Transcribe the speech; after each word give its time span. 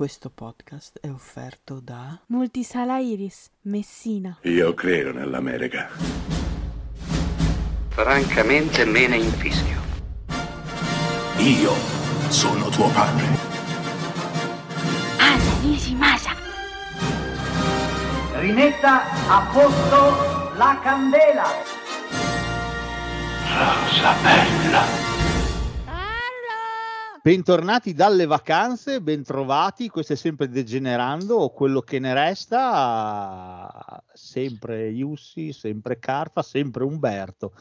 Questo 0.00 0.30
podcast 0.30 0.98
è 0.98 1.10
offerto 1.10 1.78
da 1.78 2.18
Multisala 2.28 3.00
Iris, 3.00 3.50
Messina. 3.64 4.38
Io 4.44 4.72
credo 4.72 5.12
nell'America. 5.12 5.90
Francamente 7.88 8.86
me 8.86 9.06
ne 9.08 9.18
infischio. 9.18 9.78
Io 11.36 11.74
sono 12.30 12.70
tuo 12.70 12.88
padre. 12.88 13.26
Anna 15.18 15.60
Nishimasa. 15.60 16.30
Rimetta 18.38 19.02
a 19.28 19.50
posto 19.52 20.56
la 20.56 20.80
candela. 20.82 21.44
Rosa 23.44 24.14
bella. 24.22 25.09
Bentornati 27.22 27.92
dalle 27.92 28.24
vacanze, 28.24 29.02
bentrovati, 29.02 29.90
questo 29.90 30.14
è 30.14 30.16
sempre 30.16 30.48
Degenerando 30.48 31.50
quello 31.50 31.82
che 31.82 31.98
ne 31.98 32.14
resta, 32.14 34.02
sempre 34.10 34.88
Iussi, 34.88 35.52
sempre 35.52 35.98
Carfa, 35.98 36.40
sempre 36.40 36.82
Umberto. 36.82 37.52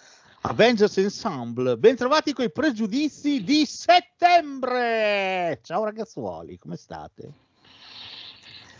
Avengers 0.44 1.00
Ensemble, 1.00 1.76
bentrovati 1.76 2.32
con 2.32 2.46
i 2.46 2.52
pregiudizi 2.54 3.44
di 3.44 3.66
settembre! 3.66 5.60
Ciao 5.62 5.84
ragazzuoli, 5.84 6.58
come 6.58 6.78
state? 6.78 7.30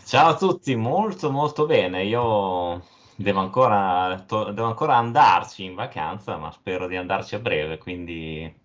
Ciao 0.06 0.30
a 0.30 0.36
tutti, 0.36 0.74
molto 0.76 1.30
molto 1.30 1.66
bene, 1.66 2.04
io 2.04 2.86
devo 3.16 3.40
ancora, 3.40 4.24
to- 4.26 4.50
devo 4.50 4.68
ancora 4.68 4.96
andarci 4.96 5.62
in 5.62 5.74
vacanza, 5.74 6.38
ma 6.38 6.50
spero 6.50 6.86
di 6.86 6.96
andarci 6.96 7.34
a 7.34 7.38
breve, 7.38 7.76
quindi 7.76 8.59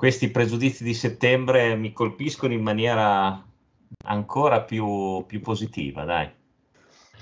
questi 0.00 0.30
pregiudizi 0.30 0.82
di 0.82 0.94
settembre 0.94 1.76
mi 1.76 1.92
colpiscono 1.92 2.54
in 2.54 2.62
maniera 2.62 3.46
ancora 4.06 4.62
più, 4.62 5.26
più 5.26 5.42
positiva, 5.42 6.04
dai. 6.04 6.24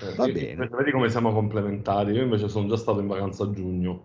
Eh, 0.01 0.15
Va 0.15 0.27
sì, 0.27 0.31
bene. 0.31 0.69
Vedi 0.69 0.93
come 0.93 1.11
siamo 1.11 1.33
complementari. 1.33 2.13
Io 2.13 2.23
invece 2.23 2.49
sono 2.49 2.69
già 2.69 2.77
stato 2.77 3.01
in 3.01 3.09
vacanza 3.09 3.43
a 3.43 3.51
giugno. 3.51 4.05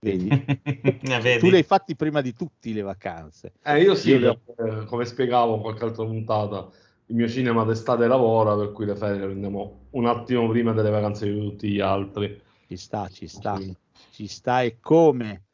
Vedi? 0.00 0.26
Eh, 1.00 1.20
vedi? 1.20 1.38
Tu 1.38 1.48
le 1.48 1.58
hai 1.58 1.62
fatti 1.62 1.94
prima 1.94 2.20
di 2.20 2.34
tutti 2.34 2.72
le 2.72 2.82
vacanze. 2.82 3.52
Eh, 3.62 3.82
io 3.82 3.94
sì, 3.94 4.10
Io 4.10 4.18
le 4.18 4.80
eh, 4.80 4.84
come 4.86 5.04
spiegavo 5.04 5.54
in 5.54 5.60
qualche 5.60 5.84
altra 5.84 6.04
puntata, 6.04 6.68
il 7.06 7.14
mio 7.14 7.28
cinema 7.28 7.62
d'estate 7.62 8.08
lavora, 8.08 8.56
per 8.56 8.72
cui 8.72 8.84
le 8.84 8.96
ferie 8.96 9.20
le 9.20 9.26
prendiamo 9.26 9.86
un 9.90 10.06
attimo 10.06 10.48
prima 10.48 10.72
delle 10.72 10.90
vacanze 10.90 11.32
di 11.32 11.38
tutti 11.38 11.70
gli 11.70 11.78
altri. 11.78 12.42
Ci 12.66 12.76
sta, 12.76 13.08
ci 13.08 13.28
sta, 13.28 13.56
Sì. 13.58 13.72
ci 14.10 14.26
sta 14.26 14.62
e 14.62 14.78
come. 14.80 15.44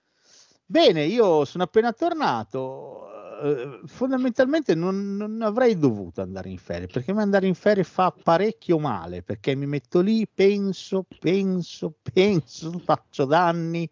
Bene, 0.66 1.04
io 1.04 1.44
sono 1.44 1.64
appena 1.64 1.92
tornato. 1.92 3.10
eh, 3.42 3.80
fondamentalmente 3.84 4.74
non, 4.74 5.16
non 5.16 5.42
avrei 5.42 5.76
dovuto 5.76 6.22
andare 6.22 6.48
in 6.48 6.58
ferie 6.58 6.86
perché 6.86 7.10
a 7.10 7.14
me 7.14 7.22
andare 7.22 7.46
in 7.46 7.54
ferie 7.54 7.84
fa 7.84 8.10
parecchio 8.10 8.78
male 8.78 9.22
perché 9.22 9.54
mi 9.54 9.66
metto 9.66 10.00
lì, 10.00 10.26
penso, 10.26 11.04
penso, 11.18 11.94
penso, 12.12 12.78
faccio 12.84 13.24
danni. 13.24 13.88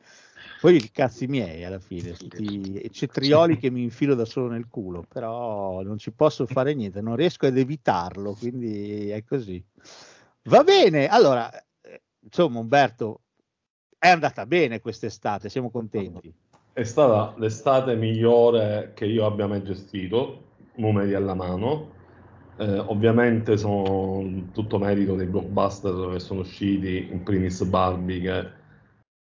Poi 0.61 0.77
i 0.77 0.91
cazzi 0.92 1.27
miei 1.27 1.64
alla 1.64 1.81
fine, 1.81 2.14
sti 2.14 2.89
cetrioli 2.92 3.59
che 3.59 3.69
mi 3.69 3.83
infilo 3.83 4.14
da 4.14 4.25
solo 4.25 4.48
nel 4.48 4.69
culo, 4.69 5.05
però 5.07 5.83
non 5.83 5.98
ci 5.98 6.12
posso 6.12 6.47
fare 6.47 6.73
niente, 6.73 7.01
non 7.01 7.17
riesco 7.17 7.47
ad 7.47 7.59
evitarlo, 7.59 8.34
quindi 8.34 9.11
è 9.11 9.25
così. 9.25 9.62
Va 10.45 10.62
bene, 10.62 11.09
allora, 11.09 11.53
eh, 11.81 12.03
insomma, 12.20 12.61
Umberto, 12.61 13.23
è 13.98 14.09
andata 14.09 14.47
bene 14.47 14.81
quest'estate, 14.81 15.48
siamo 15.48 15.69
contenti. 15.69 16.33
È 16.75 16.84
stata 16.84 17.34
l'estate 17.37 17.95
migliore 17.97 18.92
che 18.95 19.05
io 19.05 19.27
abbia 19.27 19.47
mai 19.47 19.62
gestito, 19.62 20.45
numeri 20.77 21.12
alla 21.12 21.34
mano. 21.34 21.91
Eh, 22.56 22.79
ovviamente 22.79 23.59
sono 23.59 24.48
tutto 24.53 24.79
merito 24.79 25.14
dei 25.14 25.27
blockbuster 25.27 26.12
che 26.12 26.19
sono 26.19 26.41
usciti, 26.41 27.09
in 27.11 27.23
primis 27.25 27.62
Barbie 27.64 28.20
che 28.20 28.51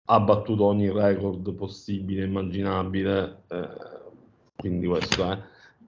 ha 0.06 0.20
battuto 0.22 0.64
ogni 0.64 0.90
record 0.92 1.54
possibile 1.54 2.24
immaginabile, 2.24 3.44
eh, 3.50 3.68
quindi 4.56 4.88
questo 4.88 5.30
è. 5.30 5.38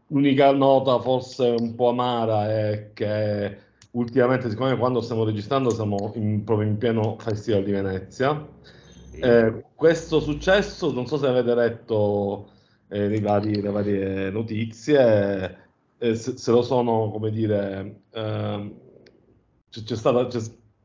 L'unica 0.07 0.51
nota 0.51 0.99
forse 0.99 1.55
un 1.57 1.75
po' 1.75 1.89
amara 1.89 2.49
è 2.49 2.91
che 2.93 3.57
ultimamente, 3.91 4.49
siccome 4.49 4.77
quando 4.77 4.99
stiamo 4.99 5.23
registrando 5.23 5.69
siamo 5.69 6.11
in- 6.15 6.43
proprio 6.43 6.67
in 6.67 6.77
pieno 6.77 7.15
Festival 7.19 7.63
di 7.63 7.71
Venezia, 7.71 8.47
eh, 9.19 9.65
questo 9.75 10.19
successo, 10.19 10.91
non 10.91 11.07
so 11.07 11.17
se 11.17 11.27
avete 11.27 11.53
letto 11.55 12.49
eh, 12.89 13.07
le 13.07 13.19
varie, 13.19 13.61
le 13.61 13.69
varie 13.69 14.29
notizie, 14.29 15.57
eh, 15.97 16.15
se, 16.15 16.37
se 16.37 16.51
lo 16.51 16.61
sono, 16.61 17.09
come 17.11 17.31
dire, 17.31 18.01
ehm, 18.11 18.73
c'è, 19.69 19.83
c'è 19.83 19.95
stata, 19.95 20.27
c'è, 20.27 20.39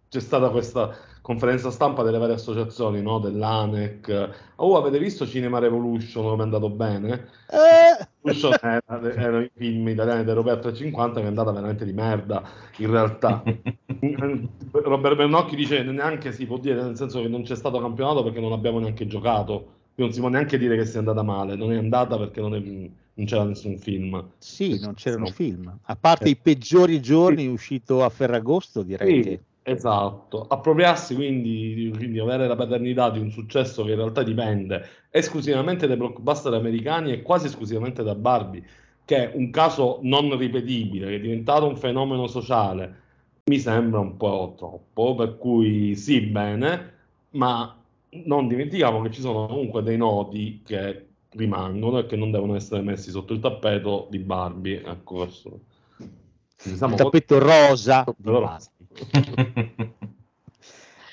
c'è 0.08 0.20
stata 0.20 0.50
questa 0.50 0.94
conferenza 1.28 1.70
stampa 1.70 2.02
delle 2.02 2.16
varie 2.18 2.34
associazioni, 2.36 3.02
no? 3.02 3.18
Dell'ANEC. 3.18 4.52
Oh, 4.56 4.78
avete 4.78 4.98
visto 4.98 5.26
Cinema 5.26 5.58
Revolution 5.58 6.24
come 6.24 6.40
è 6.40 6.44
andato 6.44 6.70
bene? 6.70 7.28
Eh, 7.46 8.08
Revolution 8.22 8.56
era, 8.62 8.82
erano 9.14 9.40
i 9.42 9.50
film 9.54 9.88
italiani 9.88 10.20
dell'Europea 10.24 10.58
350 10.58 11.20
che 11.20 11.26
è 11.26 11.28
andata 11.28 11.52
veramente 11.52 11.84
di 11.84 11.92
merda, 11.92 12.42
in 12.78 12.90
realtà. 12.90 13.42
Robert 14.72 15.16
Bernocchi 15.16 15.54
dice 15.56 15.82
neanche 15.82 16.32
si 16.32 16.46
può 16.46 16.58
dire, 16.58 16.82
nel 16.82 16.96
senso 16.96 17.20
che 17.20 17.28
non 17.28 17.42
c'è 17.42 17.56
stato 17.56 17.78
campionato 17.80 18.22
perché 18.22 18.40
non 18.40 18.52
abbiamo 18.52 18.78
neanche 18.78 19.06
giocato, 19.06 19.54
quindi 19.94 20.02
non 20.04 20.12
si 20.12 20.20
può 20.20 20.28
neanche 20.30 20.56
dire 20.58 20.76
che 20.76 20.86
sia 20.86 20.98
andata 21.00 21.22
male, 21.22 21.56
non 21.56 21.72
è 21.72 21.76
andata 21.76 22.16
perché 22.16 22.40
non, 22.40 22.54
è- 22.54 22.60
non 22.60 23.26
c'era 23.26 23.44
nessun 23.44 23.76
film. 23.78 24.32
sì, 24.38 24.78
non 24.78 24.94
c'erano 24.94 25.24
No. 25.26 25.30
film, 25.30 25.78
a 25.82 25.96
parte 25.96 26.28
i 26.28 26.36
peggiori 26.36 27.00
giorni 27.02 27.46
uscito 27.48 28.04
a 28.04 28.08
Ferragosto, 28.08 28.82
direi 28.82 29.16
Sì, 29.16 29.20
che 29.20 29.44
esatto. 29.70 30.46
Appropriarsi 30.48 31.14
quindi, 31.14 31.74
di- 31.74 31.90
quindi 31.90 32.18
avere 32.18 32.46
la 32.46 32.56
paternità 32.56 33.10
di 33.10 33.18
un 33.18 33.30
successo 33.30 33.84
che 33.84 33.90
in 33.90 33.96
realtà 33.96 34.22
dipende 34.22 34.86
esclusivamente 35.10 35.86
dai 35.86 35.96
blockbuster 35.96 36.52
americani 36.54 37.12
e 37.12 37.22
quasi 37.22 37.46
esclusivamente 37.46 38.02
da 38.02 38.14
Barbie, 38.14 38.64
che 39.04 39.30
è 39.30 39.36
un 39.36 39.50
caso 39.50 39.98
non 40.02 40.36
ripetibile, 40.36 41.08
che 41.08 41.16
è 41.16 41.20
diventato 41.20 41.66
un 41.66 41.76
fenomeno 41.76 42.26
sociale, 42.26 43.06
mi 43.44 43.58
sembra 43.58 44.00
un 44.00 44.16
po' 44.16 44.54
troppo, 44.56 45.14
per 45.14 45.38
cui 45.38 45.94
sì, 45.96 46.20
bene, 46.20 46.92
ma 47.30 47.74
non 48.10 48.48
dimentichiamo 48.48 49.02
che 49.02 49.10
ci 49.10 49.20
sono 49.20 49.46
comunque 49.46 49.82
dei 49.82 49.96
nodi 49.96 50.62
che 50.64 51.06
rimangono 51.30 51.98
e 51.98 52.06
che 52.06 52.16
non 52.16 52.30
devono 52.30 52.54
essere 52.54 52.82
messi 52.82 53.10
sotto 53.10 53.32
il 53.32 53.40
tappeto 53.40 54.06
di 54.10 54.18
Barbie. 54.18 54.82
Ecco, 54.84 55.16
questo. 55.16 55.60
Quindi 56.60 56.78
siamo 56.78 56.94
il 56.94 57.00
tappeto 57.00 57.38
rosa 57.38 58.04
Però-. 58.20 58.56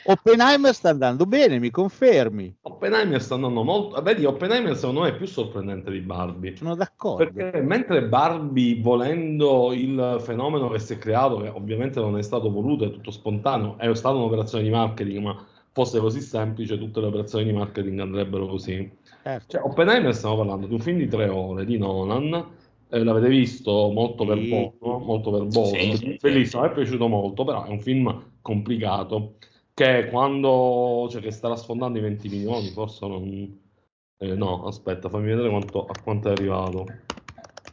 Oppenheimer 0.07 0.72
sta 0.73 0.90
andando 0.90 1.25
bene, 1.25 1.57
mi 1.57 1.72
confermi? 1.72 2.57
Oppenheimer 2.62 3.19
sta 3.19 3.35
andando 3.35 3.63
molto. 3.63 4.00
Vedi, 4.03 4.23
Oppenheimer 4.25 4.75
secondo 4.75 5.01
me 5.01 5.09
è 5.09 5.16
più 5.16 5.25
sorprendente 5.25 5.90
di 5.90 6.00
Barbie. 6.00 6.56
Sono 6.56 6.75
d'accordo. 6.75 7.31
Perché 7.31 7.62
mentre 7.62 8.03
Barbie, 8.03 8.79
volendo 8.81 9.74
il 9.74 10.18
fenomeno 10.19 10.69
che 10.69 10.78
si 10.78 10.94
è 10.94 10.97
creato, 11.00 11.38
che 11.38 11.50
ovviamente 11.50 12.00
non 12.00 12.18
è 12.19 12.22
stato 12.22 12.51
voluto, 12.51 12.85
è 12.85 12.91
tutto 12.91 13.09
spontaneo, 13.09 13.78
è 13.79 13.94
stata 13.95 14.16
un'operazione 14.16 14.63
di 14.63 14.69
marketing, 14.69 15.24
ma 15.24 15.44
fosse 15.72 16.00
così 16.00 16.22
semplice, 16.22 16.78
tutte 16.78 17.00
le 17.00 17.07
operazioni 17.07 17.45
di 17.45 17.53
marketing 17.53 18.00
andrebbero 18.00 18.45
così. 18.45 18.90
Certo. 19.24 19.45
Cioè, 19.47 19.62
Oppenheimer 19.62 20.13
stiamo 20.13 20.38
parlando 20.38 20.68
di 20.68 20.74
un 20.74 20.79
film 20.81 21.00
di 21.00 21.07
tre 21.07 21.28
ore 21.29 21.66
di 21.66 21.79
Nolan. 21.79 22.45
Eh, 22.90 23.03
l'avete 23.03 23.28
visto 23.28 23.90
molto 23.91 24.23
Sì. 24.23 24.29
verboso, 24.29 25.00
molto 25.00 25.31
verboso, 25.31 25.96
Sì, 25.96 26.18
bellissimo, 26.22 26.62
sì. 26.63 26.68
mi 26.68 26.73
è 26.73 26.73
piaciuto 26.73 27.07
molto, 27.07 27.44
però 27.44 27.66
è 27.66 27.69
un 27.69 27.79
film 27.79 28.34
complicato 28.41 29.35
che 29.73 30.07
quando 30.09 31.07
cioè 31.09 31.22
che 31.22 31.31
starà 31.31 31.56
sfondando 31.56 31.97
i 32.00 32.01
20 32.01 32.29
milioni, 32.29 32.69
forse 32.69 33.07
non 33.07 33.63
eh, 34.18 34.35
no, 34.35 34.66
aspetta, 34.66 35.09
fammi 35.09 35.28
vedere 35.28 35.50
quanto, 35.50 35.85
a 35.85 35.94
quanto 36.01 36.29
è 36.29 36.31
arrivato. 36.31 36.85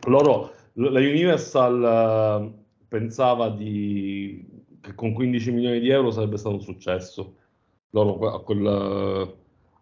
Loro, 0.07 0.53
la 0.75 0.99
Universal 0.99 2.51
eh, 2.51 2.65
pensava 2.89 3.51
di, 3.51 4.45
che 4.81 4.95
con 4.95 5.13
15 5.13 5.53
milioni 5.53 5.81
di 5.81 5.89
euro 5.91 6.11
sarebbe 6.11 6.37
stato 6.37 6.57
un 6.57 6.63
successo. 6.63 7.37
Loro 7.91 8.33
a 8.35 8.43
quel, 8.43 8.67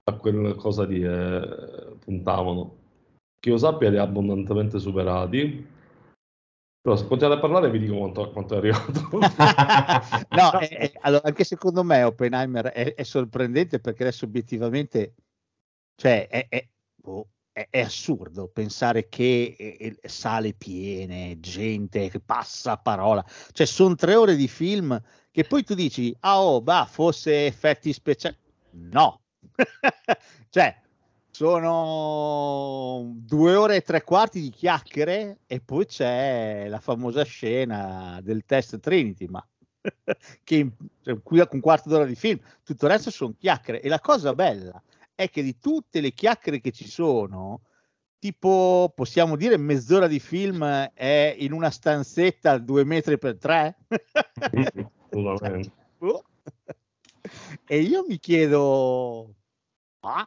a 0.04 0.12
quel 0.14 0.54
cosa 0.56 0.84
di 0.84 1.02
eh, 1.02 1.96
puntavano. 2.04 2.78
Che 3.40 3.48
io 3.48 3.56
sappia 3.56 3.88
li 3.90 3.96
ha 3.96 4.02
abbondantemente 4.02 4.78
superati. 4.78 5.66
Però 6.82 6.96
se 6.96 7.06
continuate 7.06 7.38
a 7.38 7.42
parlare 7.42 7.70
vi 7.70 7.78
dico 7.78 7.96
quanto, 7.96 8.30
quanto 8.30 8.54
è 8.54 8.58
arrivato. 8.58 9.08
no, 10.30 10.58
è- 10.58 10.68
è- 10.68 10.92
allora, 11.00 11.24
anche 11.24 11.44
secondo 11.44 11.82
me 11.82 12.02
Oppenheimer 12.02 12.66
è, 12.66 12.94
è 12.94 13.02
sorprendente 13.02 13.80
perché 13.80 14.02
adesso 14.02 14.24
obiettivamente, 14.26 15.14
cioè, 15.94 16.28
boh, 16.94 17.28
è- 17.52 17.80
assurdo 17.80 18.48
pensare 18.48 19.08
che 19.08 19.56
eh, 19.58 19.96
eh, 20.00 20.08
sale 20.08 20.54
piene, 20.54 21.38
gente 21.40 22.08
che 22.08 22.20
passa 22.20 22.76
parola, 22.78 23.24
cioè 23.52 23.66
sono 23.66 23.94
tre 23.94 24.14
ore 24.14 24.36
di 24.36 24.48
film 24.48 25.00
che 25.30 25.44
poi 25.44 25.62
tu 25.64 25.74
dici, 25.74 26.14
ah 26.20 26.42
oh, 26.42 26.62
bah, 26.62 26.86
fosse 26.88 27.46
effetti 27.46 27.92
speciali, 27.92 28.36
no, 28.70 29.20
cioè 30.48 30.80
sono 31.30 33.12
due 33.14 33.54
ore 33.54 33.76
e 33.76 33.82
tre 33.82 34.02
quarti 34.02 34.40
di 34.40 34.50
chiacchiere 34.50 35.40
e 35.46 35.60
poi 35.60 35.86
c'è 35.86 36.66
la 36.68 36.80
famosa 36.80 37.22
scena 37.22 38.20
del 38.22 38.44
test 38.44 38.80
Trinity, 38.80 39.26
ma 39.26 39.46
che 40.44 40.70
cioè, 41.02 41.22
qui 41.22 41.42
un 41.50 41.60
quarto 41.60 41.88
d'ora 41.88 42.04
di 42.04 42.14
film, 42.14 42.38
tutto 42.62 42.86
il 42.86 42.92
resto 42.92 43.10
sono 43.10 43.34
chiacchiere. 43.38 43.80
E 43.80 43.88
la 43.88 44.00
cosa 44.00 44.34
bella 44.34 44.82
è 45.14 45.30
che 45.30 45.42
di 45.42 45.58
tutte 45.58 46.00
le 46.00 46.12
chiacchiere 46.12 46.60
che 46.60 46.72
ci 46.72 46.88
sono, 46.88 47.62
tipo 48.18 48.92
possiamo 48.94 49.36
dire 49.36 49.56
mezz'ora 49.56 50.06
di 50.06 50.20
film 50.20 50.64
è 50.64 51.34
in 51.38 51.52
una 51.52 51.70
stanzetta 51.70 52.58
due 52.58 52.84
metri 52.84 53.18
per 53.18 53.38
tre. 53.38 53.76
Oh. 55.12 56.24
e 57.66 57.80
io 57.80 58.04
mi 58.06 58.18
chiedo, 58.20 59.34
ah, 60.00 60.26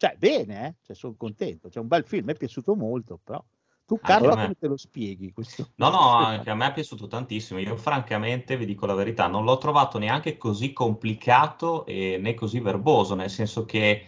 cioè 0.00 0.14
bene, 0.16 0.66
eh? 0.66 0.74
cioè, 0.82 0.96
sono 0.96 1.14
contento, 1.14 1.68
c'è 1.68 1.78
un 1.78 1.86
bel 1.86 2.04
film, 2.06 2.24
mi 2.24 2.32
è 2.32 2.36
piaciuto 2.36 2.74
molto, 2.74 3.20
però 3.22 3.44
tu 3.84 4.00
Carlo 4.00 4.30
come 4.30 4.56
te 4.58 4.66
lo 4.66 4.78
spieghi 4.78 5.30
questo? 5.30 5.72
No, 5.74 5.90
no, 5.90 6.14
anche 6.14 6.48
a 6.48 6.54
me 6.54 6.68
è 6.68 6.72
piaciuto 6.72 7.06
tantissimo. 7.06 7.58
Io 7.60 7.76
francamente 7.76 8.56
vi 8.56 8.64
dico 8.64 8.86
la 8.86 8.94
verità, 8.94 9.26
non 9.26 9.44
l'ho 9.44 9.58
trovato 9.58 9.98
neanche 9.98 10.38
così 10.38 10.72
complicato 10.72 11.84
e 11.84 12.16
né 12.18 12.32
così 12.32 12.60
verboso, 12.60 13.14
nel 13.14 13.28
senso 13.28 13.66
che 13.66 14.06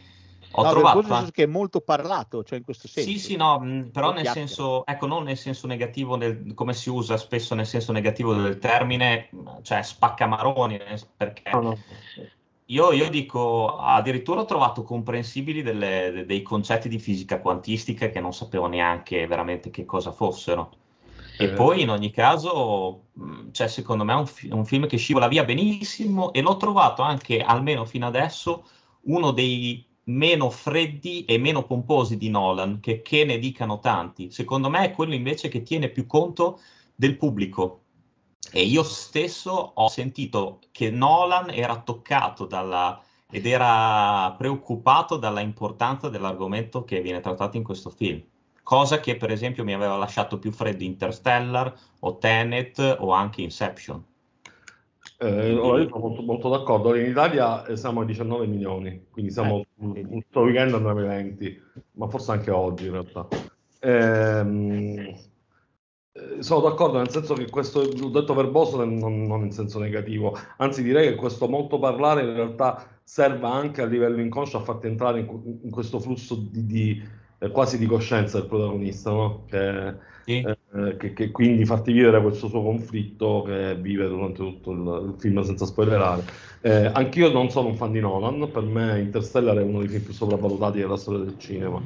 ho 0.53 0.63
no, 0.63 0.71
trovato 0.71 1.03
senso 1.03 1.31
che 1.31 1.43
è 1.43 1.47
molto 1.47 1.83
parlato, 1.83 2.43
cioè 2.43 2.57
in 2.57 2.65
questo 2.65 2.89
senso. 2.89 3.11
Sì, 3.11 3.19
sì, 3.19 3.37
no, 3.37 3.61
mh, 3.61 3.91
però 3.91 4.15
nel 4.15 4.29
senso, 4.29 4.87
ecco, 4.87 5.07
non 5.07 5.25
nel 5.25 5.37
senso 5.37 5.67
negativo, 5.67 6.17
nel, 6.17 6.55
come 6.55 6.73
si 6.73 6.89
usa 6.89 7.19
spesso 7.19 7.55
nel 7.55 7.67
senso 7.67 7.93
negativo 7.93 8.33
del 8.33 8.59
termine, 8.59 9.29
cioè 9.61 9.83
spaccamaroni, 9.83 10.81
perché 11.15 11.51
no, 11.53 11.61
no. 11.61 11.79
Io, 12.73 12.91
io, 12.93 13.11
dico, 13.11 13.77
addirittura 13.77 14.41
ho 14.41 14.45
trovato 14.47 14.83
comprensibili 14.83 15.61
delle, 15.61 16.25
dei 16.27 16.41
concetti 16.41 16.89
di 16.89 16.99
fisica 16.99 17.39
quantistica 17.39 18.09
che 18.09 18.19
non 18.19 18.33
sapevo 18.33 18.67
neanche 18.67 19.27
veramente 19.27 19.69
che 19.69 19.85
cosa 19.85 20.11
fossero. 20.11 20.73
E 21.37 21.45
eh. 21.45 21.49
poi 21.51 21.83
in 21.83 21.91
ogni 21.91 22.11
caso, 22.11 23.09
cioè, 23.51 23.69
secondo 23.69 24.05
me 24.05 24.15
è 24.15 24.17
un, 24.17 24.27
un, 24.53 24.65
film 24.65 24.87
che 24.87 24.97
scivola 24.97 25.29
via 25.29 25.45
benissimo 25.45 26.33
e 26.33 26.41
l'ho 26.41 26.57
trovato 26.57 27.03
anche, 27.03 27.43
almeno 27.43 27.85
fino 27.85 28.07
adesso, 28.07 28.65
uno 29.03 29.33
dei 29.33 29.85
meno 30.05 30.49
freddi 30.49 31.27
e 31.27 31.37
meno 31.37 31.65
pomposi 31.65 32.17
di 32.17 32.31
Nolan, 32.31 32.81
che, 32.81 33.03
che 33.03 33.27
ne 33.27 33.39
dicano 33.39 33.81
tanti. 33.81 34.31
Secondo 34.31 34.71
me 34.71 34.87
è 34.87 34.93
quello 34.93 35.13
invece 35.13 35.49
che 35.49 35.63
tiene 35.63 35.91
più 35.91 36.07
conto 36.07 36.59
del 36.95 37.19
pubblico, 37.19 37.82
e 38.51 38.63
io 38.63 38.83
stesso 38.83 39.51
ho 39.75 39.89
sentito 39.89 40.61
che 40.73 40.91
Nolan 40.91 41.51
era 41.51 41.81
toccato 41.81 42.47
dalla, 42.47 43.01
ed 43.31 43.47
era 43.47 44.35
preoccupato 44.37 45.17
dalla 45.17 45.41
importanza 45.41 46.09
dell'argomento 46.09 46.85
che 46.85 47.01
viene 47.01 47.21
trattato 47.21 47.57
in 47.57 47.63
questo 47.63 47.91
film. 47.91 48.23
Cosa 48.63 49.01
che 49.01 49.17
per 49.17 49.31
esempio 49.31 49.65
mi 49.65 49.75
aveva 49.75 49.97
lasciato 49.97 50.39
più 50.39 50.53
freddo 50.53 50.85
Interstellar 50.85 51.75
o 52.01 52.19
Tenet 52.19 52.97
o 53.01 53.13
anche 53.13 53.43
Inception. 53.43 54.05
Eh, 55.19 55.53
io 55.53 55.63
sono 55.89 55.99
molto, 55.99 56.23
molto, 56.23 56.49
d'accordo. 56.49 56.95
In 56.95 57.11
Italia 57.11 57.65
eh, 57.65 57.77
siamo 57.77 58.01
a 58.01 58.05
19 58.05 58.47
milioni, 58.47 59.07
quindi 59.11 59.31
siamo 59.31 59.65
eh, 59.95 60.07
questo 60.07 60.41
weekend 60.41 60.75
andremo 60.75 61.01
ai 61.01 61.07
20, 61.07 61.63
ma 61.93 62.09
forse 62.09 62.33
anche 62.33 62.51
oggi 62.51 62.87
in 62.87 62.93
realtà. 62.93 63.29
Ehm, 63.81 64.99
eh, 64.99 65.32
sono 66.41 66.61
d'accordo 66.61 66.99
nel 66.99 67.09
senso 67.09 67.33
che 67.35 67.49
questo 67.49 67.83
l'ho 67.83 68.09
detto 68.09 68.35
verboso 68.35 68.85
non, 68.85 69.23
non, 69.23 69.45
in 69.45 69.51
senso 69.51 69.79
negativo, 69.79 70.37
anzi 70.59 70.83
direi 70.83 71.09
che 71.09 71.15
questo 71.15 71.49
molto 71.49 71.79
parlare 71.79 72.23
in 72.23 72.35
realtà 72.35 73.01
serve 73.03 73.47
anche 73.47 73.81
a 73.81 73.87
livello 73.87 74.21
inconscio 74.21 74.59
a 74.59 74.63
farti 74.63 74.89
entrare 74.89 75.21
in, 75.21 75.59
in 75.63 75.71
questo 75.71 76.01
flusso 76.01 76.35
di, 76.35 76.67
di 76.67 77.03
eh, 77.39 77.51
quasi 77.51 77.79
di 77.79 77.87
coscienza 77.87 78.39
del 78.39 78.49
protagonista, 78.49 79.11
no? 79.11 79.45
che, 79.47 79.95
sì. 80.25 80.41
eh, 80.43 80.59
che, 80.97 81.13
che, 81.13 81.31
quindi 81.31 81.65
farti 81.67 81.93
vivere 81.93 82.23
questo 82.23 82.49
suo 82.49 82.63
conflitto 82.63 83.43
che 83.47 83.77
vive 83.77 84.09
durante 84.09 84.39
tutto 84.39 84.71
il, 84.71 85.09
il 85.09 85.15
film 85.19 85.43
senza 85.43 85.67
spoilerare. 85.67 86.25
Eh, 86.63 86.87
anch'io 86.87 87.31
non 87.31 87.51
sono 87.51 87.69
un 87.69 87.77
fan 87.77 87.93
di 87.93 88.01
Nolan, 88.01 88.51
per 88.51 88.63
me 88.63 89.01
Interstellar 89.01 89.59
è 89.59 89.63
uno 89.63 89.81
dei 89.81 89.89
film 89.89 90.03
più 90.03 90.13
sopravvalutati 90.13 90.79
della 90.79 90.97
storia 90.97 91.25
del 91.25 91.37
cinema 91.37 91.83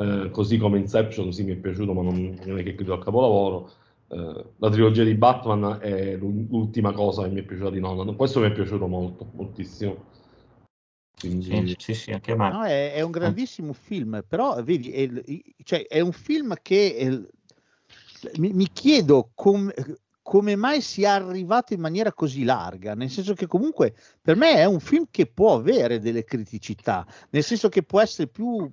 eh, 0.00 0.30
così 0.30 0.56
come 0.56 0.78
Inception 0.78 1.32
sì 1.32 1.44
mi 1.44 1.52
è 1.52 1.56
piaciuto 1.56 1.92
ma 1.92 2.02
non, 2.02 2.38
non 2.44 2.58
è 2.58 2.62
che 2.62 2.74
credo 2.74 2.94
al 2.94 3.04
capolavoro 3.04 3.70
eh, 4.08 4.44
la 4.56 4.70
trilogia 4.70 5.04
di 5.04 5.14
Batman 5.14 5.78
è 5.80 6.16
l'ultima 6.16 6.92
cosa 6.92 7.24
che 7.24 7.30
mi 7.30 7.40
è 7.40 7.42
piaciuta 7.42 7.70
di 7.70 7.80
Nolan 7.80 8.16
questo 8.16 8.40
mi 8.40 8.46
è 8.46 8.52
piaciuto 8.52 8.86
molto, 8.86 9.30
moltissimo 9.34 10.08
quindi... 11.20 11.76
Sì, 11.76 11.92
sì, 11.92 12.12
anche 12.12 12.32
a 12.32 12.36
me. 12.36 12.50
No, 12.50 12.64
è, 12.64 12.94
è, 12.94 13.02
un 13.02 13.10
grandissimo 13.10 13.74
film, 13.74 14.24
però 14.26 14.62
vedi, 14.62 14.90
è, 14.90 15.06
cioè, 15.64 15.86
è 15.86 16.00
un 16.00 16.12
film 16.12 16.54
che 16.62 16.96
è, 16.96 17.20
mi, 18.36 18.52
mi, 18.52 18.68
chiedo 18.72 19.30
come, 19.34 19.72
come 20.22 20.56
mai 20.56 20.80
sia 20.80 21.14
arrivato 21.14 21.74
in 21.74 21.80
maniera 21.80 22.12
così 22.12 22.44
larga, 22.44 22.94
nel 22.94 23.10
senso 23.10 23.34
che 23.34 23.46
comunque 23.46 23.94
per 24.20 24.36
me 24.36 24.54
è 24.54 24.64
un 24.64 24.80
film 24.80 25.06
che 25.10 25.26
può 25.26 25.54
avere 25.54 25.98
delle 25.98 26.24
criticità, 26.24 27.06
nel 27.30 27.42
senso 27.42 27.68
che 27.68 27.82
può 27.82 28.00
essere 28.00 28.28
più 28.28 28.70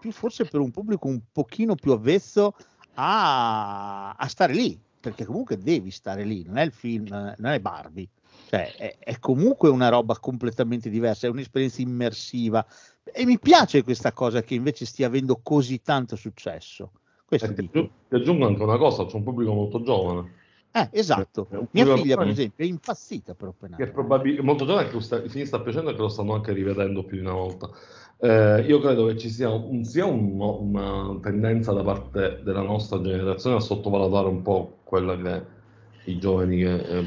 più 0.00 0.10
forse 0.10 0.46
per 0.46 0.60
un 0.60 0.70
pubblico 0.70 1.06
un 1.06 1.20
pochino 1.30 1.74
più 1.74 1.92
avvezzo 1.92 2.56
a, 2.94 4.10
a 4.10 4.28
stare 4.28 4.54
lì, 4.54 4.80
perché 5.00 5.24
comunque 5.24 5.58
devi 5.58 5.90
stare 5.90 6.24
lì, 6.24 6.42
non 6.44 6.56
è 6.56 6.64
il 6.64 6.72
film, 6.72 7.06
non 7.08 7.52
è 7.52 7.60
Barbie, 7.60 8.08
cioè 8.48 8.74
è, 8.74 8.96
è, 8.98 9.18
comunque 9.18 9.68
una 9.68 9.88
roba 9.88 10.18
completamente 10.18 10.90
diversa, 10.90 11.26
è 11.26 11.30
un'esperienza 11.30 11.82
immersiva 11.82 12.66
e 13.04 13.24
mi 13.24 13.38
piace 13.38 13.82
questa 13.82 14.12
cosa 14.12 14.42
che 14.42 14.54
invece 14.54 14.86
stia 14.86 15.06
avendo 15.06 15.40
così 15.42 15.80
tanto 15.82 16.16
successo. 16.16 16.92
Questo 17.30 17.46
eh, 17.46 17.70
ti 18.08 18.14
aggiungo 18.16 18.44
anche 18.44 18.60
una 18.60 18.76
cosa, 18.76 19.06
c'è 19.06 19.14
un 19.14 19.22
pubblico 19.22 19.52
molto 19.52 19.82
giovane. 19.82 20.32
Eh, 20.72 20.88
esatto. 20.90 21.46
Mia 21.70 21.94
figlia, 21.94 22.16
per 22.16 22.26
esempio, 22.26 22.64
è 22.64 22.68
impazzita 22.68 23.34
per 23.34 23.48
Oppenheimer. 23.48 23.86
Che 23.86 23.92
probabilmente 23.92 24.42
molto 24.42 24.66
giovane 24.66 24.88
che 24.88 24.96
il 24.96 25.30
film 25.30 25.44
sta 25.44 25.60
piacendo 25.60 25.90
e 25.90 25.94
che 25.94 26.00
lo 26.00 26.08
stanno 26.08 26.34
anche 26.34 26.52
rivedendo 26.52 27.04
più 27.04 27.18
di 27.18 27.22
una 27.22 27.34
volta. 27.34 27.70
Eh, 28.18 28.64
io 28.66 28.80
credo 28.80 29.06
che 29.06 29.16
ci 29.16 29.30
sia, 29.30 29.48
un, 29.48 29.84
sia 29.84 30.06
un, 30.06 30.40
una 30.40 31.20
tendenza 31.22 31.72
da 31.72 31.84
parte 31.84 32.40
della 32.42 32.62
nostra 32.62 33.00
generazione 33.00 33.56
a 33.56 33.60
sottovalutare 33.60 34.26
un 34.26 34.42
po' 34.42 34.78
quella 34.82 35.16
che 35.16 36.10
i 36.10 36.18
giovani 36.18 36.56
che 36.56 36.74
eh, 36.74 37.06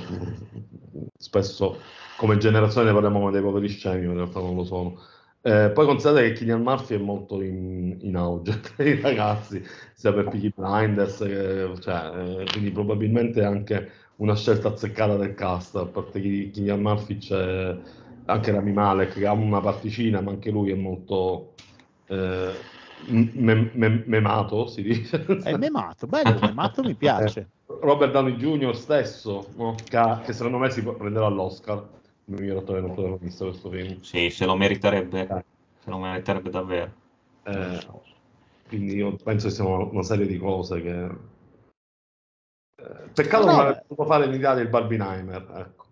spesso 1.17 1.79
come 2.15 2.37
generazione 2.37 2.87
ne 2.87 2.93
parliamo 2.93 3.19
come 3.19 3.31
dei 3.33 3.41
poveri 3.41 3.67
scemi, 3.67 4.05
ma 4.05 4.11
in 4.13 4.17
realtà 4.19 4.39
non 4.39 4.55
lo 4.55 4.63
sono. 4.63 4.99
Eh, 5.45 5.71
poi 5.73 5.85
considerate 5.85 6.29
che 6.29 6.33
Killian 6.35 6.61
Murphy 6.61 6.95
è 6.95 6.99
molto 6.99 7.41
in, 7.41 7.97
in 7.99 8.15
auge 8.15 8.59
tra 8.63 8.83
i 8.85 8.99
ragazzi, 9.01 9.61
sia 9.93 10.13
per 10.13 10.29
Peaky 10.29 10.53
Blinders, 10.55 11.17
che, 11.17 11.73
cioè, 11.81 12.11
eh, 12.15 12.45
quindi 12.49 12.71
probabilmente 12.71 13.43
anche 13.43 13.91
una 14.17 14.35
scelta 14.35 14.69
azzeccata 14.69 15.17
del 15.17 15.33
cast, 15.33 15.75
a 15.75 15.85
parte 15.85 16.21
che 16.21 16.49
Killian 16.53 16.79
Murphy 16.79 17.17
c'è 17.17 17.77
anche 18.25 18.51
Rami 18.51 18.71
Malek 18.71 19.13
che 19.13 19.25
ha 19.25 19.33
una 19.33 19.59
particina, 19.59 20.21
ma 20.21 20.31
anche 20.31 20.49
lui 20.49 20.71
è 20.71 20.75
molto 20.75 21.55
eh, 22.07 22.53
mem- 23.07 24.03
memato, 24.05 24.67
si 24.67 24.81
dice. 24.81 25.25
È 25.25 25.57
memato, 25.57 26.07
bello, 26.07 26.39
memato 26.41 26.83
mi 26.83 26.95
piace. 26.95 27.39
Eh, 27.67 27.77
Robert 27.81 28.13
Downey 28.13 28.35
Jr. 28.35 28.75
stesso, 28.75 29.47
no? 29.57 29.75
che, 29.83 29.97
ha, 29.97 30.21
che, 30.23 30.31
secondo 30.31 30.57
me 30.57 30.69
si 30.69 30.81
prenderà 30.81 31.27
l'Oscar, 31.27 31.85
miglior 32.25 32.57
attore 32.57 32.81
non 32.81 32.93
protagonista 32.93 33.45
questo 33.45 33.69
film. 33.69 33.99
Sì, 34.01 34.29
se 34.29 34.45
lo 34.45 34.55
meriterebbe, 34.55 35.21
eh. 35.21 35.45
se 35.79 35.89
lo 35.89 35.97
meriterebbe 35.97 36.49
davvero. 36.49 36.93
Eh, 37.43 37.87
quindi 38.67 38.95
io 38.95 39.15
penso 39.15 39.47
che 39.47 39.53
siano 39.53 39.89
una 39.91 40.03
serie 40.03 40.25
di 40.25 40.37
cose 40.37 40.81
che... 40.81 41.03
Eh, 42.75 43.09
peccato 43.13 43.45
no, 43.45 43.51
non 43.51 43.59
aver 43.61 43.85
potuto 43.87 44.07
fare 44.07 44.25
in 44.25 44.33
Italia 44.33 44.63
il 44.63 44.69
Barbenheimer, 44.69 45.53
ecco. 45.55 45.85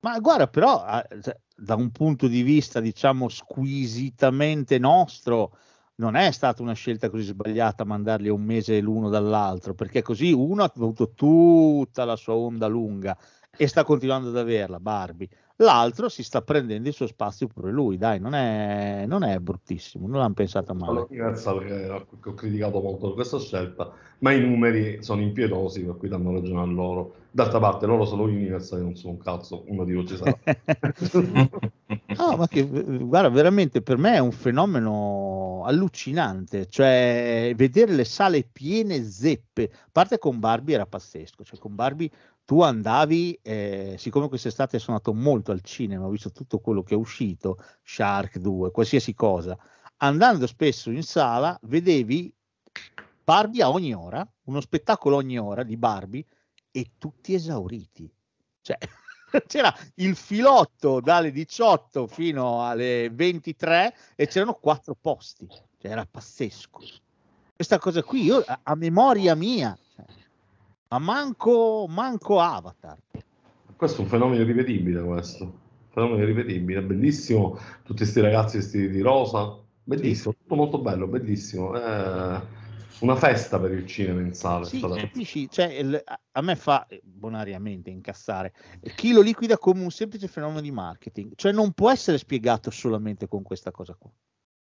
Ma 0.00 0.18
guarda, 0.18 0.48
però 0.48 0.84
cioè, 1.20 1.36
da 1.54 1.76
un 1.76 1.90
punto 1.90 2.26
di 2.26 2.42
vista, 2.42 2.80
diciamo, 2.80 3.28
squisitamente 3.28 4.78
nostro, 4.78 5.56
non 5.96 6.16
è 6.16 6.32
stata 6.32 6.60
una 6.60 6.72
scelta 6.72 7.08
così 7.08 7.22
sbagliata 7.22 7.84
mandarli 7.84 8.28
un 8.28 8.42
mese 8.42 8.80
l'uno 8.80 9.08
dall'altro, 9.08 9.74
perché 9.74 10.02
così 10.02 10.32
uno 10.32 10.64
ha 10.64 10.72
avuto 10.74 11.12
tutta 11.12 12.04
la 12.04 12.16
sua 12.16 12.34
onda 12.34 12.66
lunga 12.66 13.16
e 13.56 13.66
sta 13.68 13.84
continuando 13.84 14.30
ad 14.30 14.36
averla, 14.38 14.80
Barbie. 14.80 15.28
L'altro 15.62 16.08
si 16.08 16.24
sta 16.24 16.42
prendendo 16.42 16.88
il 16.88 16.94
suo 16.94 17.06
spazio 17.06 17.46
pure 17.46 17.70
lui, 17.70 17.96
dai, 17.96 18.18
non 18.18 18.34
è, 18.34 19.04
non 19.06 19.22
è 19.22 19.38
bruttissimo, 19.38 20.08
non 20.08 20.18
l'hanno 20.18 20.34
pensata 20.34 20.72
male. 20.72 21.06
Diversa 21.08 21.54
perché 21.54 21.88
ho 21.88 22.34
criticato 22.34 22.80
molto 22.80 23.14
questa 23.14 23.38
scelta, 23.38 23.92
ma 24.18 24.32
i 24.32 24.40
numeri 24.40 25.02
sono 25.02 25.20
impietosi, 25.20 25.84
per 25.84 25.96
cui 25.96 26.08
danno 26.08 26.32
ragione 26.32 26.60
a 26.60 26.64
loro. 26.64 27.14
D'altra 27.30 27.60
parte, 27.60 27.86
loro 27.86 28.04
sono 28.04 28.24
universali, 28.24 28.82
non 28.82 28.96
sono 28.96 29.12
un 29.12 29.18
cazzo, 29.18 29.62
uno 29.68 29.84
di 29.84 29.92
loro 29.92 30.06
ci 30.06 30.16
sarà. 30.16 30.36
no, 32.18 32.36
ma 32.36 32.48
che, 32.48 32.64
guarda, 32.64 33.28
veramente 33.28 33.82
per 33.82 33.98
me 33.98 34.14
è 34.14 34.18
un 34.18 34.32
fenomeno 34.32 35.62
allucinante, 35.64 36.66
cioè 36.66 37.52
vedere 37.56 37.92
le 37.92 38.04
sale 38.04 38.46
piene 38.50 39.02
zeppe, 39.04 39.70
a 39.72 39.88
parte 39.92 40.18
con 40.18 40.40
Barbie 40.40 40.74
era 40.74 40.86
pazzesco, 40.86 41.44
cioè 41.44 41.58
con 41.58 41.74
Barbie 41.74 42.10
tu 42.44 42.60
andavi, 42.62 43.38
eh, 43.42 43.94
siccome 43.98 44.28
quest'estate 44.28 44.78
sono 44.78 44.96
andato 44.96 45.14
molto 45.14 45.52
al 45.52 45.62
cinema, 45.62 46.06
ho 46.06 46.10
visto 46.10 46.32
tutto 46.32 46.58
quello 46.58 46.82
che 46.82 46.94
è 46.94 46.96
uscito, 46.96 47.58
Shark 47.82 48.38
2, 48.38 48.70
qualsiasi 48.70 49.14
cosa, 49.14 49.56
andando 49.98 50.46
spesso 50.46 50.90
in 50.90 51.02
sala, 51.02 51.58
vedevi 51.62 52.32
Barbie 53.24 53.62
a 53.62 53.70
ogni 53.70 53.94
ora, 53.94 54.26
uno 54.44 54.60
spettacolo 54.60 55.16
ogni 55.16 55.38
ora 55.38 55.62
di 55.62 55.76
Barbie 55.76 56.24
e 56.70 56.92
tutti 56.98 57.34
esauriti. 57.34 58.12
Cioè, 58.60 58.78
c'era 59.46 59.72
il 59.96 60.16
filotto 60.16 61.00
dalle 61.00 61.30
18 61.30 62.06
fino 62.06 62.66
alle 62.66 63.10
23 63.10 63.94
e 64.16 64.26
c'erano 64.26 64.54
quattro 64.54 64.96
posti. 65.00 65.46
Cioè, 65.46 65.90
era 65.90 66.06
pazzesco. 66.10 66.80
Questa 67.54 67.78
cosa 67.78 68.02
qui, 68.02 68.24
io 68.24 68.42
a, 68.44 68.60
a 68.62 68.74
memoria 68.74 69.34
mia, 69.36 69.76
ma 70.92 70.98
manco, 70.98 71.86
manco 71.88 72.38
Avatar. 72.38 72.98
Questo 73.76 74.00
è 74.00 74.04
un 74.04 74.10
fenomeno 74.10 74.42
irripetibile, 74.42 75.02
questo. 75.02 75.60
Fenomeno 75.88 76.22
irripetibile, 76.22 76.82
bellissimo. 76.82 77.58
Tutti 77.82 78.02
questi 78.02 78.20
ragazzi 78.20 78.58
vestiti 78.58 78.90
di 78.90 79.00
rosa, 79.00 79.58
bellissimo, 79.82 80.34
tutto 80.34 80.54
molto 80.54 80.78
bello, 80.80 81.06
bellissimo. 81.06 81.74
Eh, 81.74 82.40
una 82.98 83.16
festa 83.16 83.58
per 83.58 83.72
il 83.72 83.86
cinema 83.86 84.20
in 84.20 84.34
sala. 84.34 84.66
Sì, 84.66 84.80
capisci? 84.80 85.48
Cioè, 85.48 85.66
il, 85.72 86.02
a 86.32 86.40
me 86.42 86.56
fa 86.56 86.86
eh, 86.86 87.00
bonariamente 87.02 87.88
incassare. 87.88 88.52
Chi 88.94 89.12
lo 89.12 89.22
liquida 89.22 89.56
come 89.56 89.82
un 89.82 89.90
semplice 89.90 90.28
fenomeno 90.28 90.60
di 90.60 90.70
marketing, 90.70 91.32
cioè 91.36 91.52
non 91.52 91.72
può 91.72 91.90
essere 91.90 92.18
spiegato 92.18 92.70
solamente 92.70 93.26
con 93.28 93.42
questa 93.42 93.70
cosa 93.70 93.96
qua. 93.98 94.10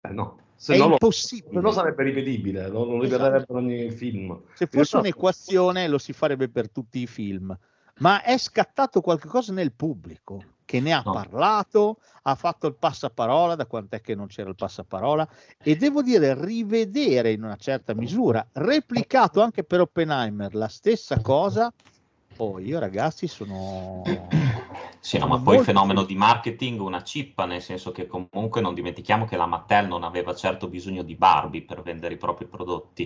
Eh 0.01 0.13
no, 0.13 0.38
se 0.55 0.75
è 0.75 0.77
no 0.77 0.91
impossibile. 0.91 1.53
Lo, 1.53 1.59
se 1.59 1.65
no 1.65 1.71
sarebbe 1.71 2.03
ripetibile, 2.03 2.67
lo, 2.67 2.85
lo 2.85 3.01
ripeterebbero 3.01 3.59
ogni 3.59 3.91
film. 3.91 4.41
Se 4.53 4.67
fosse 4.67 4.97
un'equazione 4.97 5.88
lo 5.88 5.97
si 5.97 6.13
farebbe 6.13 6.50
per 6.50 6.69
tutti 6.69 7.00
i 7.00 7.07
film, 7.07 7.57
ma 8.00 8.24
è 8.24 8.38
scattato 8.38 9.01
qualcosa 9.01 9.53
nel 9.53 9.71
pubblico 9.71 10.43
che 10.65 10.79
ne 10.79 10.93
ha 10.93 11.03
No. 11.05 11.12
parlato, 11.13 12.00
ha 12.24 12.33
fatto 12.33 12.65
il 12.65 12.74
passaparola, 12.74 13.55
da 13.55 13.67
quant'è 13.67 14.01
che 14.01 14.15
non 14.15 14.25
c'era 14.27 14.50
il 14.50 14.55
passaparola, 14.55 15.27
e 15.62 15.75
devo 15.75 16.01
dire, 16.01 16.33
rivedere 16.43 17.31
in 17.31 17.43
una 17.43 17.55
certa 17.55 17.93
misura, 17.93 18.45
replicato 18.53 19.41
anche 19.41 19.63
per 19.63 19.81
Oppenheimer 19.81 20.55
la 20.55 20.67
stessa 20.67 21.21
cosa, 21.21 21.71
oh, 22.38 22.59
io 22.59 22.79
ragazzi 22.79 23.27
sono... 23.27 24.01
Sì, 25.05 25.19
no, 25.19 25.27
ma 25.27 25.39
poi 25.39 25.57
il 25.57 25.62
fenomeno 25.63 26.03
di 26.03 26.15
marketing 26.15 26.81
una 26.81 27.03
cippa, 27.03 27.45
nel 27.45 27.62
senso 27.62 27.91
che 27.91 28.07
comunque 28.07 28.59
non 28.59 28.74
dimentichiamo 28.74 29.25
che 29.25 29.38
la 29.38 29.45
Mattel 29.45 29.88
non 29.88 30.03
aveva 30.03 30.33
certo 30.33 30.67
bisogno 30.67 31.03
di 31.03 31.15
Barbie 31.15 31.62
per 31.63 31.83
vendere 31.83 32.15
i 32.15 32.17
propri 32.17 32.47
prodotti. 32.47 33.03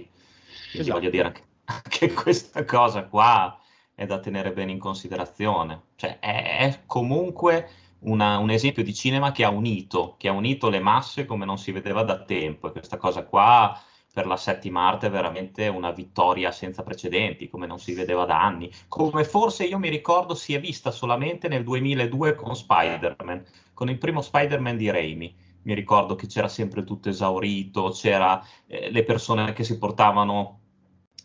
Quindi 0.72 0.90
Esatto. 0.90 0.98
voglio 0.98 1.10
dire 1.10 1.32
che 1.34 1.44
anche 1.66 2.14
questa 2.16 2.64
cosa 2.64 3.06
qua 3.06 3.60
è 3.94 4.06
da 4.06 4.20
tenere 4.20 4.54
bene 4.54 4.72
in 4.72 4.80
considerazione. 4.80 5.88
Cioè, 5.96 6.20
è, 6.20 6.60
è 6.60 6.84
comunque 6.86 7.70
una- 8.00 8.38
un 8.38 8.50
esempio 8.50 8.82
di 8.82 8.94
cinema 8.94 9.34
che 9.34 9.44
ha 9.44 9.50
unito, 9.50 10.16
che 10.18 10.30
ha 10.30 10.32
unito 10.32 10.70
le 10.70 10.80
masse 10.80 11.26
come 11.26 11.44
non 11.44 11.58
si 11.58 11.74
vedeva 11.74 12.04
da 12.04 12.24
tempo. 12.24 12.70
E 12.70 12.72
questa 12.72 12.96
cosa 12.96 13.26
qua 13.26 13.78
per 14.12 14.26
la 14.26 14.38
settima 14.38 14.88
arte 14.88 15.08
è 15.08 15.10
veramente 15.10 15.68
una 15.68 15.92
vittoria 15.92 16.52
senza 16.52 16.84
precedenti, 16.84 17.50
come 17.50 17.68
non 17.68 17.80
si 17.80 17.94
vedeva 17.94 18.26
da 18.26 18.42
anni. 18.42 18.72
Come 18.88 19.24
forse 19.24 19.66
io 19.66 19.78
mi 19.78 19.90
ricordo 19.90 20.34
si 20.34 20.54
è 20.54 20.60
vista 20.60 20.92
solamente 20.92 21.48
nel 21.48 21.64
2002 21.64 22.36
con 22.36 22.56
Spider-Man, 22.56 23.46
con 23.74 23.90
il 23.90 23.98
primo 23.98 24.22
Spider-Man 24.22 24.78
di 24.78 24.90
Raimi. 24.90 25.36
Mi 25.64 25.74
ricordo 25.74 26.16
che 26.16 26.28
c'era 26.28 26.48
sempre 26.48 26.84
tutto 26.84 27.10
esaurito, 27.10 27.92
c'era 27.92 28.44
eh, 28.68 28.90
le 28.92 29.04
persone 29.04 29.54
che 29.54 29.64
si 29.64 29.78
portavano 29.78 30.60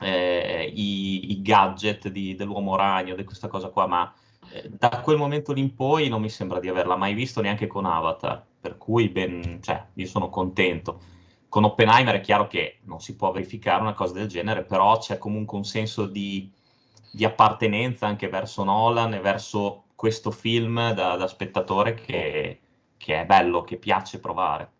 eh, 0.00 0.70
i, 0.74 1.30
i 1.30 1.42
gadget 1.42 2.08
di- 2.08 2.34
dell'uomo 2.34 2.76
ragno, 2.76 3.14
di 3.14 3.24
questa 3.24 3.48
cosa 3.48 3.68
qua, 3.68 3.86
ma 3.86 4.14
eh, 4.52 4.68
da 4.70 5.00
quel 5.02 5.16
momento 5.16 5.52
lì 5.52 5.60
in 5.60 5.74
poi 5.74 6.08
non 6.08 6.20
mi 6.20 6.28
sembra 6.28 6.60
di 6.60 6.68
averla 6.68 6.96
mai 6.96 7.14
visto 7.14 7.40
neanche 7.40 7.66
con 7.66 7.86
Avatar, 7.86 8.44
per 8.60 8.76
cui 8.76 9.08
ben, 9.08 9.60
cioè, 9.62 9.86
io 9.94 10.06
sono 10.06 10.28
contento. 10.28 11.00
Con 11.54 11.62
Oppenheimer 11.62 12.16
è 12.16 12.20
chiaro 12.20 12.48
che 12.48 12.80
non 12.82 12.98
si 12.98 13.14
può 13.14 13.30
verificare 13.30 13.80
una 13.80 13.94
cosa 13.94 14.14
del 14.14 14.26
genere, 14.26 14.64
però 14.64 14.98
c'è 14.98 15.18
comunque 15.18 15.56
un 15.56 15.62
senso 15.62 16.04
di, 16.04 16.50
di 17.12 17.24
appartenenza 17.24 18.08
anche 18.08 18.28
verso 18.28 18.64
Nolan 18.64 19.14
e 19.14 19.20
verso 19.20 19.84
questo 19.94 20.32
film 20.32 20.92
da, 20.94 21.14
da 21.14 21.28
spettatore 21.28 21.94
che, 21.94 22.58
che 22.96 23.20
è 23.20 23.24
bello, 23.24 23.62
che 23.62 23.76
piace 23.76 24.18
provare. 24.18 24.72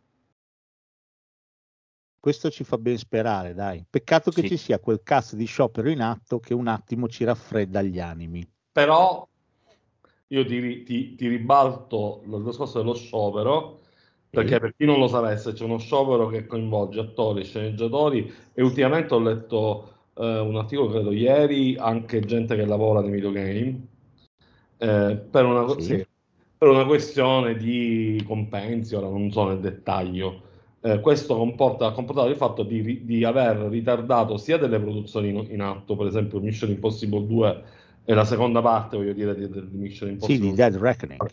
Questo 2.19 2.51
ci 2.51 2.65
fa 2.65 2.77
ben 2.77 2.99
sperare, 2.99 3.55
dai. 3.55 3.87
Peccato 3.89 4.33
che 4.33 4.41
Sì. 4.41 4.49
ci 4.49 4.57
sia 4.57 4.81
quel 4.81 5.01
cazzo 5.05 5.37
di 5.37 5.45
sciopero 5.45 5.89
in 5.89 6.01
atto 6.01 6.41
che 6.41 6.55
un 6.55 6.67
attimo 6.67 7.07
ci 7.07 7.23
raffredda 7.23 7.83
gli 7.83 8.01
animi. 8.01 8.45
Però 8.73 9.25
io 10.27 10.45
ti, 10.45 10.83
ti- 10.83 11.15
ti 11.15 11.29
ribalto 11.29 12.23
il 12.25 12.43
discorso 12.43 12.79
dello 12.79 12.95
sciopero, 12.95 13.83
perché 14.35 14.55
Sì. 14.55 14.61
per 14.61 14.75
chi 14.77 14.85
non 14.85 14.99
lo 14.99 15.09
sapesse 15.09 15.53
c'è 15.53 15.65
uno 15.65 15.79
sciopero 15.79 16.27
che 16.29 16.47
coinvolge 16.47 17.01
attori, 17.01 17.45
sceneggiatori 17.45 18.31
e 18.53 18.63
ultimamente 18.63 19.15
ho 19.15 19.19
letto 19.21 19.89
eh, 20.17 20.39
un 20.41 20.57
articolo, 20.57 20.91
credo 20.91 21.13
ieri, 21.13 21.77
anche 21.79 22.21
gente 22.21 22.55
che 22.57 22.67
lavora 22.67 23.01
nei 23.01 23.11
videogame, 23.11 23.87
eh, 24.79 25.17
per, 25.31 25.45
una, 25.45 25.67
Sì. 25.69 25.81
sì, 25.83 26.07
per 26.59 26.69
una 26.69 26.85
questione 26.87 27.57
di 27.57 28.23
compensi, 28.27 28.95
ora 28.95 29.09
non 29.09 29.31
so 29.31 29.47
nel 29.49 29.61
dettaglio. 29.61 30.43
Eh, 30.81 31.01
questo 31.01 31.37
comporta, 31.37 31.87
ha 31.87 31.93
comportato 31.93 32.29
il 32.29 32.37
fatto 32.37 32.63
di, 32.63 33.05
di 33.05 33.25
aver 33.25 33.57
ritardato 33.71 34.37
sia 34.37 34.59
delle 34.59 34.79
produzioni 34.79 35.31
in, 35.31 35.47
in 35.51 35.61
atto, 35.63 35.97
per 35.97 36.07
esempio 36.07 36.41
Mission 36.41 36.71
Impossible 36.71 37.27
2 37.27 37.63
e 38.05 38.13
la 38.15 38.25
seconda 38.27 38.61
parte, 38.61 38.97
voglio 38.99 39.15
dire, 39.15 39.35
di, 39.35 39.49
di 39.49 39.77
Mission 39.79 40.09
Sì, 40.21 40.35
Impossible 40.35 40.49
di 40.51 40.55
Dead 40.55 40.77
Reckoning. 40.77 41.31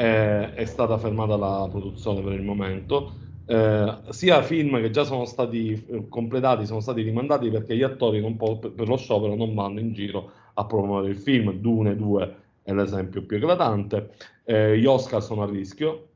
Eh, 0.00 0.54
è 0.54 0.64
stata 0.64 0.98
fermata 0.98 1.36
la 1.36 1.68
produzione 1.70 2.22
per 2.22 2.32
il 2.32 2.42
momento. 2.42 3.16
Eh, 3.44 4.00
sia 4.10 4.42
film 4.42 4.80
che 4.80 4.90
già 4.90 5.04
sono 5.04 5.24
stati 5.24 5.72
eh, 5.88 6.08
completati 6.08 6.66
sono 6.66 6.80
stati 6.80 7.02
rimandati 7.02 7.50
perché 7.50 7.76
gli 7.76 7.82
attori 7.82 8.20
non 8.20 8.36
po- 8.36 8.58
per 8.58 8.86
lo 8.88 8.96
sciopero 8.96 9.34
non 9.34 9.54
vanno 9.54 9.80
in 9.80 9.92
giro 9.92 10.30
a 10.54 10.64
promuovere 10.66 11.12
il 11.12 11.18
film. 11.18 11.52
Dune 11.52 11.96
2 11.96 12.36
è 12.62 12.72
l'esempio 12.72 13.24
più 13.24 13.36
eclatante. 13.36 14.14
Eh, 14.44 14.78
gli 14.78 14.86
Oscar 14.86 15.22
sono 15.22 15.42
a 15.42 15.46
rischio 15.50 16.08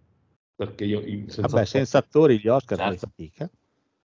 perché 0.57 0.85
io 0.85 1.00
senza 1.29 1.43
Vabbè, 1.49 1.64
senza 1.67 1.99
attori 1.99 2.38
gli 2.38 2.49
Oscar 2.49 2.79
Certo. 2.79 3.07
fatica. 3.07 3.50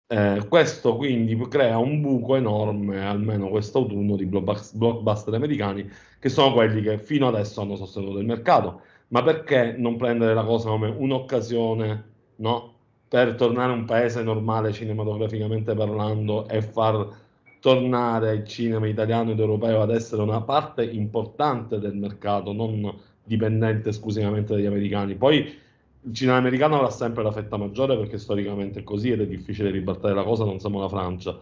eh, 0.06 0.46
questo 0.48 0.96
quindi 0.96 1.36
crea 1.48 1.78
un 1.78 2.00
buco 2.00 2.36
enorme, 2.36 3.04
almeno 3.04 3.48
quest'autunno, 3.48 4.16
di 4.16 4.26
blockbus- 4.26 4.74
blockbuster 4.76 5.34
americani, 5.34 5.88
che 6.18 6.28
sono 6.28 6.52
quelli 6.52 6.82
che 6.82 6.98
fino 6.98 7.26
adesso 7.28 7.60
hanno 7.62 7.76
sostenuto 7.76 8.18
il 8.18 8.26
mercato. 8.26 8.82
Ma 9.08 9.22
perché 9.22 9.74
non 9.76 9.96
prendere 9.96 10.34
la 10.34 10.44
cosa 10.44 10.68
come 10.70 10.88
un'occasione, 10.88 12.04
no? 12.36 12.72
Per 13.08 13.34
tornare 13.34 13.72
a 13.72 13.74
un 13.74 13.84
paese 13.84 14.22
normale 14.22 14.72
cinematograficamente 14.72 15.74
parlando 15.74 16.48
e 16.48 16.62
far 16.62 17.22
tornare 17.60 18.34
il 18.34 18.44
cinema 18.46 18.86
italiano 18.86 19.30
ed 19.30 19.38
europeo 19.38 19.80
ad 19.82 19.90
essere 19.90 20.20
una 20.20 20.42
parte 20.42 20.84
importante 20.84 21.78
del 21.78 21.94
mercato, 21.94 22.52
non 22.52 22.92
dipendente 23.22 23.90
esclusivamente 23.90 24.54
dagli 24.54 24.66
americani. 24.66 25.14
Poi 25.14 25.62
il 26.06 26.12
cinema 26.12 26.36
americano 26.36 26.76
avrà 26.76 26.90
sempre 26.90 27.22
la 27.22 27.32
fetta 27.32 27.56
maggiore 27.56 27.96
perché 27.96 28.18
storicamente 28.18 28.80
è 28.80 28.82
così 28.82 29.10
ed 29.12 29.20
è 29.22 29.26
difficile 29.26 29.70
ribaltare 29.70 30.14
la 30.14 30.24
cosa, 30.24 30.44
non 30.44 30.60
siamo 30.60 30.80
la 30.80 30.88
Francia. 30.88 31.38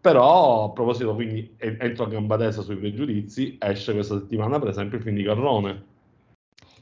Però, 0.00 0.64
a 0.64 0.70
proposito, 0.70 1.14
quindi 1.14 1.54
entro 1.58 2.04
a 2.04 2.08
gamba 2.08 2.36
tesa 2.36 2.60
sui 2.60 2.76
pregiudizi, 2.76 3.56
esce 3.60 3.92
questa 3.94 4.18
settimana 4.18 4.58
per 4.58 4.68
esempio 4.68 4.98
il 4.98 5.04
film 5.04 5.16
di 5.16 5.22
Carrone. 5.22 5.84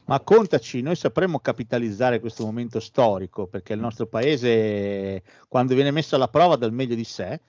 Ma 0.05 0.19
contaci, 0.19 0.81
noi 0.81 0.95
sapremo 0.95 1.39
capitalizzare 1.39 2.19
questo 2.19 2.43
momento 2.43 2.79
storico 2.79 3.47
perché 3.47 3.73
il 3.73 3.79
nostro 3.79 4.07
paese, 4.07 5.23
quando 5.47 5.73
viene 5.75 5.91
messo 5.91 6.15
alla 6.15 6.27
prova, 6.27 6.55
dal 6.55 6.73
meglio 6.73 6.95
di 6.95 7.03
sé, 7.03 7.39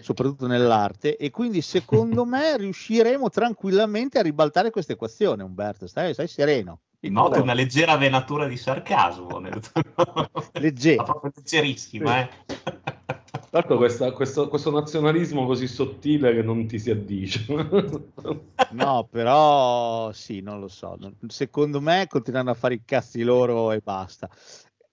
soprattutto 0.00 0.46
nell'arte, 0.46 1.16
e 1.16 1.30
quindi 1.30 1.60
secondo 1.62 2.24
me 2.26 2.56
riusciremo 2.56 3.28
tranquillamente 3.28 4.18
a 4.18 4.22
ribaltare 4.22 4.70
questa 4.70 4.92
equazione, 4.92 5.42
Umberto. 5.42 5.86
Stai, 5.86 6.12
stai 6.12 6.28
sereno. 6.28 6.80
Noto 7.00 7.42
una 7.42 7.54
leggera 7.54 7.96
venatura 7.96 8.46
di 8.46 8.56
sarcasmo. 8.56 9.38
Nel... 9.40 9.60
Leggero. 10.52 11.02
Ma 11.02 11.08
proprio 11.08 11.32
leggerissima, 11.34 12.20
eh. 12.20 12.30
Tra 13.52 13.60
l'altro 13.60 13.76
questa- 13.76 14.12
questo, 14.12 14.48
questo 14.48 14.70
nazionalismo 14.70 15.44
così 15.44 15.66
sottile 15.68 16.32
che 16.32 16.42
non 16.42 16.66
ti 16.66 16.78
si 16.78 16.90
addice. 16.90 17.44
No, 18.72 19.06
però 19.10 20.10
sì, 20.12 20.40
non 20.40 20.58
lo 20.58 20.68
so. 20.68 20.96
Secondo 21.26 21.78
me 21.82 22.06
continuano 22.08 22.48
a 22.50 22.54
fare 22.54 22.72
i 22.74 22.82
cazzi 22.82 23.22
loro 23.22 23.70
e 23.72 23.80
basta. 23.80 24.30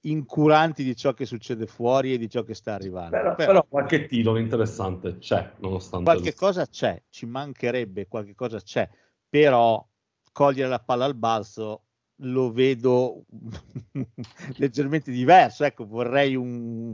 Incuranti 0.02 0.84
di 0.84 0.94
ciò 0.94 1.14
che 1.14 1.26
succede 1.26 1.66
fuori 1.68 2.14
e 2.14 2.18
di 2.18 2.30
ciò 2.30 2.44
che 2.44 2.54
sta 2.54 2.74
arrivando. 2.74 3.12
però, 3.12 3.36
Però 3.36 3.48
però 3.48 3.66
qualche 3.70 4.06
titolo 4.08 4.38
interessante 4.38 5.18
c'è, 5.20 5.54
nonostante 5.60 6.04
qualche 6.04 6.32
tutto. 6.34 6.46
cosa 6.46 6.68
c'è, 6.68 7.02
ci 7.10 7.26
mancherebbe, 7.26 8.08
qualche 8.10 8.36
cosa 8.36 8.60
c'è, 8.60 8.90
però 9.30 9.86
cogliere 10.34 10.68
la 10.68 10.80
palla 10.80 11.06
al 11.06 11.16
balzo 11.16 11.84
lo 12.24 12.52
vedo 12.52 13.24
leggermente 14.58 15.12
diverso. 15.12 15.64
Ecco, 15.64 15.86
vorrei 15.86 16.36
un- 16.36 16.94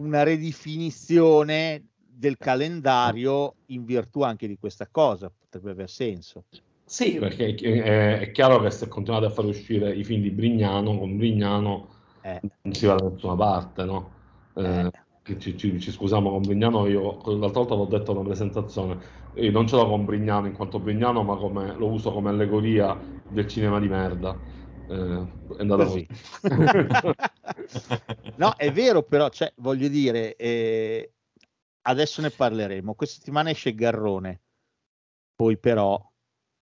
una 0.00 0.22
ridefinizione 0.22 1.84
del 1.94 2.36
calendario 2.36 3.54
in 3.66 3.84
virtù 3.84 4.22
anche 4.22 4.46
di 4.46 4.56
questa 4.58 4.88
cosa, 4.90 5.30
potrebbe 5.30 5.70
aver 5.70 5.88
senso. 5.88 6.44
Sì, 6.84 7.18
perché 7.18 7.54
è, 7.54 8.18
è 8.18 8.30
chiaro 8.32 8.60
che 8.60 8.70
se 8.70 8.88
continuate 8.88 9.26
a 9.26 9.30
fare 9.30 9.48
uscire 9.48 9.94
i 9.94 10.02
film 10.04 10.22
di 10.22 10.30
Brignano, 10.30 10.98
con 10.98 11.16
Brignano 11.16 11.88
Eh, 12.22 12.40
non 12.62 12.74
si 12.74 12.86
va 12.86 12.96
da 12.96 13.08
nessuna 13.08 13.36
parte, 13.36 13.84
no? 13.84 14.10
Eh, 14.54 14.90
che 15.22 15.38
ci, 15.38 15.56
ci- 15.56 15.78
ci 15.78 15.92
scusiamo 15.92 16.30
con 16.30 16.42
Brignano, 16.42 16.86
io 16.86 17.20
l'altra 17.38 17.60
volta 17.60 17.74
l'ho 17.74 17.86
detto 17.86 18.12
alla 18.12 18.22
presentazione, 18.22 18.98
io 19.34 19.50
non 19.52 19.66
ce 19.66 19.76
l'ho 19.76 19.86
con 19.88 20.04
Brignano 20.04 20.46
in 20.46 20.54
quanto 20.54 20.80
Brignano, 20.80 21.22
ma 21.22 21.36
come, 21.36 21.74
lo 21.76 21.88
uso 21.90 22.12
come 22.12 22.30
allegoria 22.30 22.98
del 23.26 23.46
cinema 23.46 23.78
di 23.78 23.88
merda. 23.88 24.40
Eh, 24.90 25.56
è 25.56 25.60
andata 25.60 25.84
Così. 25.84 26.06
No, 28.36 28.54
è 28.56 28.72
vero, 28.72 29.02
però, 29.02 29.28
cioè, 29.28 29.52
voglio 29.56 29.86
dire, 29.88 30.34
eh, 30.34 31.12
adesso 31.82 32.20
ne 32.20 32.30
parleremo. 32.30 32.94
Questa 32.94 33.18
settimana 33.18 33.50
esce 33.50 33.74
Garrone, 33.74 34.40
poi 35.36 35.56
però 35.58 36.04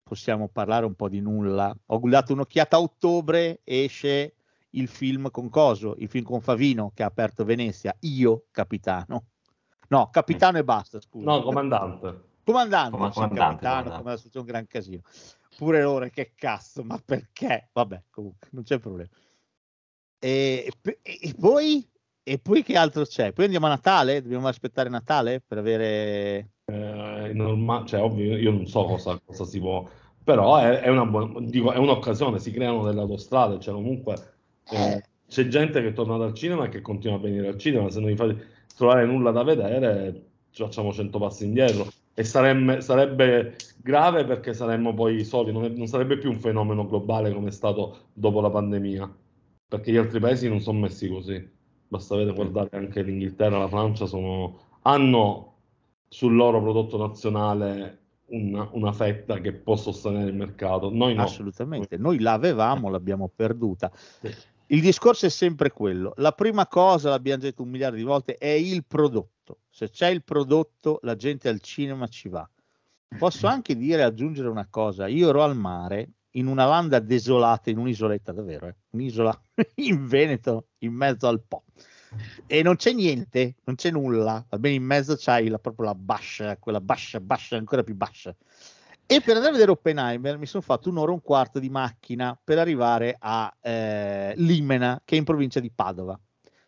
possiamo 0.03 0.47
parlare 0.47 0.85
un 0.85 0.93
po' 0.93 1.09
di 1.09 1.21
nulla. 1.21 1.75
Ho 1.87 1.99
dato 2.03 2.33
un'occhiata 2.33 2.75
a 2.75 2.81
ottobre, 2.81 3.61
esce 3.63 4.35
il 4.71 4.87
film 4.87 5.31
con 5.31 5.49
Coso, 5.49 5.95
il 5.97 6.07
film 6.09 6.25
con 6.25 6.41
Favino 6.41 6.91
che 6.93 7.01
ha 7.03 7.07
aperto 7.07 7.43
Venezia, 7.45 7.95
io 8.01 8.45
capitano. 8.51 9.25
No, 9.87 10.09
capitano 10.11 10.59
e 10.59 10.63
basta, 10.63 10.99
scusa. 10.99 11.25
No, 11.25 11.41
comandante. 11.41 12.31
Comandante, 12.43 12.97
Come 12.97 13.07
sì, 13.07 13.13
comandante, 13.13 13.39
capitano, 13.39 13.73
comandante. 13.73 13.97
come 13.97 14.11
adesso 14.11 14.29
c'è 14.29 14.39
un 14.39 14.45
gran 14.45 14.67
casino. 14.67 15.01
Pure 15.55 15.81
loro, 15.81 16.07
che 16.09 16.33
cazzo, 16.35 16.83
ma 16.83 16.99
perché? 17.03 17.69
Vabbè, 17.71 18.03
comunque, 18.09 18.47
non 18.51 18.63
c'è 18.63 18.79
problema. 18.79 19.09
E, 20.19 20.71
e- 20.83 21.19
e 21.21 21.33
poi, 21.37 21.87
e 22.23 22.39
poi 22.39 22.63
che 22.63 22.77
altro 22.77 23.03
c'è? 23.05 23.33
Poi 23.33 23.45
andiamo 23.45 23.65
a 23.65 23.69
Natale? 23.69 24.21
Dobbiamo 24.21 24.47
aspettare 24.47 24.89
Natale 24.89 25.41
per 25.45 25.57
avere... 25.57 26.49
Eh, 26.65 27.29
è 27.29 27.33
norma- 27.33 27.83
cioè, 27.85 28.01
ovvio, 28.01 28.37
io 28.37 28.51
non 28.51 28.65
so 28.67 28.85
cosa, 28.85 29.19
cosa 29.23 29.43
si 29.43 29.59
può, 29.59 29.87
però 30.23 30.57
è, 30.57 30.79
è 30.79 30.89
una 30.89 31.05
buona, 31.05 31.39
dico, 31.41 31.73
è 31.73 31.77
un'occasione, 31.77 32.39
si 32.39 32.51
creano 32.51 32.83
delle 32.85 33.01
autostrade, 33.01 33.59
cioè 33.59 33.73
comunque 33.73 34.15
eh, 34.69 35.03
c'è 35.27 35.47
gente 35.47 35.81
che 35.81 35.91
torna 35.91 36.15
dal 36.15 36.33
cinema 36.33 36.65
e 36.65 36.69
che 36.69 36.81
continua 36.81 37.17
a 37.17 37.19
venire 37.19 37.49
al 37.49 37.57
cinema, 37.57 37.89
se 37.89 37.99
non 37.99 38.09
gli 38.09 38.15
fate 38.15 38.47
trovare 38.75 39.05
nulla 39.05 39.31
da 39.31 39.43
vedere 39.43 40.31
ci 40.51 40.63
facciamo 40.63 40.93
100 40.93 41.19
passi 41.19 41.43
indietro 41.45 41.87
e 42.13 42.23
saremme- 42.23 42.81
sarebbe 42.81 43.55
grave 43.77 44.23
perché 44.25 44.53
saremmo 44.53 44.93
poi 44.93 45.23
soli, 45.23 45.51
non, 45.51 45.65
è- 45.65 45.69
non 45.69 45.87
sarebbe 45.87 46.17
più 46.17 46.29
un 46.29 46.39
fenomeno 46.39 46.85
globale 46.85 47.33
come 47.33 47.49
è 47.49 47.51
stato 47.51 48.07
dopo 48.13 48.41
la 48.41 48.49
pandemia, 48.49 49.11
perché 49.67 49.91
gli 49.91 49.97
altri 49.97 50.19
paesi 50.19 50.47
non 50.47 50.61
sono 50.61 50.79
messi 50.79 51.09
così, 51.09 51.49
basta 51.87 52.15
vedere, 52.15 52.35
guardare 52.35 52.77
anche 52.77 53.01
l'Inghilterra, 53.01 53.57
la 53.57 53.67
Francia, 53.67 54.05
sono, 54.05 54.59
hanno 54.83 55.51
sul 56.07 56.35
loro 56.35 56.61
prodotto 56.61 56.97
nazionale 56.97 57.99
una, 58.27 58.67
una 58.71 58.91
fetta 58.93 59.39
che 59.39 59.53
può 59.53 59.75
sostenere 59.75 60.29
il 60.29 60.35
mercato. 60.35 60.91
Noi 60.91 61.15
no. 61.15 61.23
Assolutamente, 61.23 61.97
noi 61.97 62.19
l'avevamo, 62.19 62.89
l'abbiamo 62.89 63.29
perduta. 63.33 63.91
Sì. 63.93 64.31
Il 64.67 64.81
discorso 64.81 65.25
è 65.25 65.29
sempre 65.29 65.71
quello. 65.71 66.13
La 66.17 66.31
prima 66.31 66.67
cosa, 66.67 67.09
l'abbiamo 67.09 67.41
detto 67.41 67.63
un 67.63 67.69
miliardo 67.69 67.97
di 67.97 68.03
volte, 68.03 68.37
è 68.37 68.47
il 68.47 68.85
prodotto. 68.85 69.32
Se 69.69 69.89
c'è 69.89 70.07
il 70.07 70.23
prodotto, 70.23 70.99
la 71.03 71.15
gente 71.15 71.49
al 71.49 71.59
cinema 71.59 72.07
ci 72.07 72.29
va. 72.29 72.47
Posso 73.17 73.47
anche 73.47 73.75
dire, 73.75 74.03
aggiungere 74.03 74.47
una 74.47 74.67
cosa. 74.69 75.07
Io 75.07 75.29
ero 75.29 75.43
al 75.43 75.55
mare, 75.55 76.11
in 76.31 76.47
una 76.47 76.65
landa 76.65 76.99
desolata, 76.99 77.69
in 77.69 77.77
un'isoletta, 77.77 78.31
davvero, 78.31 78.67
eh, 78.67 78.75
un'isola 78.91 79.39
in 79.75 80.07
Veneto, 80.07 80.67
in 80.79 80.93
mezzo 80.93 81.27
al 81.27 81.41
Po. 81.41 81.63
E 82.45 82.61
non 82.61 82.75
c'è 82.75 82.93
niente, 82.93 83.55
non 83.63 83.75
c'è 83.75 83.91
nulla. 83.91 84.45
Va 84.47 84.59
bene, 84.59 84.75
in 84.75 84.83
mezzo 84.83 85.15
c'hai 85.17 85.47
la, 85.47 85.59
proprio 85.59 85.87
la 85.87 85.95
bascia, 85.95 86.57
quella 86.57 86.79
bascia, 86.81 87.19
bascia, 87.19 87.57
ancora 87.57 87.83
più 87.83 87.95
bascia. 87.95 88.35
E 89.05 89.19
per 89.19 89.35
andare 89.35 89.49
a 89.49 89.51
vedere 89.53 89.71
Oppenheimer 89.71 90.37
mi 90.37 90.45
sono 90.45 90.63
fatto 90.63 90.89
un'ora 90.89 91.11
e 91.11 91.13
un 91.13 91.21
quarto 91.21 91.59
di 91.59 91.69
macchina 91.69 92.39
per 92.41 92.57
arrivare 92.57 93.15
a 93.19 93.53
eh, 93.61 94.33
Limena, 94.37 95.01
che 95.03 95.15
è 95.15 95.17
in 95.17 95.25
provincia 95.25 95.59
di 95.59 95.71
Padova, 95.71 96.19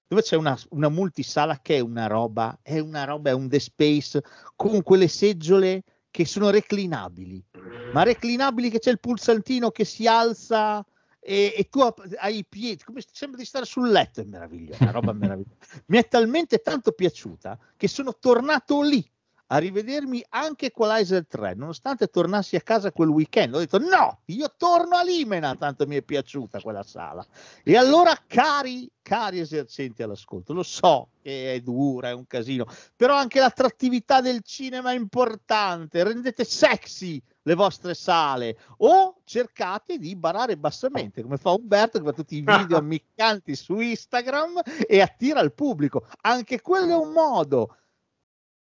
dove 0.08 0.22
c'è 0.22 0.36
una, 0.36 0.58
una 0.70 0.90
multisala 0.90 1.60
che 1.62 1.78
è 1.78 1.80
una 1.80 2.08
roba, 2.08 2.60
è 2.62 2.80
una 2.80 3.04
roba, 3.04 3.32
è 3.32 3.34
un 3.34 3.50
The 3.50 3.60
Space 3.60 4.22
con 4.56 4.84
quelle 4.84 5.08
seggiole 5.08 5.84
che 6.12 6.26
sono 6.26 6.50
reclinabili, 6.50 7.44
ma 7.92 8.04
reclinabili 8.04 8.70
che 8.70 8.80
c'è 8.80 8.92
il 8.92 9.00
pulsantino 9.00 9.72
che 9.72 9.84
si 9.84 10.08
alza 10.08 10.86
e, 11.20 11.54
e 11.58 11.68
tu 11.70 11.82
hai 11.82 12.38
i 12.38 12.46
piedi, 12.48 12.84
come 12.84 13.02
sembra 13.12 13.40
di 13.40 13.46
stare 13.46 13.66
sul 13.66 13.90
letto, 13.90 14.22
è 14.22 14.24
meravigliosa, 14.24 14.84
una 14.84 14.92
roba 14.92 15.12
meravigliosa. 15.12 15.58
Mi 15.88 15.98
è 15.98 16.08
talmente 16.08 16.60
tanto 16.60 16.92
piaciuta 16.92 17.58
che 17.76 17.88
sono 17.88 18.16
tornato 18.18 18.82
lì 18.82 19.04
a 19.48 19.58
rivedermi 19.58 20.26
anche 20.30 20.68
Equalizer 20.68 21.28
3, 21.28 21.54
nonostante 21.56 22.08
tornassi 22.08 22.56
a 22.56 22.62
casa 22.62 22.92
quel 22.92 23.10
weekend. 23.10 23.54
Ho 23.54 23.60
detto 23.60 23.78
no, 23.78 24.22
io 24.26 24.52
torno 24.58 24.96
a 24.96 25.04
Limena, 25.04 25.56
tanto 25.56 25.86
mi 25.86 25.96
è 25.98 26.02
piaciuta 26.02 26.60
quella 26.62 26.84
sala. 26.84 27.26
E 27.64 27.78
allora, 27.78 28.18
cari, 28.26 28.90
cari 29.02 29.40
esercenti 29.40 30.02
all'ascolto, 30.02 30.54
lo 30.54 30.64
so 30.64 31.10
che 31.22 31.54
è 31.54 31.60
dura, 31.60 32.10
è 32.10 32.14
un 32.14 32.26
casino, 32.26 32.66
però 32.96 33.16
anche 33.16 33.40
l'attrattività 33.40 34.22
del 34.22 34.42
cinema 34.42 34.92
è 34.92 34.96
importante. 34.96 36.04
Rendete 36.04 36.44
sexy 36.44 37.22
le 37.48 37.54
vostre 37.54 37.94
sale 37.94 38.58
o 38.78 39.22
cercate 39.24 40.00
di 40.00 40.16
barare 40.16 40.58
bassamente 40.58 41.22
come 41.22 41.38
fa 41.38 41.52
Umberto 41.52 42.00
che 42.00 42.06
fa 42.06 42.12
tutti 42.12 42.38
i 42.38 42.42
video 42.42 42.78
ammiccanti 42.78 43.56
su 43.56 43.80
Instagram 43.80 44.62
e 44.88 45.02
attira 45.02 45.42
il 45.42 45.54
pubblico 45.54 46.08
anche 46.22 46.62
quello 46.62 46.94
è 46.94 46.98
un 47.06 47.12
modo 47.12 47.76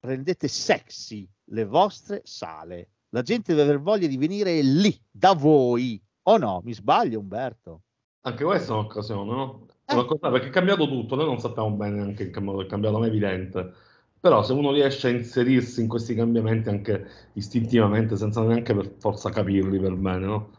rendete 0.00 0.48
sexy 0.48 1.28
le 1.44 1.64
vostre 1.64 2.20
sale 2.24 2.88
la 3.10 3.22
gente 3.22 3.54
deve 3.54 3.68
aver 3.68 3.80
voglia 3.82 4.06
di 4.06 4.16
venire 4.16 4.60
lì 4.62 4.96
da 5.10 5.32
voi 5.34 6.00
o 6.24 6.36
no 6.36 6.60
mi 6.64 6.72
sbaglio 6.74 7.18
Umberto 7.18 7.82
Anche 8.22 8.44
questa 8.44 8.72
è 8.74 8.76
un'occasione, 8.76 9.30
no? 9.30 9.66
Eh. 9.86 9.94
una 9.94 10.04
cosa- 10.04 10.30
perché 10.30 10.48
è 10.48 10.50
cambiato 10.50 10.86
tutto, 10.86 11.16
noi 11.16 11.24
non 11.24 11.38
sappiamo 11.38 11.70
bene 11.70 11.96
neanche 11.96 12.24
il 12.24 12.30
cambio- 12.30 12.60
è 12.60 12.66
cambiato, 12.66 12.96
non 12.98 13.06
è 13.06 13.08
evidente. 13.08 13.72
Però 14.20 14.42
se 14.42 14.52
uno 14.52 14.72
riesce 14.72 15.08
a 15.08 15.10
inserirsi 15.10 15.80
in 15.80 15.88
questi 15.88 16.14
cambiamenti 16.14 16.68
anche 16.68 17.06
istintivamente, 17.32 18.16
senza 18.16 18.42
neanche 18.42 18.74
per 18.74 18.94
forza 18.98 19.30
capirli 19.30 19.78
per 19.80 19.94
bene, 19.96 20.26
no? 20.26 20.50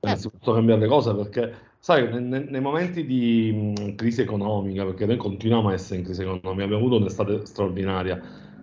Eh, 0.00 0.14
si 0.16 0.30
possono 0.30 0.56
cambiare 0.56 0.80
le 0.82 0.86
cose 0.86 1.12
perché, 1.14 1.54
sai, 1.80 2.08
ne- 2.08 2.20
ne- 2.20 2.44
nei, 2.48 2.60
momenti 2.60 3.04
di 3.04 3.74
mh, 3.76 3.94
crisi 3.96 4.20
economica, 4.20 4.84
perché 4.84 5.04
noi 5.06 5.16
continuiamo 5.16 5.68
a 5.70 5.72
essere 5.72 5.98
in 5.98 6.04
crisi 6.04 6.22
economica, 6.22 6.50
abbiamo 6.62 6.76
avuto 6.76 6.96
un'estate 6.98 7.44
straordinaria, 7.46 8.22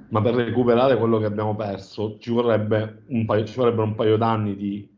ma 0.10 0.22
per 0.22 0.36
recuperare 0.36 0.98
quello 0.98 1.18
che 1.20 1.26
abbiamo 1.26 1.56
perso 1.56 2.18
ci 2.20 2.32
vorrebbe 2.32 3.04
paio, 3.26 3.46
ci 3.46 3.56
vorrebbero 3.56 3.84
un 3.84 3.96
paio 3.96 4.18
d'anni 4.18 4.56
di 4.56 4.90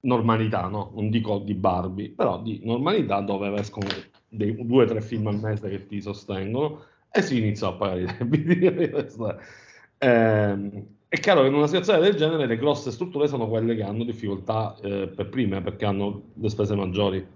normalità, 0.00 0.68
no? 0.68 0.92
Non 0.94 1.10
dico 1.10 1.38
di 1.38 1.54
Barbie, 1.54 2.10
però 2.10 2.40
di 2.42 2.60
normalità 2.64 3.20
dove 3.20 3.52
escono 3.54 3.86
dei 4.28 4.54
due 4.66 4.84
o 4.84 4.86
tre 4.86 5.00
film 5.00 5.26
al 5.28 5.40
mese 5.40 5.68
che 5.68 5.86
ti 5.86 6.00
sostengono 6.00 6.82
e 7.10 7.22
si 7.22 7.38
inizia 7.38 7.68
a 7.68 7.72
pagare 7.72 8.02
i 8.02 8.16
debiti. 8.18 8.54
Ehm, 9.98 10.86
è 11.08 11.18
chiaro 11.18 11.40
che 11.40 11.46
in 11.46 11.54
una 11.54 11.66
situazione 11.66 12.00
del 12.00 12.16
genere 12.16 12.46
le 12.46 12.58
grosse 12.58 12.90
strutture 12.90 13.28
sono 13.28 13.48
quelle 13.48 13.74
che 13.74 13.82
hanno 13.82 14.04
difficoltà 14.04 14.76
eh, 14.82 15.08
per 15.08 15.30
prime 15.30 15.62
perché 15.62 15.86
hanno 15.86 16.32
le 16.34 16.48
spese 16.50 16.74
maggiori. 16.74 17.26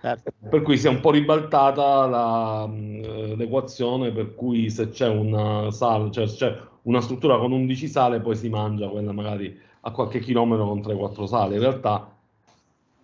Certo. 0.00 0.32
Per 0.48 0.62
cui 0.62 0.78
si 0.78 0.86
è 0.86 0.90
un 0.90 1.00
po' 1.00 1.10
ribaltata 1.10 2.06
la, 2.06 2.70
eh, 2.70 3.34
l'equazione 3.36 4.12
per 4.12 4.34
cui 4.34 4.70
se 4.70 4.90
c'è 4.90 5.08
una 5.08 5.70
sala, 5.70 6.10
cioè 6.10 6.26
c'è 6.26 6.56
una 6.82 7.00
struttura 7.00 7.36
con 7.38 7.52
11 7.52 7.88
sale, 7.88 8.20
poi 8.20 8.36
si 8.36 8.48
mangia 8.48 8.88
quella 8.88 9.12
magari 9.12 9.58
a 9.80 9.90
qualche 9.90 10.20
chilometro 10.20 10.66
con 10.66 10.80
3-4 10.80 11.24
sale. 11.26 11.54
In 11.54 11.60
realtà 11.60 12.16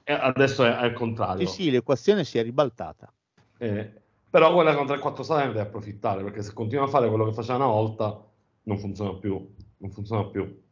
eh, 0.04 0.12
adesso 0.12 0.64
è, 0.64 0.84
il 0.84 0.92
contrario. 0.92 1.46
sì 1.46 1.62
sì 1.62 1.70
l'equazione 1.70 2.24
si 2.24 2.38
è 2.38 2.42
ribaltata 2.42 3.10
Eh, 3.58 3.90
però 4.28 4.52
quella 4.52 4.74
con 4.74 4.86
3-4 4.86 5.22
sale 5.22 5.42
ne 5.46 5.48
deve 5.48 5.60
approfittare 5.60 6.22
perché 6.22 6.42
se 6.42 6.52
continua 6.52 6.84
a 6.84 6.88
fare 6.88 7.08
quello 7.08 7.24
che 7.24 7.32
faceva 7.32 7.56
una 7.56 7.66
volta 7.66 8.22
non 8.64 8.78
funziona 8.78 9.14
più. 9.14 9.52
Non 9.78 9.90
funziona 9.90 10.24
più. 10.26 10.62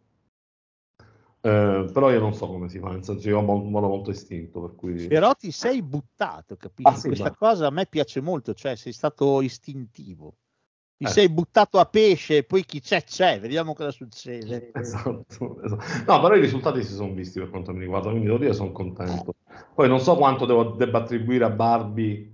Eh, 1.45 1.91
però 1.93 2.11
io 2.13 2.21
non 2.21 2.35
so 2.35 2.47
come 2.47 2.69
si 2.69 2.79
fa, 2.79 2.91
nel 2.91 3.03
senso 3.05 3.29
io 3.29 3.39
ho 3.41 3.53
un 3.53 3.71
modo 3.71 3.89
molto 3.89 4.11
istinto, 4.11 4.61
per 4.61 4.77
cui... 4.77 5.09
però 5.09 5.35
ti 5.35 5.51
sei 5.51 5.83
buttato 5.83 6.57
capisci 6.57 6.89
Ah, 6.89 6.95
sì, 6.95 7.09
questa 7.09 7.31
beh. 7.31 7.37
cosa 7.37 7.67
a 7.67 7.71
me 7.71 7.87
piace 7.87 8.21
molto 8.21 8.55
cioè 8.55 8.77
sei 8.77 8.93
stato 8.93 9.41
istintivo 9.43 10.35
ti 10.97 11.05
Eh. 11.05 11.09
sei 11.09 11.29
buttato 11.29 11.81
a 11.81 11.87
pesce 11.87 12.37
e 12.39 12.45
poi 12.45 12.65
chi 12.65 12.81
c'è 12.81 13.03
c'è 13.03 13.41
vediamo 13.41 13.75
cosa 13.75 13.91
succede 13.91 14.71
Esatto, 14.75 15.61
esatto. 15.65 15.85
No, 16.07 16.21
però 16.21 16.35
i 16.37 16.41
risultati 16.41 16.83
si 16.85 16.93
sono 16.93 17.13
visti 17.13 17.41
per 17.41 17.51
quanto 17.51 17.73
mi 17.73 17.81
riguarda, 17.81 18.09
quindi 18.09 18.27
devo 18.27 18.39
dire 18.39 18.53
sono 18.55 18.71
contento. 18.71 19.35
Poi 19.75 19.89
non 19.89 19.99
so 19.99 20.15
quanto 20.17 20.47
devo, 20.47 20.65
debba 20.71 20.99
attribuire 20.99 21.45
a 21.45 21.51
Barbie 21.51 22.31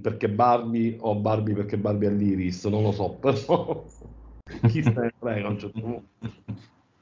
perché 0.00 0.28
Barbie 0.28 0.96
o 1.00 1.14
Barbie 1.16 1.54
perché 1.54 1.76
Barbie 1.78 2.08
è 2.08 2.12
l'Iris, 2.12 2.64
non 2.66 2.82
lo 2.82 2.92
so, 2.92 3.10
però 3.14 3.84
chi 4.68 4.82
se 4.82 4.92
ne 4.94 5.12
frega 5.18 5.46
a 5.46 5.50
un 5.50 5.58
certo 5.58 5.80
punto. 5.80 6.08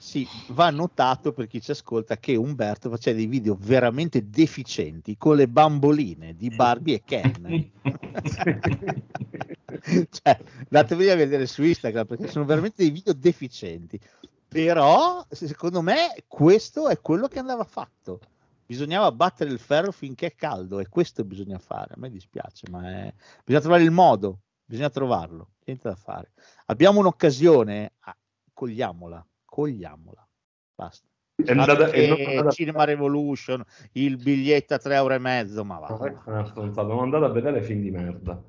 Sì, 0.01 0.27
va 0.49 0.71
notato 0.71 1.35
per 1.35 1.47
chi 1.47 1.61
ci 1.61 1.73
ascolta 1.73 2.17
che 2.17 2.35
Umberto 2.35 2.89
faceva 2.89 3.19
dei 3.19 3.27
video 3.27 3.55
veramente 3.61 4.31
deficienti 4.31 5.19
con 5.19 5.37
le 5.37 5.47
bamboline 5.47 6.35
di 6.35 6.49
Barbie 6.49 6.95
e 6.95 7.03
Ken. 7.05 7.71
cioè, 10.09 10.41
andatevi 10.71 11.11
a 11.11 11.17
vedere 11.17 11.45
su 11.45 11.63
Instagram 11.63 12.07
perché 12.07 12.29
sono 12.29 12.47
veramente 12.47 12.83
dei 12.83 12.91
video 12.91 13.13
deficienti. 13.13 14.01
Però, 14.49 15.23
secondo 15.29 15.83
me, 15.83 16.25
questo 16.27 16.89
è 16.89 16.99
quello 17.03 17.29
che 17.29 17.39
andava 17.39 17.65
fatto. 17.65 18.21
Bisognava 18.65 19.13
battere 19.13 19.51
il 19.51 19.59
ferro 19.59 19.93
finché 19.93 20.29
è 20.29 20.35
caldo 20.35 20.81
e 20.81 20.89
questo 20.89 21.25
bisogna 21.25 21.59
fare. 21.59 21.93
A 21.93 21.99
me 21.99 22.09
dispiace, 22.09 22.71
ma 22.71 22.89
è... 22.89 23.13
bisogna 23.45 23.61
trovare 23.61 23.83
il 23.83 23.91
modo 23.91 24.39
bisogna 24.71 24.89
trovarlo, 24.89 25.55
niente 25.65 25.89
da 25.89 25.97
fare. 25.97 26.31
Abbiamo 26.67 27.01
un'occasione, 27.01 27.95
ah, 27.99 28.17
cogliamola, 28.55 29.27
cogliamola, 29.61 30.27
basta. 30.75 31.07
È 31.35 31.51
andata- 31.51 31.90
è 31.90 32.09
andata- 32.09 32.51
Cinema 32.51 32.85
Revolution, 32.85 33.62
il 33.92 34.16
biglietto 34.16 34.75
a 34.75 34.79
3 34.79 34.94
euro 34.94 35.14
e 35.14 35.18
mezzo, 35.18 35.64
ma 35.64 35.79
va. 35.79 36.44
Stronzata. 36.46 36.88
Non 36.88 37.01
andate 37.05 37.25
a 37.25 37.29
vedere 37.29 37.62
film 37.62 37.81
di 37.83 37.90
merda. 37.90 38.42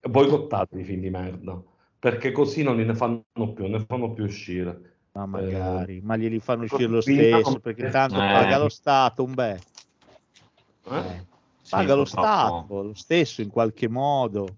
Boicottati 0.00 0.78
i 0.80 0.84
film 0.84 1.00
di 1.00 1.10
merda. 1.10 1.60
Perché 1.98 2.32
così 2.32 2.62
non 2.62 2.76
ne 2.76 2.94
fanno 2.94 3.24
più, 3.54 3.66
ne 3.66 3.80
fanno 3.80 4.12
più 4.12 4.24
uscire. 4.24 4.92
Ma 5.12 5.24
magari, 5.26 6.00
ma 6.02 6.16
glieli 6.16 6.38
fanno 6.38 6.64
uscire 6.64 6.86
lo 6.86 7.00
stesso 7.00 7.60
perché 7.60 7.88
tanto 7.88 8.16
Eh. 8.16 8.18
paga 8.18 8.58
lo 8.58 8.68
Stato, 8.68 9.24
un 9.24 9.32
beh. 9.32 9.52
Eh? 9.52 10.96
Eh, 10.98 11.24
Sì, 11.62 11.70
paga 11.70 11.94
lo 11.94 12.02
purtroppo. 12.02 12.26
Stato, 12.26 12.82
lo 12.82 12.94
stesso 12.94 13.40
in 13.40 13.48
qualche 13.48 13.88
modo. 13.88 14.56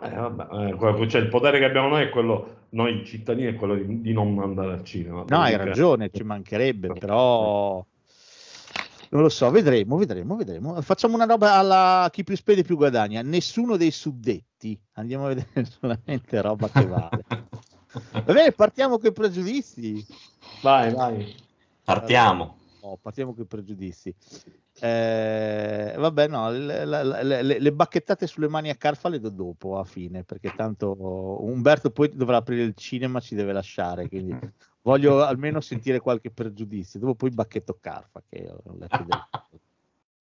Eh, 0.00 0.10
vabbè, 0.10 0.72
eh, 0.74 1.08
cioè, 1.08 1.20
il 1.20 1.28
potere 1.28 1.58
che 1.60 1.64
abbiamo 1.64 1.88
noi 1.88 2.04
è 2.04 2.08
quello, 2.08 2.56
noi 2.70 3.04
cittadini, 3.04 3.48
è 3.48 3.54
quello 3.54 3.74
di, 3.74 4.00
di 4.00 4.12
non 4.12 4.38
andare 4.40 4.72
al 4.72 4.84
cinema. 4.84 5.24
No, 5.28 5.40
hai 5.40 5.56
ragione, 5.56 6.10
ci 6.12 6.22
mancherebbe, 6.22 6.88
però 6.98 7.84
non 9.10 9.22
lo 9.22 9.28
so, 9.30 9.50
vedremo, 9.50 9.96
vedremo, 9.96 10.36
vedremo. 10.36 10.80
Facciamo 10.82 11.14
una 11.14 11.24
roba 11.24 11.54
alla 11.54 12.08
chi 12.12 12.24
più 12.24 12.36
spende 12.36 12.62
più 12.62 12.76
guadagna. 12.76 13.22
Nessuno 13.22 13.76
dei 13.76 13.90
suddetti, 13.90 14.78
andiamo 14.94 15.26
a 15.26 15.28
vedere 15.28 15.64
solamente 15.80 16.40
roba 16.42 16.68
che 16.68 16.86
vale. 16.86 17.24
Va 18.12 18.32
bene, 18.32 18.52
partiamo 18.52 18.98
con 18.98 19.08
i 19.08 19.12
pregiudizi. 19.12 20.06
Vai, 20.60 20.92
vai. 20.92 21.34
Partiamo. 21.82 22.57
No, 22.82 22.96
partiamo 23.00 23.34
con 23.34 23.42
i 23.44 23.46
pregiudizi. 23.46 24.14
Eh, 24.80 25.94
vabbè, 25.96 26.28
no, 26.28 26.50
le, 26.50 26.84
le- 26.86 27.42
le- 27.42 27.58
le- 27.58 27.72
bacchettate 27.72 28.26
sulle 28.28 28.48
mani 28.48 28.70
a 28.70 28.76
Carfa 28.76 29.08
le 29.08 29.18
do 29.18 29.30
dopo, 29.30 29.78
a 29.78 29.84
fine, 29.84 30.22
perché 30.22 30.54
tanto 30.54 30.94
Umberto 31.44 31.90
poi 31.90 32.10
dovrà 32.14 32.36
aprire 32.36 32.62
il 32.62 32.74
cinema, 32.74 33.18
ci 33.18 33.34
deve 33.34 33.52
lasciare, 33.52 34.08
quindi 34.08 34.30
voglio 34.82 35.24
almeno 35.24 35.60
sentire 35.60 35.98
qualche 35.98 36.30
pregiudizio. 36.30 37.00
Dopo 37.00 37.14
poi 37.16 37.30
bacchetto 37.30 37.76
Carfa, 37.80 38.22
che 38.28 38.48
ho 38.48 38.76
letto 38.78 39.02
del- 39.02 39.26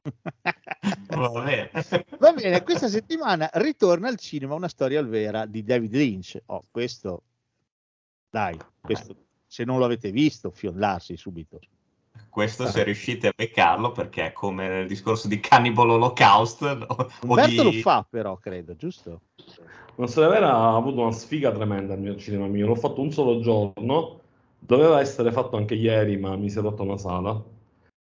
Va 1.09 1.41
bene. 1.43 1.69
Va 2.17 2.33
bene, 2.33 2.63
questa 2.63 2.87
settimana 2.87 3.49
ritorna 3.53 4.07
al 4.07 4.17
cinema 4.17 4.55
una 4.55 4.67
storia 4.67 4.99
al 4.99 5.07
vera 5.07 5.45
di 5.45 5.63
David 5.63 5.93
Lynch. 5.93 6.41
Oh, 6.47 6.63
questo, 6.71 7.21
dai, 8.29 8.57
questo, 8.81 9.15
se 9.45 9.63
non 9.65 9.77
lo 9.77 9.85
avete 9.85 10.09
visto, 10.11 10.49
fiondarsi 10.49 11.15
subito. 11.15 11.59
Questo 12.37 12.67
se 12.67 12.83
riuscite 12.83 13.29
a 13.29 13.33
beccarlo 13.35 13.91
perché 13.91 14.27
è 14.27 14.31
come 14.31 14.67
nel 14.67 14.85
discorso 14.85 15.27
di 15.27 15.39
Cannibal 15.39 15.89
Holocaust 15.89 16.61
no? 16.77 17.09
Umberto 17.23 17.63
lo 17.63 17.69
di... 17.71 17.81
fa 17.81 18.05
però, 18.07 18.37
credo, 18.37 18.75
giusto? 18.75 19.21
Una 19.95 20.05
storia 20.05 20.29
vera 20.29 20.53
ha 20.53 20.75
avuto 20.75 21.01
una 21.01 21.11
sfiga 21.11 21.51
tremenda 21.51 21.95
al 21.95 21.99
mio 21.99 22.15
cinema 22.15 22.45
mio. 22.45 22.67
L'ho 22.67 22.75
fatto 22.75 23.01
un 23.01 23.11
solo 23.11 23.39
giorno. 23.39 24.19
Doveva 24.59 24.99
essere 24.99 25.31
fatto 25.31 25.57
anche 25.57 25.73
ieri, 25.73 26.17
ma 26.17 26.35
mi 26.35 26.51
si 26.51 26.59
è 26.59 26.61
rotta 26.61 26.83
una 26.83 26.99
sala. 26.99 27.43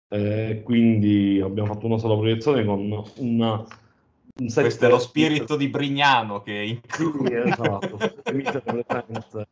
Eh, 0.08 0.62
quindi 0.64 1.40
abbiamo 1.40 1.72
fatto 1.72 1.86
una 1.86 1.98
sola 1.98 2.16
proiezione 2.16 2.64
con 2.64 2.80
una. 3.18 3.64
Un 4.36 4.52
Questo 4.52 4.84
è 4.84 4.88
lo 4.88 4.98
spirito 4.98 5.54
di 5.54 5.68
Brignano 5.68 6.42
che 6.42 6.64
Sì, 6.88 7.02
include... 7.04 7.44
esatto, 7.44 7.98
misere 8.34 8.82
presenze. 8.84 9.46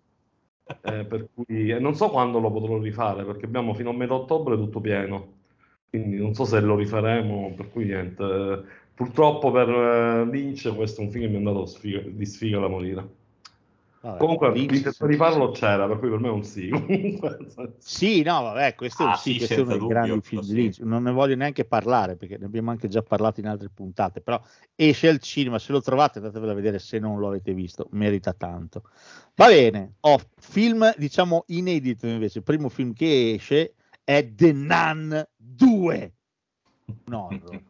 Eh, 0.81 1.05
per 1.05 1.29
cui 1.35 1.71
eh, 1.71 1.79
non 1.79 1.95
so 1.95 2.09
quando 2.11 2.39
lo 2.39 2.51
potrò 2.51 2.79
rifare 2.79 3.25
perché 3.25 3.47
abbiamo 3.47 3.75
fino 3.75 3.91
a 3.91 3.93
metà 3.95 4.15
ottobre 4.15 4.57
tutto 4.57 4.81
pieno. 4.81 5.41
Quindi 5.89 6.17
non 6.17 6.35
so 6.35 6.45
se 6.45 6.61
lo 6.61 6.77
rifaremo 6.77 7.55
per 7.55 7.71
cui 7.71 7.85
niente. 7.85 8.23
Eh, 8.23 8.63
purtroppo 8.95 9.51
per 9.51 9.69
eh, 9.69 10.25
Lynch 10.31 10.75
questo 10.75 11.01
è 11.01 11.05
un 11.05 11.11
film 11.11 11.25
che 11.25 11.31
mi 11.31 11.35
è 11.37 11.39
andato 11.39 11.67
sfiga- 11.67 12.01
di 12.03 12.27
sfiga 12.27 12.59
da 12.61 12.69
morire 12.69 13.21
Vabbè, 14.03 14.19
comunque 14.19 14.51
l'intento 14.51 15.07
di 15.07 15.15
farlo 15.15 15.53
c'era 15.53 15.87
per 15.87 16.01
cui 16.01 16.11
per 16.11 16.19
me 16.19 16.27
è 16.27 16.33
un 16.33 16.43
sì 16.43 16.69
Sì, 17.79 18.23
no, 18.23 18.43
vabbè, 18.43 18.75
questo, 18.75 19.05
è 19.05 19.07
un 19.07 19.13
Ah, 19.13 19.17
sì, 19.17 19.37
questo 19.37 19.55
è 19.55 19.61
uno 19.61 19.77
dei 19.77 19.87
grandi 19.87 20.21
film 20.23 20.43
sì. 20.43 20.55
Lynch. 20.55 20.79
Non 20.81 21.05
ne 21.05 21.13
voglio 21.13 21.37
neanche 21.37 21.65
parlare 21.65 22.17
perché 22.17 22.37
ne 22.37 22.47
abbiamo 22.47 22.73
anche 22.73 22.89
già 22.89 23.01
parlato 23.03 23.39
in 23.39 23.47
altre 23.47 23.71
puntate. 23.73 24.21
Però 24.21 24.43
esce 24.75 25.07
al 25.07 25.21
cinema. 25.21 25.61
Se 25.61 25.71
lo 25.71 25.81
trovate, 25.81 26.19
andatevelo 26.19 26.51
a 26.51 26.55
vedere 26.55 26.81
se 26.81 26.99
non 26.99 27.21
lo 27.21 27.29
avete 27.29 27.55
visto, 27.55 27.87
merita 27.93 28.33
tanto. 28.33 28.83
Va 29.37 29.47
bene, 29.47 29.95
ho 30.01 30.19
film 30.37 30.93
diciamo 30.97 31.45
inedito 31.49 32.09
invece. 32.09 32.39
Il 32.39 32.45
primo 32.45 32.69
film 32.69 32.93
che 32.95 33.35
esce 33.35 33.75
è 34.03 34.29
The 34.35 34.53
Nun 34.53 35.29
2. 35.37 36.15
Un 37.07 37.15
horror. 37.15 37.63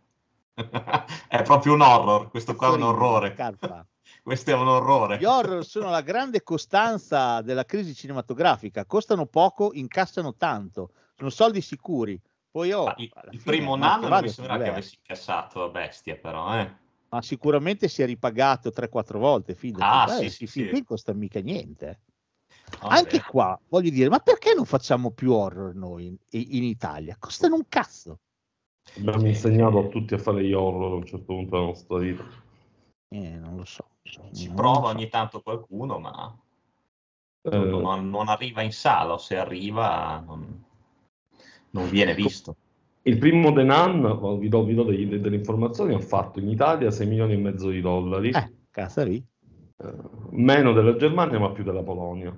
è 1.28 1.42
proprio 1.42 1.74
un 1.74 1.82
horror, 1.82 2.30
questo 2.30 2.54
qua 2.54 2.68
è 2.68 2.70
un 2.72 2.82
orrore. 2.82 3.34
Carfa. 3.34 3.86
Questo 4.22 4.50
è 4.50 4.54
un 4.54 4.68
orrore. 4.68 5.18
Gli 5.18 5.24
horror 5.24 5.64
sono 5.64 5.90
la 5.90 6.00
grande 6.00 6.44
costanza 6.44 7.40
della 7.42 7.64
crisi 7.64 7.92
cinematografica, 7.92 8.86
costano 8.86 9.26
poco, 9.26 9.72
incassano 9.74 10.36
tanto, 10.36 10.92
sono 11.16 11.28
soldi 11.28 11.60
sicuri. 11.60 12.20
Poi 12.48 12.70
oh, 12.70 12.94
il, 12.98 13.10
fine, 13.30 13.42
primo 13.42 13.74
non 13.74 14.00
vada 14.00 14.20
mi 14.20 14.28
sembra 14.28 14.58
che 14.58 14.68
avessi 14.68 14.96
incassato 14.96 15.64
a 15.64 15.68
bestia, 15.70 16.16
però, 16.16 16.56
eh. 16.56 16.80
Ma 17.08 17.20
sicuramente 17.20 17.88
si 17.88 18.00
è 18.02 18.06
ripagato 18.06 18.70
3-4 18.70 19.18
volte, 19.18 19.54
fidati. 19.54 20.10
Ah, 20.10 20.18
Eh, 20.18 20.28
sì, 20.30 20.46
sì, 20.46 20.46
sì. 20.46 20.68
qui 20.68 20.84
costa 20.84 21.12
mica 21.12 21.40
niente. 21.40 22.02
Vabbè. 22.80 22.94
Anche 22.94 23.22
qua, 23.22 23.58
voglio 23.68 23.90
dire, 23.90 24.08
ma 24.08 24.20
perché 24.20 24.54
non 24.54 24.66
facciamo 24.66 25.10
più 25.10 25.32
horror 25.32 25.74
noi 25.74 26.06
in, 26.06 26.16
in 26.30 26.62
Italia? 26.62 27.16
Costano 27.18 27.56
un 27.56 27.66
cazzo. 27.68 28.20
abbiamo 28.98 29.26
insegnato 29.26 29.78
a 29.78 29.88
tutti 29.88 30.14
a 30.14 30.18
fare 30.18 30.44
gli 30.44 30.52
horror 30.52 30.92
a 30.92 30.94
un 30.96 31.06
certo 31.06 31.24
punto 31.24 31.50
della 31.50 31.66
nostra 31.66 31.98
vita 31.98 32.24
Eh, 33.08 33.36
non 33.36 33.56
lo 33.56 33.64
so. 33.64 33.91
Ci 34.02 34.46
Non 34.46 34.54
prova 34.56 34.88
ogni 34.88 35.08
tanto 35.08 35.40
qualcuno, 35.42 35.98
ma 35.98 36.36
Eh, 37.44 37.56
non, 37.56 38.08
non 38.08 38.28
arriva 38.28 38.62
in 38.62 38.72
sala, 38.72 39.14
o 39.14 39.18
se 39.18 39.36
arriva 39.36 40.22
non, 40.24 40.64
non 41.70 41.88
viene 41.88 42.14
visto. 42.14 42.56
il 43.02 43.18
primo 43.18 43.52
The 43.52 43.64
Nun 43.64 44.38
vi 44.38 44.48
do, 44.48 44.62
vi 44.64 44.74
do 44.74 44.84
degli- 44.84 45.16
delle 45.16 45.36
informazioni 45.36 45.94
ha 45.94 45.98
fatto 45.98 46.38
in 46.38 46.48
Italia 46.48 46.90
6 46.90 47.06
milioni 47.06 47.32
e 47.32 47.36
mezzo 47.38 47.68
di 47.70 47.80
dollari 47.80 48.30
Eh, 48.30 48.52
cazzo 48.70 49.02
lì. 49.02 49.24
Eh, 49.76 49.92
meno 50.30 50.72
della 50.72 50.94
Germania 50.96 51.38
ma 51.40 51.50
più 51.50 51.64
della 51.64 51.82
Polonia 51.82 52.32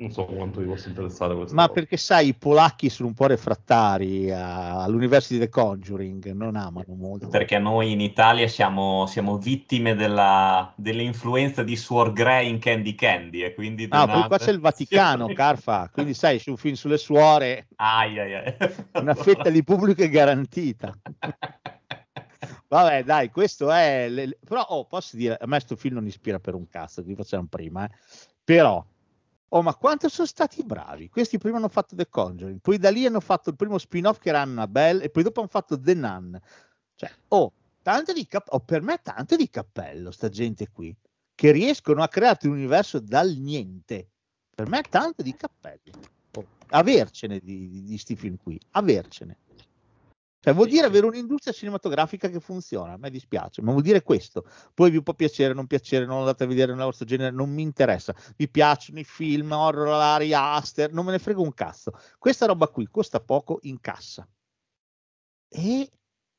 non 0.00 0.10
so 0.10 0.24
quanto 0.24 0.60
vi 0.60 0.66
possa 0.66 0.88
interessare 0.88 1.34
questo 1.34 1.54
Ma 1.54 1.68
perché 1.68 1.96
sai, 1.98 2.28
i 2.28 2.34
polacchi 2.34 2.88
sono 2.88 3.08
un 3.08 3.14
po' 3.14 3.26
refrattari 3.26 4.30
a- 4.32 4.82
all'university 4.82 5.38
The 5.38 5.48
Conjuring, 5.50 6.32
non 6.32 6.56
amano 6.56 6.94
molto. 6.94 7.28
Perché 7.28 7.58
noi 7.58 7.92
in 7.92 8.00
Italia 8.00 8.48
siamo, 8.48 9.06
siamo 9.06 9.36
vittime 9.36 9.94
della, 9.94 10.72
dell'influenza 10.76 11.62
di 11.62 11.76
Suor 11.76 12.12
Grey 12.12 12.48
in 12.48 12.58
Candy 12.58 12.94
Candy 12.94 13.42
e 13.42 13.52
quindi 13.54 13.86
Ah, 13.90 14.06
non 14.06 14.20
poi 14.20 14.28
qua 14.28 14.38
c'è 14.38 14.50
il 14.52 14.60
Vaticano, 14.60 15.26
Carfa, 15.34 15.90
quindi 15.92 16.14
sai, 16.14 16.38
su 16.38 16.50
un 16.50 16.56
film 16.56 16.74
sulle 16.74 16.98
suore, 16.98 17.68
Ai, 17.76 18.18
ai, 18.18 18.34
ai. 18.34 18.54
una 19.00 19.14
fetta 19.14 19.50
di 19.50 19.62
pubblico 19.62 20.02
è 20.02 20.08
garantita. 20.08 20.94
Vabbè, 22.68 23.02
dai, 23.04 23.30
questo 23.30 23.70
è. 23.70 24.08
le- 24.08 24.26
le- 24.26 24.38
Però, 24.44 24.62
oh, 24.62 24.86
posso 24.86 25.16
dire, 25.16 25.34
a 25.34 25.44
me 25.46 25.56
questo 25.56 25.76
film 25.76 25.94
non 25.96 26.06
ispira 26.06 26.38
per 26.38 26.54
un 26.54 26.68
cazzo, 26.68 27.02
vi 27.02 27.14
facciamo 27.14 27.46
prima, 27.50 27.84
eh. 27.84 27.90
Però, 28.44 28.84
oh, 29.52 29.62
ma 29.62 29.74
quanto 29.74 30.08
sono 30.08 30.26
stati 30.26 30.62
bravi? 30.64 31.08
Questi 31.08 31.38
prima 31.38 31.56
hanno 31.56 31.68
fatto 31.68 31.94
The 31.94 32.08
Conjuring, 32.08 32.60
poi 32.60 32.78
da 32.78 32.90
lì 32.90 33.06
hanno 33.06 33.20
fatto 33.20 33.50
il 33.50 33.56
primo 33.56 33.78
spin-off 33.78 34.18
che 34.18 34.28
era 34.30 34.40
Annabelle, 34.40 35.04
e 35.04 35.10
poi 35.10 35.22
dopo 35.22 35.40
hanno 35.40 35.48
fatto 35.48 35.80
The 35.80 35.94
Nun. 35.94 36.40
Cioè, 36.94 37.10
oh, 37.28 37.52
tanto 37.82 38.12
di 38.12 38.26
cap- 38.26 38.52
oh, 38.52 38.60
per 38.60 38.82
me 38.82 39.00
tanto 39.02 39.36
di 39.36 39.48
cappello, 39.48 40.10
sta 40.10 40.28
gente 40.28 40.68
qui, 40.68 40.94
che 41.34 41.50
riescono 41.52 42.02
a 42.02 42.08
creare 42.08 42.48
un 42.48 42.52
universo 42.54 43.00
dal 43.00 43.30
niente. 43.36 44.08
Per 44.54 44.68
me 44.68 44.82
tanto 44.82 45.22
di 45.22 45.34
cappello. 45.34 45.98
Oh, 46.32 46.46
avercene 46.68 47.40
di, 47.40 47.68
di, 47.68 47.82
di 47.84 47.98
sti 47.98 48.16
film 48.16 48.36
qui, 48.36 48.60
avercene. 48.72 49.38
Cioè, 50.42 50.54
vuol 50.54 50.68
Sì, 50.68 50.72
dire 50.72 50.84
sì. 50.84 50.88
avere 50.88 51.06
un'industria 51.06 51.52
cinematografica 51.52 52.28
che 52.28 52.40
funziona. 52.40 52.94
A 52.94 52.96
me 52.96 53.10
dispiace, 53.10 53.60
ma 53.60 53.72
vuol 53.72 53.82
dire 53.82 54.02
questo. 54.02 54.44
Poi 54.72 54.90
vi 54.90 55.02
può 55.02 55.12
piacere, 55.12 55.52
non 55.52 55.66
piacere, 55.66 56.06
non 56.06 56.20
andate 56.20 56.44
a 56.44 56.46
vedere 56.46 56.72
nella 56.72 56.86
vostra 56.86 57.04
genere, 57.04 57.30
non 57.30 57.50
mi 57.50 57.60
interessa. 57.60 58.14
Vi 58.36 58.48
piacciono 58.48 59.00
i 59.00 59.04
film, 59.04 59.52
horror, 59.52 59.88
Ari 59.88 60.32
Aster, 60.32 60.92
non 60.92 61.04
me 61.04 61.12
ne 61.12 61.18
frega 61.18 61.40
un 61.40 61.52
cazzo. 61.52 61.92
Questa 62.18 62.46
roba 62.46 62.68
qui 62.68 62.88
costa 62.88 63.20
poco 63.20 63.58
in 63.62 63.80
cassa. 63.80 64.26
E, 65.48 65.90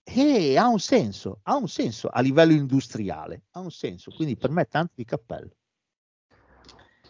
e 0.04 0.58
ha 0.58 0.68
un 0.68 0.80
senso, 0.80 1.42
ha 1.44 1.56
un 1.56 1.68
senso 1.68 2.08
a 2.08 2.22
livello 2.22 2.54
industriale, 2.54 3.44
ha 3.52 3.60
un 3.60 3.72
senso. 3.72 4.10
Quindi 4.10 4.36
per 4.36 4.50
me 4.50 4.66
tanto 4.66 4.94
di 4.96 5.06
cappello. 5.06 5.52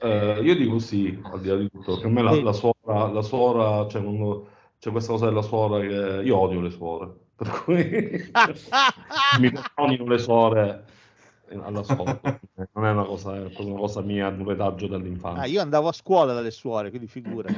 Eh, 0.01 0.41
io 0.41 0.56
dico 0.56 0.80
sì, 0.80 1.17
al 1.23 1.39
di 1.39 1.47
là 1.47 1.56
di 1.56 1.69
tutto. 1.69 1.99
Per 1.99 2.10
me 2.10 2.21
la, 2.21 2.41
la 2.41 2.54
suora, 2.54 3.08
la 3.10 3.21
suora, 3.21 3.88
cioè 3.88 4.04
quando 4.04 4.49
c'è 4.82 4.89
questa 4.89 5.12
cosa 5.12 5.26
della 5.28 5.44
suora 5.44 5.80
che 5.80 6.22
io 6.24 6.36
odio 6.39 6.60
le 6.60 6.72
suore, 6.72 7.13
per 7.36 7.50
cui 7.63 8.32
mi 9.39 9.52
perdonino 9.52 10.06
le 10.08 10.17
suore 10.17 10.86
alla 11.52 11.84
scuola. 11.84 12.20
Non 12.72 12.86
è 12.86 12.89
una 12.89 13.04
cosa, 13.04 13.36
è 13.36 13.41
una 13.60 13.78
cosa 13.78 14.02
mia, 14.02 14.28
un 14.30 14.44
retaggio 14.48 14.86
Ah, 14.86 14.89
dall'infanzia. 14.89 15.46
io 15.46 15.62
andavo 15.62 15.88
a 15.89 15.91
scuola 15.91 16.34
dalle 16.34 16.50
suore, 16.50 16.89
quindi 16.89 17.06
figura. 17.08 17.50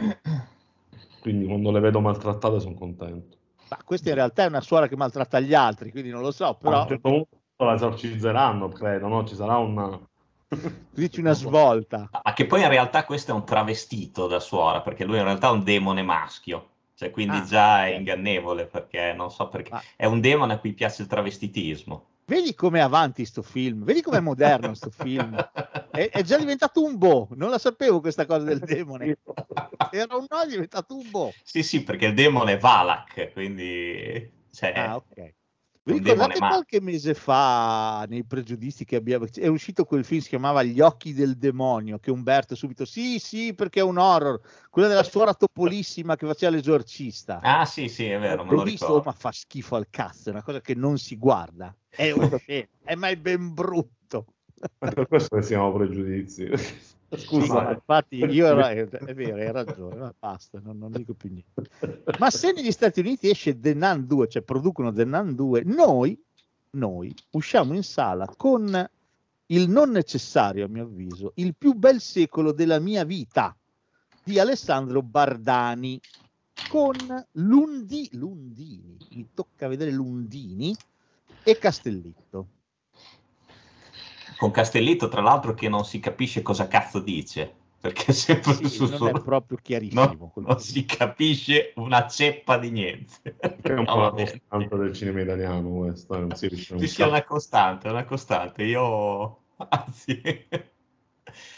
Quindi 1.21 1.45
quando 1.45 1.71
le 1.71 1.79
vedo 1.79 2.01
maltrattate 2.01 2.59
sono 2.59 2.75
contento. 2.75 3.37
Ma 3.69 3.77
questa 3.85 4.09
in 4.09 4.15
realtà 4.15 4.43
è 4.43 4.47
una 4.47 4.59
suora 4.59 4.89
che 4.89 4.97
maltratta 4.97 5.39
gli 5.39 5.53
altri, 5.53 5.91
quindi 5.91 6.09
non 6.09 6.21
lo 6.21 6.31
so, 6.31 6.47
A 6.47 6.53
però 6.55 6.81
un 6.81 6.87
certo 6.89 7.09
punto, 7.09 7.27
la 7.63 7.73
esorcizzeranno, 7.75 8.67
credo, 8.67 9.07
no? 9.07 9.23
Ci 9.25 9.35
sarà 9.35 9.55
una... 9.55 9.97
Dici 10.91 11.21
una 11.21 11.31
svolta. 11.31 12.09
Ah, 12.11 12.33
che 12.33 12.45
poi 12.47 12.61
in 12.63 12.67
realtà 12.67 13.05
questo 13.05 13.31
è 13.31 13.33
un 13.33 13.45
travestito 13.45 14.27
da 14.27 14.41
suora, 14.41 14.81
perché 14.81 15.05
lui 15.05 15.17
in 15.19 15.23
realtà 15.23 15.47
è 15.47 15.51
un 15.51 15.63
demone 15.63 16.03
maschio. 16.03 16.71
Cioè, 17.03 17.11
quindi 17.11 17.37
Ah, 17.37 17.43
già 17.43 17.85
è 17.85 17.95
ingannevole, 17.95 18.65
perché 18.65 19.13
non 19.13 19.29
so 19.29 19.49
perché. 19.49 19.71
Ah. 19.71 19.83
È 19.95 20.05
un 20.05 20.21
demone 20.21 20.53
a 20.53 20.57
cui 20.57 20.73
piace 20.73 21.01
il 21.01 21.07
travestitismo. 21.07 22.07
Vedi 22.25 22.55
com'è 22.55 22.79
avanti 22.79 23.25
sto 23.25 23.41
film, 23.41 23.83
vedi 23.83 24.01
com'è 24.01 24.21
moderno 24.21 24.73
sto 24.73 24.89
film. 24.89 25.35
È, 25.93 26.09
è 26.09 26.23
già 26.23 26.37
diventato 26.37 26.83
un 26.83 26.97
boh, 26.97 27.27
non 27.35 27.51
la 27.51 27.59
sapevo 27.59 27.99
questa 27.99 28.25
cosa 28.25 28.45
del 28.45 28.57
demone. 28.59 29.19
Era 29.91 30.15
un 30.15 30.25
no, 30.27 30.41
è 30.41 30.47
diventato 30.47 30.95
un 30.95 31.07
boh. 31.11 31.31
Sì, 31.43 31.61
sì, 31.61 31.83
perché 31.83 32.07
il 32.07 32.15
demone 32.15 32.53
è 32.53 32.57
Valak, 32.57 33.31
quindi... 33.33 34.31
Cioè, 34.51 34.73
Ah, 34.75 34.95
ok. 34.95 35.33
Vi 35.85 35.97
ricordate 35.97 36.39
ma- 36.39 36.47
qualche 36.47 36.79
mese 36.79 37.13
fa, 37.13 38.05
nei 38.07 38.23
pregiudizi 38.23 38.85
che 38.85 38.95
abbiamo, 38.95 39.25
è 39.33 39.47
uscito 39.47 39.83
quel 39.83 40.05
film, 40.05 40.21
si 40.21 40.29
chiamava 40.29 40.63
Gli 40.63 40.79
occhi 40.79 41.13
del 41.13 41.35
demonio, 41.35 41.99
che 41.99 42.09
Umberto 42.09 42.55
subito, 42.55 42.85
sì, 42.85 43.19
sì, 43.19 43.53
perché 43.53 43.81
è 43.81 43.83
un 43.83 43.97
horror, 43.97 44.39
quella 44.69 44.87
della 44.87 45.03
suora 45.03 45.33
topolissima 45.33 46.15
che 46.15 46.25
faceva 46.25 46.55
l'esorcista. 46.55 47.41
Ah, 47.41 47.65
sì, 47.65 47.89
sì, 47.89 48.05
è 48.05 48.17
vero, 48.17 48.45
L'ho 48.45 48.63
visto, 48.63 48.85
ricordo. 48.85 49.03
ma 49.09 49.11
fa 49.11 49.33
schifo 49.33 49.75
al 49.75 49.87
cazzo, 49.89 50.29
è 50.29 50.31
una 50.31 50.43
cosa 50.43 50.61
che 50.61 50.73
non 50.73 50.97
si 50.97 51.17
guarda. 51.17 51.75
È 51.89 52.11
un 52.11 52.29
è 52.47 52.95
mai 52.95 53.17
ben 53.17 53.53
brutto. 53.53 54.27
È 54.79 54.89
per 54.93 55.07
questo 55.09 55.35
che 55.35 55.41
siamo 55.41 55.73
pregiudizi. 55.73 56.49
Scusa. 57.17 57.53
ma 57.53 57.71
infatti 57.71 58.15
io 58.17 58.47
è, 58.47 58.87
è 58.87 59.13
vero, 59.13 59.35
hai 59.35 59.51
ragione, 59.51 59.95
ma 59.95 60.13
basta, 60.17 60.59
non, 60.63 60.77
non 60.77 60.91
dico 60.91 61.13
più 61.13 61.29
niente. 61.29 61.69
Ma 62.19 62.29
se 62.29 62.51
negli 62.51 62.71
Stati 62.71 62.99
Uniti 62.99 63.29
esce 63.29 63.59
The 63.59 63.73
Nun 63.73 64.05
2, 64.05 64.27
cioè 64.27 64.41
producono 64.41 64.91
The 64.91 65.05
Nun 65.05 65.35
2, 65.35 65.63
noi, 65.65 66.19
noi 66.71 67.13
usciamo 67.31 67.73
in 67.73 67.83
sala 67.83 68.31
con 68.35 68.89
il 69.47 69.69
non 69.69 69.91
necessario, 69.91 70.65
a 70.65 70.67
mio 70.67 70.83
avviso, 70.83 71.33
il 71.35 71.55
più 71.55 71.73
bel 71.73 71.99
secolo 71.99 72.51
della 72.51 72.79
mia 72.79 73.03
vita 73.03 73.55
di 74.23 74.39
Alessandro 74.39 75.01
Bardani 75.01 75.99
con 76.69 76.95
Lundi, 77.33 78.09
Lundini, 78.13 78.97
mi 79.11 79.29
tocca 79.33 79.67
vedere 79.67 79.91
Lundini 79.91 80.75
e 81.43 81.57
Castellitto. 81.57 82.47
Con 84.37 84.51
Castellitto, 84.51 85.07
tra 85.07 85.21
l'altro, 85.21 85.53
che 85.53 85.69
non 85.69 85.85
si 85.85 85.99
capisce 85.99 86.41
cosa 86.41 86.67
cazzo 86.67 86.99
dice, 86.99 87.53
perché 87.79 88.05
è 88.07 88.11
sempre 88.11 88.53
Sì, 88.53 88.69
su, 88.69 88.85
non 88.85 89.07
è 89.07 89.11
proprio 89.21 89.57
chiarissimo. 89.61 90.33
no, 90.35 90.43
non 90.47 90.59
si 90.59 90.85
capisce 90.85 91.73
una 91.75 92.07
ceppa 92.07 92.57
di 92.57 92.71
niente. 92.71 93.35
È 93.39 93.71
un 93.73 93.85
po' 93.85 93.95
No, 93.95 94.01
la 94.01 94.09
va 94.09 94.11
bene. 94.11 94.41
costante 94.49 94.77
del 94.77 94.93
cinema 94.93 95.21
italiano 95.21 95.69
questo, 95.69 96.15
eh, 96.15 96.19
non 96.19 96.35
si 96.35 96.47
riesce 96.47 96.77
Sì, 96.77 96.87
sì, 96.87 97.01
è 97.01 97.05
una 97.05 97.23
costante, 97.23 97.87
è 97.87 97.91
una 97.91 98.05
costante. 98.05 98.63
Io, 98.63 99.43
anzi, 99.69 100.21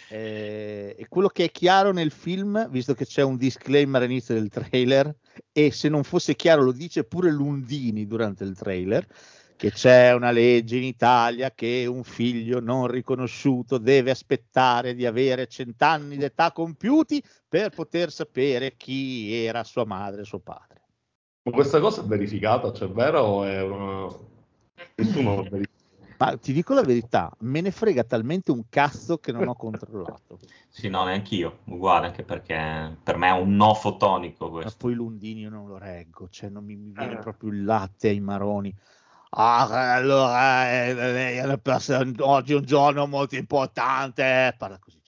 Eh, 0.08 0.96
e 0.98 1.08
quello 1.08 1.28
che 1.30 1.46
è 1.46 1.52
chiaro 1.52 1.92
nel 1.92 2.12
film, 2.12 2.70
visto 2.70 2.94
che 2.94 3.06
c'è 3.06 3.24
un 3.24 3.38
disclaimer 3.38 4.02
all'inizio 4.04 4.36
del 4.36 4.50
trailer, 4.50 5.16
e 5.52 5.72
se 5.72 5.90
non 5.90 6.04
fosse 6.04 6.36
chiaro 6.36 6.62
lo 6.64 6.72
dice 6.72 7.06
pure 7.06 7.32
Lundini 7.32 8.06
durante 8.06 8.44
il 8.44 8.56
trailer, 8.56 9.06
che 9.58 9.72
c'è 9.72 10.14
una 10.14 10.32
legge 10.32 10.78
in 10.78 10.84
Italia 10.84 11.52
che 11.52 11.86
un 11.88 12.04
figlio 12.04 12.60
non 12.60 12.88
riconosciuto 12.88 13.78
deve 13.78 14.12
aspettare 14.12 14.94
di 14.94 15.06
avere 15.06 15.48
cent'anni 15.48 16.18
d'età 16.18 16.52
compiuti 16.52 17.24
per 17.48 17.70
poter 17.70 18.12
sapere 18.12 18.76
chi 18.76 19.34
era 19.34 19.64
sua 19.64 19.86
madre 19.86 20.22
e 20.22 20.26
suo 20.26 20.40
padre. 20.40 20.82
Ma 21.44 21.52
questa 21.52 21.80
cosa 21.80 22.02
è 22.02 22.06
verificata, 22.06 22.74
cioè 22.74 22.90
è 22.90 22.92
vero 22.92 23.20
o 23.22 23.44
è 23.44 23.62
una... 23.62 24.08
Nessuno 24.96 25.36
l'ha 25.36 25.42
verificato. 25.44 25.74
Ma 26.18 26.38
ti 26.38 26.54
dico 26.54 26.74
la 26.74 26.82
verità, 26.82 27.30
me 27.40 27.60
ne 27.60 27.72
frega 27.72 28.04
talmente 28.06 28.50
un 28.52 28.64
cazzo 28.70 29.18
che 29.18 29.32
non 29.34 29.48
ho 29.48 29.54
controllato. 29.58 30.40
sì, 30.70 30.88
no, 30.88 31.04
neanch'io, 31.04 31.60
uguale, 31.66 32.08
anche 32.08 32.24
perché 32.24 32.98
per 33.04 33.18
me 33.18 33.28
è 33.28 33.32
un 33.40 33.56
no 33.56 33.74
fotonico 33.74 34.46
Ma 34.46 34.52
questo. 34.62 34.78
poi 34.78 34.94
Lundini 34.96 35.42
io 35.42 35.50
non 35.50 35.68
lo 35.68 35.78
reggo, 35.78 36.30
cioè 36.30 36.50
non 36.50 36.64
mi, 36.64 36.76
mi 36.78 36.92
viene 36.92 37.16
Eh. 37.16 37.20
proprio 37.20 37.50
il 37.52 37.64
latte 37.66 38.08
ai 38.08 38.20
maroni. 38.22 38.74
Ah, 39.38 39.96
allora 39.96 40.72
eh, 40.72 41.36
è 41.36 41.44
una 41.44 41.58
persona, 41.58 42.10
oggi 42.20 42.54
è 42.54 42.56
un 42.56 42.64
giorno 42.64 43.06
molto 43.06 43.36
importante. 43.36 44.56
Parla 44.58 44.80
così. 44.80 45.02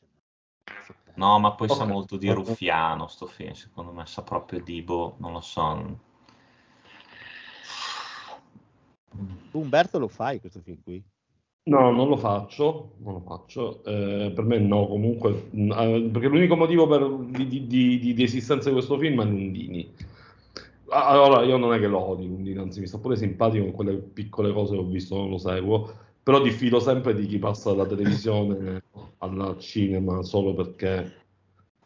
No, 1.13 1.39
ma 1.39 1.53
poi 1.53 1.69
sa 1.69 1.83
Ok. 1.83 1.89
molto 1.89 2.17
di 2.17 2.29
Ruffiano, 2.29 3.07
sto 3.07 3.25
film, 3.25 3.53
secondo 3.53 3.91
me 3.91 4.05
sa 4.05 4.21
proprio 4.21 4.61
di, 4.61 4.81
boh, 4.81 5.15
non 5.19 5.31
lo 5.31 5.41
so. 5.41 5.99
Umberto 9.51 9.97
lo 9.97 10.07
fai 10.09 10.39
questo 10.39 10.59
film 10.59 10.81
qui? 10.83 11.01
No, 11.63 11.91
non 11.91 12.07
lo 12.07 12.17
faccio, 12.17 12.93
non 12.99 13.13
lo 13.13 13.19
faccio. 13.21 13.83
Eh, 13.83 14.31
per 14.35 14.43
me 14.43 14.59
no, 14.59 14.87
comunque, 14.87 15.47
mh, 15.51 15.71
eh, 15.71 16.09
perché 16.11 16.27
l'unico 16.27 16.55
motivo 16.55 16.85
per- 16.87 17.09
di, 17.31 17.47
di- 17.47 17.67
di- 17.67 17.99
di- 17.99 18.13
di 18.13 18.23
esistenza 18.23 18.67
di 18.69 18.75
questo 18.75 18.97
film 18.97 19.21
è 19.21 19.25
Lundini. 19.25 19.93
Ah, 20.89 21.07
Allora, 21.07 21.43
io 21.43 21.57
non 21.57 21.73
è 21.73 21.79
che 21.79 21.87
lo 21.87 21.99
odio 21.99 22.27
Lundini, 22.27 22.57
anzi 22.59 22.79
mi 22.79 22.87
sta 22.87 22.97
pure 22.99 23.15
simpatico 23.17 23.65
con 23.65 23.73
quelle 23.73 23.97
piccole 23.97 24.53
cose 24.53 24.73
che 24.75 24.79
ho 24.81 24.85
visto, 24.85 25.15
non 25.17 25.29
lo 25.29 25.37
seguo, 25.37 25.89
però 26.23 26.41
diffido 26.41 26.79
sempre 26.79 27.13
di 27.13 27.25
chi 27.25 27.39
passa 27.39 27.71
dalla 27.71 27.85
televisione 27.85 28.81
al 29.19 29.57
cinema 29.59 30.21
solo 30.23 30.53
perché, 30.53 31.25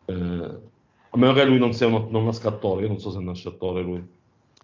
eh, 0.05 0.13
a 0.13 1.17
meno 1.17 1.33
che 1.33 1.45
lui 1.45 1.57
non 1.57 1.73
sia 1.73 1.87
uno, 1.87 2.07
non 2.09 2.25
nasca 2.25 2.49
attore, 2.49 2.83
io 2.83 2.87
non 2.89 2.99
so 2.99 3.11
se 3.11 3.19
nasce 3.19 3.49
attore 3.49 3.81
lui. 3.81 4.19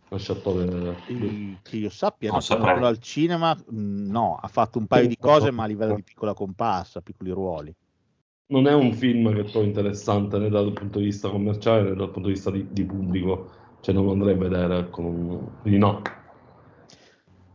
Nasce 0.10 0.32
attore... 0.32 0.96
Il- 1.08 1.60
che 1.62 1.78
io 1.78 1.90
sappia, 1.90 2.30
Non 2.30 2.40
no, 2.40 2.46
saprei. 2.46 2.84
al 2.84 3.00
cinema, 3.00 3.54
mh, 3.56 4.10
no, 4.10 4.36
ha 4.36 4.48
fatto 4.48 4.78
un 4.78 4.86
paio 4.88 5.08
di 5.08 5.18
cose, 5.18 5.52
ma 5.52 5.64
a 5.64 5.68
livello 5.68 5.96
di 5.96 6.04
piccola 6.04 6.34
comparsa, 6.34 7.02
piccoli 7.02 7.32
ruoli. 7.32 7.76
non 8.50 8.68
è 8.68 8.74
un 8.74 8.94
film 8.94 9.34
che 9.34 9.44
trovo 9.46 9.66
interessante 9.66 10.38
né 10.38 10.50
dal 10.50 10.72
punto 10.74 11.00
di 11.00 11.06
vista 11.06 11.30
commerciale 11.30 11.84
né 11.90 11.96
dal 11.96 12.12
punto 12.12 12.28
di 12.30 12.34
vista 12.34 12.52
di, 12.52 12.66
di 12.72 12.86
pubblico, 12.86 13.52
cioè 13.88 13.96
non 13.96 14.04
lo 14.04 14.12
andrei 14.12 14.34
a 14.34 14.38
vedere, 14.38 14.90
non- 14.98 15.60
quindi 15.62 15.80
no. 15.80 16.02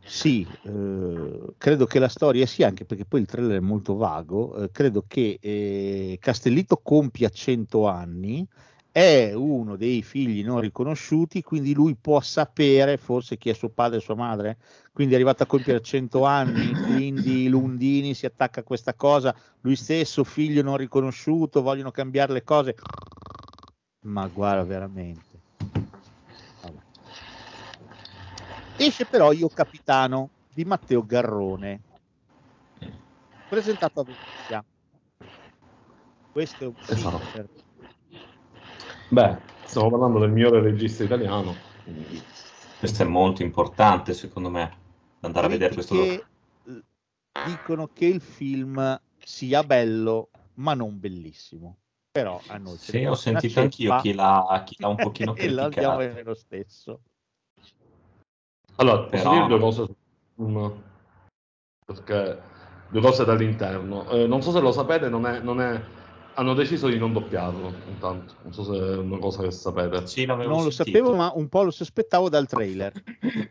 Sì, 0.05 0.51
eh, 0.63 1.55
credo 1.59 1.85
che 1.87 1.99
la 1.99 2.09
storia 2.09 2.47
sia, 2.47 2.69
anche 2.69 2.87
perché 2.87 3.05
poi 3.05 3.21
il 3.21 3.27
trailer 3.27 3.59
è 3.59 3.61
molto 3.61 3.97
vago, 3.97 4.57
eh, 4.63 4.71
credo 4.71 5.05
che 5.07 5.39
eh, 5.41 6.17
Castellitto 6.19 6.81
compia 6.83 7.29
100 7.29 7.87
anni, 7.87 8.47
è 8.91 9.33
uno 9.35 9.77
dei 9.77 10.03
figli 10.03 10.43
non 10.43 10.61
riconosciuti, 10.61 11.43
quindi 11.43 11.75
lui 11.75 11.97
può 11.97 12.21
sapere 12.21 12.97
forse 12.97 13.37
chi 13.37 13.51
è 13.51 13.53
suo 13.55 13.69
padre 13.69 13.99
e 13.99 14.01
sua 14.01 14.15
madre, 14.15 14.57
quindi 14.93 15.13
è 15.13 15.17
arrivato 15.17 15.43
a 15.43 15.47
compiere 15.47 15.81
100 15.83 16.25
anni, 16.25 16.79
quindi 16.81 17.47
Lundini 17.49 18.15
si 18.15 18.25
attacca 18.27 18.61
a 18.61 18.65
questa 18.65 18.95
cosa, 18.95 19.35
lui 19.61 19.77
stesso 19.77 20.25
figlio 20.25 20.63
non 20.63 20.79
riconosciuto, 20.79 21.61
vogliono 21.63 21.91
cambiare 21.91 22.33
le 22.33 22.43
cose, 22.43 22.75
ma 24.05 24.27
guarda 24.29 24.65
veramente. 24.65 25.41
Vabbè. 26.63 26.79
Esce 28.77 29.05
però 29.07 29.33
Io 29.33 29.49
Capitano 29.49 30.31
di 30.53 30.65
Matteo 30.65 31.05
Garrone, 31.05 31.81
presentato 33.49 34.01
a 34.01 34.05
Venezia. 34.05 34.65
Questo 36.31 36.65
è 36.65 36.67
un 36.67 36.75
film 36.75 36.97
Esatto. 36.97 37.27
per- 37.31 37.49
Beh, 39.09 39.39
stiamo 39.65 39.91
parlando 39.91 40.19
del 40.19 40.31
migliore 40.31 40.61
regista 40.63 41.05
italiano. 41.05 41.55
Questo 42.79 43.03
è 43.03 43.07
molto 43.07 43.43
importante, 43.43 44.15
secondo 44.15 44.49
me, 44.49 44.77
andare 45.21 45.47
a 45.47 45.49
vedere 45.51 45.75
questo. 45.75 45.95
critiche, 45.95 46.27
dicono 47.45 47.89
che 47.93 48.07
il 48.07 48.21
film 48.21 49.01
sia 49.19 49.63
bello, 49.63 50.31
ma 50.55 50.75
non 50.75 50.99
bellissimo. 50.99 51.77
Però 52.11 52.43
a 52.47 52.57
noi 52.59 52.77
Sì, 52.79 53.05
ho 53.05 53.15
sentito 53.15 53.61
anch'io 53.61 53.95
chi 53.97 54.13
l'ha, 54.15 54.63
chi 54.67 54.77
l'ha 54.79 54.89
un 54.89 54.97
pochino 55.01 55.33
e 55.35 55.49
lo 55.49 55.63
andiamo 55.63 55.95
a 55.95 55.97
criticato. 55.97 55.99
vedere 55.99 56.23
lo 56.25 56.35
stesso. 56.35 57.03
Allora, 58.77 58.99
posso 59.03 59.23
Però- 59.23 59.33
dire 59.35 59.47
due 59.47 59.59
cose 59.59 59.85
sul 59.85 59.95
film? 60.37 60.73
Perché 61.85 62.39
due 62.91 63.01
cose 63.01 63.25
dall'interno. 63.25 64.09
Eh, 64.11 64.27
non 64.27 64.43
so 64.43 64.51
se 64.51 64.61
lo 64.61 64.73
sapete, 64.73 65.09
non 65.09 65.27
è, 65.27 65.41
non 65.41 65.61
è- 65.61 65.81
hanno 66.35 66.55
deciso 66.55 66.89
di 66.89 66.97
non 66.99 67.13
doppiarlo 67.13 67.71
intanto. 67.89 68.35
Non 68.43 68.53
so 68.55 68.65
se 68.65 68.73
è 68.79 68.97
una 68.97 69.19
cosa 69.19 69.43
che 69.43 69.51
sapete. 69.51 70.07
Sì, 70.07 70.25
Non 70.25 70.39
lo 70.47 70.71
sentito. 70.71 70.71
sapevo, 70.99 71.15
ma 71.15 71.31
un 71.35 71.49
po' 71.49 71.63
lo 71.63 71.71
sospettavo 71.71 72.29
dal 72.31 72.47
trailer. 72.47 72.93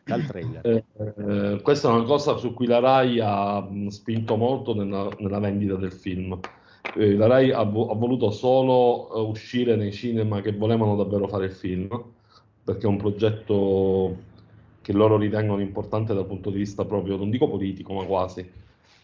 Dal 0.04 0.26
trailer. 0.26 0.66
Eh, 0.66 0.84
eh, 0.98 1.62
questa 1.62 1.90
è 1.90 1.92
una 1.92 2.04
cosa 2.04 2.38
su 2.38 2.54
cui 2.54 2.66
la 2.66 2.80
Rai 2.80 3.20
ha 3.20 3.62
mh, 3.62 3.88
spinto 3.90 4.36
molto 4.36 4.74
nella, 4.74 5.08
nella 5.20 5.40
vendita 5.40 5.76
del 5.76 5.92
film. 5.92 6.40
Eh, 6.96 7.16
la 7.16 7.28
Rai 7.28 7.52
ha, 7.52 7.62
vo- 7.64 7.92
ha 7.92 7.96
voluto 7.96 8.32
solo 8.32 9.14
eh, 9.14 9.20
uscire 9.30 9.76
nei 9.76 9.92
cinema 9.92 10.42
che 10.42 10.52
volevano 10.54 10.96
davvero 10.96 11.28
fare 11.28 11.46
il 11.46 11.52
film, 11.54 11.88
perché 12.64 12.86
è 12.86 12.90
un 12.90 12.98
progetto 12.98 14.16
che 14.82 14.94
loro 14.94 15.18
ritengono 15.18 15.62
importante 15.62 16.14
dal 16.14 16.26
punto 16.26 16.50
di 16.50 16.58
vista 16.58 16.86
proprio, 16.86 17.18
non 17.18 17.30
dico 17.30 17.50
politico, 17.50 17.94
ma 17.94 18.06
quasi. 18.06 18.50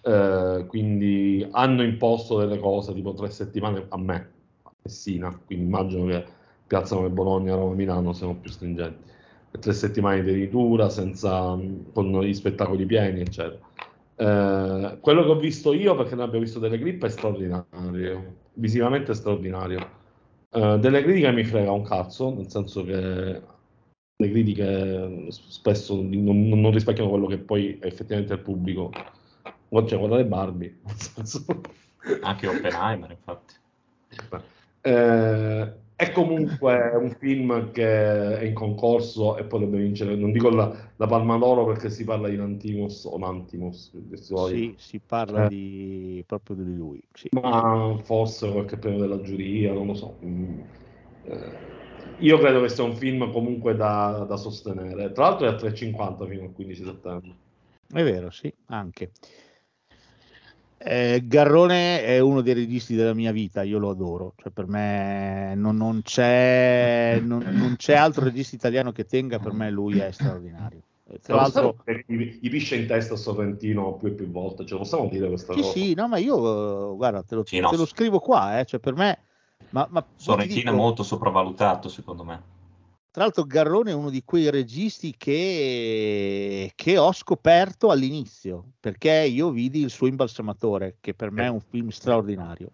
Eh, 0.02 0.66
quindi 0.68 1.48
hanno 1.52 1.84
imposto 1.84 2.38
delle 2.40 2.60
cose 2.60 2.94
tipo 2.94 3.14
tre 3.14 3.30
settimane 3.30 3.86
a 3.90 3.98
me, 3.98 4.30
a 4.64 4.72
Messina, 4.82 5.40
quindi 5.46 5.66
immagino 5.66 6.06
che 6.06 6.26
piazza 6.66 6.96
come 6.96 7.10
Bologna, 7.10 7.56
Roma, 7.56 7.74
Milano 7.74 8.14
siano 8.14 8.36
più 8.36 8.50
stringenti 8.50 9.08
tre 9.60 9.74
settimane 9.74 10.24
di 10.24 10.32
ritura 10.32 10.90
senza, 10.90 11.58
con 11.94 12.22
gli 12.22 12.34
spettacoli 12.34 12.86
pieni, 12.86 13.22
eccetera. 13.22 13.60
Eh, 14.16 14.98
quello 15.00 15.24
che 15.24 15.30
ho 15.30 15.40
visto 15.40 15.74
io, 15.74 15.96
perché 15.96 16.16
ne 16.16 16.24
abbiamo 16.24 16.44
visto 16.44 16.60
delle 16.60 16.78
clip, 16.78 17.06
è 17.06 17.10
straordinario, 17.10 18.36
visivamente 18.54 19.14
straordinario. 19.14 19.80
Eh, 20.52 20.78
delle 20.80 21.04
critiche 21.04 21.32
mi 21.32 21.44
frega 21.44 21.72
un 21.72 21.84
cazzo, 21.84 22.34
nel 22.34 22.50
senso 22.50 22.84
che 22.84 23.42
le 24.20 24.30
critiche 24.32 25.28
spesso 25.30 25.96
non, 26.02 26.50
non 26.50 26.72
rispecchiano 26.72 27.10
quello 27.10 27.28
che 27.28 27.38
poi 27.38 27.78
è 27.80 27.86
effettivamente 27.86 28.34
il 28.34 28.40
pubblico. 28.40 28.92
Cioè, 29.70 29.98
guardate 29.98 30.26
Barbie, 30.26 30.78
senso... 30.96 31.46
Anche 32.22 32.48
Oppenheimer, 32.48 33.12
infatti. 33.12 33.56
Eh, 34.82 35.74
è 35.96 36.12
comunque 36.12 36.92
un 36.96 37.10
film 37.20 37.72
che 37.72 38.40
è 38.40 38.46
in 38.46 38.54
concorso 38.54 39.36
e 39.36 39.44
potrebbe 39.44 39.78
vincere, 39.78 40.16
non 40.16 40.32
dico 40.32 40.50
la, 40.50 40.74
la 40.96 41.06
Palma 41.06 41.38
d'Oro 41.38 41.66
perché 41.66 41.90
si 41.90 42.06
parla 42.06 42.30
di 42.30 42.38
Nantimos 42.38 43.04
o 43.06 43.18
Nantimos. 43.18 43.92
Sì, 44.14 44.74
si 44.78 45.00
parla 45.06 45.46
eh. 45.46 45.50
di, 45.50 46.24
proprio 46.26 46.56
di 46.56 46.76
lui. 46.76 47.04
Sì. 47.12 47.28
Ma 47.32 47.98
forse 48.04 48.50
qualche 48.52 48.78
premio 48.78 49.00
della 49.00 49.22
giuria, 49.22 49.74
non 49.74 49.88
lo 49.88 49.94
so. 49.94 50.18
Mm. 50.24 50.60
Eh, 51.24 51.77
io 52.20 52.40
credo 52.40 52.62
che 52.62 52.70
sia 52.70 52.84
un 52.84 52.96
film 52.96 53.32
comunque 53.32 53.76
da, 53.76 54.26
da 54.28 54.38
sostenere. 54.38 55.12
Tra 55.12 55.30
l'altro 55.30 55.48
è 55.48 55.50
a 55.50 55.56
3,50 55.56 56.28
fino 56.28 56.44
al 56.44 56.54
15 56.54 56.84
settembre. 56.84 57.36
È 57.92 58.04
vero, 58.04 58.30
sì, 58.32 58.54
anche. 58.68 59.12
Eh, 60.80 61.24
Garrone 61.26 62.04
è 62.04 62.20
uno 62.20 62.42
dei 62.42 62.54
registi 62.54 62.96
della 62.96 63.14
mia 63.14 63.32
vita, 63.32 63.64
io 63.64 63.80
lo 63.80 63.90
adoro, 63.90 64.34
cioè 64.38 64.52
per 64.52 64.68
me 64.68 65.54
non, 65.56 65.76
non, 65.76 66.02
c'è, 66.04 67.20
non, 67.22 67.44
non, 67.50 67.76
c'è, 67.78 67.96
altro 67.96 68.26
regista 68.26 68.56
italiano 68.56 68.92
che 68.92 69.06
tenga, 69.06 69.40
per 69.40 69.54
me 69.54 69.72
lui 69.72 69.98
è 70.00 70.12
straordinario. 70.12 70.82
Tra 71.22 71.36
l'altro, 71.36 71.78
gli, 72.06 72.38
gli 72.42 72.50
pisce 72.50 72.76
in 72.76 72.86
testa 72.86 73.16
a 73.16 73.18
Sorrentino 73.18 73.96
più 73.96 74.10
e 74.10 74.12
più 74.12 74.30
volte, 74.30 74.66
ce 74.66 74.74
lo 74.74 74.82
possiamo 74.82 75.08
dire 75.08 75.28
questa 75.30 75.54
sì, 75.54 75.62
cosa? 75.62 75.72
Sì, 75.72 75.94
no, 75.94 76.08
ma 76.08 76.18
io 76.18 76.96
guarda, 76.96 77.24
te 77.24 77.36
lo, 77.36 77.46
sì, 77.46 77.60
no. 77.60 77.70
te 77.70 77.78
lo 77.78 77.86
scrivo 77.86 78.20
qua, 78.20 78.60
eh, 78.60 78.66
cioè 78.66 78.80
per 78.80 78.94
me... 78.94 79.20
Ma, 79.72 79.88
ma 79.90 80.06
Sorrentino 80.16 80.72
è 80.72 80.76
molto 80.76 81.04
sopravvalutato, 81.04 81.90
secondo 81.90 82.24
me. 82.24 82.56
Tra 83.12 83.24
l'altro 83.26 83.46
Garrone 83.46 83.90
è 83.90 83.96
uno 83.96 84.12
di 84.12 84.24
quei 84.24 84.52
registi 84.52 85.16
che, 85.18 86.72
che, 86.76 86.98
ho 87.00 87.12
scoperto 87.12 87.90
all'inizio, 87.90 88.74
perché 88.80 89.26
io 89.26 89.50
vidi 89.50 89.82
il 89.82 89.90
suo 89.90 90.06
imbalsamatore, 90.06 90.98
che 91.00 91.16
per 91.16 91.32
me 91.32 91.46
è 91.46 91.50
un 91.50 91.60
film 91.60 91.90
straordinario. 91.90 92.70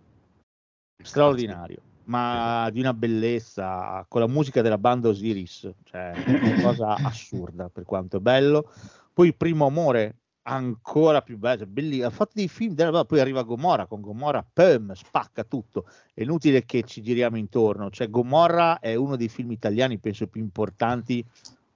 Straordinario, 1.02 1.82
ma 2.06 2.70
di 2.72 2.82
una 2.82 2.94
bellezza, 2.94 4.06
con 4.10 4.20
la 4.20 4.28
musica 4.28 4.62
della 4.62 4.78
banda 4.78 5.08
Osiris, 5.08 5.72
cioè 5.84 6.12
una 6.28 6.62
cosa 6.62 6.96
assurda 6.96 7.70
per 7.70 7.86
quanto 7.86 8.18
è 8.18 8.20
bello. 8.20 8.70
Poi 9.14 9.34
Primo 9.34 9.66
Amore, 9.66 10.23
ancora 10.44 11.22
più 11.22 11.38
bello, 11.38 11.60
cioè, 11.60 11.68
bellissimo. 11.68 12.08
Ha 12.08 12.12
fatto 12.12 12.32
dei 12.36 12.48
film, 12.48 12.76
poi 13.06 13.20
arriva 13.20 13.44
Gomorra, 13.44 13.86
con 13.86 14.02
Gomorra, 14.02 14.46
pum, 14.52 14.94
spacca 14.94 15.44
tutto. 15.44 15.86
È 16.14 16.22
inutile 16.22 16.66
che 16.66 16.84
ci 16.84 17.02
giriamo 17.02 17.38
intorno. 17.38 17.90
Cioè, 17.90 18.10
Gomorra 18.10 18.80
è 18.80 18.96
uno 18.96 19.16
dei 19.16 19.30
film 19.30 19.52
italiani, 19.52 20.00
penso, 20.00 20.28
più 20.28 20.42
importanti 20.42 21.24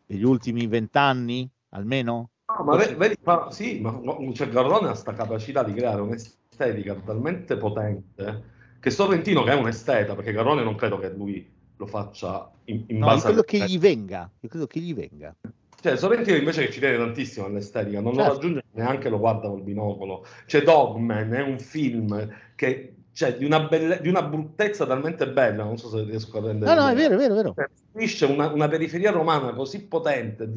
degli 0.05 0.23
ultimi 0.23 0.67
vent'anni, 0.67 1.49
almeno. 1.69 2.29
No, 2.47 2.63
ma 2.63 2.75
vedi, 2.77 3.17
ma, 3.23 3.51
sì, 3.51 3.79
ma 3.81 4.01
cioè, 4.33 4.49
Garrone 4.49 4.85
ha 4.85 4.91
questa 4.91 5.13
capacità 5.13 5.63
di 5.63 5.73
creare 5.73 6.01
un'estetica 6.01 6.95
talmente 6.95 7.57
potente 7.57 8.55
che 8.79 8.89
Sorrentino, 8.89 9.43
che 9.43 9.51
è 9.51 9.55
un 9.55 9.67
esteta, 9.67 10.15
perché 10.15 10.31
Garrone 10.31 10.63
non 10.63 10.75
credo 10.75 10.97
che 10.97 11.09
lui 11.09 11.55
lo 11.75 11.85
faccia 11.85 12.49
in, 12.65 12.83
in 12.87 12.97
no, 12.99 13.07
base 13.07 13.17
io 13.27 13.33
credo 13.33 13.43
che 13.43 13.59
gli 13.65 13.79
venga, 13.79 14.29
io 14.39 14.49
credo 14.49 14.67
che 14.67 14.79
gli 14.79 14.93
venga. 14.93 15.35
Cioè, 15.79 15.95
Sorrentino 15.95 16.37
invece 16.37 16.65
che 16.65 16.71
ci 16.71 16.79
tiene 16.79 16.97
tantissimo 16.97 17.45
all'estetica, 17.45 18.01
non 18.01 18.13
certo. 18.13 18.27
lo 18.27 18.33
raggiunge 18.35 18.63
neanche 18.71 19.09
lo 19.09 19.19
guarda 19.19 19.47
col 19.47 19.61
binocolo. 19.61 20.25
Cioè, 20.45 20.63
Dogman 20.63 21.31
è 21.33 21.41
un 21.41 21.59
film 21.59 22.27
che 22.55 22.93
cioè, 23.17 23.35
di, 23.35 23.45
una 23.45 23.61
belle... 23.61 23.99
di 24.01 24.09
una 24.09 24.21
bruttezza 24.21 24.85
talmente 24.85 25.27
bella, 25.27 25.63
non 25.63 25.77
so 25.77 25.89
se 25.89 26.03
riesco 26.03 26.37
a 26.37 26.47
rendere. 26.47 26.73
No, 26.73 26.81
no, 26.81 26.87
è 26.87 26.95
vero, 26.95 27.15
è 27.15 27.17
vero, 27.17 27.33
è 27.33 27.35
vero. 27.35 28.07
Cioè, 28.07 28.29
una, 28.29 28.51
una, 28.51 28.67
periferia 28.67 29.11
romana 29.11 29.53
così 29.53 29.87
potente. 29.87 30.47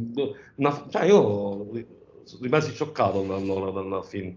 Una... 0.57 0.87
Cioè, 0.91 1.05
io 1.05 1.71
rimasi 2.41 2.73
scioccato 2.73 3.21
allora 3.21 3.71
dal 3.71 4.05
film. 4.05 4.37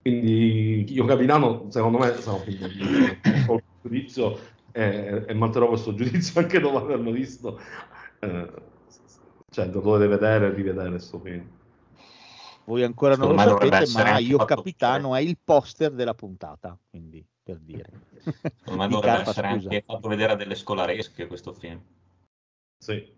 Quindi 0.00 0.92
io 0.92 1.04
Capitano, 1.04 1.66
secondo 1.68 1.98
me, 1.98 2.14
sarà 2.14 2.36
un 2.36 2.42
film 2.42 3.46
col 3.46 3.62
giudizio 3.82 4.38
e, 4.72 5.24
e 5.26 5.34
manterrò 5.34 5.68
questo 5.68 5.94
giudizio 5.94 6.40
anche 6.40 6.60
dopo 6.60 6.78
averlo 6.78 7.10
visto. 7.10 7.60
Eh, 8.20 8.48
cioè, 9.58 9.72
lo 9.72 9.80
dovete 9.80 10.06
vedere 10.06 10.46
e 10.46 10.54
rivedere 10.54 10.90
questo 10.90 11.18
film. 11.18 11.46
Voi 12.64 12.82
ancora 12.82 13.16
non 13.16 13.34
lo 13.34 13.38
sapete, 13.38 13.90
ma 13.92 14.18
io 14.18 14.38
capitano 14.44 15.16
è 15.16 15.20
il 15.20 15.38
poster 15.42 15.90
della 15.92 16.14
puntata, 16.14 16.78
quindi 16.88 17.26
per 17.42 17.58
dire. 17.58 17.90
Secondo 18.20 18.82
me 18.82 18.88
dovrebbe 18.88 19.00
carta, 19.00 19.30
essere 19.30 19.52
scusa. 19.54 19.68
anche 19.68 19.84
fatto 19.86 20.08
vedere 20.08 20.32
a 20.32 20.36
delle 20.36 20.54
scolaresche 20.54 21.26
questo 21.26 21.52
film. 21.54 21.80
Sì. 22.76 23.10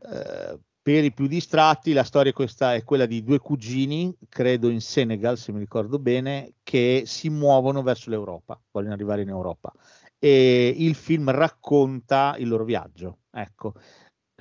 Uh, 0.00 0.60
per 0.82 1.04
i 1.04 1.12
più 1.12 1.26
distratti, 1.26 1.92
la 1.92 2.04
storia 2.04 2.32
questa 2.32 2.74
è 2.74 2.84
quella 2.84 3.06
di 3.06 3.22
due 3.22 3.38
cugini, 3.38 4.14
credo 4.28 4.68
in 4.68 4.80
Senegal, 4.80 5.38
se 5.38 5.52
mi 5.52 5.60
ricordo 5.60 5.98
bene, 5.98 6.54
che 6.62 7.04
si 7.06 7.30
muovono 7.30 7.82
verso 7.82 8.10
l'Europa, 8.10 8.60
vogliono 8.72 8.94
arrivare 8.94 9.22
in 9.22 9.28
Europa. 9.28 9.72
E 10.18 10.74
il 10.76 10.94
film 10.96 11.30
racconta 11.30 12.34
il 12.38 12.48
loro 12.48 12.64
viaggio. 12.64 13.18
Ecco, 13.30 13.74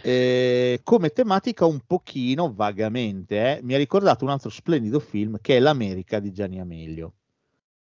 eh, 0.02 0.82
come 0.84 1.10
tematica 1.10 1.66
un 1.66 1.80
pochino 1.86 2.54
vagamente 2.54 3.58
eh, 3.58 3.64
mi 3.64 3.74
ha 3.74 3.78
ricordato 3.78 4.26
un 4.26 4.32
altro 4.32 4.50
splendido 4.50 5.00
film 5.00 5.38
che 5.42 5.58
è 5.58 5.60
L'America 5.60 6.20
di 6.20 6.32
Gianni 6.32 6.60
Amelio 6.60 7.14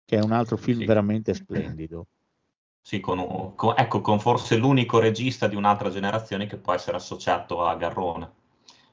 che 0.05 0.17
è 0.17 0.23
un 0.23 0.31
altro 0.31 0.55
film 0.55 0.79
sì. 0.79 0.85
veramente 0.85 1.33
splendido. 1.33 2.07
Sì, 2.81 3.01
con, 3.01 3.53
con, 3.55 3.73
ecco, 3.75 3.99
con 3.99 4.21
forse 4.21 4.55
l'unico 4.55 4.99
regista 4.99 5.47
di 5.47 5.57
un'altra 5.57 5.89
generazione 5.89 6.47
che 6.47 6.55
può 6.55 6.71
essere 6.73 6.95
associato 6.95 7.65
a 7.65 7.75
Garrone 7.75 8.31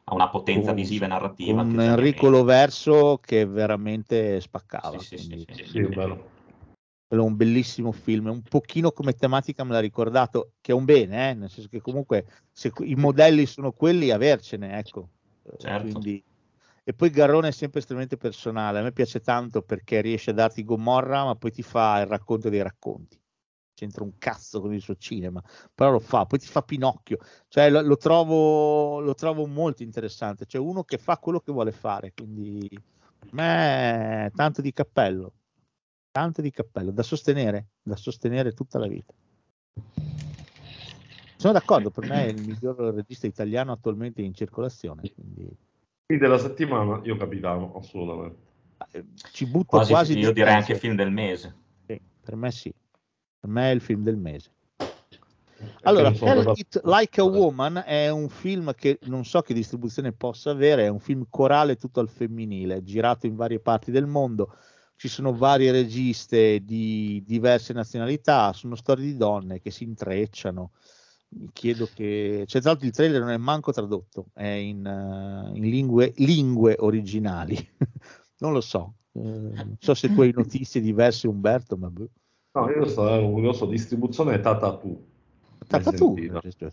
ha 0.07 0.14
una 0.14 0.29
potenza 0.29 0.72
con, 0.72 0.74
visiva 0.74 1.05
e 1.05 1.09
narrativa 1.09 1.62
un 1.62 1.81
Enrico 1.81 2.29
Loverso 2.29 3.20
che 3.24 3.46
veramente 3.46 4.40
spaccava 4.40 4.98
sì, 4.98 5.16
sì, 5.16 5.29
quindi, 5.29 5.46
sì, 5.53 5.64
sì, 5.64 5.70
sì, 5.70 5.81
bello 5.83 6.34
quello 7.14 7.22
è 7.22 7.31
un 7.31 7.37
bellissimo 7.37 7.92
film, 7.92 8.27
un 8.27 8.42
pochino 8.42 8.90
come 8.90 9.14
tematica 9.14 9.62
me 9.62 9.72
l'ha 9.72 9.81
ricordato, 9.81 10.53
che 10.61 10.72
è 10.72 10.74
un 10.74 10.85
bene, 10.85 11.31
eh? 11.31 11.35
nel 11.35 11.48
senso 11.48 11.68
che 11.68 11.81
comunque 11.81 12.27
se 12.50 12.72
i 12.81 12.96
modelli 12.96 13.46
sono 13.46 13.70
quelli, 13.70 14.11
avercene, 14.11 14.79
ecco. 14.79 15.11
Certo. 15.59 15.92
Quindi... 15.92 16.22
E 16.87 16.92
poi 16.92 17.09
Garrone 17.09 17.48
è 17.48 17.53
sempre 17.53 17.79
estremamente 17.79 18.18
personale, 18.18 18.81
a 18.81 18.83
me 18.83 18.92
piace 18.92 19.20
tanto 19.20 19.62
perché 19.62 20.03
riesce 20.03 20.31
a 20.31 20.35
darti 20.35 20.64
Gomorra, 20.64 21.24
ma 21.24 21.35
poi 21.35 21.50
ti 21.50 21.62
fa 21.62 22.00
il 22.00 22.07
racconto 22.07 22.50
dei 22.50 22.61
racconti. 22.61 23.18
C'entra 23.72 24.05
un 24.05 24.18
cazzo 24.18 24.61
con 24.61 24.74
il 24.74 24.83
suo 24.83 24.96
cinema, 24.96 25.42
però 25.72 25.92
lo 25.92 25.98
fa, 25.98 26.27
poi 26.27 26.38
ti 26.38 26.46
fa 26.46 26.62
Pinocchio, 26.62 27.18
cioè 27.48 27.70
lo, 27.70 27.81
lo, 27.81 27.96
trovo, 27.96 29.00
lo 29.00 29.14
trovo 29.14 29.46
molto 29.46 29.83
interessante, 29.83 30.44
cioè 30.44 30.61
uno 30.61 30.85
che 30.85 30.98
fa 30.98 31.16
quello 31.16 31.40
che 31.40 31.53
vuole 31.53 31.72
fare, 31.72 32.12
quindi 32.12 32.68
per 33.18 33.33
me 33.33 34.31
tanto 34.35 34.61
di 34.61 34.72
cappello 34.72 35.33
tanto 36.14 36.40
di 36.40 36.53
cappello, 36.53 36.92
da 36.92 37.03
sostenere, 37.03 37.70
da 37.83 37.96
sostenere 37.96 38.53
tutta 38.53 38.79
la 38.79 38.87
vita. 38.87 39.12
Sono 41.35 41.53
d'accordo, 41.53 41.90
per 41.90 42.09
me 42.09 42.27
è 42.27 42.29
il 42.29 42.40
miglior 42.40 42.94
regista 42.94 43.27
italiano 43.27 43.72
attualmente 43.72 44.22
in 44.22 44.33
circolazione. 44.33 45.03
Quindi... 45.12 45.50
Film 46.07 46.20
della 46.20 46.38
settimana, 46.38 47.00
io 47.03 47.16
capitano, 47.16 47.74
assolutamente. 47.74 48.38
Eh, 48.92 49.05
ci 49.33 49.44
butto 49.46 49.77
quasi, 49.77 49.90
quasi 49.90 50.16
io 50.16 50.33
direi 50.33 50.55
anche 50.55 50.77
film 50.77 50.94
del 50.94 51.11
mese. 51.11 51.53
Sì, 51.85 52.00
per 52.20 52.37
me 52.37 52.53
sì, 52.53 52.72
per 53.40 53.50
me 53.50 53.72
è 53.72 53.74
il 53.74 53.81
film 53.81 54.05
del 54.05 54.16
mese. 54.16 54.53
Allora, 55.83 56.12
Tell 56.12 56.53
It 56.55 56.81
Like 56.85 57.20
a 57.20 57.24
Woman 57.24 57.83
è 57.85 58.09
un 58.09 58.29
film 58.29 58.72
che 58.74 59.00
non 59.07 59.24
so 59.24 59.40
che 59.42 59.53
distribuzione 59.53 60.12
possa 60.12 60.50
avere, 60.50 60.85
è 60.85 60.88
un 60.88 61.00
film 61.00 61.27
corale 61.29 61.74
tutto 61.74 61.98
al 61.98 62.09
femminile, 62.09 62.85
girato 62.85 63.27
in 63.27 63.35
varie 63.35 63.59
parti 63.59 63.90
del 63.90 64.07
mondo, 64.07 64.55
ci 65.05 65.11
sono 65.11 65.37
varie 65.37 65.71
registe 65.71 66.64
di 66.64 67.23
diverse 67.27 67.75
nazionalità, 67.75 68.55
sono 68.55 68.75
storie 68.75 69.05
di 69.05 69.19
donne 69.19 69.61
che 69.61 69.71
si 69.71 69.85
intrecciano. 69.85 70.71
Mi 71.29 71.50
chiedo 71.52 71.90
che. 71.92 72.44
Cioè, 72.46 72.63
tra 72.63 72.71
l'altro, 72.71 72.87
il 72.87 72.94
trailer 72.94 73.21
non 73.21 73.29
è 73.29 73.37
manco 73.37 73.71
tradotto, 73.71 74.29
è 74.33 74.46
in, 74.46 74.83
uh, 74.83 75.55
in 75.55 75.63
lingue, 75.63 76.15
lingue, 76.17 76.77
originali. 76.79 77.55
non 78.40 78.55
lo 78.55 78.63
so. 78.63 78.94
Uh, 79.13 79.52
non 79.52 79.77
so 79.79 79.92
se 79.92 80.11
tu 80.11 80.23
hai 80.23 80.33
notizie 80.35 80.81
diverse, 80.81 81.29
Umberto, 81.29 81.77
ma. 81.77 81.90
Boh. 81.90 82.09
No, 82.52 82.71
io 82.71 82.88
sono 82.88 83.31
curioso. 83.31 83.67
Distribuzione 83.67 84.40
Tata 84.40 84.75
tu. 84.79 85.05
Tata 85.67 85.92
tu? 85.92 86.17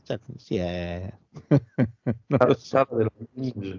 Cioè, 0.03 0.19
sì, 0.37 0.55
è. 0.55 1.13
non 2.27 2.55
so. 2.55 2.87
della 2.91 3.11
vigna, 3.33 3.77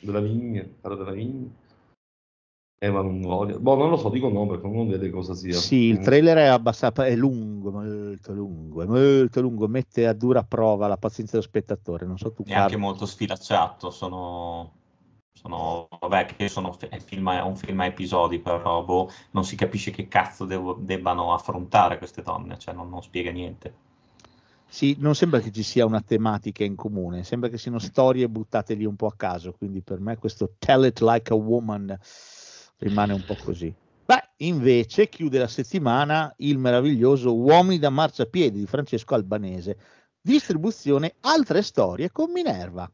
della 0.00 0.20
vigna, 0.20 0.66
della 0.80 1.12
vigna. 1.12 1.60
Eva 2.84 3.00
Longoria. 3.00 3.58
Boh, 3.58 3.76
non 3.76 3.90
lo 3.90 3.96
so, 3.96 4.08
dico 4.08 4.28
no 4.28 4.46
perché 4.46 4.66
non 4.68 4.88
vede 4.88 5.08
cosa 5.10 5.34
sia. 5.34 5.52
Sì, 5.54 5.84
il 5.84 6.00
trailer 6.00 6.36
è 6.38 6.46
abbastanza 6.46 7.06
è 7.06 7.14
lungo, 7.14 7.70
molto 7.70 8.32
lungo, 8.32 8.82
è 8.82 8.86
molto 8.86 9.40
lungo, 9.40 9.68
mette 9.68 10.06
a 10.06 10.12
dura 10.12 10.42
prova 10.42 10.88
la 10.88 10.96
pazienza 10.96 11.32
dello 11.36 11.44
spettatore. 11.46 12.06
Non 12.06 12.18
so 12.18 12.32
tu. 12.32 12.42
È 12.42 12.54
anche 12.54 12.76
molto 12.76 13.06
sfilacciato, 13.06 13.90
sono 13.90 14.80
Sono, 15.34 15.88
vabbè, 16.00 16.26
che 16.26 16.48
sono 16.48 16.76
è 16.78 16.98
film, 17.00 17.30
è 17.30 17.40
un 17.42 17.56
film 17.56 17.80
a 17.80 17.86
episodi, 17.86 18.38
però 18.40 18.84
boh, 18.84 19.10
non 19.32 19.44
si 19.44 19.56
capisce 19.56 19.90
che 19.90 20.06
cazzo 20.08 20.44
devo- 20.44 20.74
debbano 20.80 21.32
affrontare 21.32 21.98
queste 21.98 22.22
donne, 22.22 22.58
cioè 22.58 22.74
non, 22.74 22.88
non 22.88 23.02
spiega 23.02 23.30
niente. 23.32 23.74
Sì, 24.66 24.96
non 24.98 25.14
sembra 25.14 25.40
che 25.40 25.52
ci 25.52 25.62
sia 25.62 25.84
una 25.84 26.00
tematica 26.00 26.64
in 26.64 26.74
comune, 26.76 27.24
sembra 27.24 27.50
che 27.50 27.58
siano 27.58 27.78
storie 27.78 28.28
buttate 28.28 28.74
lì 28.74 28.84
un 28.86 28.96
po' 28.96 29.06
a 29.06 29.14
caso, 29.14 29.52
quindi 29.52 29.82
per 29.82 30.00
me 30.00 30.16
questo 30.16 30.54
Tell 30.58 30.84
It 30.86 31.00
Like 31.00 31.32
a 31.32 31.36
Woman 31.36 31.96
rimane 32.82 33.12
un 33.12 33.24
po' 33.24 33.36
così. 33.42 33.72
Beh, 34.04 34.30
invece 34.38 35.08
chiude 35.08 35.38
la 35.38 35.48
settimana 35.48 36.32
il 36.38 36.58
meraviglioso 36.58 37.34
Uomini 37.34 37.78
da 37.78 37.90
marciapiedi 37.90 38.58
di 38.58 38.66
Francesco 38.66 39.14
Albanese, 39.14 39.78
distribuzione 40.20 41.14
Altre 41.20 41.62
storie 41.62 42.10
con 42.10 42.30
Minerva. 42.30 42.90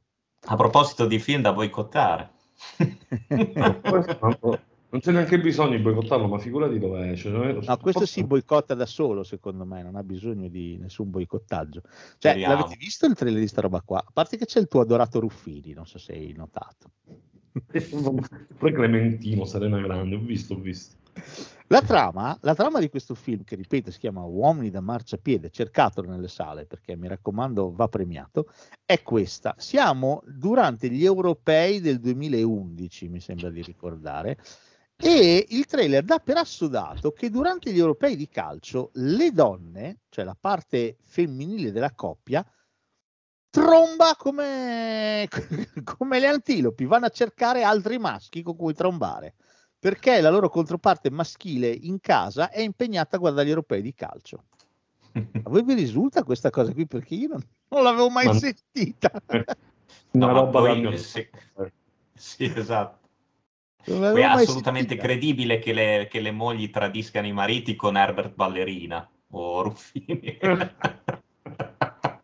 A 0.51 0.57
proposito 0.57 1.07
di 1.07 1.18
film 1.18 1.43
da 1.43 1.53
boicottare, 1.53 2.30
Non 4.91 5.01
c'è 5.01 5.12
neanche 5.12 5.39
bisogno 5.39 5.76
di 5.76 5.82
boicottarlo, 5.82 6.26
ma 6.28 6.39
figurati 6.39 6.78
dove 6.78 7.11
esce. 7.11 7.30
Cioè, 7.30 7.59
No, 7.66 7.76
questo 7.76 8.07
si 8.07 8.24
boicotta 8.24 8.72
da 8.72 8.86
solo, 8.86 9.22
secondo 9.22 9.66
me, 9.66 9.82
non 9.82 9.97
ha 9.97 10.03
bisogno 10.03 10.49
di 10.49 10.78
nessun 10.78 11.11
boicottaggio. 11.11 11.82
Cioè, 11.82 12.32
Speriamo. 12.32 12.55
l'avete 12.55 12.76
visto 12.78 13.05
il 13.05 13.14
trailer 13.14 13.39
di 13.39 13.49
sta 13.49 13.61
roba 13.61 13.82
qua? 13.82 13.99
A 13.99 14.11
parte 14.11 14.39
che 14.39 14.47
c'è 14.47 14.61
il 14.61 14.66
tuo 14.66 14.80
adorato 14.80 15.20
Ruffini, 15.20 15.74
non 15.74 15.86
so 15.86 15.99
se 15.99 16.12
hai 16.12 16.32
notato. 16.34 16.93
Poi 18.59 18.72
Clementino, 18.72 19.44
Serena 19.44 19.80
Grande, 19.80 20.16
ho 20.16 20.20
visto, 20.20 20.55
ho 20.55 20.59
visto. 20.59 20.96
La 21.70 21.82
trama, 21.82 22.38
la 22.42 22.55
trama 22.55 22.80
di 22.80 22.88
questo 22.88 23.14
film, 23.14 23.44
che 23.44 23.55
ripeto 23.55 23.90
si 23.90 23.99
chiama 23.99 24.22
Uomini 24.22 24.70
da 24.70 24.80
marciapiede, 24.80 25.51
cercatelo 25.51 26.09
nelle 26.09 26.28
sale 26.28 26.64
perché 26.64 26.96
mi 26.96 27.09
raccomando 27.09 27.72
va 27.72 27.88
premiato, 27.88 28.51
è 28.86 29.03
questa. 29.03 29.55
Siamo 29.59 30.22
durante 30.26 30.88
gli 30.88 31.05
europei 31.05 31.80
del 31.80 32.01
2011, 32.01 33.09
mi 33.09 33.20
sembra 33.20 33.51
di 33.51 33.62
ricordare, 33.62 34.38
e 34.96 35.46
il 35.51 35.66
trailer 35.66 36.03
dà 36.05 36.18
per 36.18 36.38
assodato 36.38 37.12
che 37.12 37.28
durante 37.28 37.70
gli 37.70 37.78
europei 37.78 38.16
di 38.16 38.28
calcio 38.28 38.90
le 38.94 39.30
donne, 39.30 40.01
cioè 40.09 40.24
la 40.24 40.36
parte 40.38 40.96
femminile 41.03 41.70
della 41.70 41.92
coppia, 41.92 42.44
tromba 43.51 44.14
come, 44.16 45.28
come 45.84 46.20
le 46.20 46.26
antilopi, 46.26 46.84
vanno 46.84 47.07
a 47.07 47.11
cercare 47.11 47.62
altri 47.62 47.99
maschi 47.99 48.42
con 48.42 48.57
cui 48.57 48.74
trombare 48.74 49.34
perché 49.78 50.20
la 50.20 50.30
loro 50.30 50.49
controparte 50.49 51.11
maschile 51.11 51.68
in 51.68 52.01
casa 52.01 52.51
è 52.51 52.61
impegnata 52.61 53.16
a 53.16 53.18
guardare 53.20 53.46
gli 53.46 53.51
europei 53.51 53.80
di 53.80 53.94
calcio. 53.94 54.44
A 55.12 55.51
voi 55.51 55.62
vi 55.62 55.74
risulta 55.74 56.24
questa 56.24 56.51
cosa 56.51 56.72
qui? 56.72 56.86
Perché 56.86 57.14
io 57.14 57.28
non, 57.28 57.42
non 57.68 57.82
l'avevo 57.82 58.11
mai 58.11 58.26
Ma- 58.26 58.34
sentita. 58.34 59.11
Una 60.12 60.32
roba 60.32 60.74
da- 60.74 60.96
sì. 60.96 61.26
Sì, 62.18 62.53
esatto. 62.53 63.07
È 63.84 64.22
assolutamente 64.22 64.96
sentita. 64.96 65.03
credibile 65.03 65.61
che 65.61 65.72
le, 65.72 66.09
che 66.11 66.20
le 66.20 66.32
mogli 66.32 66.68
tradiscano 66.68 67.28
i 67.28 67.32
mariti 67.32 67.76
con 67.76 67.96
Herbert 67.96 68.34
Ballerina 68.34 69.09
o 69.30 69.62
Ruffini. 69.62 70.36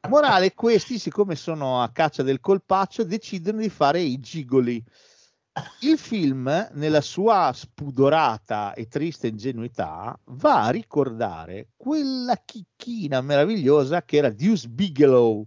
Morale, 0.09 0.55
questi, 0.55 0.99
siccome 0.99 1.35
sono 1.35 1.83
a 1.83 1.91
caccia 1.91 2.23
del 2.23 2.41
colpaccio, 2.41 3.05
decidono 3.05 3.61
di 3.61 3.69
fare 3.71 4.01
i 4.01 4.19
gigoli. 4.21 4.83
Il 5.81 5.99
film, 5.99 6.69
nella 6.73 7.01
sua 7.01 7.51
spudorata 7.55 8.75
e 8.75 8.87
triste 8.87 9.29
ingenuità, 9.29 10.19
va 10.27 10.65
a 10.65 10.71
ricordare 10.71 11.71
quella 11.77 12.37
chicchina 12.45 13.21
meravigliosa 13.21 14.03
che 14.05 14.17
era 14.19 14.31
Deuce 14.31 14.69
Bigelow, 14.69 15.47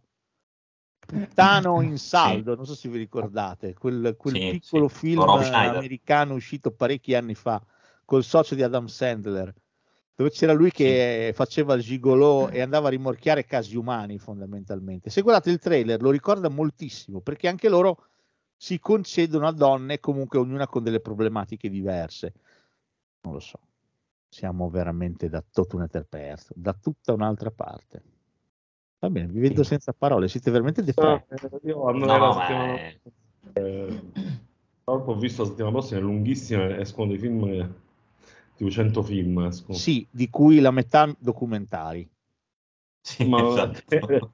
puttano 0.99 1.81
in 1.83 1.97
saldo, 1.97 2.55
non 2.55 2.65
so 2.65 2.73
se 2.75 2.89
vi 2.89 2.97
ricordate, 2.97 3.73
quel, 3.73 4.15
quel 4.17 4.33
Sì, 4.35 4.49
piccolo 4.49 4.87
sì, 4.87 4.95
film 4.95 5.19
americano 5.19 6.33
uscito 6.33 6.71
parecchi 6.71 7.13
anni 7.15 7.35
fa, 7.35 7.61
col 8.05 8.23
socio 8.23 8.55
di 8.55 8.63
Adam 8.63 8.87
Sandler, 8.87 9.53
dove 10.17 10.31
c'era 10.31 10.51
lui 10.51 10.71
che 10.71 11.31
faceva 11.35 11.75
il 11.75 11.83
gigolò 11.83 12.49
e 12.49 12.59
andava 12.59 12.87
a 12.87 12.89
rimorchiare 12.89 13.45
casi 13.45 13.77
umani 13.77 14.17
fondamentalmente. 14.17 15.11
Se 15.11 15.21
guardate 15.21 15.51
il 15.51 15.59
trailer 15.59 16.01
lo 16.01 16.09
ricorda 16.09 16.49
moltissimo 16.49 17.19
perché 17.21 17.47
anche 17.47 17.69
loro 17.69 18.03
si 18.55 18.79
concedono 18.79 19.45
a 19.45 19.51
donne 19.51 19.99
comunque 19.99 20.39
ognuna 20.39 20.65
con 20.65 20.81
delle 20.81 21.01
problematiche 21.01 21.69
diverse. 21.69 22.33
Non 23.21 23.33
lo 23.33 23.39
so, 23.39 23.59
siamo 24.27 24.71
veramente 24.71 25.29
da 25.29 25.43
tutto 25.47 25.75
un 25.75 25.83
ether 25.83 26.07
perso, 26.09 26.51
da 26.55 26.73
tutta 26.73 27.13
un'altra 27.13 27.51
parte. 27.51 28.01
Va 28.97 29.11
bene, 29.11 29.27
vi 29.27 29.39
vedo 29.39 29.61
Sì. 29.61 29.69
senza 29.69 29.93
parole, 29.93 30.27
siete 30.27 30.49
veramente 30.49 30.81
No, 30.81 30.85
depressi. 30.87 31.25
eh, 31.29 31.49
No, 31.93 32.79
eh, 33.53 34.01
tra 34.83 34.93
l'altro 34.95 35.11
ho 35.11 35.15
visto 35.19 35.43
la 35.43 35.49
settimana 35.49 35.73
prossima, 35.73 35.99
è 35.99 36.01
lunghissima, 36.01 36.77
escono 36.79 37.09
dei 37.09 37.19
film, 37.19 37.75
tipo 38.57 38.69
100 38.69 39.03
film 39.03 39.39
escono. 39.45 39.77
Sì, 39.77 40.05
di 40.11 40.29
cui 40.29 40.59
la 40.59 40.71
metà 40.71 41.15
documentari. 41.17 42.09
sì, 42.99 43.25
Ma- 43.25 43.47
esatto. 43.47 44.33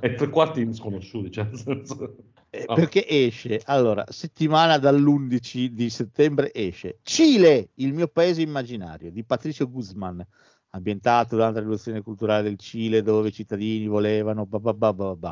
e 0.00 0.14
tre 0.14 0.28
quarti 0.28 0.74
sconosciuti, 0.74 1.30
cioè, 1.30 1.44
nel 1.44 1.58
senso- 1.58 2.16
Eh. 2.50 2.64
Perché 2.66 3.06
esce, 3.06 3.60
allora, 3.66 4.04
settimana 4.08 4.78
dall'11 4.78 5.66
di 5.66 5.90
settembre 5.90 6.52
esce 6.54 6.98
Cile, 7.02 7.70
il 7.74 7.92
mio 7.92 8.08
paese 8.08 8.40
immaginario, 8.40 9.10
di 9.10 9.24
Patricio 9.24 9.68
Guzman, 9.68 10.24
ambientato 10.70 11.34
durante 11.34 11.56
la 11.56 11.60
rivoluzione 11.60 12.02
culturale 12.02 12.44
del 12.44 12.58
Cile, 12.58 13.02
dove 13.02 13.28
i 13.28 13.32
cittadini 13.32 13.86
volevano... 13.86 14.46
Ba, 14.46 14.58
ba, 14.58 14.72
ba, 14.72 14.92
ba, 14.92 15.16
ba. 15.16 15.30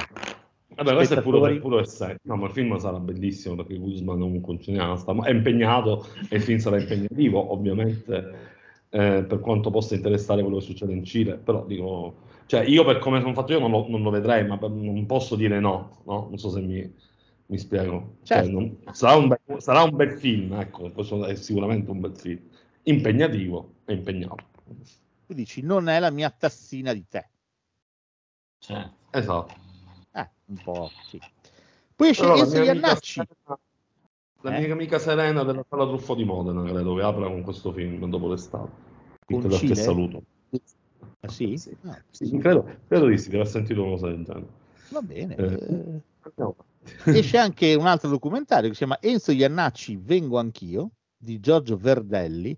Vabbè, 0.69 0.95
questo 0.95 1.15
è 1.15 1.23
pure 1.23 1.81
il 1.81 1.87
set. 1.87 2.19
No, 2.23 2.37
ma 2.37 2.47
il 2.47 2.53
film 2.53 2.77
sarà 2.79 2.99
bellissimo 2.99 3.55
perché 3.55 3.77
Guzman 3.77 4.19
comunque 4.19 4.53
un 4.55 4.61
cineasta, 4.61 5.13
ma 5.13 5.25
è 5.27 5.31
impegnato 5.31 6.07
e 6.29 6.37
il 6.37 6.43
film 6.43 6.59
sarà 6.59 6.81
impegnativo, 6.81 7.53
ovviamente, 7.53 8.53
eh, 8.91 9.25
per 9.25 9.41
quanto 9.41 9.71
possa 9.71 9.95
interessare 9.95 10.43
quello 10.43 10.59
che 10.59 10.65
succede 10.65 10.93
in 10.93 11.05
Cile, 11.05 11.37
però 11.37 11.65
dico, 11.65 12.17
cioè 12.47 12.65
io 12.65 12.85
per 12.85 12.99
come 12.99 13.21
sono 13.21 13.35
fatto 13.35 13.53
io 13.53 13.61
non 13.61 13.71
lo, 13.71 13.87
non 13.89 14.03
lo 14.03 14.11
vedrei, 14.11 14.47
ma 14.47 14.59
per- 14.59 14.71
non 14.71 15.07
posso 15.07 15.37
dire 15.37 15.61
no, 15.61 16.03
no? 16.07 16.27
Non 16.29 16.39
so 16.39 16.51
se 16.51 16.61
mi, 16.61 16.93
mi 17.47 17.59
spiego. 17.59 18.17
Cioè, 18.23 18.39
Certo. 18.39 18.51
non- 18.51 18.77
sarà, 18.93 19.17
un 19.17 19.29
bel, 19.29 19.39
sarà 19.63 19.83
un 19.83 19.95
bel 19.95 20.13
film, 20.19 20.53
ecco, 20.55 20.91
questo 20.91 21.25
è 21.27 21.35
sicuramente 21.37 21.91
un 21.91 22.01
bel 22.01 22.17
film. 22.17 22.41
Impegnativo 22.85 23.75
e 23.85 23.95
impegnato. 23.95 24.45
Tu 25.27 25.35
dici, 25.35 25.63
non 25.63 25.89
è 25.89 25.99
la 26.01 26.11
mia 26.11 26.31
tazzina 26.31 26.93
di 26.93 27.05
tè. 27.09 27.27
Cioè, 28.59 28.91
Esatto. 29.11 29.64
Un 30.47 30.57
po', 30.63 30.91
sì. 31.09 31.21
Poi 31.97 32.09
esce 32.09 32.27
la 32.27 32.35
Enzo 32.35 32.57
amica 32.57 32.73
Iannacci. 32.73 33.13
Serena- 33.13 33.59
la 34.43 34.57
Eh? 34.57 34.61
mia 34.61 34.73
amica 34.73 34.99
Serena 34.99 35.43
della 35.43 35.65
Sala 35.69 35.87
Truffo 35.87 36.15
di 36.15 36.25
Modena, 36.25 36.63
credo 36.63 36.95
che 36.95 37.03
apra 37.03 37.27
con 37.29 37.43
questo 37.43 37.73
film 37.73 38.09
dopo 38.11 38.29
l'estate. 38.29 38.71
Con 39.25 39.41
che 39.49 39.75
saluto. 39.75 40.23
Ah, 41.21 41.29
sì? 41.29 41.57
Sì. 41.57 41.75
Ah, 41.85 41.99
Sì, 42.11 42.37
credo, 42.37 42.69
credo 42.87 43.07
di 43.07 43.17
sì, 43.17 43.31
di 43.31 43.37
aver 43.37 43.49
sentito 43.49 43.81
una 43.83 43.93
cosa 43.93 44.09
del 44.09 44.23
genere. 44.23 44.47
va 44.91 45.01
bene. 45.01 45.35
Eh. 45.37 45.53
eh. 45.55 46.03
No. 46.37 46.57
esce 47.07 47.39
anche 47.39 47.75
un 47.75 47.87
altro 47.87 48.11
documentario 48.11 48.69
che 48.69 48.75
si 48.75 48.85
chiama 48.85 48.99
Enzo 49.01 49.33
Iannacci 49.33 49.97
Vengo 49.97 50.39
anch'io 50.39 50.91
di 51.17 51.41
Giorgio 51.41 51.77
Verdelli 51.79 52.57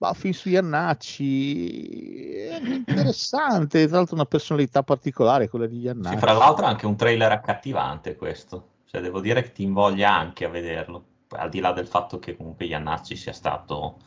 ma 0.00 0.14
film 0.14 0.32
su 0.32 0.48
Iannacci 0.48 2.36
è 2.46 2.58
interessante 2.62 3.86
tra 3.86 3.98
l'altro 3.98 4.14
una 4.14 4.24
personalità 4.24 4.82
particolare 4.82 5.48
quella 5.48 5.66
di 5.66 5.76
sì, 5.76 5.82
Iannacci 5.82 6.16
fra 6.16 6.32
l'altro 6.32 6.64
è 6.64 6.68
anche 6.68 6.86
un 6.86 6.96
trailer 6.96 7.30
accattivante 7.32 8.16
questo, 8.16 8.68
cioè 8.86 9.02
devo 9.02 9.20
dire 9.20 9.42
che 9.42 9.52
ti 9.52 9.62
invoglia 9.62 10.14
anche 10.14 10.46
a 10.46 10.48
vederlo, 10.48 11.04
al 11.28 11.50
di 11.50 11.60
là 11.60 11.72
del 11.72 11.86
fatto 11.86 12.18
che 12.18 12.34
comunque 12.34 12.64
Iannacci 12.64 13.14
sia 13.14 13.34
stato 13.34 13.98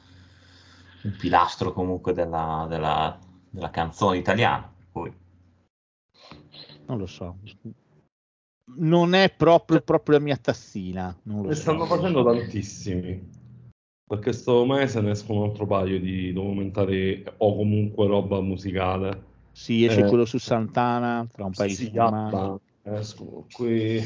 un 1.03 1.15
pilastro 1.15 1.73
comunque 1.73 2.11
della, 2.13 2.65
della- 2.67 3.15
della 3.49 3.69
canzone 3.69 4.17
italiana. 4.17 4.71
Poi, 4.91 5.13
non 6.87 6.97
lo 6.97 7.05
so 7.05 7.37
non 8.75 9.13
è 9.13 9.31
proprio, 9.31 9.81
proprio 9.81 10.17
la 10.17 10.23
mia 10.23 10.37
tazzina 10.37 11.15
non 11.23 11.43
lo 11.43 11.49
Ne 11.49 11.55
so. 11.55 11.61
stanno 11.61 11.85
facendo 11.85 12.23
tantissimi. 12.23 13.41
Perché 14.13 14.31
sto 14.31 14.63
mese 14.63 15.01
ne 15.01 15.11
escono 15.11 15.41
un 15.41 15.49
altro 15.49 15.65
paio 15.65 15.99
di 15.99 16.31
documentari 16.33 17.23
o 17.37 17.55
comunque 17.55 18.05
roba 18.05 18.41
musicale. 18.41 19.23
sì 19.51 19.85
esce 19.85 20.01
Eh, 20.01 20.07
quello 20.07 20.25
su 20.25 20.37
Santana 20.37 21.25
tra 21.31 21.45
un 21.45 21.51
paio 21.53 21.69
di 21.69 21.75
Sì, 21.75 21.83
settimane 21.85 22.31
Yappa, 22.31 22.59
escono 22.83 23.47
qui. 23.51 23.97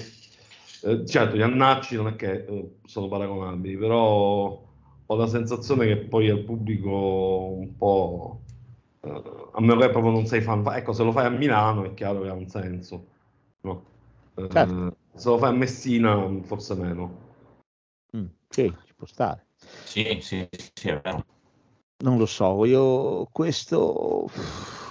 Eh, 0.83 1.05
certo, 1.05 1.35
gli 1.35 1.41
annacci 1.41 1.95
non 1.95 2.07
è 2.07 2.15
che 2.15 2.45
eh, 2.45 2.75
sono 2.85 3.07
paragonabili, 3.09 3.75
però 3.77 4.63
ho 5.05 5.15
la 5.15 5.27
sensazione 5.27 5.87
che 5.87 5.97
poi 5.97 6.29
al 6.29 6.43
pubblico 6.43 6.89
un 7.57 7.75
po', 7.75 8.41
eh, 9.01 9.23
a 9.53 9.59
meno 9.59 9.79
che 9.79 9.89
proprio 9.89 10.11
non 10.11 10.25
sei 10.25 10.41
fan, 10.41 10.63
ecco, 10.67 10.93
se 10.93 11.03
lo 11.03 11.11
fai 11.11 11.25
a 11.25 11.29
Milano 11.29 11.83
è 11.85 11.93
chiaro 11.93 12.21
che 12.21 12.29
ha 12.29 12.33
un 12.33 12.47
senso, 12.47 13.07
no? 13.61 13.83
Eh, 14.35 14.47
Certo. 14.49 14.95
se 15.15 15.29
lo 15.29 15.37
fai 15.37 15.49
a 15.49 15.53
Messina 15.57 16.29
forse 16.43 16.75
meno. 16.75 17.25
Mm, 18.15 18.25
sì 18.49 18.73
ci 18.85 18.93
può 18.95 19.05
stare 19.05 19.46
sì, 19.83 20.19
sì, 20.21 20.47
sì, 20.73 20.89
è 20.89 20.99
vero. 21.01 21.25
Non 21.99 22.17
lo 22.17 22.27
so, 22.27 22.63
io 22.65 23.27
questo, 23.31 24.29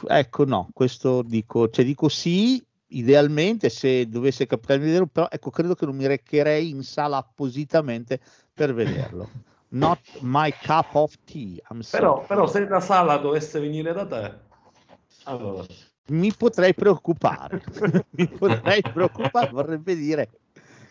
ecco 0.09 0.45
no, 0.45 0.68
questo 0.72 1.22
dico, 1.22 1.70
cioè 1.70 1.85
dico 1.85 2.09
sì, 2.09 2.61
idealmente 2.89 3.68
se 3.68 4.09
dovesse 4.09 4.47
capitare 4.47 4.81
di 4.81 4.87
vederlo, 4.87 5.07
però 5.07 5.29
ecco, 5.31 5.51
credo 5.51 5.74
che 5.74 5.87
non 5.87 5.95
mi 5.95 6.07
recherei 6.07 6.68
in 6.68 6.83
sala 6.83 7.18
appositamente 7.18 8.20
per 8.53 8.74
vederlo. 8.74 9.31
Not 9.68 10.01
my 10.20 10.53
cup 10.62 10.95
of 10.95 11.14
tea. 11.24 11.61
Però, 11.91 12.24
però 12.27 12.47
se 12.47 12.66
la 12.66 12.81
sala 12.81 13.16
dovesse 13.18 13.61
venire 13.61 13.93
da 13.93 14.07
te, 14.07 14.35
allora... 15.24 15.64
mi 16.09 16.33
potrei 16.33 16.74
preoccupare, 16.74 17.62
mi 18.11 18.29
potrei 18.29 18.81
preoccupare, 18.81 19.51
vorrebbe 19.51 19.95
dire 19.95 20.31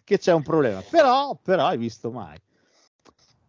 che 0.04 0.18
c'è 0.18 0.34
un 0.34 0.44
problema, 0.44 0.82
però, 0.90 1.38
però 1.42 1.66
hai 1.68 1.78
visto 1.78 2.12
mai. 2.12 2.38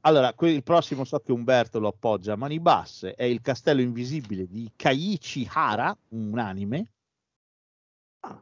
Allora, 0.07 0.33
il 0.39 0.63
prossimo 0.63 1.03
so 1.03 1.19
che 1.19 1.33
Umberto 1.33 1.81
lo 1.81 1.89
appoggia 1.89 2.35
a 2.35 2.37
mani 2.37 2.61
basse, 2.61 3.15
è 3.15 3.25
il 3.25 3.41
castello 3.41 3.81
invisibile 3.81 4.47
di 4.47 4.71
Kaiichi 4.77 5.49
Hara, 5.53 5.97
un 6.11 6.39
anime. 6.39 6.93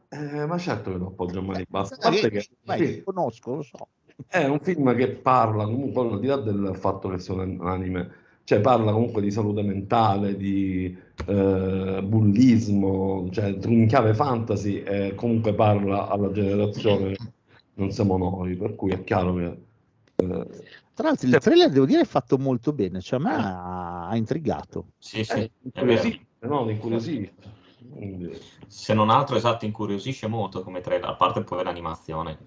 Eh, 0.09 0.45
ma 0.45 0.59
certo 0.59 0.91
che 0.91 0.97
lo 0.97 1.07
appoggio 1.07 1.39
a 1.39 1.41
mani 1.41 1.65
basse. 1.67 1.95
A 1.95 1.97
Eh, 1.97 2.01
parte 2.01 2.29
che- 2.29 2.39
che 2.39 2.49
vai, 2.63 2.85
sì, 2.85 3.03
conosco, 3.03 3.55
lo 3.55 3.61
so. 3.63 3.87
è 4.27 4.45
un 4.45 4.59
film 4.59 4.95
che 4.95 5.07
parla 5.09 5.63
comunque, 5.65 6.01
al 6.07 6.19
di 6.19 6.27
là 6.27 6.35
del 6.37 6.75
fatto 6.75 7.09
che 7.09 7.17
sia 7.17 7.33
un 7.33 7.57
anime, 7.61 8.11
cioè 8.43 8.61
parla 8.61 8.91
comunque 8.91 9.23
di 9.23 9.31
salute 9.31 9.63
mentale, 9.63 10.37
di 10.37 10.95
eh, 11.25 12.01
bullismo, 12.03 13.27
cioè 13.31 13.57
in 13.65 13.87
chiave 13.87 14.13
fantasy 14.13 14.83
e 14.83 15.15
comunque 15.15 15.55
parla 15.55 16.09
alla 16.09 16.31
generazione 16.31 17.15
non 17.77 17.89
siamo 17.91 18.17
noi, 18.19 18.55
per 18.55 18.75
cui 18.75 18.91
è 18.91 19.03
chiaro 19.03 19.33
che... 19.33 19.63
eh, 20.15 20.47
Tra 20.93 21.07
l'altro 21.07 21.27
il 21.27 21.37
trailer 21.39 21.69
devo 21.69 21.85
dire 21.85 22.01
è 22.01 22.05
fatto 22.05 22.37
molto 22.37 22.73
bene, 22.73 23.01
cioè 23.01 23.19
a 23.19 23.23
me 23.23 23.33
ha, 23.33 24.07
ha 24.07 24.15
intrigato. 24.15 24.93
Sì, 24.97 25.23
sì, 25.23 25.33
eh, 25.33 25.51
è 25.73 25.83
vero. 25.83 25.91
incuriosisce, 25.91 26.25
no? 26.39 26.69
Incuriosisce. 26.69 27.33
Quindi- 27.89 28.41
Se 28.67 28.93
non 28.93 29.09
altro, 29.09 29.35
esatto, 29.35 29.65
incuriosisce 29.65 30.27
molto 30.27 30.63
come 30.63 30.81
trailer, 30.81 31.09
a 31.09 31.15
parte 31.15 31.43
poi 31.43 31.63
l'animazione. 31.63 32.37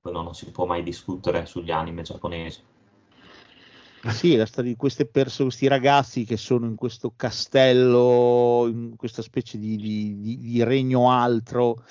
Quello 0.00 0.22
non 0.22 0.34
si 0.34 0.50
può 0.50 0.64
mai 0.64 0.82
discutere 0.82 1.44
sugli 1.46 1.70
anime 1.70 2.02
giapponesi. 2.02 2.62
Sì, 4.08 4.34
la 4.36 4.46
storia 4.46 4.70
di 4.70 4.76
queste 4.78 5.04
persone, 5.04 5.48
questi 5.48 5.66
ragazzi 5.68 6.24
che 6.24 6.38
sono 6.38 6.64
in 6.64 6.74
questo 6.74 7.12
castello, 7.14 8.66
in 8.66 8.94
questa 8.96 9.20
specie 9.20 9.58
di, 9.58 9.76
di- 9.76 10.18
di- 10.20 10.38
di 10.38 10.62
regno 10.64 11.10
altro, 11.10 11.84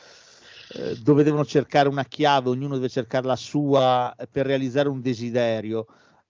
eh, 0.74 0.96
dove 1.02 1.24
devono 1.24 1.46
cercare 1.46 1.90
una 1.90 2.06
chiave, 2.06 2.50
ognuno 2.50 2.76
deve 2.76 2.90
cercare 2.90 3.26
la 3.26 3.36
sua 3.36 4.14
eh, 4.16 4.28
per 4.28 4.46
realizzare 4.46 4.90
un 4.90 5.02
desiderio. 5.02 5.86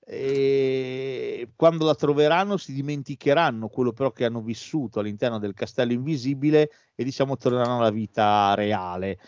E 0.05 1.49
quando 1.55 1.85
la 1.85 1.93
troveranno 1.93 2.57
si 2.57 2.73
dimenticheranno 2.73 3.67
quello 3.67 3.91
però 3.91 4.11
che 4.11 4.25
hanno 4.25 4.41
vissuto 4.41 4.99
all'interno 4.99 5.37
del 5.37 5.53
castello 5.53 5.93
invisibile 5.93 6.71
e 6.95 7.03
diciamo 7.03 7.37
torneranno 7.37 7.77
alla 7.77 7.91
vita 7.91 8.55
reale 8.55 9.19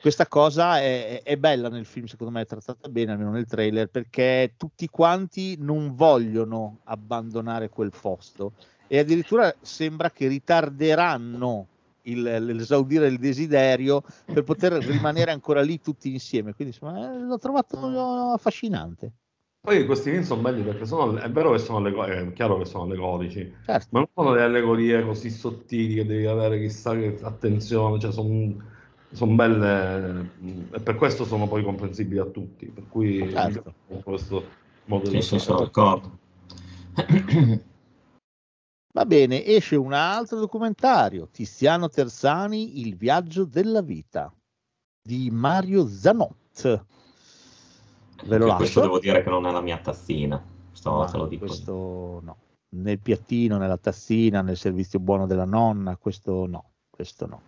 questa 0.00 0.26
cosa 0.26 0.80
è, 0.80 1.22
è 1.22 1.36
bella 1.36 1.68
nel 1.68 1.84
film, 1.84 2.06
secondo 2.06 2.32
me 2.32 2.42
è 2.42 2.46
trattata 2.46 2.88
bene, 2.88 3.12
almeno 3.12 3.32
nel 3.32 3.46
trailer, 3.46 3.88
perché 3.88 4.54
tutti 4.56 4.86
quanti 4.88 5.56
non 5.58 5.94
vogliono 5.94 6.78
abbandonare 6.84 7.68
quel 7.68 7.92
posto 7.98 8.52
e 8.86 8.98
addirittura 8.98 9.52
sembra 9.60 10.10
che 10.10 10.28
ritarderanno 10.28 11.66
il- 12.10 12.44
l'esaudire 12.44 13.06
il 13.08 13.18
desiderio 13.18 14.02
per 14.30 14.42
poter 14.42 14.72
rimanere 14.84 15.30
ancora 15.32 15.60
lì 15.62 15.80
tutti 15.80 16.10
insieme. 16.12 16.54
Quindi 16.54 16.74
insomma, 16.74 17.12
eh, 17.12 17.18
l'ho 17.18 17.38
trovato 17.38 18.32
affascinante. 18.32 19.12
Poi 19.60 19.84
questi 19.84 20.10
film 20.10 20.22
sono 20.22 20.40
belli 20.40 20.62
perché 20.62 20.86
sono, 20.86 21.18
è 21.18 21.30
vero 21.30 21.52
che 21.52 21.58
sono 21.58 21.78
allego- 21.78 22.04
è 22.04 22.32
chiaro 22.32 22.58
che 22.58 22.64
sono 22.64 22.84
allegorici, 22.84 23.52
Certo. 23.66 23.86
ma 23.90 23.98
non 23.98 24.08
sono 24.14 24.32
delle 24.32 24.44
allegorie 24.44 25.04
così 25.04 25.30
sottili 25.30 25.94
che 25.94 26.06
devi 26.06 26.26
avere 26.26 26.58
chissà 26.60 26.94
che 26.94 27.18
attenzione, 27.22 27.98
cioè 28.00 28.12
sono 28.12 29.34
belle 29.34 30.10
mh, 30.38 30.68
e 30.74 30.80
per 30.80 30.94
questo 30.96 31.24
sono 31.24 31.48
poi 31.48 31.62
comprensibili 31.62 32.18
a 32.18 32.26
tutti, 32.26 32.66
per 32.66 32.86
cui 32.88 33.30
Certo. 33.30 33.74
questo 34.04 34.52
modo 34.84 35.10
Sì, 35.10 35.16
di 35.16 35.22
sì, 35.22 35.38
sono 35.38 35.60
d'accordo. 35.60 36.18
Va 38.98 39.06
bene, 39.06 39.44
esce 39.44 39.76
un 39.76 39.92
altro 39.92 40.40
documentario, 40.40 41.28
Tiziano 41.28 41.88
Terzani, 41.88 42.80
Il 42.80 42.96
viaggio 42.96 43.44
della 43.44 43.80
vita, 43.80 44.34
di 45.00 45.30
Mario 45.30 45.86
Zanot. 45.86 46.34
Ve 48.24 48.38
lo 48.38 48.46
Anche 48.46 48.56
questo 48.56 48.80
lascio. 48.80 48.80
devo 48.80 48.98
dire 48.98 49.22
che 49.22 49.30
non 49.30 49.46
è 49.46 49.52
la 49.52 49.60
mia 49.60 49.78
tazzina. 49.78 50.44
Sto, 50.72 51.06
te 51.08 51.16
lo 51.16 51.28
dico. 51.28 51.46
questo 51.46 52.20
no. 52.24 52.36
Nel 52.70 52.98
piattino, 52.98 53.56
nella 53.56 53.76
tazzina, 53.76 54.42
nel 54.42 54.56
servizio 54.56 54.98
buono 54.98 55.28
della 55.28 55.44
nonna, 55.44 55.96
questo 55.96 56.46
no, 56.48 56.70
questo 56.90 57.26
no. 57.28 57.40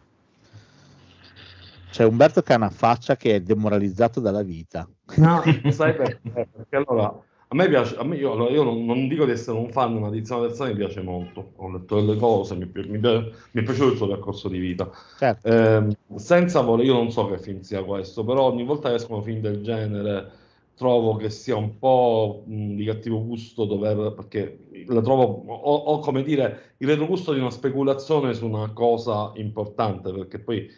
C'è 1.90 2.04
Umberto 2.04 2.42
che 2.42 2.52
ha 2.52 2.56
una 2.58 2.70
faccia 2.70 3.16
che 3.16 3.34
è 3.34 3.40
demoralizzato 3.40 4.20
dalla 4.20 4.42
vita. 4.42 4.88
No, 5.16 5.42
sai 5.72 5.96
perché? 5.96 6.48
Perché 6.52 6.76
allora 6.76 7.12
a 7.52 7.56
me 7.56 7.68
piace, 7.68 7.96
a 7.96 8.04
me, 8.04 8.16
io, 8.16 8.30
allora, 8.30 8.52
io 8.52 8.62
non, 8.62 8.84
non 8.84 9.08
dico 9.08 9.24
di 9.24 9.32
essere 9.32 9.58
un 9.58 9.70
fan, 9.70 9.98
ma 9.98 10.08
Tiziano 10.08 10.42
Terzani 10.46 10.70
mi 10.70 10.76
piace 10.76 11.02
molto. 11.02 11.52
Ho 11.56 11.68
letto 11.72 11.96
delle 11.96 12.16
cose, 12.16 12.54
mi, 12.54 12.70
mi 12.72 12.98
mi 12.98 13.00
è 13.00 13.62
piaciuto 13.64 13.90
il 13.90 13.96
suo 13.96 14.06
percorso 14.06 14.48
di 14.48 14.58
vita. 14.58 14.88
Certo. 15.18 15.48
Ehm, 15.48 15.92
senza 16.14 16.60
voler, 16.60 16.86
io 16.86 16.92
non 16.92 17.10
so 17.10 17.28
che 17.28 17.38
film 17.38 17.60
sia 17.62 17.82
questo, 17.82 18.24
però 18.24 18.42
ogni 18.52 18.64
volta 18.64 18.88
che 18.88 18.94
escono 18.94 19.20
film 19.22 19.40
del 19.40 19.62
genere 19.62 20.30
trovo 20.76 21.16
che 21.16 21.28
sia 21.28 21.56
un 21.56 21.76
po' 21.76 22.44
mh, 22.46 22.74
di 22.76 22.84
cattivo 22.84 23.24
gusto 23.24 23.64
dover, 23.64 24.14
perché 24.14 24.68
la 24.86 25.00
trovo, 25.00 25.42
ho, 25.48 25.74
ho, 25.74 25.98
come 25.98 26.22
dire, 26.22 26.74
il 26.78 26.86
retrogusto 26.86 27.32
di 27.32 27.40
una 27.40 27.50
speculazione 27.50 28.32
su 28.32 28.46
una 28.46 28.70
cosa 28.72 29.32
importante, 29.34 30.12
perché 30.12 30.38
poi 30.38 30.68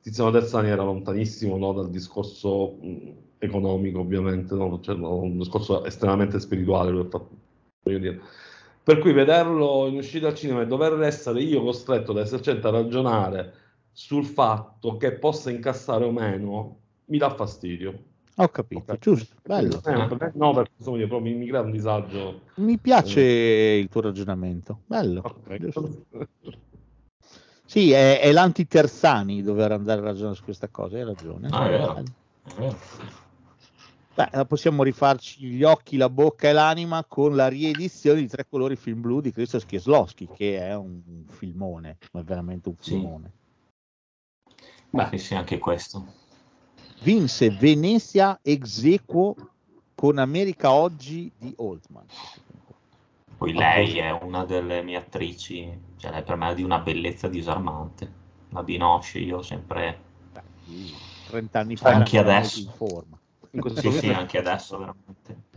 Tiziano 0.00 0.30
Terzani 0.30 0.68
era 0.68 0.84
lontanissimo 0.84 1.56
no, 1.58 1.72
dal 1.72 1.90
discorso 1.90 2.76
mh, 2.80 3.12
economico, 3.40 4.00
ovviamente, 4.00 4.54
no? 4.54 4.80
Cioè, 4.80 4.94
no, 4.94 5.16
un 5.16 5.38
discorso 5.38 5.84
estremamente 5.84 6.38
spirituale, 6.38 6.92
fatto- 7.04 7.30
voglio 7.82 7.98
dire. 7.98 8.20
Per 8.82 8.98
cui 8.98 9.12
vederlo 9.12 9.86
in 9.88 9.96
uscita 9.96 10.28
al 10.28 10.34
cinema 10.34 10.62
e 10.62 10.66
dover 10.66 11.00
essere 11.02 11.42
io 11.42 11.62
costretto 11.62 12.12
da 12.12 12.20
essercente 12.20 12.66
a 12.66 12.70
ragionare 12.70 13.52
sul 13.92 14.24
fatto 14.24 14.96
che 14.96 15.12
possa 15.12 15.50
incassare 15.50 16.04
o 16.04 16.10
meno, 16.12 16.78
mi 17.06 17.18
dà 17.18 17.34
fastidio. 17.34 18.04
Ho 18.36 18.48
capito, 18.48 18.92
Ok. 18.92 18.98
giusto, 18.98 19.36
bello. 19.44 19.76
Eh, 19.84 20.06
per 20.06 20.32
no, 20.34 20.54
perché 20.54 20.72
insomma, 20.76 20.98
io 20.98 21.08
proprio 21.08 21.36
mi 21.36 21.46
crea 21.46 21.60
un 21.60 21.70
disagio. 21.70 22.40
Mi 22.54 22.78
piace 22.78 23.20
il 23.20 23.88
tuo 23.88 24.00
ragionamento, 24.00 24.80
bello. 24.86 25.22
Ok. 25.24 25.56
giusto. 25.58 26.06
Sì, 27.64 27.92
è, 27.92 28.20
è 28.20 28.32
l'anti-Terzani 28.32 29.42
dover 29.42 29.72
andare 29.72 30.00
a 30.00 30.04
ragionare 30.04 30.34
su 30.34 30.42
questa 30.42 30.68
cosa, 30.68 30.96
hai 30.96 31.04
ragione. 31.04 31.48
Ah, 31.52 31.68
vero. 31.68 32.02
Beh, 34.14 34.44
possiamo 34.46 34.82
rifarci 34.82 35.46
gli 35.46 35.62
occhi, 35.62 35.96
la 35.96 36.08
bocca 36.10 36.48
e 36.48 36.52
l'anima 36.52 37.04
con 37.04 37.36
la 37.36 37.48
riedizione 37.48 38.20
di 38.20 38.26
Tre 38.26 38.46
colori 38.48 38.76
film 38.76 39.00
blu 39.00 39.20
di 39.20 39.32
Krzysztof 39.32 39.66
Kieslowski, 39.66 40.28
che 40.34 40.58
è 40.58 40.74
un 40.74 41.24
filmone, 41.28 41.98
ma 42.12 42.20
è 42.20 42.24
veramente 42.24 42.68
un 42.68 42.74
filmone. 42.76 43.32
Sì, 45.10 45.18
sì, 45.18 45.34
anche 45.34 45.58
questo. 45.58 46.04
Vinse 47.02 47.50
Venezia 47.50 48.38
ex 48.42 48.82
equo 48.84 49.36
con 49.94 50.18
America 50.18 50.72
Oggi 50.72 51.30
di 51.38 51.54
Oldman. 51.56 52.06
Poi 53.38 53.52
lei 53.54 53.98
è 53.98 54.10
una 54.10 54.44
delle 54.44 54.82
mie 54.82 54.96
attrici, 54.96 55.78
cioè 55.96 56.10
lei 56.10 56.22
per 56.22 56.36
me 56.36 56.50
è 56.50 56.54
di 56.54 56.62
una 56.62 56.78
bellezza 56.80 57.28
disarmante. 57.28 58.12
La 58.50 58.62
Binoche 58.62 59.18
io 59.18 59.40
sempre... 59.40 59.98
Beh, 60.32 60.42
sì, 60.66 60.94
30 61.28 61.58
anni 61.58 61.76
fa 61.76 61.90
Anche 61.90 62.18
adesso. 62.18 62.60
in 62.60 62.70
forma. 62.74 63.19
In 63.52 63.60
questo 63.60 63.80
Sì, 63.80 63.90
sì, 63.90 64.08
anche 64.10 64.38
adesso 64.38 64.78
veramente. 64.78 65.48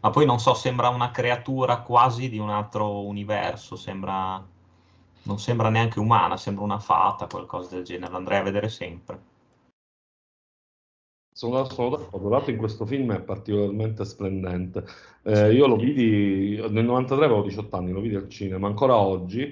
Ma 0.00 0.10
poi 0.10 0.26
non 0.26 0.38
so, 0.38 0.54
sembra 0.54 0.88
una 0.88 1.10
creatura 1.10 1.80
quasi 1.80 2.28
di 2.28 2.38
un 2.38 2.50
altro 2.50 3.04
universo, 3.04 3.76
sembra... 3.76 4.44
Non 5.22 5.38
sembra 5.38 5.68
neanche 5.68 6.00
umana, 6.00 6.38
sembra 6.38 6.64
una 6.64 6.78
fata, 6.78 7.26
qualcosa 7.26 7.74
del 7.74 7.84
genere. 7.84 8.10
L'andrei 8.10 8.38
a 8.38 8.42
vedere 8.42 8.68
sempre. 8.70 9.28
Sono, 11.32 11.64
sono 11.66 11.90
d'accordo, 11.90 12.28
l'altro 12.28 12.50
in 12.50 12.56
questo 12.56 12.86
film 12.86 13.12
è 13.14 13.20
particolarmente 13.20 14.04
splendente. 14.04 14.84
Eh, 15.22 15.52
io 15.52 15.66
lo 15.66 15.76
vidi 15.76 16.56
nel 16.70 16.84
93, 16.84 17.24
avevo 17.24 17.42
18 17.42 17.76
anni, 17.76 17.92
lo 17.92 18.00
vidi 18.00 18.16
al 18.16 18.28
cinema, 18.28 18.66
ancora 18.66 18.96
oggi 18.96 19.42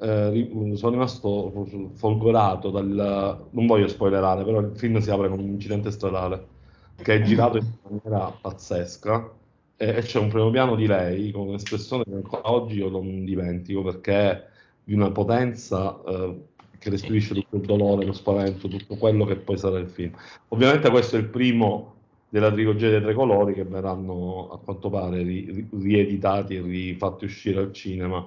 eh, 0.00 0.72
sono 0.74 0.92
rimasto 0.92 1.66
folgorato 1.94 2.70
dal... 2.70 3.48
non 3.50 3.66
voglio 3.66 3.88
spoilerare, 3.88 4.44
però 4.44 4.60
il 4.60 4.76
film 4.76 4.98
si 4.98 5.10
apre 5.10 5.28
con 5.28 5.40
un 5.40 5.48
incidente 5.48 5.90
stradale 5.90 6.56
che 7.02 7.14
è 7.14 7.22
girato 7.22 7.58
in 7.58 7.66
maniera 7.82 8.30
pazzesca 8.30 9.32
e, 9.76 9.94
c'è 10.02 10.18
un 10.18 10.28
primo 10.28 10.50
piano 10.50 10.74
di 10.74 10.86
lei 10.86 11.30
con 11.30 11.48
un'espressione 11.48 12.04
che 12.04 12.14
ancora 12.14 12.50
oggi 12.50 12.78
io 12.78 12.88
non 12.88 13.24
dimentico 13.24 13.82
perché 13.82 14.12
è 14.12 14.46
di 14.84 14.94
una 14.94 15.10
potenza 15.10 16.00
eh, 16.06 16.36
che 16.78 16.90
restituisce 16.90 17.34
tutto 17.34 17.56
il 17.56 17.62
dolore, 17.62 18.06
lo 18.06 18.12
spavento, 18.12 18.68
tutto 18.68 18.96
quello 18.96 19.24
che 19.24 19.36
poi 19.36 19.58
sarà 19.58 19.78
il 19.78 19.88
film. 19.88 20.12
Ovviamente 20.48 20.90
questo 20.90 21.16
è 21.16 21.18
il 21.18 21.26
primo 21.26 21.94
della 22.28 22.50
trilogia 22.52 22.90
dei 22.90 23.00
tre 23.00 23.14
colori 23.14 23.54
che 23.54 23.64
verranno 23.64 24.50
a 24.50 24.58
quanto 24.58 24.90
pare 24.90 25.22
ri- 25.22 25.50
ri- 25.50 25.68
rieditati 25.72 26.56
e 26.56 26.62
rifatti 26.62 27.24
uscire 27.24 27.60
al 27.60 27.72
cinema 27.72 28.24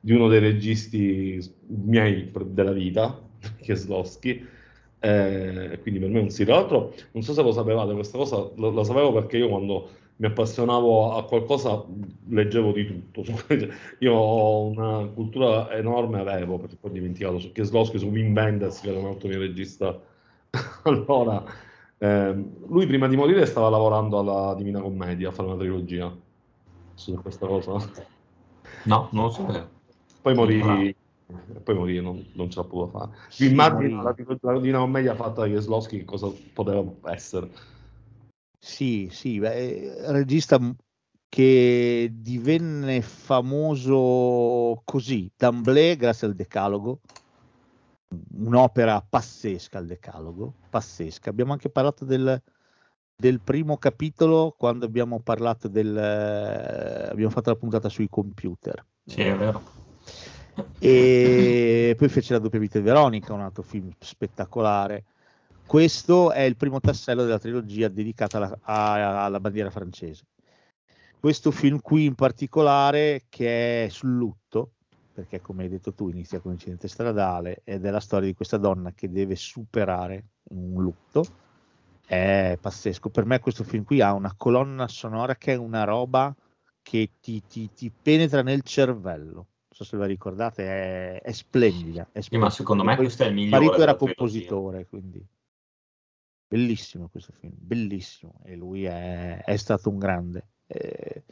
di 0.00 0.12
uno 0.12 0.28
dei 0.28 0.40
registi 0.40 1.40
miei 1.66 2.30
della 2.46 2.72
vita, 2.72 3.20
Kieslowski, 3.60 4.46
eh, 5.04 5.78
quindi 5.82 6.00
per 6.00 6.08
me 6.08 6.20
è 6.20 6.22
un 6.22 6.30
sì. 6.30 6.46
Tra 6.46 6.54
l'altro, 6.54 6.94
non 7.12 7.22
so 7.22 7.34
se 7.34 7.42
lo 7.42 7.52
sapevate, 7.52 7.92
questa 7.92 8.16
cosa 8.16 8.48
lo, 8.54 8.70
lo 8.70 8.84
sapevo 8.84 9.12
perché 9.12 9.36
io 9.36 9.48
quando 9.48 9.88
mi 10.16 10.26
appassionavo 10.26 11.14
a 11.14 11.24
qualcosa 11.24 11.84
leggevo 12.28 12.72
di 12.72 12.86
tutto. 12.86 13.22
Io 13.98 14.12
ho 14.14 14.66
una 14.66 15.06
cultura 15.12 15.70
enorme, 15.72 16.20
avevo, 16.20 16.58
perché 16.58 16.76
poi 16.80 16.90
ho 16.90 16.94
dimenticato 16.94 17.38
su 17.38 17.52
Kieslowski, 17.52 17.98
su 17.98 18.06
Wim 18.06 18.32
Wenders, 18.32 18.80
che 18.80 18.90
era 18.90 18.98
un 19.00 19.06
altro 19.06 19.28
mio 19.28 19.40
regista. 19.40 20.00
allora, 20.84 21.42
eh, 21.98 22.44
lui 22.68 22.86
prima 22.86 23.08
di 23.08 23.16
morire 23.16 23.44
stava 23.44 23.68
lavorando 23.68 24.20
alla 24.20 24.54
Divina 24.54 24.80
Commedia, 24.80 25.28
a 25.28 25.32
fare 25.32 25.48
una 25.48 25.58
trilogia 25.58 26.16
su 26.94 27.12
questa 27.20 27.46
cosa. 27.46 27.72
No, 28.84 29.08
non 29.10 29.24
lo 29.24 29.30
so. 29.30 29.68
Poi 30.22 30.34
morì, 30.34 30.94
poi 31.62 31.74
morì 31.74 32.00
non, 32.00 32.24
non 32.34 32.50
ce 32.50 32.60
la 32.60 32.64
potuto 32.64 32.98
fare. 32.98 33.10
Vi 33.38 33.50
immagino 33.50 34.02
la, 34.02 34.14
la 34.40 34.52
Divina 34.58 34.78
Commedia 34.78 35.14
fatta 35.14 35.42
da 35.42 35.46
Kieslowski 35.46 35.98
che 35.98 36.04
cosa 36.04 36.30
poteva 36.52 36.84
essere. 37.12 37.50
Sì, 38.58 39.08
sì, 39.10 39.38
beh, 39.38 40.12
regista 40.12 40.58
che 41.28 42.10
divenne 42.12 43.02
famoso 43.02 44.80
così, 44.84 45.30
d'amblè 45.36 45.96
grazie 45.96 46.28
al 46.28 46.34
Decalogo, 46.34 47.00
un'opera 48.36 49.04
pazzesca 49.06 49.78
il 49.80 49.86
Decalogo, 49.86 50.54
pazzesca. 50.70 51.30
Abbiamo 51.30 51.52
anche 51.52 51.68
parlato 51.68 52.04
del, 52.04 52.40
del 53.16 53.40
primo 53.40 53.76
capitolo 53.76 54.54
quando 54.56 54.86
abbiamo 54.86 55.20
parlato 55.20 55.68
del... 55.68 55.96
abbiamo 57.10 57.30
fatto 57.30 57.50
la 57.50 57.56
puntata 57.56 57.88
sui 57.88 58.08
computer. 58.08 58.84
Sì, 59.04 59.22
è 59.22 59.36
vero. 59.36 59.83
E 60.78 61.94
poi 61.96 62.08
fece 62.08 62.32
la 62.32 62.38
doppia 62.38 62.58
vita 62.58 62.78
di 62.78 62.84
Veronica, 62.84 63.32
un 63.32 63.40
altro 63.40 63.62
film 63.62 63.90
spettacolare 63.98 65.04
questo 65.66 66.30
è 66.30 66.42
il 66.42 66.56
primo 66.56 66.78
tassello 66.78 67.24
della 67.24 67.38
trilogia 67.38 67.88
dedicata 67.88 68.36
alla, 68.36 68.58
a, 68.62 69.24
alla 69.24 69.40
bandiera 69.40 69.70
francese. 69.70 70.26
Questo 71.18 71.50
film 71.50 71.80
qui 71.80 72.04
in 72.04 72.14
particolare, 72.14 73.24
che 73.30 73.86
è 73.86 73.88
sul 73.88 74.14
lutto, 74.14 74.72
perché 75.14 75.40
come 75.40 75.62
hai 75.62 75.70
detto 75.70 75.94
tu 75.94 76.10
inizia 76.10 76.38
con 76.38 76.50
un 76.50 76.56
incidente 76.56 76.86
stradale 76.86 77.62
ed 77.64 77.84
è 77.86 77.90
la 77.90 78.00
storia 78.00 78.28
di 78.28 78.34
questa 78.34 78.58
donna 78.58 78.92
che 78.92 79.10
deve 79.10 79.36
superare 79.36 80.26
un 80.50 80.82
lutto, 80.82 81.24
è 82.04 82.58
pazzesco. 82.60 83.08
Per 83.08 83.24
me 83.24 83.40
questo 83.40 83.64
film 83.64 83.84
qui 83.84 84.02
ha 84.02 84.12
una 84.12 84.34
colonna 84.36 84.86
sonora 84.86 85.34
che 85.36 85.54
è 85.54 85.56
una 85.56 85.84
roba 85.84 86.34
che 86.82 87.12
ti, 87.20 87.42
ti, 87.48 87.72
ti 87.72 87.90
penetra 87.90 88.42
nel 88.42 88.60
cervello. 88.60 89.46
Non 89.74 89.84
so 89.84 89.90
se 89.90 89.96
ve 89.96 90.02
la 90.04 90.08
ricordate, 90.08 90.62
è, 90.64 91.20
è 91.20 91.32
splendida. 91.32 92.08
È 92.12 92.20
splendida. 92.20 92.38
Ma 92.38 92.50
secondo 92.50 92.84
me 92.84 92.94
questo 92.94 93.24
è 93.24 93.26
il 93.26 93.34
migliore. 93.34 93.64
Marito 93.64 93.82
era 93.82 93.96
compositore, 93.96 94.86
quindi 94.86 95.26
bellissimo 96.46 97.08
questo 97.08 97.32
film, 97.32 97.54
bellissimo, 97.56 98.34
e 98.44 98.54
lui 98.54 98.84
è, 98.84 99.42
è 99.42 99.56
stato 99.56 99.90
un 99.90 99.98
grande. 99.98 100.46
Eh, 100.68 101.24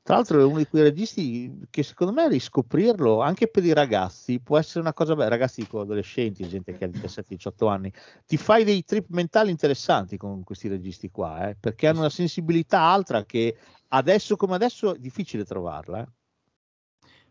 tra 0.00 0.14
l'altro 0.14 0.40
è 0.40 0.44
uno 0.44 0.56
di 0.56 0.66
quei 0.66 0.82
registi 0.82 1.66
che 1.68 1.82
secondo 1.82 2.14
me 2.14 2.26
riscoprirlo 2.28 3.20
anche 3.20 3.48
per 3.48 3.64
i 3.64 3.72
ragazzi 3.74 4.40
può 4.40 4.56
essere 4.58 4.80
una 4.80 4.94
cosa 4.94 5.14
bella, 5.14 5.28
ragazzi 5.28 5.66
adolescenti, 5.70 6.48
gente 6.48 6.76
che 6.76 6.84
ha 6.84 6.88
17-18 6.88 7.68
anni, 7.68 7.92
ti 8.24 8.38
fai 8.38 8.64
dei 8.64 8.82
trip 8.84 9.08
mentali 9.08 9.50
interessanti 9.50 10.16
con 10.16 10.42
questi 10.42 10.68
registi 10.68 11.10
qua, 11.10 11.50
eh, 11.50 11.56
perché 11.60 11.86
hanno 11.86 12.00
una 12.00 12.10
sensibilità 12.10 12.80
altra 12.80 13.26
che 13.26 13.58
adesso 13.88 14.36
come 14.36 14.54
adesso 14.54 14.94
è 14.94 14.98
difficile 14.98 15.44
trovarla. 15.44 16.00
Eh. 16.00 16.06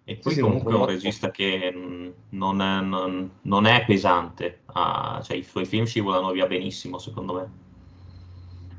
E 0.06 0.18
poi 0.18 0.34
sì, 0.34 0.41
comunque 0.41 0.74
è 0.74 0.76
un 0.76 0.86
regista 0.86 1.32
che 1.32 2.14
non 2.30 2.62
è, 2.62 2.82
non, 2.82 3.32
non 3.43 3.66
è 3.66 3.86
pesante, 3.86 4.60
ah, 4.66 5.22
cioè 5.24 5.38
i 5.38 5.43
suoi 5.43 5.66
film 5.66 5.86
scivolano 5.86 6.32
via 6.32 6.45
benissimo 6.45 6.97
secondo 6.97 7.34
me. 7.34 7.51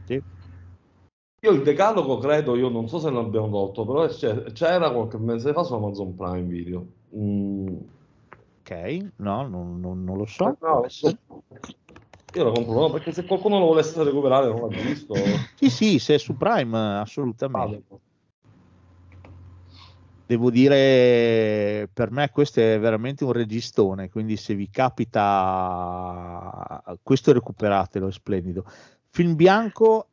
Sì. 0.05 0.23
Io 1.41 1.51
il 1.51 1.63
decalogo 1.63 2.19
credo, 2.19 2.57
io 2.57 2.69
non 2.69 2.89
so 2.89 2.99
se 2.99 3.11
l'abbiamo 3.11 3.49
tolto, 3.49 3.87
però 3.87 4.07
c'era 4.53 4.91
qualche 4.91 5.17
mese 5.17 5.55
fa 5.55 5.63
su 5.63 5.75
Amazon 5.75 6.15
Prime 6.15 6.43
Video. 6.43 6.87
Mm. 7.17 7.77
Ok, 8.61 9.11
no, 9.17 9.49
non, 9.49 9.81
non, 9.81 10.05
non 10.05 10.19
lo 10.19 10.27
so. 10.27 10.49
Eh, 10.49 10.57
no, 10.61 10.87
io 12.35 12.45
lo 12.45 12.51
compro, 12.53 12.81
no, 12.81 12.91
perché 12.91 13.13
se 13.13 13.25
qualcuno 13.25 13.59
lo 13.59 13.67
volesse 13.67 14.03
recuperare 14.03 14.49
non 14.49 14.61
l'ha 14.61 14.77
visto. 14.83 15.15
sì, 15.55 15.71
sì, 15.71 15.99
se 15.99 16.15
è 16.15 16.19
su 16.19 16.37
Prime, 16.37 16.99
assolutamente. 16.99 17.85
Ah, 17.91 17.97
devo 20.27 20.51
dire, 20.51 21.89
per 21.93 22.11
me 22.11 22.31
questo 22.31 22.61
è 22.61 22.79
veramente 22.79 23.25
un 23.25 23.33
registone, 23.33 24.09
quindi 24.11 24.37
se 24.37 24.55
vi 24.55 24.71
capita, 24.71 25.23
questo 27.03 27.33
recuperatelo, 27.33 28.09
è 28.09 28.13
splendido. 28.13 28.65
Film 29.11 29.35
bianco 29.35 30.09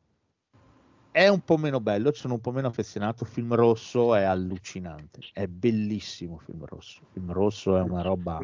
è 1.12 1.28
un 1.28 1.42
po' 1.42 1.58
meno 1.58 1.80
bello, 1.80 2.14
sono 2.14 2.36
un 2.36 2.42
po' 2.42 2.52
meno 2.52 2.68
affezionato, 2.68 3.26
film 3.26 3.54
rosso 3.56 4.16
è 4.16 4.24
allucinante, 4.24 5.20
è 5.34 5.48
bellissimo 5.48 6.38
film 6.38 6.66
rosso, 6.66 7.02
film 7.12 7.32
rosso 7.32 7.78
è 7.78 7.82
una 7.82 8.02
roba... 8.02 8.40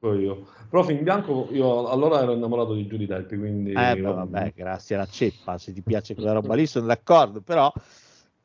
Io. 0.00 0.46
Però 0.70 0.82
film 0.82 1.02
bianco 1.02 1.48
io 1.50 1.88
allora 1.88 2.22
ero 2.22 2.32
innamorato 2.32 2.72
di 2.72 3.06
Depp, 3.06 3.34
quindi... 3.34 3.72
Eh, 3.72 4.00
vabbè, 4.00 4.54
grazie 4.54 4.94
alla 4.94 5.04
ceppa, 5.06 5.58
se 5.58 5.72
ti 5.72 5.82
piace 5.82 6.14
quella 6.14 6.32
roba 6.32 6.54
lì 6.54 6.66
sono 6.66 6.86
d'accordo, 6.86 7.42
però 7.42 7.70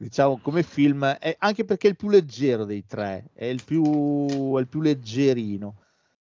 diciamo 0.03 0.39
come 0.41 0.63
film, 0.63 1.05
è, 1.05 1.35
anche 1.39 1.63
perché 1.63 1.87
è 1.87 1.89
il 1.91 1.95
più 1.95 2.09
leggero 2.09 2.65
dei 2.65 2.85
tre, 2.85 3.29
è 3.33 3.45
il 3.45 3.61
più, 3.63 4.57
è 4.57 4.59
il 4.59 4.67
più 4.67 4.81
leggerino. 4.81 5.77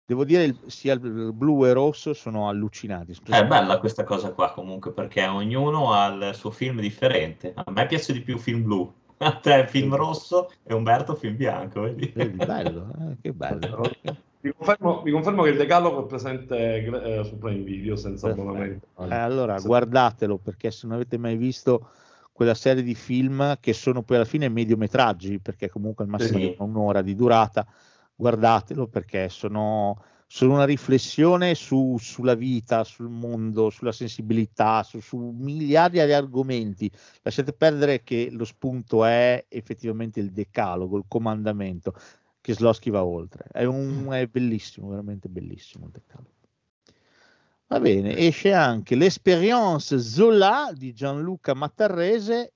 Devo 0.05 0.25
dire, 0.25 0.45
il, 0.45 0.59
sia 0.67 0.95
il 0.95 1.33
blu 1.33 1.65
e 1.65 1.69
il 1.69 1.75
rosso 1.75 2.15
sono 2.15 2.49
allucinanti. 2.49 3.17
È 3.29 3.47
bella 3.47 3.79
questa 3.79 4.05
cosa 4.05 4.33
qua 4.33 4.53
comunque, 4.53 4.93
perché 4.93 5.27
ognuno 5.27 5.93
ha 5.93 6.07
il 6.07 6.35
suo 6.35 6.51
film 6.51 6.81
differente. 6.81 7.53
A 7.55 7.71
me 7.71 7.87
piace 7.87 8.13
di 8.13 8.23
più 8.23 8.35
il 8.35 8.41
film 8.41 8.63
blu, 8.63 8.93
a 9.19 9.35
te 9.37 9.67
film 9.69 9.95
rosso 9.95 10.51
e 10.65 10.75
Umberto 10.75 11.15
film 11.15 11.37
bianco. 11.37 11.83
Vedi? 11.83 12.11
Vedi, 12.15 12.45
bello, 12.45 12.91
eh, 12.99 13.17
che 13.21 13.33
bello. 13.33 13.91
Vi 14.41 14.55
confermo, 14.57 15.03
vi 15.03 15.11
confermo, 15.11 15.43
che 15.43 15.51
il 15.51 15.57
decalogo 15.57 16.05
è 16.05 16.07
presente 16.07 16.57
eh, 16.57 17.25
su 17.25 17.37
Prime 17.39 17.65
Video 17.65 17.97
senza 17.97 18.29
abbonamento. 18.29 18.87
Eh, 19.01 19.13
allora, 19.13 19.59
guardatelo 19.59 20.39
perché 20.39 20.71
se 20.71 20.87
non 20.87 20.95
avete 20.95 21.19
mai 21.19 21.37
visto 21.37 21.91
quella 22.39 22.55
serie 22.55 22.85
di 22.85 22.95
film 22.95 23.57
che 23.59 23.73
sono 23.73 24.05
poi 24.05 24.15
alla 24.15 24.25
fine 24.25 24.49
mediometraggi, 24.49 25.41
perché 25.41 25.69
comunque 25.69 26.05
al 26.05 26.11
massimo 26.11 26.39
sì. 26.39 26.55
un'ora 26.59 27.03
di 27.03 27.17
durata, 27.17 27.67
guardatelo 28.15 28.87
perché 28.87 29.29
sono, 29.29 30.01
sono 30.25 30.55
una 30.55 30.65
riflessione 30.65 31.57
su, 31.57 31.97
sulla 31.99 32.37
vita, 32.37 32.85
sul 32.85 33.09
mondo, 33.09 33.71
sulla 33.71 33.91
sensibilità, 33.91 34.85
su, 34.85 35.01
su, 35.01 35.19
miliardi 35.37 36.01
di 36.05 36.13
argomenti. 36.13 36.89
Lasciate 37.23 37.53
perdere 37.55 38.05
che 38.05 38.29
lo 38.31 38.45
spunto 38.45 39.05
è 39.05 39.45
effettivamente 39.49 40.21
il 40.21 40.31
decalogo, 40.31 40.97
il 40.97 41.07
comandamento, 41.09 41.93
che 42.41 42.53
Slosky 42.53 42.91
va 42.91 43.05
oltre. 43.05 43.47
È, 43.51 43.65
un, 43.65 44.07
è 44.13 44.29
bellissimo, 44.29 44.91
veramente 44.91 45.29
bellissimo 45.29 45.87
il 45.87 45.91
decalogo. 45.91 46.38
Va 47.71 47.81
bene, 47.81 48.17
esce 48.17 48.55
anche 48.55 48.95
l'Esperience 48.95 49.99
Zola 49.99 50.71
di 50.73 50.95
Gianluca 50.95 51.53
Mattarrese. 51.53 52.55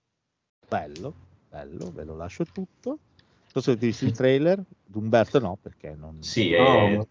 Bello, 0.67 1.15
bello, 1.51 1.93
ve 1.93 2.05
lo 2.05 2.17
lascio 2.17 2.47
tutto. 2.47 2.89
Non 2.89 2.99
so 3.47 3.61
se 3.61 3.73
avete 3.73 3.87
visto 3.87 4.07
il 4.07 4.13
trailer, 4.13 4.65
D'Umberto 4.87 5.39
no, 5.39 5.59
perché 5.61 5.95
non... 5.95 6.23
Sì, 6.23 6.55
è... 6.55 7.07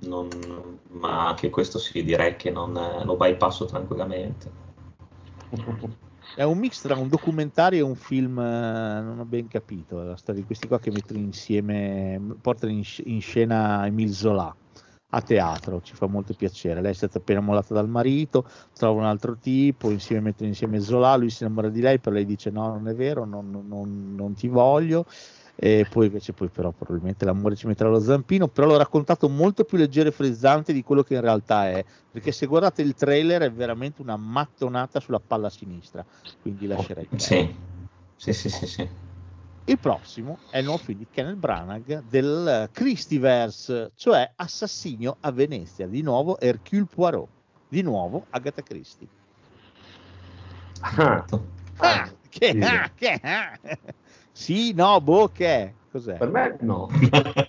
non... 0.00 0.28
ma 0.92 1.28
anche 1.28 1.50
questo 1.50 1.78
sì, 1.78 2.02
direi 2.02 2.36
che 2.36 2.50
non 2.50 2.72
lo 2.72 3.16
bypasso 3.16 3.66
tranquillamente. 3.66 4.50
È 6.34 6.42
un 6.42 6.56
mix 6.56 6.80
tra 6.80 6.96
un 6.96 7.08
documentario 7.08 7.80
e 7.80 7.86
un 7.86 7.96
film, 7.96 8.38
eh, 8.38 9.02
non 9.02 9.18
ho 9.18 9.26
ben 9.26 9.46
capito, 9.46 10.02
la 10.02 10.16
storia 10.16 10.40
di 10.40 10.46
questi 10.46 10.68
qua 10.68 10.80
che 10.80 10.90
mettono 10.90 11.18
insieme, 11.18 12.18
portano 12.40 12.72
in, 12.72 12.82
in 13.04 13.20
scena 13.20 13.84
Emile 13.84 14.12
Zola 14.12 14.56
a 15.14 15.20
teatro, 15.20 15.80
ci 15.80 15.94
fa 15.94 16.06
molto 16.06 16.34
piacere. 16.34 16.80
Lei 16.80 16.90
è 16.90 16.94
stata 16.94 17.18
appena 17.18 17.40
mollata 17.40 17.72
dal 17.72 17.88
marito, 17.88 18.48
trova 18.72 19.00
un 19.00 19.06
altro 19.06 19.36
tipo, 19.36 19.90
insieme 19.90 20.22
mettono 20.22 20.48
insieme 20.48 20.80
Zola, 20.80 21.14
lui 21.16 21.30
si 21.30 21.44
innamora 21.44 21.68
di 21.68 21.80
lei, 21.80 22.00
però 22.00 22.14
lei 22.16 22.24
dice 22.24 22.50
no, 22.50 22.68
non 22.68 22.88
è 22.88 22.94
vero, 22.94 23.24
non, 23.24 23.50
non, 23.66 24.14
non 24.14 24.34
ti 24.34 24.48
voglio. 24.48 25.06
E 25.56 25.86
poi 25.88 26.06
invece 26.06 26.32
poi 26.32 26.48
però 26.48 26.72
probabilmente 26.72 27.24
l'amore 27.24 27.54
ci 27.54 27.68
metterà 27.68 27.88
lo 27.88 28.00
zampino, 28.00 28.48
però 28.48 28.66
l'ho 28.66 28.76
raccontato 28.76 29.28
molto 29.28 29.62
più 29.62 29.78
leggero 29.78 30.08
e 30.08 30.12
frizzante 30.12 30.72
di 30.72 30.82
quello 30.82 31.04
che 31.04 31.14
in 31.14 31.20
realtà 31.20 31.68
è, 31.68 31.84
perché 32.10 32.32
se 32.32 32.46
guardate 32.46 32.82
il 32.82 32.94
trailer 32.94 33.42
è 33.42 33.52
veramente 33.52 34.02
una 34.02 34.16
mattonata 34.16 34.98
sulla 34.98 35.20
palla 35.24 35.48
sinistra, 35.48 36.04
quindi 36.42 36.66
lascerei. 36.66 37.08
Sì, 37.16 37.54
sì, 38.16 38.32
sì, 38.32 38.48
sì. 38.48 38.66
sì. 38.66 39.03
Il 39.66 39.78
prossimo 39.78 40.38
è 40.50 40.58
il 40.58 40.64
nuovo 40.64 40.82
film 40.82 40.98
di 40.98 41.06
Kenneth 41.10 41.36
Branagh 41.36 42.02
del 42.08 42.68
Christieverse, 42.70 43.92
cioè 43.94 44.30
Assassinio 44.36 45.16
a 45.20 45.30
Venezia, 45.30 45.86
di 45.86 46.02
nuovo 46.02 46.38
Hercule 46.38 46.84
Poirot, 46.84 47.28
di 47.68 47.80
nuovo 47.80 48.26
Agatha 48.30 48.62
Christie. 48.62 49.08
Ah, 50.80 51.24
ah, 51.78 52.10
che, 52.28 52.58
ah, 52.60 52.90
che, 52.94 53.20
ah. 53.22 53.58
Sì, 54.30 54.74
no, 54.74 55.00
boh, 55.00 55.28
che 55.28 55.74
Cos'è? 55.94 56.16
Per 56.16 56.28
me 56.28 56.56
no. 56.60 56.88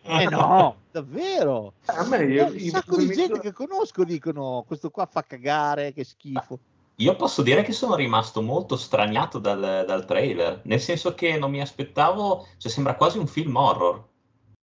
Eh 0.03 0.25
no, 0.29 0.75
davvero. 0.91 1.73
A 1.85 2.05
me 2.05 2.19
Eh, 2.19 2.31
io, 2.31 2.45
un 2.45 2.59
sacco 2.69 2.95
di 2.95 3.07
gente 3.07 3.39
che 3.39 3.51
conosco 3.51 4.03
dicono 4.03 4.63
questo 4.67 4.91
qua 4.91 5.07
fa 5.07 5.23
cagare, 5.23 5.91
che 5.93 6.03
schifo. 6.03 6.59
Io 6.97 7.15
posso 7.15 7.41
dire 7.41 7.61
che 7.63 7.73
sono 7.73 7.95
rimasto 7.95 8.41
molto 8.41 8.77
straniato 8.77 9.37
dal, 9.39 9.83
dal 9.85 10.05
trailer, 10.05 10.61
nel 10.63 10.79
senso 10.79 11.13
che 11.13 11.37
non 11.37 11.51
mi 11.51 11.59
aspettavo, 11.59 12.47
cioè 12.57 12.71
sembra 12.71 12.95
quasi 12.95 13.17
un 13.17 13.27
film 13.27 13.55
horror. 13.55 14.07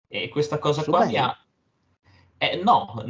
E 0.08 0.30
questa 0.30 0.58
cosa 0.60 0.84
Posso 0.84 0.92
qua 0.92 1.06
mi 1.06 1.18
ha... 1.18 1.38
Eh, 2.38 2.62
no, 2.62 3.02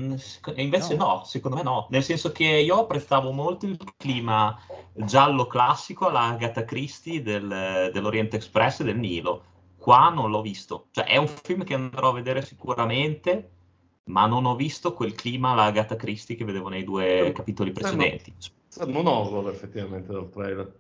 invece 0.56 0.96
No? 0.96 1.06
no. 1.06 1.24
secondo 1.26 1.58
me 1.58 1.64
no, 1.64 1.88
nel 1.90 2.04
senso 2.04 2.32
che 2.32 2.46
io 2.46 2.80
apprezzavo 2.82 3.32
molto 3.32 3.66
il 3.66 3.78
clima 3.98 4.56
giallo 4.94 5.48
classico 5.48 6.08
alla 6.08 6.22
Agatha 6.22 6.64
Christie 6.64 7.22
del- 7.24 7.90
dell'Orient 7.92 8.34
Express 8.36 8.80
e 8.80 8.84
del 8.86 8.98
Nilo. 8.98 9.44
Qua 9.78 10.10
non 10.10 10.30
l'ho 10.32 10.42
visto, 10.42 10.88
cioè 10.92 11.06
è 11.06 11.18
un 11.18 11.28
film 11.28 11.64
che 11.64 11.74
andrò 11.74 12.10
a 12.10 12.14
vedere 12.14 12.44
sicuramente, 12.46 13.52
ma 14.06 14.26
non 14.28 14.46
ho 14.46 14.56
visto 14.56 14.94
quel 14.94 15.14
clima 15.14 15.52
alla 15.52 15.64
Agatha 15.66 15.96
Christie 15.96 16.36
che 16.36 16.46
vedevo 16.46 16.70
nei 16.70 16.84
due 16.84 17.28
Eh, 17.28 17.32
capitoli 17.32 17.72
no- 17.72 17.80
precedenti. 17.80 18.34
Non 18.86 19.08
horror 19.08 19.50
effettivamente 19.50 20.12
dal 20.12 20.30
trailer. 20.30 20.74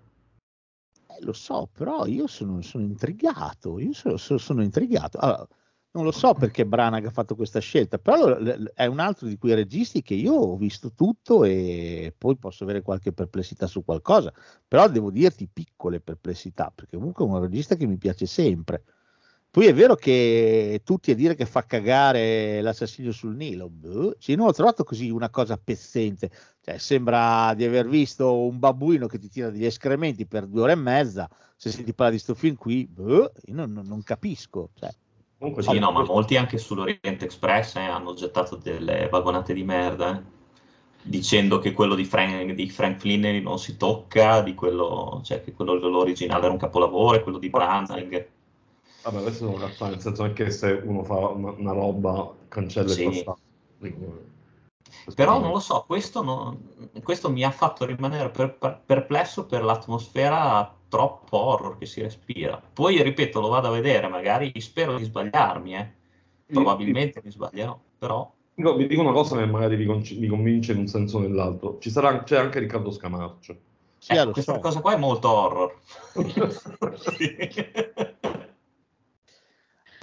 Eh, 1.07 1.23
lo 1.23 1.33
so, 1.33 1.69
però 1.71 2.05
io 2.05 2.27
sono, 2.27 2.61
sono 2.61 2.83
intrigato. 2.83 3.79
Io 3.79 3.93
sono, 3.93 4.17
sono- 4.17 4.63
intrigato. 4.63 5.17
Allora, 5.19 5.47
non 5.91 6.03
lo 6.03 6.11
so 6.11 6.33
perché 6.33 6.65
Branagh 6.65 7.05
ha 7.05 7.09
fatto 7.11 7.35
questa 7.35 7.59
scelta, 7.59 7.97
però 7.99 8.37
è 8.73 8.85
un 8.85 8.99
altro 8.99 9.27
di 9.27 9.37
quei 9.37 9.53
registi 9.55 10.01
che 10.01 10.13
io 10.13 10.33
ho 10.33 10.57
visto 10.57 10.91
tutto 10.93 11.45
e 11.45 12.13
poi 12.17 12.37
posso 12.37 12.63
avere 12.65 12.81
qualche 12.81 13.13
perplessità 13.13 13.65
su 13.67 13.83
qualcosa, 13.85 14.33
però 14.67 14.89
devo 14.89 15.09
dirti 15.09 15.47
piccole 15.47 16.01
perplessità, 16.01 16.69
perché 16.75 16.97
comunque 16.97 17.23
è 17.25 17.29
un 17.29 17.39
regista 17.39 17.75
che 17.75 17.85
mi 17.87 17.97
piace 17.97 18.25
sempre. 18.25 18.83
Poi 19.55 19.67
è 19.67 19.73
vero 19.73 19.95
che 19.95 20.81
tutti 20.83 21.11
a 21.11 21.15
dire 21.15 21.33
che 21.33 21.45
fa 21.45 21.63
cagare 21.63 22.59
l'assassino 22.59 23.13
sul 23.13 23.37
Nilo, 23.37 23.69
boh, 23.69 24.13
sì, 24.19 24.35
non 24.35 24.47
ho 24.47 24.51
trovato 24.51 24.83
così 24.83 25.09
una 25.09 25.29
cosa 25.29 25.55
pezzente, 25.55 26.29
cioè, 26.59 26.77
sembra 26.77 27.53
di 27.53 27.63
aver 27.63 27.87
visto 27.87 28.37
un 28.37 28.59
babbuino 28.59 29.07
che 29.07 29.17
ti 29.17 29.29
tira 29.29 29.49
degli 29.49 29.63
escrementi 29.63 30.25
per 30.25 30.45
due 30.45 30.63
ore 30.63 30.73
e 30.73 30.75
mezza, 30.75 31.29
se 31.55 31.69
si 31.69 31.85
ti 31.85 31.93
parla 31.93 32.11
di 32.11 32.19
sto 32.19 32.35
film 32.35 32.57
qui, 32.57 32.85
boh, 32.85 33.31
io 33.45 33.53
non, 33.53 33.71
non- 33.71 33.87
non 33.87 34.03
capisco. 34.03 34.71
Cioè, 34.77 34.93
Comunque 35.37 35.63
Sì, 35.63 35.79
no, 35.79 35.89
ma 35.93 36.03
molti 36.03 36.35
anche 36.35 36.57
sull'Orient 36.57 37.23
Express 37.23 37.77
eh, 37.77 37.79
hanno 37.79 38.13
gettato 38.13 38.57
delle 38.57 39.07
vagonate 39.07 39.53
di 39.53 39.63
merda, 39.63 40.17
eh, 40.19 40.21
dicendo 41.01 41.59
che 41.59 41.71
quello 41.71 41.95
di 41.95 42.03
Frank, 42.03 42.51
di 42.51 42.69
Frank 42.69 42.99
Flinery 42.99 43.39
non 43.39 43.57
si 43.57 43.77
tocca, 43.77 44.41
di 44.41 44.53
quello, 44.53 45.21
cioè 45.23 45.41
che 45.41 45.53
quello 45.53 45.79
dell'originale 45.79 46.43
era 46.43 46.51
un 46.51 46.59
capolavoro, 46.59 47.15
e 47.15 47.23
quello 47.23 47.37
di 47.37 47.49
Branagh. 47.49 48.33
Vabbè, 49.05 49.17
adesso 49.19 49.45
sono 49.45 49.57
cazzate, 49.57 49.91
nel 49.91 50.01
senso 50.01 50.23
anche 50.23 50.49
se 50.49 50.71
uno 50.83 51.03
fa 51.03 51.27
una, 51.27 51.51
una 51.51 51.71
roba, 51.73 52.33
cancella 52.47 52.87
Sì. 52.89 53.03
il 53.03 53.09
passato. 53.09 53.39
Però 55.13 55.39
non 55.39 55.51
lo 55.51 55.59
so, 55.59 55.83
questo, 55.85 56.23
non- 56.23 56.89
questo 57.03 57.29
mi 57.29 57.43
ha 57.43 57.51
fatto 57.51 57.85
rimanere 57.85 58.29
per- 58.29 58.55
per- 58.57 58.81
perplesso 58.83 59.45
per 59.45 59.63
l'atmosfera 59.63 60.73
troppo 60.89 61.37
horror 61.37 61.77
che 61.77 61.85
si 61.85 62.01
respira. 62.01 62.59
Poi, 62.73 63.01
ripeto, 63.03 63.39
lo 63.39 63.49
vado 63.49 63.67
a 63.67 63.71
vedere, 63.71 64.07
magari 64.07 64.51
spero 64.59 64.97
di 64.97 65.03
sbagliarmi, 65.03 65.75
eh. 65.75 65.91
probabilmente 66.47 67.21
mi 67.23 67.31
sbaglierò, 67.31 67.77
però... 67.97 68.31
Dico- 68.55 68.75
vi 68.75 68.87
dico 68.87 69.01
una 69.01 69.11
cosa 69.11 69.37
che 69.37 69.45
magari 69.45 69.75
vi, 69.75 69.85
conci- 69.85 70.17
vi 70.17 70.27
convince 70.27 70.71
in 70.71 70.79
un 70.79 70.87
senso 70.87 71.17
o 71.17 71.19
nell'altro. 71.21 71.77
Ci 71.79 71.89
sarà, 71.89 72.23
c'è 72.23 72.37
anche 72.37 72.59
Riccardo 72.59 72.89
Scamarcio. 72.91 73.57
sì, 73.99 74.13
Eh, 74.13 74.29
questa 74.31 74.53
so. 74.53 74.59
cosa 74.59 74.81
qua 74.81 74.93
è 74.93 74.97
molto 74.97 75.29
horror. 75.29 75.79
Sì. 76.97 77.35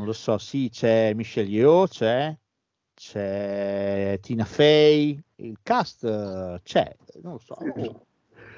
Non 0.02 0.10
lo 0.10 0.16
so, 0.16 0.36
sì, 0.36 0.68
c'è 0.68 1.14
Michelle 1.14 1.48
Yeoh, 1.48 1.86
c'è, 1.86 2.36
c'è 2.92 4.18
Tina 4.20 4.44
Fey, 4.44 5.16
il 5.36 5.58
cast 5.62 6.60
c'è, 6.64 6.96
non 7.22 7.34
lo 7.34 7.38
so. 7.38 7.56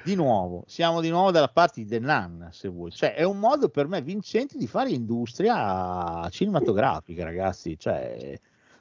Di 0.03 0.15
nuovo, 0.15 0.65
siamo 0.67 1.03
di 1.03 1.11
nuovo 1.11 1.31
dalla 1.31 1.51
parte 1.51 1.83
di 1.83 1.87
The 1.87 1.99
Nun, 1.99 2.49
se 2.51 2.69
vuoi. 2.69 2.93
Cioè, 2.93 3.13
è 3.13 3.25
un 3.25 3.39
modo 3.39 3.69
per 3.69 3.89
me 3.89 4.01
vincente 4.01 4.57
di 4.57 4.67
fare 4.67 4.89
industria 4.89 6.27
cinematografica, 6.31 7.25
ragazzi. 7.25 7.79
Cioè, 7.79 8.41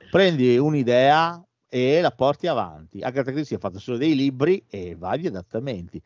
prendi 0.09 0.55
un'idea 0.57 1.45
e 1.67 1.99
la 1.99 2.11
porti 2.11 2.47
avanti. 2.47 3.01
Agatha 3.01 3.33
Christie 3.33 3.57
ha 3.57 3.59
fatto 3.59 3.79
solo 3.79 3.97
dei 3.97 4.15
libri 4.15 4.63
e 4.69 4.95
vari 4.95 5.27
adattamenti. 5.27 6.01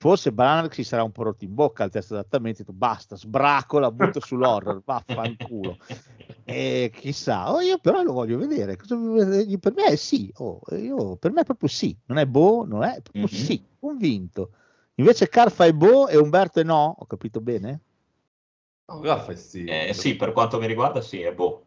Forse 0.00 0.30
Branagh 0.32 0.70
si 0.72 0.84
sarà 0.84 1.02
un 1.02 1.10
po' 1.10 1.24
rotto 1.24 1.42
in 1.44 1.52
bocca 1.54 1.82
al 1.82 1.90
terzo 1.90 2.14
adattamento, 2.14 2.58
detto 2.58 2.72
basta, 2.72 3.16
sbracco, 3.16 3.80
la 3.80 3.90
butto 3.90 4.20
sull'horror, 4.20 4.82
vaffanculo. 4.84 5.76
E 6.48 6.90
chissà, 6.94 7.52
oh, 7.52 7.60
io 7.60 7.76
però 7.78 8.02
lo 8.02 8.14
voglio 8.14 8.38
vedere. 8.38 8.76
Per 8.76 9.72
me 9.74 9.84
è 9.84 9.96
sì, 9.96 10.32
oh, 10.36 10.60
io- 10.70 11.16
per 11.16 11.30
me 11.30 11.42
è 11.42 11.44
proprio 11.44 11.68
sì, 11.68 11.94
non 12.06 12.16
è 12.16 12.24
boh, 12.24 12.64
non 12.64 12.84
è 12.84 13.02
proprio 13.02 13.24
Mhm. 13.24 13.28
sì, 13.28 13.62
convinto. 13.78 14.50
Invece 14.94 15.28
Carfa 15.28 15.66
è 15.66 15.74
boh 15.74 16.08
e 16.08 16.16
Umberto 16.16 16.58
è 16.60 16.64
no, 16.64 16.96
ho 16.98 17.04
capito 17.04 17.42
bene? 17.42 17.80
No, 18.86 19.02
Raffa 19.02 19.32
è 19.32 19.36
sì. 19.36 19.66
Eh, 19.66 19.92
sì, 19.92 20.16
per 20.16 20.32
quanto 20.32 20.58
mi 20.58 20.66
riguarda, 20.66 21.02
sì, 21.02 21.20
è 21.20 21.34
boh. 21.34 21.64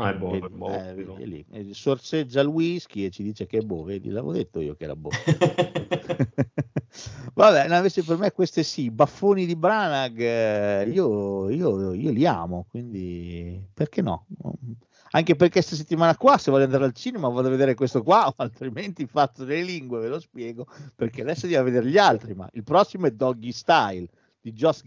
Ah, 0.00 0.10
è 0.10 0.16
Vedi, 0.16 0.46
è 0.46 0.48
buono. 0.48 0.88
eh, 0.88 0.94
vedi, 0.94 1.44
è 1.48 1.60
lì. 1.60 1.74
Sorseggia 1.74 2.40
il 2.40 2.46
whisky 2.46 3.06
e 3.06 3.10
ci 3.10 3.24
dice 3.24 3.46
che 3.46 3.58
è 3.58 3.62
boh, 3.62 3.82
vedi, 3.82 4.10
l'avevo 4.10 4.32
detto 4.32 4.60
io 4.60 4.76
che 4.76 4.84
era 4.84 4.94
boh. 4.94 5.10
Vabbè, 7.34 7.68
no, 7.68 7.76
invece 7.76 8.02
per 8.04 8.16
me 8.16 8.30
queste 8.32 8.62
sì, 8.62 8.90
baffoni 8.90 9.44
di 9.44 9.56
Branagh, 9.56 10.18
eh, 10.20 10.88
io, 10.92 11.50
io- 11.50 11.92
io 11.92 12.10
li 12.10 12.26
amo, 12.26 12.66
quindi 12.70 13.60
perché 13.74 14.02
no? 14.02 14.26
Anche 15.10 15.36
perché 15.36 15.54
questa 15.54 15.74
settimana 15.74 16.16
qua, 16.16 16.36
se 16.38 16.50
voglio 16.50 16.64
andare 16.64 16.84
al 16.84 16.92
cinema, 16.92 17.28
vado 17.28 17.48
a 17.48 17.50
vedere 17.50 17.74
questo 17.74 18.02
qua, 18.02 18.32
altrimenti 18.36 19.06
faccio 19.06 19.44
delle 19.44 19.62
lingue, 19.62 20.00
ve 20.00 20.08
lo 20.08 20.20
spiego, 20.20 20.66
perché 20.94 21.22
adesso 21.22 21.46
devo 21.46 21.64
vedere 21.64 21.86
gli 21.88 21.98
altri, 21.98 22.34
ma 22.34 22.48
il 22.52 22.62
prossimo 22.62 23.06
è 23.06 23.10
Doggy 23.10 23.52
Style 23.52 24.06
di 24.40 24.52
Perché 24.52 24.78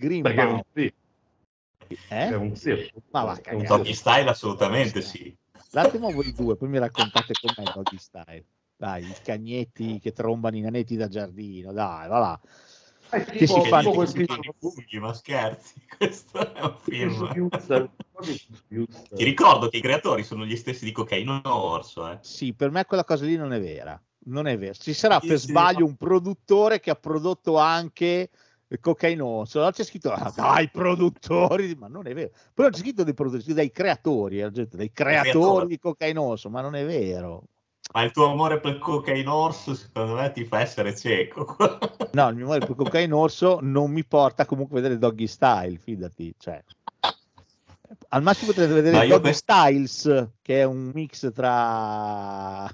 è 0.41 0.45
un 0.45 0.62
Greenbaum. 0.62 0.62
sì. 0.74 0.93
Eh? 2.09 2.29
È 2.29 2.35
un 2.35 2.55
sì. 2.55 2.91
Ma 3.11 3.23
va 3.23 3.39
un. 3.51 3.63
Doggy 3.63 3.93
Style 3.93 4.29
assolutamente 4.29 5.01
sì. 5.01 5.35
L'attimo 5.71 6.11
voi 6.11 6.33
due, 6.33 6.55
poi 6.55 6.67
mi 6.69 6.79
raccontate 6.79 7.33
com'è 7.39 7.71
Doggy 7.73 7.97
Style. 7.97 8.45
Dai, 8.75 9.07
i 9.07 9.15
cagnetti 9.23 9.99
che 9.99 10.11
trombano 10.11 10.57
i 10.57 10.61
nanetti 10.61 10.95
da 10.95 11.07
giardino, 11.07 11.71
dai, 11.71 12.07
va 12.07 12.19
là. 12.19 12.39
È 13.09 13.23
Che 13.25 13.45
si 13.45 13.53
tipo- 13.53 13.65
fanno 13.65 14.03
i 14.03 14.25
funghi, 14.57 14.99
ma 14.99 15.13
scherzi, 15.13 15.75
questo 15.97 16.53
è 16.53 16.61
un 16.61 16.75
film. 16.81 17.49
Ti 18.69 19.23
ricordo 19.23 19.67
che 19.69 19.77
i 19.77 19.81
creatori 19.81 20.23
sono 20.23 20.45
gli 20.45 20.55
stessi 20.55 20.85
di 20.85 20.91
Cocaine 20.91 21.41
Orso, 21.43 22.09
eh. 22.09 22.17
Sì, 22.21 22.53
per 22.53 22.71
me 22.71 22.85
quella 22.85 23.03
cosa 23.03 23.25
lì 23.25 23.35
non 23.35 23.53
è 23.53 23.59
vera. 23.59 24.01
Non 24.23 24.47
è 24.47 24.57
vero. 24.57 24.73
Ci 24.73 24.93
sarà 24.93 25.19
Sì, 25.19 25.27
per 25.27 25.39
sì. 25.39 25.47
sbaglio 25.47 25.85
un 25.85 25.95
produttore 25.95 26.79
che 26.79 26.89
ha 26.89 26.95
prodotto 26.95 27.57
anche 27.57 28.29
Cocainoso. 28.80 29.69
C'è 29.72 29.84
scritto 29.84 30.11
ah, 30.11 30.32
dai 30.36 30.69
produttori, 30.69 31.76
ma 31.76 31.88
non 31.88 32.07
è 32.07 32.13
vero. 32.13 32.30
Però 32.53 32.69
c'è 32.69 32.80
scritto 32.80 33.03
dei 33.03 33.13
produttori, 33.13 33.53
dai 33.53 33.72
creatori, 33.72 34.41
ha 34.41 34.49
detto, 34.49 34.78
dai 34.78 34.91
creatori 34.91 35.67
di 35.67 35.80
Cocainoso, 35.80 36.49
ma 36.49 36.61
non 36.61 36.76
è 36.76 36.86
vero. 36.86 37.43
Ma 37.93 38.03
il 38.03 38.11
tuo 38.11 38.32
amore 38.32 38.59
per 38.59 38.78
Cocaine 38.78 39.28
Orso, 39.28 39.76
secondo 39.76 40.13
me, 40.13 40.32
ti 40.32 40.45
fa 40.45 40.61
essere 40.61 40.95
cieco. 40.95 41.57
No, 42.13 42.28
il 42.28 42.36
mio 42.36 42.43
amore 42.43 42.59
per 42.59 42.76
Cocainoso 42.76 43.59
non 43.61 43.89
mi 43.89 44.03
porta 44.03 44.45
comunque 44.45 44.80
a 44.80 44.82
vedere 44.82 44.99
Doggy 44.99 45.28
Style, 45.28 45.78
fidati. 45.78 46.36
Cioè. 46.38 46.61
Al 48.09 48.22
massimo 48.22 48.51
potrete 48.51 48.74
vedere 48.74 49.07
Doggy 49.07 49.22
questo- 49.22 49.53
Styles, 49.53 50.28
che 50.41 50.59
è 50.59 50.63
un 50.65 50.91
mix 50.93 51.32
tra 51.32 52.69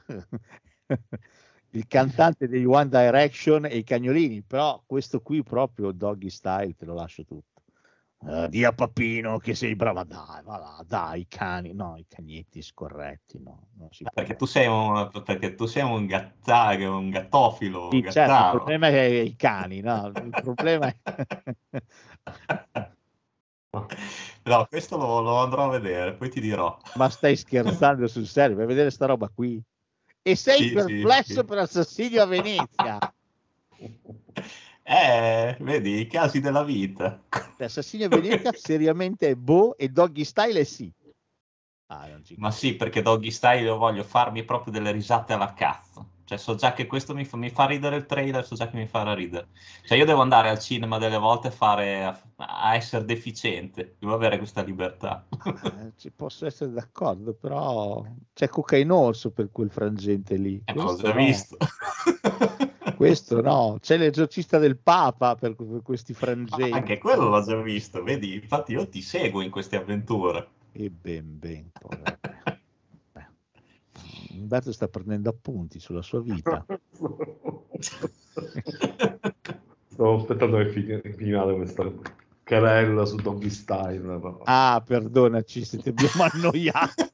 il 1.71 1.87
cantante 1.87 2.47
degli 2.47 2.65
One 2.65 2.89
Direction 2.89 3.65
e 3.65 3.77
i 3.77 3.83
cagnolini, 3.83 4.41
però 4.41 4.81
questo 4.85 5.21
qui 5.21 5.43
proprio 5.43 5.91
Doggy 5.91 6.29
Style 6.29 6.75
te 6.75 6.85
lo 6.85 6.93
lascio 6.93 7.23
tutto. 7.25 7.57
Eh, 8.25 8.49
di 8.49 8.63
a 8.63 8.73
Papino 8.73 9.37
che 9.37 9.53
sei 9.53 9.75
brava, 9.75 10.03
dai, 10.03 10.41
va 10.43 10.57
là, 10.57 10.83
dai, 10.87 11.21
i 11.21 11.27
cani, 11.27 11.73
no, 11.73 11.97
i 11.97 12.05
cagnetti 12.07 12.63
scorretti, 12.63 13.39
no, 13.39 13.67
perché, 14.11 14.35
tu 14.35 14.45
sei 14.45 14.65
un, 14.65 15.11
perché 15.23 15.53
tu 15.53 15.65
sei 15.65 15.83
un, 15.83 16.07
gatta, 16.07 16.75
un 16.89 17.11
gattofilo, 17.11 17.89
Sì, 17.91 17.97
un 17.97 18.11
certo, 18.11 18.33
il 18.33 18.49
problema 18.51 18.87
è 18.87 19.03
i 19.03 19.35
cani, 19.35 19.81
no? 19.81 20.07
Il 20.07 20.29
problema 20.31 20.87
è... 20.87 20.95
No, 24.43 24.65
questo 24.65 24.97
lo, 24.97 25.21
lo 25.21 25.37
andrò 25.37 25.65
a 25.65 25.77
vedere, 25.77 26.13
poi 26.13 26.29
ti 26.29 26.39
dirò. 26.39 26.75
Ma 26.95 27.09
stai 27.09 27.35
scherzando 27.35 28.07
sul 28.07 28.25
serio? 28.25 28.59
A 28.61 28.65
vedere 28.65 28.89
sta 28.89 29.05
roba 29.05 29.29
qui? 29.29 29.61
E 30.27 30.35
sei 30.35 30.57
Sì, 30.57 30.67
sì, 30.67 30.73
perplesso 30.73 31.33
sì. 31.39 31.45
per 31.45 31.57
Assassinio 31.59 32.21
a 32.21 32.25
Venezia? 32.25 32.99
Eh, 34.89 35.57
vedi, 35.59 35.99
i 35.99 36.07
casi 36.07 36.39
della 36.39 36.63
vita. 36.63 37.21
Assassinio 37.59 38.05
a 38.07 38.09
Venezia 38.09 38.51
seriamente 38.55 39.29
è 39.29 39.35
boh 39.35 39.77
e 39.77 39.89
Doggy 39.89 40.23
Style 40.23 40.61
è 40.61 40.63
sì. 40.63 40.89
Ah, 41.87 42.07
Ma 42.37 42.51
sì, 42.51 42.75
perché 42.75 43.01
Doggy 43.01 43.31
Style 43.31 43.61
io 43.63 43.77
voglio 43.77 44.03
farmi 44.03 44.43
proprio 44.43 44.71
delle 44.71 44.91
risate 44.91 45.33
alla 45.33 45.53
cazzo. 45.53 46.09
Cioè, 46.27 46.37
so 46.37 46.55
già 46.55 46.73
che 46.73 46.87
questo 46.87 47.13
mi 47.13 47.23
fa, 47.23 47.37
mi 47.37 47.49
fa 47.49 47.65
ridere 47.67 47.95
il 47.95 48.05
trailer, 48.05 48.45
so 48.45 48.55
già 48.55 48.67
che 48.67 48.75
mi 48.75 48.85
farà 48.85 49.13
ridere. 49.13 49.47
Cioè, 49.85 49.97
io 49.97 50.03
devo 50.03 50.19
andare 50.19 50.49
al 50.49 50.59
cinema 50.59 50.97
delle 50.97 51.17
volte 51.17 51.47
a, 51.47 51.51
fare, 51.51 52.03
a, 52.03 52.21
a 52.35 52.75
essere 52.75 53.05
deficiente, 53.05 53.95
devo 53.97 54.13
avere 54.13 54.37
questa 54.37 54.61
libertà. 54.61 55.25
Eh, 55.45 55.93
ci 55.95 56.11
posso 56.11 56.45
essere 56.45 56.71
d'accordo, 56.71 57.33
però 57.33 58.03
c'è 58.33 58.49
cocaine 58.49 58.91
orso 58.91 59.31
per 59.31 59.51
quel 59.53 59.71
frangente 59.71 60.35
lì. 60.35 60.61
Eh, 60.65 60.73
ma 60.73 60.83
l'ho 60.83 60.95
Questo 60.95 61.07
già 61.07 61.13
no. 61.13 61.25
visto. 61.25 61.57
Questo 62.97 63.41
no, 63.41 63.77
c'è 63.79 63.95
l'esorcista 63.95 64.57
del 64.57 64.75
Papa 64.75 65.35
per, 65.35 65.55
per 65.55 65.81
questi 65.81 66.13
frangenti. 66.13 66.73
Anche 66.73 66.97
quello 66.97 67.29
l'ho 67.29 67.41
già 67.41 67.55
visto, 67.61 68.03
vedi? 68.03 68.33
Infatti 68.33 68.73
io 68.73 68.89
ti 68.89 69.01
seguo 69.01 69.39
in 69.39 69.49
queste 69.49 69.77
avventure. 69.77 70.45
E 70.73 70.89
ben 70.89 71.39
ben, 71.39 71.69
povero. 71.71 72.17
Umberto 74.39 74.71
sta 74.71 74.87
prendendo 74.87 75.29
appunti 75.29 75.79
sulla 75.79 76.01
sua 76.01 76.21
vita. 76.21 76.65
Stavo 79.89 80.17
aspettando 80.17 80.57
che 80.57 80.69
fin- 80.69 81.01
finale 81.15 81.55
questa 81.55 81.91
querella 82.43 83.05
su 83.05 83.17
Style. 83.49 83.99
però. 83.99 84.41
Ah, 84.43 84.81
perdonaci 84.85 85.63
se 85.65 85.77
ti 85.79 85.89
abbiamo 85.89 86.23
annoiato. 86.31 87.09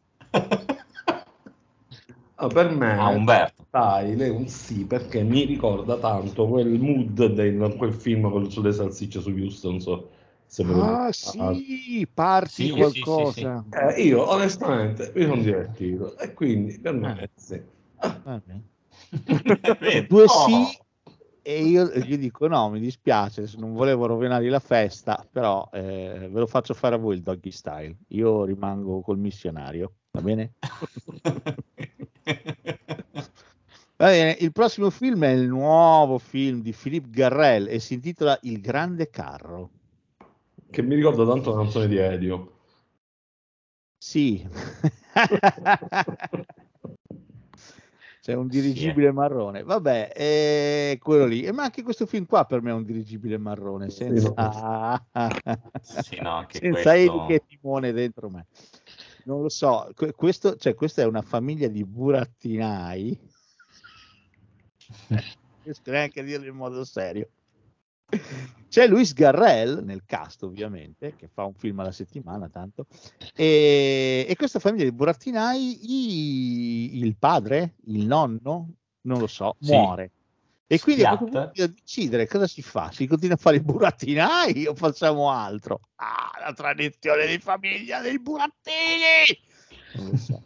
Ah, 2.35 2.47
per 2.47 2.71
me 2.71 2.91
Ah, 2.97 3.09
Umberto. 3.09 3.63
Style 3.67 4.25
è 4.25 4.29
un 4.29 4.47
sì 4.47 4.85
perché 4.85 5.23
mi 5.23 5.45
ricorda 5.45 5.97
tanto 5.97 6.47
quel 6.47 6.79
mood 6.79 7.25
di 7.25 7.77
quel 7.77 7.93
film 7.93 8.29
quello 8.29 8.49
sulle 8.49 8.73
salsicce 8.73 9.21
su 9.21 9.29
Houston. 9.29 9.71
Non 9.71 9.79
so 9.81 10.09
Ah, 10.61 11.11
sì, 11.11 12.07
parti 12.13 12.51
Sì, 12.51 12.65
sì, 12.65 12.71
qualcosa. 12.71 13.65
Eh, 13.71 14.01
io 14.03 14.29
onestamente 14.29 15.11
mi 15.15 15.23
sono 15.23 15.41
divertito 15.41 16.17
e 16.17 16.33
quindi 16.33 16.79
per 16.79 16.93
me 16.93 17.21
Eh. 17.21 17.29
sì. 17.35 17.61
Vedi? 18.23 18.71
Due 20.07 20.27
sì 20.27 20.81
e 21.45 21.61
io 21.61 21.85
gli 21.87 22.17
dico 22.17 22.47
no, 22.47 22.69
mi 22.69 22.79
dispiace, 22.79 23.47
se 23.47 23.57
non 23.57 23.73
volevo 23.73 24.05
rovinare 24.05 24.47
la 24.47 24.59
festa, 24.59 25.27
però 25.29 25.67
eh, 25.73 26.29
ve 26.31 26.39
lo 26.39 26.47
faccio 26.47 26.73
fare 26.73 26.95
a 26.95 26.97
voi 26.97 27.15
il 27.15 27.21
doggy 27.21 27.51
style. 27.51 27.97
Io 28.09 28.45
rimango 28.45 29.01
col 29.01 29.17
missionario, 29.17 29.95
va 30.11 30.21
bene? 30.21 30.53
Va 33.95 34.07
bene, 34.07 34.35
il 34.39 34.51
prossimo 34.51 34.89
film 34.89 35.23
è 35.23 35.29
il 35.29 35.47
nuovo 35.47 36.17
film 36.17 36.61
di 36.61 36.73
Philippe 36.73 37.09
Garrel 37.09 37.67
e 37.67 37.79
si 37.79 37.93
intitola 37.93 38.37
Il 38.41 38.59
grande 38.59 39.09
carro. 39.09 39.69
Che 40.73 40.81
mi 40.81 40.95
ricorda 40.95 41.23
tanto 41.23 41.51
la 41.51 41.57
canzone 41.61 41.87
di 41.87 41.97
Edio. 41.97 42.61
Sì. 43.99 44.43
C'è 48.21 48.33
un 48.33 48.47
dirigibile 48.47 49.11
marrone. 49.11 49.61
Vabbè, 49.61 50.13
è 50.13 50.97
quello 50.99 51.25
lì. 51.27 51.43
E 51.43 51.51
ma 51.51 51.61
anche 51.61 51.83
questo 51.83 52.07
film 52.07 52.25
qua 52.25 52.45
per 52.45 52.63
me 52.63 52.71
è 52.71 52.73
un 52.73 52.85
dirigibile 52.85 53.37
marrone, 53.37 53.91
Sì, 53.91 53.97
senza, 53.97 54.33
Sì, 55.83 56.19
no, 56.19 56.29
anche 56.37 56.57
senza 56.57 56.81
questo- 56.81 57.27
e 57.27 57.43
timone 57.45 57.91
dentro 57.91 58.31
me. 58.31 58.47
Non 59.25 59.43
lo 59.43 59.49
so, 59.49 59.91
que- 59.93 60.13
questo, 60.13 60.55
cioè, 60.55 60.73
questa 60.73 61.03
è 61.03 61.05
una 61.05 61.21
famiglia 61.21 61.67
di 61.67 61.85
burattinai. 61.85 63.19
Non 65.09 65.21
riesco 65.61 65.91
neanche 65.91 66.21
a 66.21 66.23
dirlo 66.23 66.47
in 66.47 66.55
modo 66.55 66.83
serio. 66.83 67.29
C'è 68.67 68.87
Luis 68.87 69.13
Garrel 69.13 69.83
nel 69.83 70.03
cast, 70.05 70.41
ovviamente, 70.43 71.15
che 71.15 71.27
fa 71.31 71.43
un 71.45 71.53
film 71.53 71.79
alla 71.79 71.91
settimana, 71.91 72.49
tanto. 72.49 72.87
E, 73.35 74.25
e 74.27 74.35
questa 74.35 74.59
famiglia 74.59 74.85
di 74.85 74.91
burattinai, 74.91 75.79
i- 75.83 76.97
il 76.97 77.15
padre, 77.17 77.75
il 77.85 78.05
nonno, 78.05 78.69
non 79.01 79.19
lo 79.19 79.27
so, 79.27 79.55
Sì. 79.59 79.73
muore. 79.73 80.11
E 80.65 80.79
quindi 80.79 81.03
bisogna 81.03 81.51
decidere 81.53 82.27
cosa 82.27 82.47
si 82.47 82.63
fa. 82.63 82.89
Si 82.91 83.05
continua 83.05 83.35
a 83.35 83.37
fare 83.37 83.57
i 83.57 83.61
burattinai 83.61 84.65
o 84.65 84.73
facciamo 84.73 85.29
altro? 85.29 85.79
Ah, 85.97 86.31
la 86.39 86.53
tradizione 86.53 87.27
di 87.27 87.37
famiglia 87.37 88.01
dei 88.01 88.17
burattini! 88.19 89.37
Non 89.91 90.09
lo 90.09 90.17
so. 90.17 90.41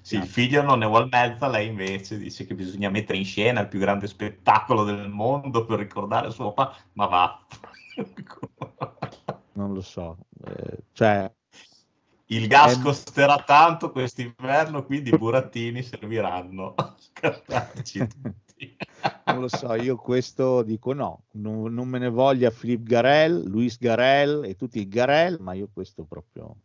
Sì, 0.00 0.16
il 0.16 0.26
figlio 0.26 0.62
non 0.62 0.78
ne 0.78 0.86
vuole 0.86 1.08
mezza, 1.10 1.46
lei 1.46 1.66
invece 1.68 2.16
dice 2.16 2.46
che 2.46 2.54
bisogna 2.54 2.88
mettere 2.88 3.18
in 3.18 3.24
scena 3.26 3.60
il 3.60 3.68
più 3.68 3.78
grande 3.78 4.06
spettacolo 4.06 4.82
del 4.84 5.10
mondo 5.10 5.66
per 5.66 5.78
ricordare 5.78 6.30
suo 6.30 6.52
papà, 6.52 6.76
ma 6.94 7.06
va. 7.06 7.46
Non 9.54 9.74
lo 9.74 9.82
so. 9.82 10.16
Eh, 10.46 10.78
cioè, 10.92 11.30
Il 12.26 12.46
gas 12.48 12.80
costerà 12.80 13.36
tanto 13.44 13.90
quest'inverno, 13.92 14.84
quindi 14.84 15.10
i 15.10 15.18
burattini 15.18 15.82
serviranno 15.82 16.74
a 16.74 16.96
tutti. 17.74 18.76
non 19.26 19.40
lo 19.40 19.48
so, 19.48 19.74
io 19.74 19.96
questo 19.96 20.62
dico 20.62 20.94
no, 20.94 21.24
non, 21.32 21.74
non 21.74 21.88
me 21.88 21.98
ne 21.98 22.08
voglia 22.08 22.50
Philippe 22.50 22.84
Garel, 22.84 23.42
Luis 23.44 23.78
Garel 23.78 24.44
e 24.44 24.56
tutti 24.56 24.80
i 24.80 24.88
Garel, 24.88 25.38
ma 25.40 25.52
io 25.52 25.68
questo 25.70 26.04
proprio. 26.04 26.56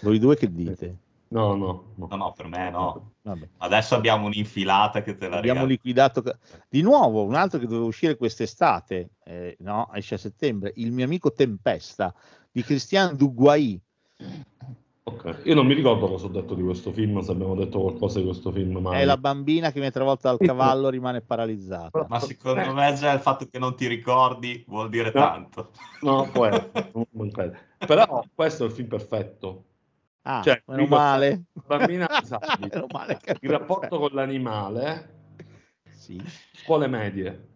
Voi 0.00 0.18
due 0.18 0.36
che 0.36 0.52
dite? 0.52 0.96
No, 1.28 1.54
no, 1.56 1.86
no. 1.96 2.06
No, 2.08 2.16
no, 2.16 2.32
per 2.36 2.46
me 2.46 2.70
no. 2.70 3.10
Vabbè. 3.22 3.48
Adesso 3.58 3.96
abbiamo 3.96 4.26
un'infilata 4.26 5.02
che 5.02 5.16
te 5.16 5.28
la 5.28 5.36
Abbiamo 5.38 5.60
regalo. 5.60 5.66
liquidato 5.66 6.22
di 6.68 6.82
nuovo 6.82 7.24
un 7.24 7.34
altro 7.34 7.58
che 7.58 7.66
doveva 7.66 7.86
uscire 7.86 8.16
quest'estate, 8.16 9.10
eh, 9.24 9.56
no, 9.60 9.90
esce 9.92 10.14
a 10.14 10.18
settembre, 10.18 10.72
Il 10.76 10.92
mio 10.92 11.04
amico 11.04 11.32
Tempesta 11.32 12.14
di 12.52 12.62
Christian 12.62 13.16
Duguay. 13.16 13.80
Ok. 15.08 15.42
Io 15.44 15.54
non 15.54 15.66
mi 15.66 15.74
ricordo 15.74 16.08
cosa 16.08 16.26
ho 16.26 16.28
detto 16.30 16.54
di 16.54 16.62
questo 16.62 16.90
film, 16.92 17.20
se 17.20 17.30
abbiamo 17.30 17.54
detto 17.54 17.80
qualcosa 17.80 18.18
di 18.18 18.24
questo 18.24 18.50
film 18.50 18.78
mai. 18.78 19.00
È 19.00 19.04
la 19.04 19.16
bambina 19.16 19.68
che 19.68 19.74
viene 19.74 19.90
travolta 19.92 20.28
dal 20.34 20.38
cavallo 20.44 20.88
rimane 20.88 21.20
paralizzata. 21.20 22.06
Ma 22.08 22.18
secondo 22.18 22.72
me 22.72 22.92
già 22.94 23.12
il 23.12 23.20
fatto 23.20 23.46
che 23.48 23.58
non 23.60 23.76
ti 23.76 23.86
ricordi 23.86 24.64
vuol 24.66 24.88
dire 24.90 25.12
No. 25.14 25.20
tanto. 25.20 25.70
No, 26.02 26.28
può 26.32 26.46
essere. 26.46 26.90
Però 27.86 28.24
questo 28.34 28.64
è 28.64 28.66
il 28.66 28.72
film 28.72 28.88
perfetto. 28.88 29.64
Ah, 30.28 30.42
Cioè, 30.42 30.60
meno 30.66 30.86
male. 30.86 31.44
bambina 31.66 32.08
disabile. 32.20 32.68
Meno 32.74 32.86
male 32.90 33.20
Il 33.40 33.48
rapporto 33.50 33.98
con 33.98 34.10
l'animale, 34.12 35.14
Sì, 35.90 36.20
scuole 36.52 36.88
medie. 36.88 37.48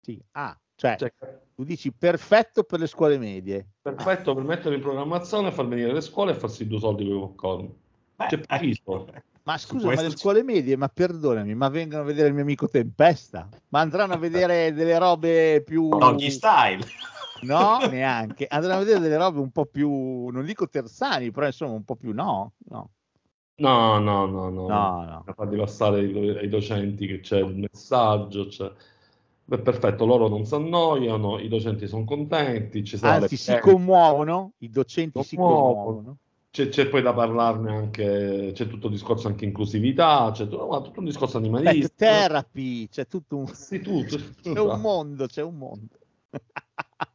sì. 0.00 0.20
Ah, 0.32 0.58
cioè, 0.74 0.96
Cioè, 0.98 1.12
tu 1.54 1.62
dici 1.62 1.92
perfetto 1.92 2.64
per 2.64 2.80
le 2.80 2.88
scuole 2.88 3.18
medie. 3.18 3.68
perfetto 3.80 4.34
per 4.34 4.42
mettere 4.42 4.74
in 4.74 4.80
programmazione, 4.80 5.52
far 5.52 5.68
venire 5.68 5.92
le 5.92 6.00
scuole 6.00 6.32
e 6.32 6.34
farsi 6.34 6.66
due 6.66 6.80
soldi 6.80 7.04
con 7.06 7.14
i 7.16 7.20
popcorn. 7.20 7.74
C'è 8.16 8.38
preciso. 8.38 9.06
ecco. 9.06 9.26
Ma 9.44 9.56
scusa, 9.56 9.86
ma 9.94 10.02
le 10.02 10.10
scuole 10.10 10.42
medie, 10.42 10.76
ma 10.76 10.88
perdonami, 10.88 11.54
ma 11.54 11.68
vengono 11.68 12.02
a 12.02 12.04
vedere 12.04 12.28
il 12.28 12.34
mio 12.34 12.42
amico 12.42 12.68
Tempesta? 12.68 13.48
Ma 13.68 13.80
andranno 13.80 14.12
a 14.12 14.18
vedere 14.18 14.74
delle 14.74 14.98
robe 14.98 15.62
più... 15.64 15.88
Doggy 15.88 16.30
style. 16.30 16.84
No, 17.40 17.78
neanche. 17.90 18.46
Andranno 18.48 18.80
a 18.80 18.84
vedere 18.84 19.00
delle 19.00 19.16
robe 19.16 19.38
un 19.40 19.50
po' 19.50 19.66
più, 19.66 20.28
non 20.28 20.44
dico 20.44 20.68
terzani, 20.68 21.30
però 21.30 21.46
insomma 21.46 21.72
un 21.72 21.84
po' 21.84 21.96
più 21.96 22.12
no. 22.12 22.52
No, 22.70 22.90
No, 23.58 23.98
no, 23.98 24.26
no, 24.26 24.50
no. 24.50 24.68
no. 24.68 25.04
no. 25.04 25.24
Farli 25.34 25.56
passare 25.56 25.98
ai, 26.00 26.48
docenti 26.48 27.06
che 27.06 27.20
c'è 27.20 27.38
il 27.38 27.56
messaggio. 27.56 28.46
C'è... 28.46 28.70
Beh, 29.44 29.58
perfetto, 29.60 30.04
loro 30.04 30.28
non 30.28 30.44
si 30.44 30.54
annoiano, 30.54 31.38
i 31.38 31.48
docenti 31.48 31.86
sono 31.88 32.04
contenti, 32.04 32.84
ci 32.84 32.96
sarà 32.96 33.14
Anzi, 33.14 33.36
si 33.36 33.58
commuovono, 33.58 34.52
i 34.58 34.70
docenti 34.70 35.22
si 35.22 35.36
Commuovono. 35.36 36.16
c'è, 36.50 36.68
c'è 36.68 36.86
poi 36.88 37.02
da 37.02 37.14
parlarne 37.14 37.74
anche, 37.74 38.50
c'è 38.54 38.68
tutto 38.68 38.86
il 38.86 38.92
discorso 38.92 39.26
anche 39.26 39.46
inclusività, 39.46 40.30
c'è 40.32 40.46
tutto, 40.46 40.66
ma 40.66 40.80
tutto 40.82 41.00
un 41.00 41.06
discorso 41.06 41.38
Pet 41.38 41.44
animalista. 41.44 41.94
therapy, 41.96 42.88
c'è 42.88 43.06
tutto 43.06 43.38
un, 43.38 43.46
Sì, 43.46 43.80
tutto, 43.80 44.16
c'è 44.42 44.60
un 44.60 44.80
mondo, 44.80 45.26
c'è 45.26 45.42
un 45.42 45.56
mondo. 45.56 45.96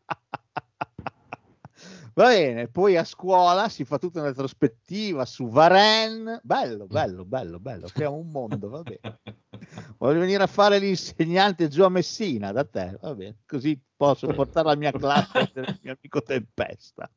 Va 2.15 2.27
bene, 2.27 2.67
poi 2.67 2.95
a 2.95 3.03
scuola 3.03 3.69
si 3.69 3.85
fa 3.85 3.97
tutta 3.97 4.19
una 4.19 4.27
retrospettiva 4.29 5.25
su 5.25 5.47
Varenne. 5.47 6.41
Bello, 6.43 6.85
bello, 6.85 7.25
bello, 7.25 7.59
bello. 7.59 7.87
Creiamo 7.87 8.17
un 8.17 8.29
mondo, 8.29 8.69
va 8.69 8.83
bene. 8.83 9.19
Voglio 9.97 10.19
venire 10.19 10.43
a 10.43 10.47
fare 10.47 10.77
l'insegnante 10.77 11.67
giù 11.69 11.83
a 11.83 11.89
Messina 11.89 12.51
da 12.51 12.65
te, 12.65 12.97
va 13.01 13.15
bene. 13.15 13.37
Così 13.47 13.79
posso 13.95 14.27
portare 14.27 14.67
la 14.67 14.75
mia 14.75 14.91
classe 14.91 15.49
del 15.53 15.79
mio 15.81 15.97
amico 15.97 16.21
Tempesta. 16.21 17.09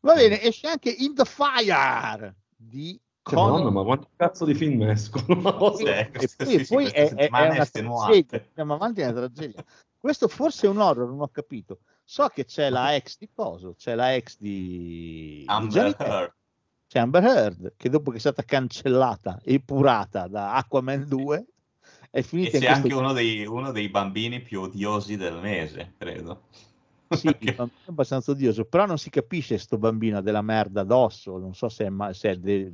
Va 0.00 0.14
bene, 0.14 0.42
esce 0.42 0.66
anche 0.68 0.90
In 0.90 1.14
the 1.14 1.24
Fire 1.24 2.34
di 2.56 3.00
Cioè, 3.22 3.38
Madonna, 3.38 3.70
ma 3.70 3.82
quanto 3.84 4.08
cazzo 4.16 4.44
di 4.44 4.54
film 4.54 4.82
escono? 4.82 5.40
Ma 5.40 5.56
Sì, 5.74 5.84
e 5.86 6.10
poi, 6.36 6.64
sì, 6.64 6.66
poi 6.66 6.86
è, 6.86 7.14
è- 7.14 7.28
è 7.30 7.48
una 7.48 7.64
tragedia, 7.66 8.44
andiamo 8.48 8.74
avanti 8.74 9.02
una 9.02 9.12
tragedia. 9.12 9.64
Questo 9.98 10.26
forse 10.28 10.66
è 10.66 10.70
un 10.70 10.78
horror, 10.78 11.08
non 11.08 11.20
ho 11.20 11.28
capito. 11.28 11.80
So 12.08 12.28
che 12.28 12.44
c'è 12.44 12.70
la 12.70 12.94
ex 12.94 13.18
di 13.18 13.28
Coso, 13.34 13.74
c'è 13.76 13.96
la 13.96 14.14
ex 14.14 14.38
di, 14.38 15.44
Amber 15.48 15.96
Heard. 15.98 16.34
c'è 16.86 17.00
Amber 17.00 17.24
Heard, 17.24 17.72
che 17.76 17.88
dopo 17.90 18.12
che 18.12 18.18
è 18.18 18.20
stata 18.20 18.44
cancellata 18.44 19.40
e 19.42 19.54
epurata 19.54 20.28
da 20.28 20.54
Aquaman 20.54 21.04
2 21.08 21.46
è 22.12 22.18
E 22.18 22.22
finita 22.22 22.58
c'è 22.58 22.66
in 22.68 22.72
anche 22.72 22.94
uno 22.94 23.12
dei, 23.12 23.44
uno 23.44 23.72
dei 23.72 23.88
bambini 23.88 24.40
più 24.40 24.60
odiosi 24.60 25.16
del 25.16 25.40
mese, 25.40 25.94
credo. 25.98 26.42
Sì, 27.08 27.26
è 27.42 27.56
abbastanza 27.86 28.30
odioso, 28.30 28.66
però 28.66 28.86
non 28.86 28.98
si 28.98 29.10
capisce 29.10 29.58
sto 29.58 29.76
bambino 29.76 30.20
della 30.20 30.42
merda 30.42 30.82
addosso, 30.82 31.38
non 31.38 31.54
so 31.56 31.68
se 31.68 31.86
è, 31.86 31.88
ma- 31.88 32.12
se 32.12 32.30
è, 32.30 32.36
de- 32.36 32.72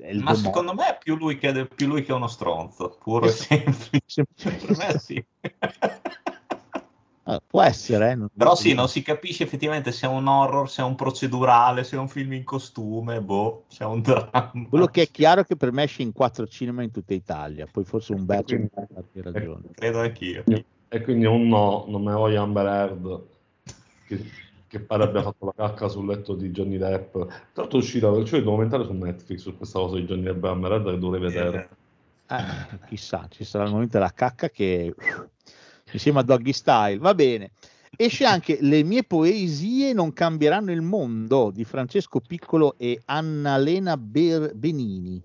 è 0.00 0.12
Ma 0.18 0.34
secondo 0.34 0.74
me 0.74 0.86
è 0.86 0.98
più 1.02 1.16
lui 1.16 1.38
che, 1.38 1.66
più 1.66 1.86
lui 1.86 2.02
che 2.02 2.12
uno 2.12 2.28
stronzo, 2.28 2.98
puro 3.02 3.24
e 3.24 3.30
semplice. 3.30 4.26
Per 4.34 4.76
me 4.76 4.98
sì. 4.98 5.24
Ah, 7.24 7.40
può 7.46 7.62
essere, 7.62 8.12
eh, 8.12 8.14
non- 8.14 8.28
Però 8.34 8.54
sì, 8.54 8.72
non 8.72 8.88
si 8.88 9.02
capisce 9.02 9.44
effettivamente 9.44 9.92
se 9.92 10.06
è 10.06 10.08
un 10.10 10.26
horror, 10.26 10.68
se 10.70 10.82
è 10.82 10.84
un 10.84 10.94
procedurale, 10.94 11.84
se 11.84 11.96
è 11.96 11.98
un 11.98 12.08
film 12.08 12.32
in 12.32 12.44
costume, 12.44 13.20
boh, 13.20 13.64
se 13.68 13.84
è 13.84 13.86
un 13.86 14.00
dramma. 14.00 14.50
Quello 14.68 14.86
che 14.86 15.02
è 15.02 15.10
chiaro 15.10 15.42
è 15.42 15.44
che 15.44 15.54
per 15.56 15.70
me 15.70 15.82
esce 15.84 16.02
in 16.02 16.12
quattro 16.12 16.46
cinema 16.46 16.82
in 16.82 16.90
tutta 16.90 17.12
Italia, 17.14 17.66
poi 17.70 17.84
forse 17.84 18.14
Umberto 18.14 18.54
Quindi- 18.54 18.70
ha 18.74 19.30
ragione. 19.30 19.62
Credo 19.74 20.00
anch'io. 20.00 20.44
E 20.88 21.02
quindi 21.02 21.26
un 21.26 21.46
no, 21.46 21.84
non 21.88 22.02
me 22.02 22.12
voglio 22.14 22.42
Amber 22.42 22.66
Heard, 22.66 23.22
che, 24.08 24.24
che 24.66 24.80
pare 24.80 25.04
abbia 25.04 25.22
fatto 25.22 25.44
la 25.44 25.52
cacca 25.54 25.86
sul 25.88 26.06
letto 26.06 26.34
di 26.34 26.50
Johnny 26.50 26.78
Depp. 26.78 27.12
Tra 27.12 27.28
l'altro 27.54 27.78
è 27.78 27.82
uscito, 27.82 28.20
c'è 28.24 28.38
il 28.38 28.44
documentario 28.44 28.86
su 28.86 28.92
Netflix 28.94 29.38
su 29.40 29.56
questa 29.56 29.78
cosa 29.78 29.96
di 29.96 30.04
Johnny 30.04 30.22
Depp 30.22 30.42
e 30.42 30.48
Amber 30.48 30.72
Heard 30.72 30.90
che 30.90 30.98
dovrei 30.98 31.20
vedere. 31.20 31.68
Eh, 32.28 32.78
chissà, 32.88 33.26
ci 33.28 33.44
sarà 33.44 33.64
il 33.64 33.70
momento 33.72 33.98
della 33.98 34.12
cacca 34.12 34.48
che 34.48 34.94
insieme 35.92 36.20
a 36.20 36.22
Doggy 36.22 36.52
Style, 36.52 36.98
va 36.98 37.14
bene. 37.14 37.52
Esce 37.96 38.24
anche 38.26 38.58
Le 38.60 38.82
mie 38.82 39.04
poesie 39.04 39.92
non 39.92 40.12
cambieranno 40.12 40.72
il 40.72 40.82
mondo 40.82 41.50
di 41.50 41.64
Francesco 41.64 42.20
Piccolo 42.20 42.76
e 42.78 43.00
Annalena 43.06 43.96
Ber- 43.96 44.54
Benini. 44.54 45.22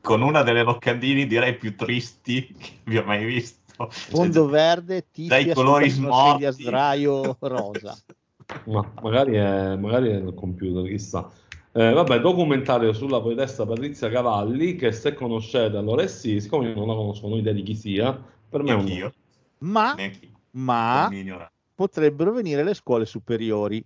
Con 0.00 0.22
una 0.22 0.42
delle 0.42 0.62
locandine 0.62 1.26
direi 1.26 1.56
più 1.56 1.74
tristi 1.76 2.54
che 2.58 2.80
abbia 2.84 3.04
mai 3.04 3.24
visto. 3.24 3.62
Fondo 3.88 4.46
verde, 4.46 5.06
dai 5.12 5.44
Tiffia 5.44 5.54
colori 5.54 5.88
smorti. 5.88 6.50
sdraio 6.52 7.36
rosa. 7.40 7.96
Ma 8.66 8.92
magari 9.02 9.34
è, 9.34 9.76
magari 9.76 10.10
è 10.10 10.18
nel 10.18 10.34
computer, 10.34 10.86
chissà. 10.88 11.30
Eh, 11.72 11.92
vabbè, 11.92 12.20
documentario 12.20 12.92
sulla 12.92 13.20
poetessa 13.20 13.66
Patrizia 13.66 14.08
Cavalli, 14.08 14.76
che 14.76 14.92
se 14.92 15.14
conoscete 15.14 15.76
allora 15.76 16.02
è 16.02 16.06
sì, 16.06 16.40
siccome 16.40 16.68
io 16.68 16.74
non 16.74 16.86
la 16.86 16.94
conosco, 16.94 17.26
non 17.26 17.36
ho 17.36 17.40
idea 17.40 17.52
di 17.52 17.62
chi 17.62 17.74
sia, 17.74 18.16
per 18.48 18.62
me 18.62 18.70
è 18.70 18.74
un 18.74 18.84
no. 18.84 19.12
Ma, 19.64 19.96
ma 20.50 21.10
potrebbero 21.74 22.32
venire 22.32 22.62
le 22.62 22.74
scuole 22.74 23.06
superiori. 23.06 23.84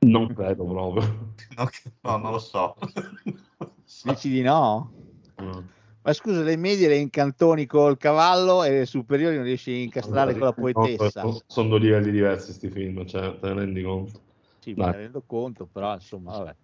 Non 0.00 0.34
credo 0.34 0.64
proprio. 0.66 1.34
No, 1.56 1.68
no, 2.00 2.16
non 2.16 2.32
lo 2.32 2.38
so. 2.38 2.74
Dici 4.02 4.28
di 4.28 4.42
no? 4.42 4.92
No. 5.36 5.68
Ma 6.02 6.12
scusa, 6.12 6.40
le 6.42 6.56
medie 6.56 6.88
le 6.88 6.96
incantoni 6.96 7.66
col 7.66 7.96
cavallo 7.98 8.64
e 8.64 8.70
le 8.70 8.86
superiori 8.86 9.36
non 9.36 9.44
riesci 9.44 9.70
a 9.70 9.76
incastrare 9.76 10.32
con 10.32 10.46
la 10.46 10.52
poetessa. 10.52 11.22
No, 11.22 11.40
sono 11.46 11.68
due 11.68 11.78
livelli 11.78 12.10
diversi 12.10 12.52
sti 12.52 12.70
film, 12.70 13.06
cioè, 13.06 13.38
te 13.38 13.46
ne 13.48 13.54
rendi 13.54 13.82
conto? 13.82 14.20
Sì, 14.60 14.74
Dai. 14.74 14.86
me 14.86 14.92
ne 14.92 14.98
rendo 15.02 15.22
conto, 15.26 15.66
però 15.66 15.94
insomma, 15.94 16.38
vabbè. 16.38 16.56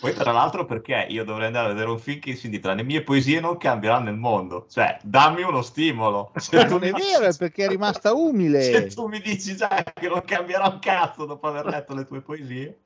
Poi 0.00 0.14
tra 0.14 0.32
l'altro 0.32 0.64
perché 0.64 1.06
io 1.10 1.24
dovrei 1.24 1.46
andare 1.48 1.66
a 1.66 1.72
vedere 1.72 1.90
un 1.90 1.98
film 1.98 2.20
che 2.20 2.34
si 2.34 2.46
intitola 2.46 2.72
Le 2.74 2.82
mie 2.82 3.02
poesie 3.02 3.38
non 3.40 3.58
cambieranno 3.58 4.08
il 4.10 4.16
mondo. 4.16 4.66
Cioè, 4.70 4.98
dammi 5.02 5.42
uno 5.42 5.60
stimolo. 5.62 6.32
Se 6.36 6.64
tu 6.64 6.78
Non 6.78 6.84
è 6.84 6.92
mi- 6.92 7.00
vero, 7.00 7.26
è 7.26 7.36
perché 7.36 7.64
è 7.64 7.68
rimasta 7.68 8.08
Se 8.10 8.14
umile. 8.16 8.86
tu 8.88 9.06
mi 9.08 9.20
dici 9.20 9.54
già 9.56 9.68
che 9.94 10.08
non 10.08 10.22
cambierà 10.24 10.68
un 10.68 10.78
cazzo 10.78 11.26
dopo 11.26 11.46
aver 11.46 11.66
letto 11.66 11.94
le 11.94 12.06
tue 12.06 12.20
poesie. 12.22 12.80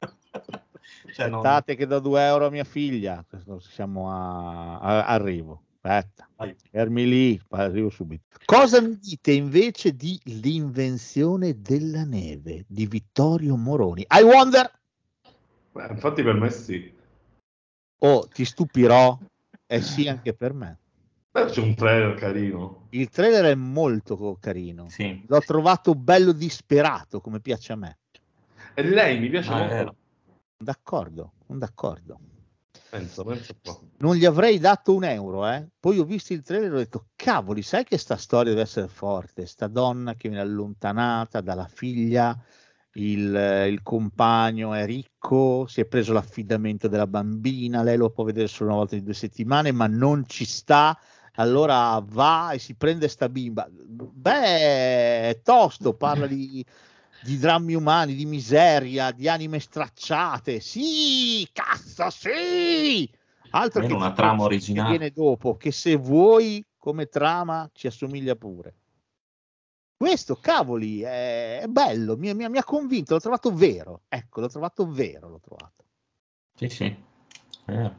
Cioè, 1.12 1.28
non- 1.28 1.38
Aspettate 1.44 1.74
che 1.76 1.86
do 1.86 1.98
2 1.98 2.22
euro 2.24 2.46
a 2.46 2.50
mia 2.50 2.64
figlia. 2.64 3.24
Siamo 3.60 4.10
a... 4.10 4.78
a- 4.78 5.06
arrivo. 5.06 5.62
Aspetta, 5.82 6.28
fermi 6.70 7.08
lì, 7.08 7.40
arrivo 7.50 7.88
subito. 7.88 8.24
Cosa 8.44 8.80
mi 8.82 8.98
dite 8.98 9.32
invece 9.32 9.96
di 9.96 10.20
L'invenzione 10.24 11.60
della 11.60 12.04
neve 12.04 12.64
di 12.68 12.86
Vittorio 12.86 13.56
Moroni? 13.56 14.04
I 14.10 14.22
wonder, 14.22 14.70
Beh, 15.72 15.88
infatti 15.90 16.22
per 16.22 16.34
me 16.34 16.50
sì. 16.50 16.92
oh, 17.98 18.26
ti 18.28 18.44
stupirò, 18.44 19.18
è 19.66 19.80
sì 19.80 20.08
anche 20.08 20.34
per 20.34 20.52
me. 20.52 20.78
Beh, 21.30 21.46
c'è 21.46 21.60
un 21.60 21.74
trailer 21.74 22.14
carino. 22.16 22.88
Il 22.90 23.08
trailer 23.08 23.44
è 23.44 23.54
molto 23.54 24.36
carino. 24.40 24.88
Sì. 24.88 25.22
L'ho 25.28 25.40
trovato 25.40 25.94
bello 25.94 26.32
disperato, 26.32 27.20
come 27.20 27.40
piace 27.40 27.72
a 27.72 27.76
me. 27.76 27.98
E 28.74 28.82
lei 28.82 29.20
mi 29.20 29.28
piace 29.28 29.52
Ah, 29.52 29.66
molto. 29.66 29.96
D'accordo, 30.56 31.32
d'accordo. 31.46 32.18
Pensa 32.90 33.22
qua. 33.22 33.78
Non 33.98 34.16
gli 34.16 34.24
avrei 34.24 34.58
dato 34.58 34.94
un 34.94 35.04
euro, 35.04 35.48
eh. 35.48 35.68
Poi 35.78 35.98
ho 36.00 36.04
visto 36.04 36.32
il 36.32 36.42
trailer 36.42 36.72
e 36.72 36.74
ho 36.74 36.78
detto, 36.78 37.06
cavoli, 37.14 37.62
sai 37.62 37.84
che 37.84 37.96
sta 37.96 38.16
storia 38.16 38.50
deve 38.50 38.62
essere 38.62 38.88
forte? 38.88 39.46
Sta 39.46 39.68
donna 39.68 40.14
che 40.14 40.28
viene 40.28 40.42
allontanata 40.42 41.40
dalla 41.40 41.68
figlia, 41.68 42.36
il, 42.94 43.34
eh, 43.34 43.68
il 43.68 43.82
compagno 43.82 44.74
è 44.74 44.84
ricco, 44.84 45.66
si 45.68 45.80
è 45.80 45.86
preso 45.86 46.12
l'affidamento 46.12 46.88
della 46.88 47.06
bambina, 47.06 47.82
lei 47.82 47.96
lo 47.96 48.10
può 48.10 48.24
vedere 48.24 48.48
solo 48.48 48.70
una 48.70 48.78
volta 48.78 48.96
in 48.96 49.04
due 49.04 49.14
settimane, 49.14 49.72
ma 49.72 49.86
non 49.86 50.24
ci 50.26 50.44
sta. 50.44 50.98
Allora 51.34 52.02
va 52.04 52.50
e 52.50 52.58
si 52.58 52.74
prende 52.74 53.08
sta 53.08 53.28
bimba. 53.28 53.68
Beh, 53.70 55.28
è 55.28 55.40
tosto, 55.42 55.94
parla 55.94 56.26
di, 56.26 56.64
di 57.22 57.38
drammi 57.38 57.74
umani, 57.74 58.14
di 58.14 58.26
miseria, 58.26 59.12
di 59.12 59.28
anime 59.28 59.60
stracciate. 59.60 60.60
Sì, 60.60 61.48
cazzo, 61.52 62.10
sì! 62.10 63.08
Altro 63.50 63.86
che 63.86 63.92
una 63.92 64.12
trama 64.12 64.42
originale. 64.42 64.90
Che 64.90 64.98
viene 64.98 65.12
dopo, 65.14 65.56
che 65.56 65.70
se 65.70 65.96
vuoi 65.96 66.64
come 66.76 67.06
trama 67.06 67.68
ci 67.72 67.86
assomiglia 67.86 68.34
pure. 68.34 68.74
Questo, 70.00 70.36
cavoli, 70.36 71.02
è, 71.02 71.60
è 71.60 71.66
bello, 71.66 72.16
mi, 72.16 72.32
mi- 72.32 72.48
mi 72.48 72.56
ha 72.56 72.64
convinto, 72.64 73.12
l'ho 73.12 73.20
trovato 73.20 73.52
vero. 73.52 74.00
Ecco, 74.08 74.40
l'ho 74.40 74.48
trovato 74.48 74.90
vero, 74.90 75.28
l'ho 75.28 75.40
trovato. 75.40 75.84
Sì, 76.56 76.70
sì. 76.70 76.96
Eh. 77.66 77.90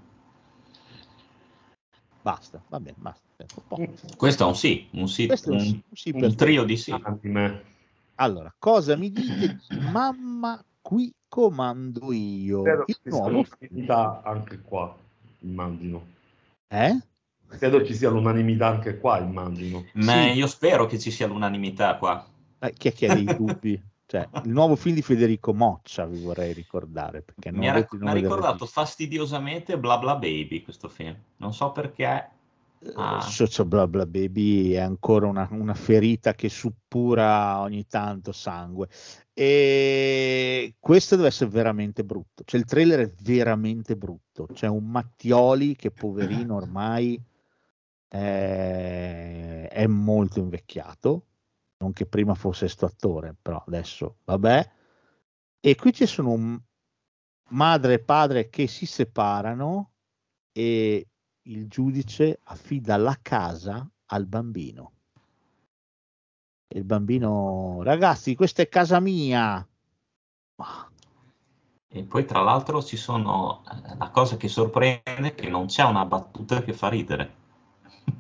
Basta, 2.24 2.60
va 2.70 2.80
bene, 2.80 2.97
basta. 2.97 3.45
Po'. 3.68 3.78
Questo 4.18 4.45
è 4.45 4.47
un 4.47 4.56
sì, 4.56 4.88
un 4.93 5.08
sì, 5.08 5.28
un 5.28 5.38
un, 5.45 5.60
sì, 5.60 5.84
un 5.86 5.95
sì 5.95 6.12
un 6.16 6.36
trio 6.36 6.64
di 6.64 6.76
sì. 6.76 6.91
Allora, 8.16 8.52
cosa 8.58 8.97
mi 8.97 9.12
dite 9.12 9.54
di 9.68 9.78
mamma 9.78 10.60
qui 10.82 11.14
comando 11.28 12.12
io? 12.12 12.64
Credo 12.64 12.86
Il 12.88 12.97
nuovo 13.04 13.45
anche 14.24 14.60
qua, 14.62 14.97
immagino. 15.41 16.04
eh? 16.70 16.97
Credo 17.58 17.86
ci 17.86 17.93
sia 17.93 18.10
l'unanimità 18.10 18.68
anche 18.68 18.97
qua, 18.97 19.20
immagino. 19.20 19.86
Ma 19.93 20.24
Sì. 20.24 20.32
io 20.32 20.47
spero 20.47 20.86
che 20.86 20.97
ci 20.99 21.12
sia 21.12 21.28
l'unanimità 21.28 21.97
qua. 21.97 22.26
Eh, 22.60 22.74
chi 22.74 22.88
è 22.89 22.93
che 22.93 23.08
ha 23.08 23.14
dei 23.14 23.26
dubbi? 23.38 23.82
Cioè, 24.12 24.28
il 24.43 24.49
nuovo 24.49 24.76
film 24.76 24.95
di 24.95 25.02
Federico 25.02 25.54
Moccia, 25.54 26.06
vi 26.06 26.22
vorrei 26.22 26.52
ricordare, 26.52 27.22
perché 27.22 27.49
non 27.49 27.62
Mi 27.62 27.70
ha, 27.70 27.74
del 27.74 27.88
ricordato 28.12 28.66
fastidiosamente 28.66 29.78
Bla 29.78 29.97
Bla 29.97 30.16
Baby 30.16 30.62
questo 30.64 30.89
film. 30.89 31.16
Non 31.38 31.54
so 31.54 31.72
perché. 31.72 32.06
Ah. 32.95 33.18
Eh, 33.18 33.22
Socio 33.22 33.64
Bla 33.64 33.88
Bla 33.88 34.06
Baby 34.06 34.72
è 34.72 34.80
ancora 34.80 35.28
una, 35.28 35.47
una 35.52 35.74
ferita 35.74 36.34
che 36.34 36.49
suppura 36.49 37.62
ogni 37.62 37.88
tanto 37.88 38.34
sangue. 38.34 38.89
E 39.34 40.76
questo 40.78 41.16
deve 41.16 41.30
essere 41.30 41.49
veramente 41.49 42.04
brutto. 42.04 42.43
Cioè, 42.43 42.60
il 42.60 42.66
trailer 42.66 42.99
è 42.99 43.14
veramente 43.22 43.95
brutto. 43.95 44.47
C'è 44.54 44.68
un 44.68 44.89
Mattioli 44.89 45.78
che, 45.78 45.89
poverino, 45.89 46.56
ormai 46.56 47.18
è, 48.12 49.70
è 49.72 49.88
molto 49.88 50.39
invecchiato. 50.39 51.28
Non 51.78 51.93
che 51.93 52.05
prima 52.05 52.36
fosse 52.36 52.68
sto 52.68 52.86
attore, 52.86 53.36
però 53.41 53.64
adesso 53.66 54.18
vabbè. 54.26 54.72
E 55.62 55.76
qui 55.76 55.93
ci 55.93 56.05
sono 56.05 56.32
un 56.32 56.62
madre 57.49 57.93
e 57.93 57.99
padre 57.99 58.49
che 58.49 58.68
si 58.68 58.86
separano 58.86 59.93
e 60.51 61.07
il 61.43 61.68
giudice 61.68 62.39
affida 62.43 62.97
la 62.97 63.18
casa 63.22 63.89
al 64.07 64.26
bambino. 64.28 64.91
E 66.68 66.78
il 66.78 66.86
bambino, 66.86 67.82
ragazzi, 67.84 68.36
questa 68.36 68.62
è 68.62 68.70
casa 68.70 68.99
mia. 68.99 69.66
E 71.88 72.03
poi, 72.03 72.26
tra 72.26 72.41
l'altro, 72.41 72.82
ci 72.84 72.95
sono. 72.95 73.64
eh, 73.66 73.95
La 73.97 74.09
cosa 74.12 74.38
che 74.38 74.47
sorprende 74.47 75.01
è 75.03 75.36
che 75.36 75.49
non 75.49 75.66
c'è 75.66 75.84
una 75.84 76.05
battuta 76.05 76.62
che 76.62 76.74
fa 76.74 76.89
ridere. 76.89 77.39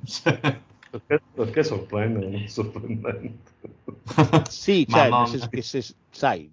Cioè, 0.05 0.59
Perché, 0.91 1.21
perché 1.33 1.63
sorprende, 1.63 2.27
non 2.27 2.47
sorprendente. 2.47 3.39
Sì, 4.49 4.85
cioè, 4.85 5.09
non- 5.09 5.19
nel 5.19 5.27
senso 5.29 5.47
che 5.47 5.61
se 5.61 5.81
sai, 6.09 6.51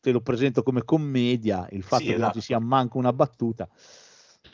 te 0.00 0.12
lo 0.12 0.20
presento 0.20 0.62
come 0.62 0.84
commedia, 0.84 1.66
il 1.72 1.82
fatto 1.82 2.02
Sì, 2.02 2.08
che 2.10 2.12
non 2.12 2.20
esatto. 2.22 2.38
ci 2.38 2.44
sia 2.44 2.60
manco 2.60 2.98
una 2.98 3.12
battuta, 3.12 3.68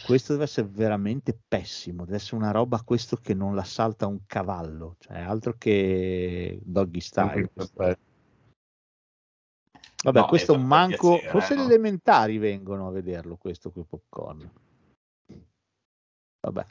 questo 0.03 0.33
deve 0.33 0.45
essere 0.45 0.67
veramente 0.67 1.39
pessimo, 1.47 2.05
deve 2.07 2.17
essere 2.17 2.37
una 2.37 2.53
roba 2.53 2.81
questo 2.83 3.17
che 3.17 3.35
non 3.35 3.55
la 3.55 3.65
salta 3.65 4.07
un 4.07 4.21
cavallo, 4.27 4.97
cioè 4.99 5.19
altro 5.19 5.55
che 5.59 6.59
doggy 6.63 7.01
style. 7.01 7.51
Vabbè, 10.05 10.21
No, 10.21 10.27
questo 10.27 10.53
esatto, 10.55 10.67
manco, 10.67 11.09
piacere, 11.11 11.31
forse 11.33 11.53
eh, 11.53 11.57
no? 11.57 11.65
elementari 11.65 12.39
vengono 12.39 12.87
a 12.89 12.93
vederlo 12.93 13.37
questo 13.37 13.71
qui 13.71 13.83
popcorn. 13.83 14.51
Vabbè. 16.41 16.65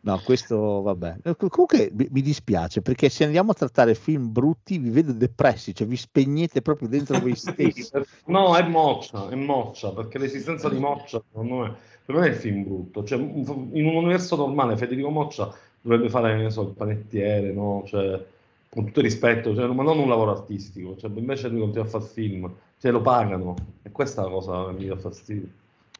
No, 0.00 0.20
questo 0.24 0.82
vabbè. 0.82 1.16
Eh, 1.24 1.36
Comunque 1.36 1.90
mi 1.92 2.22
dispiace 2.22 2.80
perché 2.82 3.08
se 3.08 3.24
andiamo 3.24 3.50
a 3.50 3.54
trattare 3.54 3.94
film 3.94 4.30
brutti 4.32 4.78
vi 4.78 4.90
vedo 4.90 5.12
depressi, 5.12 5.74
cioè 5.74 5.86
vi 5.86 5.96
spegnete 5.96 6.62
proprio 6.62 6.88
dentro 6.88 7.18
voi 7.18 7.34
stessi. 7.36 7.88
No, 8.26 8.56
è 8.56 8.66
moccia, 8.66 9.28
è 9.28 9.34
moccia, 9.34 9.92
perché 9.92 10.18
l'esistenza 10.18 10.68
di 10.68 10.78
moccia, 10.78 11.22
secondo 11.26 11.54
me, 11.56 11.76
per 12.04 12.16
me 12.16 12.26
è 12.26 12.30
il 12.30 12.36
film 12.36 12.64
brutto. 12.64 13.04
Cioè, 13.04 13.18
in 13.18 13.86
un 13.86 13.94
universo 13.94 14.36
normale 14.36 14.76
Federico 14.76 15.10
Moccia 15.10 15.52
dovrebbe 15.80 16.08
fare, 16.08 16.50
so, 16.50 16.62
il 16.62 16.74
panettiere, 16.74 17.52
no? 17.52 17.82
Cioè, 17.86 18.24
con 18.70 18.84
tutto 18.86 19.00
il 19.00 19.04
rispetto, 19.06 19.54
cioè, 19.54 19.66
ma 19.66 19.82
non 19.82 19.98
un 19.98 20.08
lavoro 20.08 20.30
artistico. 20.30 20.96
Cioè, 20.96 21.10
invece 21.14 21.48
lui 21.48 21.60
continua 21.60 21.86
a 21.86 21.90
fare 21.90 22.04
film, 22.04 22.50
cioè 22.78 22.92
lo 22.92 23.02
pagano. 23.02 23.54
E 23.82 23.90
questa 23.90 24.22
è 24.22 24.24
la 24.24 24.30
cosa 24.30 24.66
che 24.66 24.72
mi 24.72 24.86
dà 24.86 24.96
fastidio. 24.96 25.48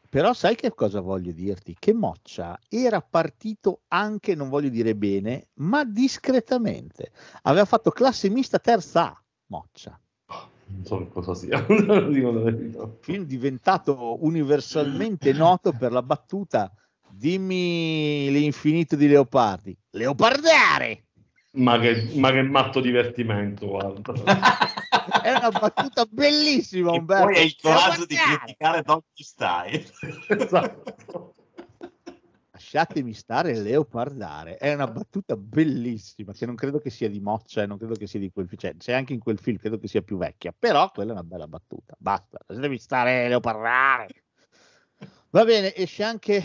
Però 0.09 0.33
sai 0.33 0.55
che 0.55 0.73
cosa 0.73 1.01
voglio 1.01 1.31
dirti? 1.31 1.75
Che 1.77 1.93
Moccia 1.93 2.59
era 2.67 2.99
partito 2.99 3.81
anche, 3.89 4.33
non 4.33 4.49
voglio 4.49 4.69
dire 4.69 4.95
bene, 4.95 5.49
ma 5.55 5.83
discretamente. 5.85 7.11
Aveva 7.43 7.65
fatto 7.65 7.91
classe 7.91 8.27
mista 8.29 8.57
terza 8.57 9.11
A, 9.11 9.23
Moccia. 9.47 9.99
Non 10.65 10.85
so 10.85 10.97
che 10.97 11.09
cosa 11.09 11.35
sia. 11.35 11.63
Film 13.01 13.23
diventato 13.25 14.23
universalmente 14.23 15.31
noto 15.31 15.73
per 15.73 15.91
la 15.91 16.01
battuta 16.01 16.71
dimmi 17.11 18.31
l'infinito 18.31 18.95
di 18.95 19.07
Leopardi. 19.07 19.77
Leopardare! 19.91 21.08
Ma 21.59 21.77
che, 21.77 22.09
ma 22.15 22.31
che 22.31 22.41
matto 22.41 22.79
divertimento, 22.79 23.67
guarda. 23.67 24.13
È 25.21 25.31
una 25.31 25.49
battuta 25.49 26.05
bellissima, 26.09 26.93
E 26.93 26.97
Umberto. 26.99 27.25
poi 27.25 27.35
hai 27.35 27.45
il 27.45 27.55
coraggio 27.61 28.05
di 28.05 28.15
criticare 28.15 28.81
Doggy 28.81 29.23
Style. 29.23 29.85
esatto. 30.27 31.33
Lasciatemi 32.51 33.13
stare 33.13 33.53
leopardare. 33.59 34.55
È 34.57 34.73
una 34.73 34.87
battuta 34.87 35.35
bellissima 35.35 36.33
che 36.33 36.45
non 36.45 36.55
credo 36.55 36.79
che 36.79 36.89
sia 36.89 37.09
di 37.09 37.19
Moccia 37.19 37.63
e 37.63 37.65
non 37.65 37.77
credo 37.77 37.95
che 37.95 38.07
sia 38.07 38.19
di 38.19 38.31
quel 38.31 38.47
film. 38.47 38.59
Cioè, 38.59 38.75
c'è 38.77 38.93
anche 38.93 39.13
in 39.13 39.19
quel 39.19 39.39
film, 39.39 39.57
credo 39.57 39.77
che 39.77 39.87
sia 39.87 40.01
più 40.01 40.17
vecchia, 40.17 40.53
però 40.57 40.89
quella 40.91 41.11
è 41.11 41.13
una 41.13 41.23
bella 41.23 41.47
battuta. 41.47 41.95
Basta, 41.97 42.37
lasciatemi 42.45 42.77
stare 42.77 43.27
leopardare. 43.27 44.07
Va 45.31 45.43
bene, 45.43 45.75
esce 45.75 46.03
anche 46.03 46.43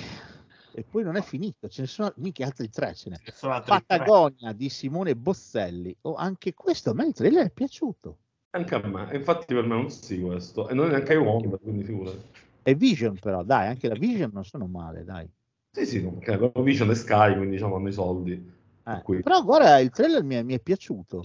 e 0.74 0.82
poi 0.82 1.04
non 1.04 1.16
è 1.16 1.22
finito, 1.22 1.68
ce 1.68 1.82
ne 1.82 1.86
sono 1.86 2.12
mica 2.16 2.44
altri 2.44 2.68
tre, 2.68 2.94
ce 2.94 3.10
n'è. 3.10 3.16
Sono 3.32 3.52
altri 3.52 3.72
tre. 3.72 3.84
Patagonia 3.86 4.52
di 4.52 4.68
Simone 4.68 5.14
Bozzelli. 5.14 5.96
Oh, 6.02 6.14
anche 6.14 6.52
questo 6.54 6.90
a 6.90 6.94
me 6.94 7.06
il 7.06 7.12
trailer 7.12 7.46
è 7.46 7.50
piaciuto. 7.50 8.18
Anche 8.50 8.74
a 8.74 8.86
me, 8.86 9.10
e 9.10 9.16
infatti 9.16 9.54
per 9.54 9.64
me 9.64 9.74
non 9.74 9.90
sì 9.90 10.20
questo, 10.20 10.68
e 10.68 10.74
non 10.74 10.86
è 10.86 10.90
neanche 10.90 11.16
Wonder, 11.16 11.58
quindi 11.60 11.84
figurati. 11.84 12.18
È 12.62 12.74
Vision 12.74 13.18
però, 13.18 13.42
dai, 13.42 13.68
anche 13.68 13.88
la 13.88 13.94
Vision 13.94 14.30
non 14.32 14.44
sono 14.44 14.66
male, 14.66 15.04
dai. 15.04 15.28
Sì, 15.70 15.86
sì, 15.86 16.00
perché 16.00 16.32
avevo 16.32 16.62
Vision 16.62 16.90
e 16.90 16.94
Sky, 16.94 17.34
quindi 17.34 17.56
diciamo 17.56 17.76
hanno 17.76 17.88
i 17.88 17.92
soldi. 17.92 18.52
Eh, 18.86 19.00
Qui. 19.02 19.22
Però 19.22 19.42
guarda, 19.42 19.78
il 19.78 19.90
trailer 19.90 20.22
mi 20.22 20.34
è, 20.36 20.42
mi 20.42 20.54
è 20.54 20.60
piaciuto. 20.60 21.24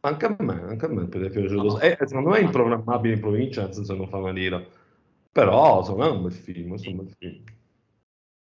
Anche 0.00 0.26
a 0.26 0.36
me, 0.38 0.62
anche 0.62 0.84
a 0.84 0.88
me 0.88 1.04
è 1.04 1.06
piaciuto. 1.08 1.62
No. 1.62 1.80
E 1.80 1.96
secondo 2.00 2.30
me 2.30 2.38
è 2.38 2.42
improgrammabile 2.42 3.14
in 3.14 3.20
provincia, 3.20 3.64
nel 3.64 3.74
senso 3.74 3.92
che 3.92 3.98
non 3.98 4.08
fa 4.08 4.18
una 4.18 4.30
lira. 4.30 4.64
Però 5.32 5.82
secondo 5.82 6.04
me 6.04 6.10
è 6.10 6.12
un 6.12 6.22
bel 6.22 6.32
film, 6.32 6.76
è 6.76 6.88
un 6.88 6.96
bel 6.96 7.14
film. 7.18 7.44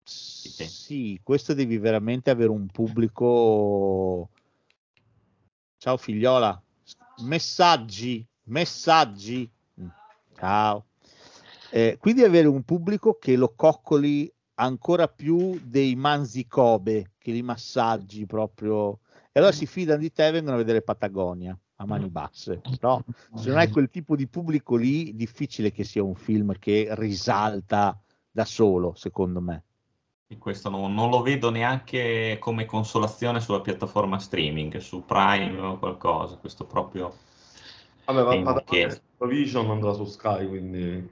Sì, 0.07 1.19
questo 1.21 1.53
devi 1.53 1.77
veramente 1.77 2.29
avere 2.29 2.49
un 2.49 2.67
pubblico. 2.67 4.29
Ciao 5.77 5.97
figliola, 5.97 6.61
messaggi, 7.23 8.25
messaggi. 8.43 9.49
Mm, 9.81 9.87
Ciao. 10.37 10.85
Eh, 11.71 11.97
quindi 11.99 12.23
avere 12.23 12.47
un 12.47 12.63
pubblico 12.63 13.17
che 13.19 13.35
lo 13.35 13.53
coccoli 13.53 14.31
ancora 14.55 15.09
più 15.09 15.59
dei 15.61 15.95
manzi 15.95 16.47
Kobe, 16.47 17.11
che 17.17 17.31
li 17.31 17.41
massaggi 17.41 18.25
proprio. 18.25 18.99
E 19.31 19.39
allora 19.39 19.51
si 19.51 19.65
fidano 19.65 19.99
di 19.99 20.11
te 20.11 20.27
e 20.27 20.31
vengono 20.31 20.55
a 20.55 20.59
vedere 20.59 20.81
Patagonia 20.81 21.57
a 21.75 21.85
mani 21.85 22.09
basse. 22.09 22.61
Però 22.79 23.03
se 23.35 23.49
non 23.49 23.57
hai 23.57 23.69
quel 23.69 23.89
tipo 23.89 24.15
di 24.15 24.27
pubblico 24.27 24.77
lì, 24.77 25.13
difficile 25.15 25.71
che 25.71 25.83
sia 25.83 26.01
un 26.01 26.15
film 26.15 26.57
che 26.57 26.87
risalta 26.91 28.01
da 28.31 28.45
solo, 28.45 28.93
secondo 28.95 29.41
me. 29.41 29.63
E 30.29 30.37
Questo 30.37 30.69
non, 30.69 30.93
non 30.93 31.09
lo 31.09 31.21
vedo 31.21 31.49
neanche 31.49 32.37
come 32.39 32.65
consolazione 32.65 33.39
sulla 33.39 33.61
piattaforma 33.61 34.19
streaming, 34.19 34.75
su 34.77 35.05
Prime 35.05 35.57
o 35.59 35.79
qualcosa. 35.79 36.35
Questo 36.35 36.65
proprio. 36.65 37.15
Vabbè, 38.03 38.31
Sì, 38.31 38.39
ma 38.41 38.53
ok. 38.53 39.01
Provision 39.15 39.69
andrà 39.71 39.93
su 39.93 40.03
Sky, 40.03 40.45
quindi 40.47 41.09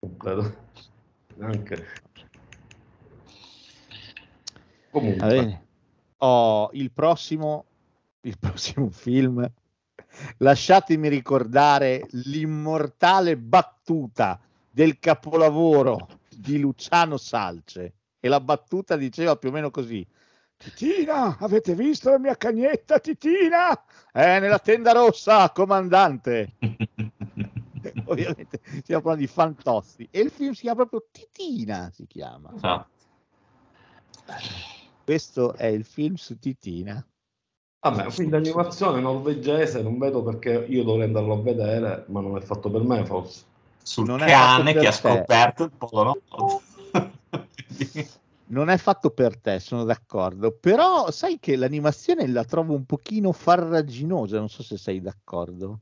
non 0.00 0.16
credo. 0.16 0.54
Neanche. 1.36 1.86
Comunque, 4.90 5.20
Va 5.20 5.26
bene. 5.26 5.66
Oh, 6.18 6.70
il 6.72 6.90
prossimo, 6.90 7.64
il 8.22 8.36
prossimo 8.36 8.90
film, 8.90 9.48
lasciatemi 10.38 11.08
ricordare 11.08 12.06
l'immortale 12.10 13.36
battuta 13.36 14.40
del 14.68 14.98
capolavoro 14.98 16.20
di 16.36 16.58
Luciano 16.58 17.16
Salce. 17.16 17.94
E 18.20 18.28
la 18.28 18.40
battuta 18.40 18.96
diceva 18.96 19.36
più 19.36 19.48
o 19.48 19.52
meno 19.52 19.70
così: 19.70 20.06
Titina, 20.62 21.38
avete 21.38 21.74
visto 21.74 22.10
la 22.10 22.20
mia 22.20 22.36
cagnetta, 22.36 23.00
Titina? 23.00 23.72
È 24.12 24.38
nella 24.38 24.60
tenda 24.60 24.92
rossa, 24.92 25.50
comandante. 25.50 26.52
Ovviamente 28.06 28.60
stiamo 28.82 29.02
parlando 29.02 29.26
di 29.26 29.26
Fantozzi. 29.26 30.06
E 30.08 30.20
il 30.20 30.30
film 30.30 30.52
si 30.52 30.60
chiama 30.62 30.86
proprio 30.86 31.08
Titina, 31.10 31.90
si 31.92 32.06
chiama. 32.06 32.52
Esatto. 32.54 32.90
Questo 35.04 35.54
è 35.54 35.66
il 35.66 35.84
film 35.84 36.14
su 36.14 36.38
Titina. 36.38 37.04
vabbè, 37.80 38.04
un 38.04 38.12
film 38.12 38.30
d'animazione 38.30 39.00
norvegese, 39.00 39.82
non 39.82 39.98
vedo 39.98 40.22
perché 40.22 40.64
io 40.68 40.84
dovrei 40.84 41.06
andarlo 41.06 41.34
a 41.34 41.42
vedere, 41.42 42.04
ma 42.06 42.20
non 42.20 42.36
è 42.36 42.40
fatto 42.40 42.70
per 42.70 42.82
me, 42.82 43.04
forse. 43.04 43.50
Sul 43.82 44.06
Non 44.06 44.22
è 44.22 44.26
cane 44.26 44.72
che 44.72 44.86
ha 44.86 44.90
te. 44.90 44.96
scoperto 44.96 45.64
il 45.64 45.72
Polo 45.76 46.20
Nord. 46.30 46.60
Non 48.52 48.68
è 48.68 48.76
fatto 48.76 49.08
per 49.10 49.40
te, 49.40 49.60
sono 49.60 49.82
d'accordo, 49.84 50.54
però 50.60 51.10
sai 51.10 51.38
che 51.40 51.56
l'animazione 51.56 52.26
la 52.28 52.44
trovo 52.44 52.74
un 52.74 52.84
pochino 52.84 53.32
farraginosa, 53.32 54.38
non 54.38 54.50
so 54.50 54.62
se 54.62 54.76
sei 54.76 55.00
d'accordo. 55.00 55.80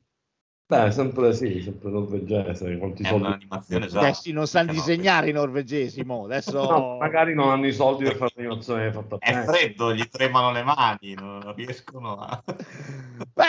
Beh, 0.71 0.93
sempre 0.93 1.33
sì, 1.33 1.61
sempre 1.63 1.91
norvegese, 1.91 2.79
quanti 2.79 3.03
È 3.03 3.09
soldi... 3.09 3.25
un'animazione 3.25 3.87
esatto. 3.87 4.05
Questi 4.07 4.31
non 4.31 4.47
sanno 4.47 4.71
disegnare 4.71 5.31
i 5.31 5.33
norvegesi, 5.33 6.05
mo. 6.05 6.23
adesso... 6.31 6.61
No, 6.61 6.97
magari 7.01 7.35
non 7.35 7.49
hanno 7.51 7.67
i 7.67 7.73
soldi 7.73 8.05
per 8.05 8.15
fare 8.15 8.31
l'animazione 8.37 8.93
fatta 8.93 9.19
È 9.19 9.33
bene. 9.33 9.45
freddo, 9.47 9.93
gli 9.93 10.07
tremano 10.09 10.53
le 10.53 10.63
mani, 10.63 11.15
non 11.15 11.53
riescono 11.57 12.21
a... 12.21 12.41
Beh, 12.47 13.45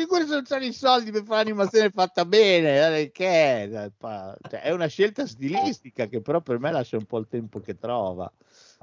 figurati 0.00 0.30
non 0.30 0.42
c'hanno 0.44 0.64
i 0.64 0.72
soldi 0.72 1.10
per 1.10 1.24
fare 1.24 1.44
l'animazione 1.44 1.90
fatta 1.90 2.24
bene, 2.24 2.98
eh, 2.98 3.10
che? 3.10 3.90
Cioè, 4.00 4.60
è 4.62 4.70
una 4.70 4.86
scelta 4.86 5.26
stilistica 5.26 6.06
che 6.06 6.20
però 6.20 6.40
per 6.40 6.58
me 6.58 6.70
lascia 6.70 6.96
un 6.96 7.04
po' 7.04 7.18
il 7.18 7.28
tempo 7.28 7.60
che 7.60 7.78
trova. 7.78 8.30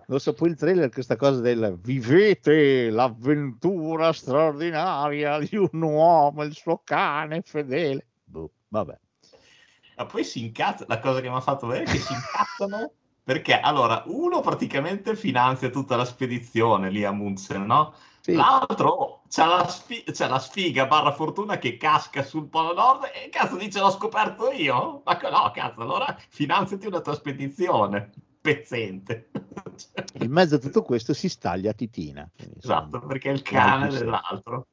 Lo 0.07 0.20
so, 0.20 0.34
poi 0.34 0.49
il 0.49 0.55
trailer, 0.55 0.89
questa 0.89 1.18
cosa 1.18 1.41
del 1.41 1.78
vivete 1.82 2.89
l'avventura 2.89 4.13
straordinaria 4.13 5.39
di 5.39 5.57
un 5.57 5.82
uomo 5.82 6.43
il 6.43 6.53
suo 6.53 6.82
cane 6.84 7.41
fedele. 7.41 8.07
Boh, 8.24 8.51
vabbè. 8.70 8.97
Ma 9.95 10.05
poi 10.05 10.24
si 10.24 10.39
incazza, 10.39 10.86
la 10.88 10.99
cosa 10.99 11.20
che 11.20 11.30
mi 11.30 11.36
ha 11.36 11.41
fatto 11.41 11.68
vedere 11.68 11.86
è 11.89 11.93
che 11.93 11.99
si 11.99 12.13
incazzano 12.13 12.91
perché 13.28 13.59
allora 13.59 14.03
uno 14.05 14.39
praticamente 14.39 15.13
finanzia 15.13 15.70
tutta 15.70 15.97
la 15.97 16.05
spedizione 16.05 16.89
lì 16.89 17.03
a 17.03 17.11
Munzen, 17.11 17.65
no? 17.65 17.93
Sì. 18.28 18.34
L'altro 18.34 19.22
c'ha 19.30 19.45
la, 19.45 19.68
sfi- 19.70 20.04
c'ha 20.04 20.28
la 20.28 20.38
sfiga 20.38 20.86
barra 20.86 21.14
fortuna 21.14 21.58
che 21.58 21.78
casca 21.78 22.24
sul 22.24 22.49
Polo 22.49 22.74
Nord 22.74 23.06
e 23.06 23.30
cazzo 23.30 23.56
dice 23.56 23.80
l'ho 23.80 23.90
scoperto 23.90 24.52
io? 24.52 25.02
Ma 25.06 25.18
no, 25.32 25.49
cazzo, 25.54 25.80
allora 25.80 26.14
finanziati 26.28 26.88
una 26.88 26.99
tua 26.99 27.16
spedizione, 27.16 28.12
pezzente. 28.41 29.30
In 30.20 30.30
mezzo 30.30 30.56
a 30.56 30.58
tutto 30.58 30.82
questo 30.82 31.14
si 31.14 31.30
staglia 31.30 31.72
Titina. 31.72 32.30
Quindi, 32.36 32.56
insomma, 32.56 32.88
esatto, 32.90 33.08
perché 33.08 33.30
è 33.30 33.34
il 33.34 33.41
cane 33.44 33.88
dell'altro. 33.88 34.68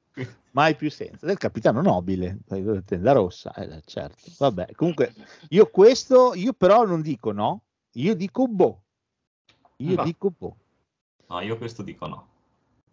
mai 0.51 0.75
più 0.75 0.91
senza 0.91 1.25
del 1.25 1.39
capitano 1.39 1.81
nobile 1.81 2.39
tenda 2.85 3.13
rossa 3.13 3.53
eh, 3.55 3.83
certo 3.85 4.31
vabbè 4.39 4.73
comunque 4.77 5.13
io 5.49 5.67
questo 5.67 6.35
io 6.35 6.53
però 6.53 6.85
non 6.85 7.03
dico 7.03 7.33
no 7.33 7.63
io 7.95 8.15
dico 8.15 8.47
boh 8.47 8.83
io 9.79 9.97
Va. 9.97 10.05
dico 10.05 10.31
boh 10.31 10.57
No, 11.27 11.41
io 11.41 11.57
questo 11.57 11.83
dico 11.83 12.07
no. 12.07 12.34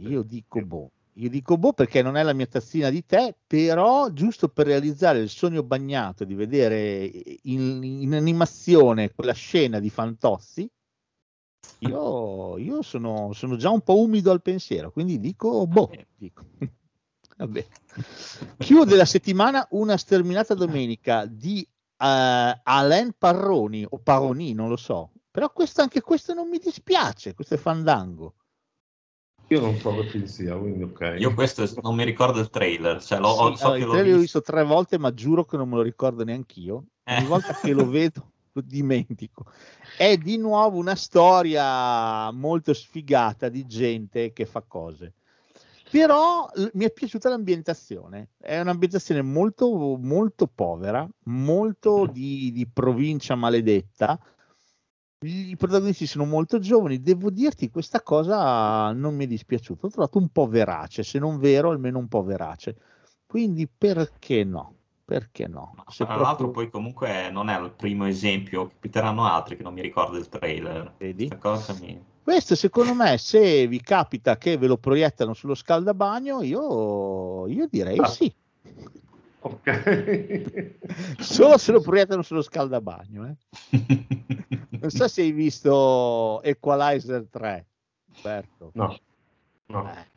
Io 0.09 0.21
dico 0.23 0.61
boh 0.61 0.91
io 1.15 1.29
dico 1.29 1.57
boh 1.57 1.73
perché 1.73 2.01
non 2.01 2.15
è 2.15 2.23
la 2.23 2.33
mia 2.33 2.47
tazzina 2.47 2.89
di 2.89 3.05
tè 3.05 3.35
però 3.45 4.09
giusto 4.11 4.47
per 4.47 4.67
realizzare 4.67 5.19
il 5.19 5.29
sogno 5.29 5.63
bagnato 5.63 6.23
di 6.23 6.35
vedere 6.35 7.11
in, 7.43 7.83
in 7.83 8.13
animazione 8.13 9.13
quella 9.13 9.33
scena 9.33 9.79
di 9.79 9.89
Fantozzi 9.89 10.69
io, 11.79 12.57
io 12.57 12.81
sono, 12.81 13.31
sono 13.33 13.55
già 13.55 13.69
un 13.69 13.81
po' 13.81 13.99
umido 13.99 14.31
al 14.31 14.41
pensiero 14.41 14.91
quindi 14.91 15.19
dico 15.19 15.67
boh 15.67 15.91
dico. 16.15 16.45
Vabbè. 17.41 17.65
Chiude 18.57 18.95
la 18.95 19.05
settimana 19.05 19.65
una 19.71 19.97
sterminata 19.97 20.53
domenica 20.53 21.25
di 21.25 21.61
eh, 21.61 22.61
Alain 22.63 23.13
Parroni 23.17 23.83
o 23.89 23.97
Paroni, 23.97 24.53
non 24.53 24.69
lo 24.69 24.77
so. 24.77 25.11
Però 25.31 25.51
questo, 25.51 25.81
anche 25.81 26.01
questo 26.01 26.33
non 26.33 26.49
mi 26.49 26.59
dispiace, 26.59 27.33
questo 27.33 27.55
è 27.55 27.57
fandango. 27.57 28.35
Io 29.51 29.59
non 29.59 29.77
so 29.77 29.93
che 29.95 30.07
film 30.07 30.23
sia, 30.23 30.55
quindi 30.55 30.83
ok. 30.83 31.15
Io 31.17 31.33
questo 31.33 31.67
non 31.81 31.95
mi 31.95 32.05
ricordo 32.05 32.39
il 32.39 32.49
trailer, 32.49 33.03
cioè 33.03 33.19
l'ho, 33.19 33.27
Sì, 33.27 33.35
so 33.35 33.43
allora, 33.43 33.71
che 33.73 33.79
il 33.79 33.85
l'ho 33.85 33.91
trailer 33.91 34.11
l'ho 34.13 34.19
visto. 34.19 34.19
visto 34.21 34.41
tre 34.41 34.63
volte, 34.63 34.97
ma 34.97 35.13
giuro 35.13 35.43
che 35.43 35.57
non 35.57 35.67
me 35.67 35.75
lo 35.75 35.81
ricordo 35.81 36.23
neanch'io. 36.23 36.75
Ogni 37.03 37.23
Eh. 37.23 37.25
volta 37.25 37.53
che 37.61 37.73
lo 37.73 37.89
vedo 37.89 38.31
lo 38.53 38.61
dimentico. 38.61 39.45
È 39.97 40.15
di 40.15 40.37
nuovo 40.37 40.77
una 40.77 40.95
storia 40.95 42.31
molto 42.31 42.73
sfigata 42.73 43.49
di 43.49 43.65
gente 43.65 44.31
che 44.31 44.45
fa 44.45 44.63
cose. 44.65 45.15
Però 45.89 46.49
l- 46.53 46.69
mi 46.73 46.85
è 46.85 46.91
piaciuta 46.91 47.27
l'ambientazione. 47.27 48.29
È 48.37 48.57
un'ambientazione 48.57 49.21
molto, 49.21 49.97
molto 49.97 50.47
povera, 50.47 51.05
molto 51.25 52.05
di, 52.05 52.53
di 52.53 52.65
provincia 52.71 53.35
maledetta. 53.35 54.17
I 55.23 55.55
protagonisti 55.55 56.07
sono 56.07 56.25
molto 56.25 56.57
giovani. 56.57 56.99
Devo 56.99 57.29
dirti, 57.29 57.69
questa 57.69 58.01
cosa 58.01 58.91
non 58.91 59.15
mi 59.15 59.25
è 59.25 59.27
dispiaciuta. 59.27 59.85
Ho 59.85 59.89
trovato 59.91 60.17
un 60.17 60.29
po' 60.29 60.47
verace, 60.47 61.03
se 61.03 61.19
non 61.19 61.37
vero, 61.37 61.69
almeno 61.69 61.99
un 61.99 62.07
po' 62.07 62.23
verace. 62.23 62.75
Quindi 63.27 63.67
perché 63.67 64.43
no? 64.43 64.73
Perché 65.05 65.47
no? 65.47 65.73
Ma 65.75 65.83
Se 65.89 66.05
tra 66.05 66.15
l'altro 66.15 66.45
proprio- 66.49 66.51
poi 66.63 66.69
comunque 66.71 67.29
non 67.29 67.49
è 67.49 67.59
il 67.61 67.71
primo 67.77 68.07
esempio, 68.07 68.67
capiteranno 68.69 69.23
altri 69.25 69.57
che 69.57 69.63
non 69.63 69.73
mi 69.73 69.81
ricordo 69.81 70.17
il 70.17 70.27
trailer. 70.27 70.93
Vedi? 70.97 71.29
Mi... 71.81 72.03
Questo 72.23 72.55
secondo 72.55 72.95
me, 72.95 73.17
se 73.19 73.67
vi 73.67 73.79
capita 73.81 74.37
che 74.37 74.57
ve 74.57 74.65
lo 74.65 74.77
proiettano 74.77 75.33
sullo 75.35 75.53
scaldabagno, 75.53 76.41
io, 76.41 77.45
io 77.47 77.67
direi 77.69 77.99
Ah. 77.99 78.07
sì. 78.07 78.33
Ok. 79.43 80.77
Solo 81.19 81.57
se 81.57 81.71
lo 81.71 81.81
proiettano 81.81 82.21
sullo 82.21 82.41
scaldabagno. 82.41 83.27
eh. 83.27 83.35
Non 84.81 84.89
so 84.89 85.07
se 85.07 85.21
hai 85.21 85.31
visto 85.31 86.41
Equalizer 86.41 87.27
3, 87.29 87.67
Roberto. 88.15 88.71
No, 88.73 88.97
no. 89.67 89.87
Eh, 89.91 90.09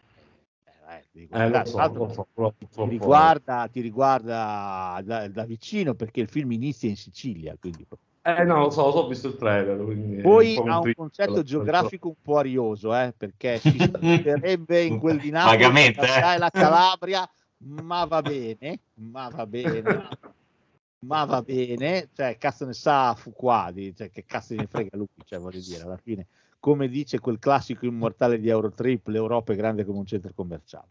ti 3.71 3.81
riguarda, 3.81 5.01
da, 5.05 5.29
da 5.29 5.45
vicino 5.45 5.95
perché 5.95 6.21
il 6.21 6.29
film 6.29 6.53
inizia 6.53 6.89
in 6.89 6.97
Sicilia. 6.97 7.55
Quindi. 7.61 7.87
Eh 8.23 8.45
no, 8.45 8.61
lo 8.61 8.71
so, 8.71 8.85
lo 8.87 8.91
so, 8.93 8.99
ho 9.01 9.09
visto 9.09 9.29
il 9.29 9.37
trailer. 9.37 10.23
Poi 10.23 10.55
po' 10.55 10.63
ha 10.63 10.77
un 10.77 10.81
triste 10.83 11.01
concetto 11.01 11.35
la- 11.35 11.43
geografico 11.43 12.09
un 12.09 12.15
po' 12.23 12.39
arioso, 12.39 12.95
eh, 12.97 13.13
perché 13.15 13.59
si 13.59 13.77
sposterebbe 13.79 14.83
in 14.83 14.99
quel 14.99 15.19
di 15.21 15.29
Napoli, 15.29 15.59
Vagamente, 15.59 16.01
eh. 16.01 16.39
la 16.39 16.49
Calabria, 16.51 17.29
ma 17.65 18.05
va 18.05 18.23
bene, 18.23 18.81
ma 18.95 19.29
va 19.29 19.47
bene, 19.47 19.83
ma 21.07 21.25
va 21.25 21.43
bene, 21.43 22.09
cioè 22.15 22.37
cazzo 22.39 22.65
ne 22.67 22.73
sa 22.73 23.15
Fuquadi, 23.15 23.95
cioè 23.95 24.11
che 24.11 24.25
cazzo 24.25 24.55
ne 24.55 24.67
frega 24.67 24.97
lui, 24.97 25.07
cioè 25.25 25.39
voglio 25.39 25.61
dire, 25.61 25.83
alla 25.83 25.97
fine, 25.97 26.27
come 26.59 26.89
dice 26.89 27.19
quel 27.19 27.39
classico 27.39 27.85
immortale 27.85 28.39
di 28.39 28.49
Eurotrip, 28.49 29.09
l'Europa 29.09 29.53
è 29.53 29.57
grande 29.57 29.85
come 29.85 29.99
un 29.99 30.07
centro 30.07 30.33
commerciale. 30.35 30.89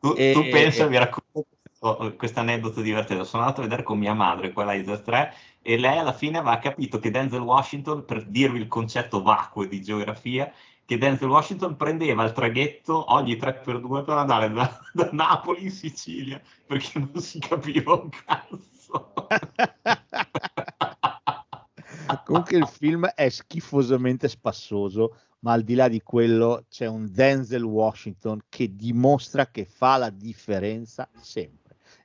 Tu, 0.00 0.14
E- 0.16 0.32
tu 0.32 0.42
pensa, 0.48 0.86
vi 0.86 0.96
racconto 0.96 1.46
questo, 1.60 2.14
questo 2.16 2.40
aneddoto 2.40 2.80
divertente. 2.80 3.24
Sono 3.24 3.42
andato 3.42 3.60
a 3.60 3.64
vedere 3.64 3.82
con 3.82 3.98
mia 3.98 4.14
madre 4.14 4.48
Equalizer 4.48 5.00
3 5.00 5.34
e 5.62 5.76
lei 5.76 5.98
alla 5.98 6.12
fine 6.12 6.38
aveva 6.38 6.58
capito 6.58 6.98
che 6.98 7.10
Denzel 7.10 7.40
Washington, 7.40 8.04
per 8.04 8.24
dirvi 8.24 8.58
il 8.58 8.68
concetto 8.68 9.22
vacuo 9.22 9.64
di 9.64 9.82
geografia, 9.82 10.52
che 10.88 10.96
Denzel 10.96 11.28
Washington 11.28 11.76
prendeva 11.76 12.24
il 12.24 12.32
traghetto 12.32 13.12
ogni 13.12 13.34
3x2 13.34 14.04
per 14.04 14.16
andare 14.16 14.50
da, 14.50 14.80
da 14.94 15.10
Napoli 15.12 15.64
in 15.64 15.70
Sicilia 15.70 16.40
perché 16.66 16.98
non 16.98 17.20
si 17.20 17.38
capiva 17.40 17.92
un 17.92 18.08
cazzo. 18.08 19.12
Comunque 22.24 22.56
il 22.56 22.66
film 22.66 23.04
è 23.04 23.28
schifosamente 23.28 24.28
spassoso, 24.28 25.14
ma 25.40 25.52
al 25.52 25.62
di 25.62 25.74
là 25.74 25.88
di 25.88 26.00
quello 26.00 26.64
c'è 26.70 26.86
un 26.86 27.06
Denzel 27.12 27.64
Washington 27.64 28.40
che 28.48 28.74
dimostra 28.74 29.48
che 29.48 29.66
fa 29.66 29.98
la 29.98 30.08
differenza 30.08 31.06
sempre. 31.20 31.57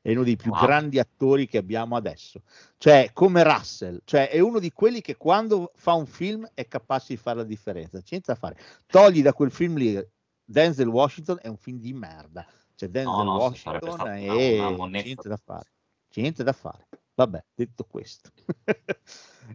È 0.04 0.12
uno 0.12 0.24
dei 0.24 0.36
più 0.36 0.52
Wow. 0.52 0.62
grandi 0.66 1.00
attori 1.00 1.48
che 1.48 1.58
abbiamo 1.58 1.96
adesso. 1.96 2.42
Cioè, 2.78 3.12
come 3.14 3.42
Russell, 3.42 4.02
cioè 4.04 4.30
è 4.30 4.40
uno 4.40 4.60
di 4.60 4.70
quelli 4.74 5.00
che 5.00 5.16
quando 5.16 5.72
fa 5.76 5.94
un 5.94 6.06
film 6.06 6.46
è 6.54 6.68
capace 6.68 7.06
di 7.10 7.18
fare 7.18 7.38
la 7.38 7.44
differenza. 7.46 8.00
C'è 8.00 8.08
niente 8.10 8.34
da 8.34 8.38
fare. 8.38 8.58
Togli 8.86 9.22
da 9.22 9.32
quel 9.34 9.50
film 9.50 9.78
lì 9.78 10.06
Denzel 10.44 10.90
Washington 10.90 11.40
è 11.42 11.48
un 11.48 11.56
film 11.56 11.80
di 11.80 11.94
merda. 11.94 12.46
C'è 12.76 12.90
Denzel 12.90 13.24
no, 13.24 13.54
sarebbe 13.56 13.86
Washington 13.86 14.18
e 14.18 14.76
monnezza. 14.78 15.04
niente 15.06 15.30
da 15.30 15.38
fare. 15.38 15.72
C'è 16.10 16.20
niente 16.22 16.44
da 16.44 16.54
fare. 16.54 16.88
Vabbè, 17.16 17.44
detto 17.56 17.86
questo. 17.86 18.30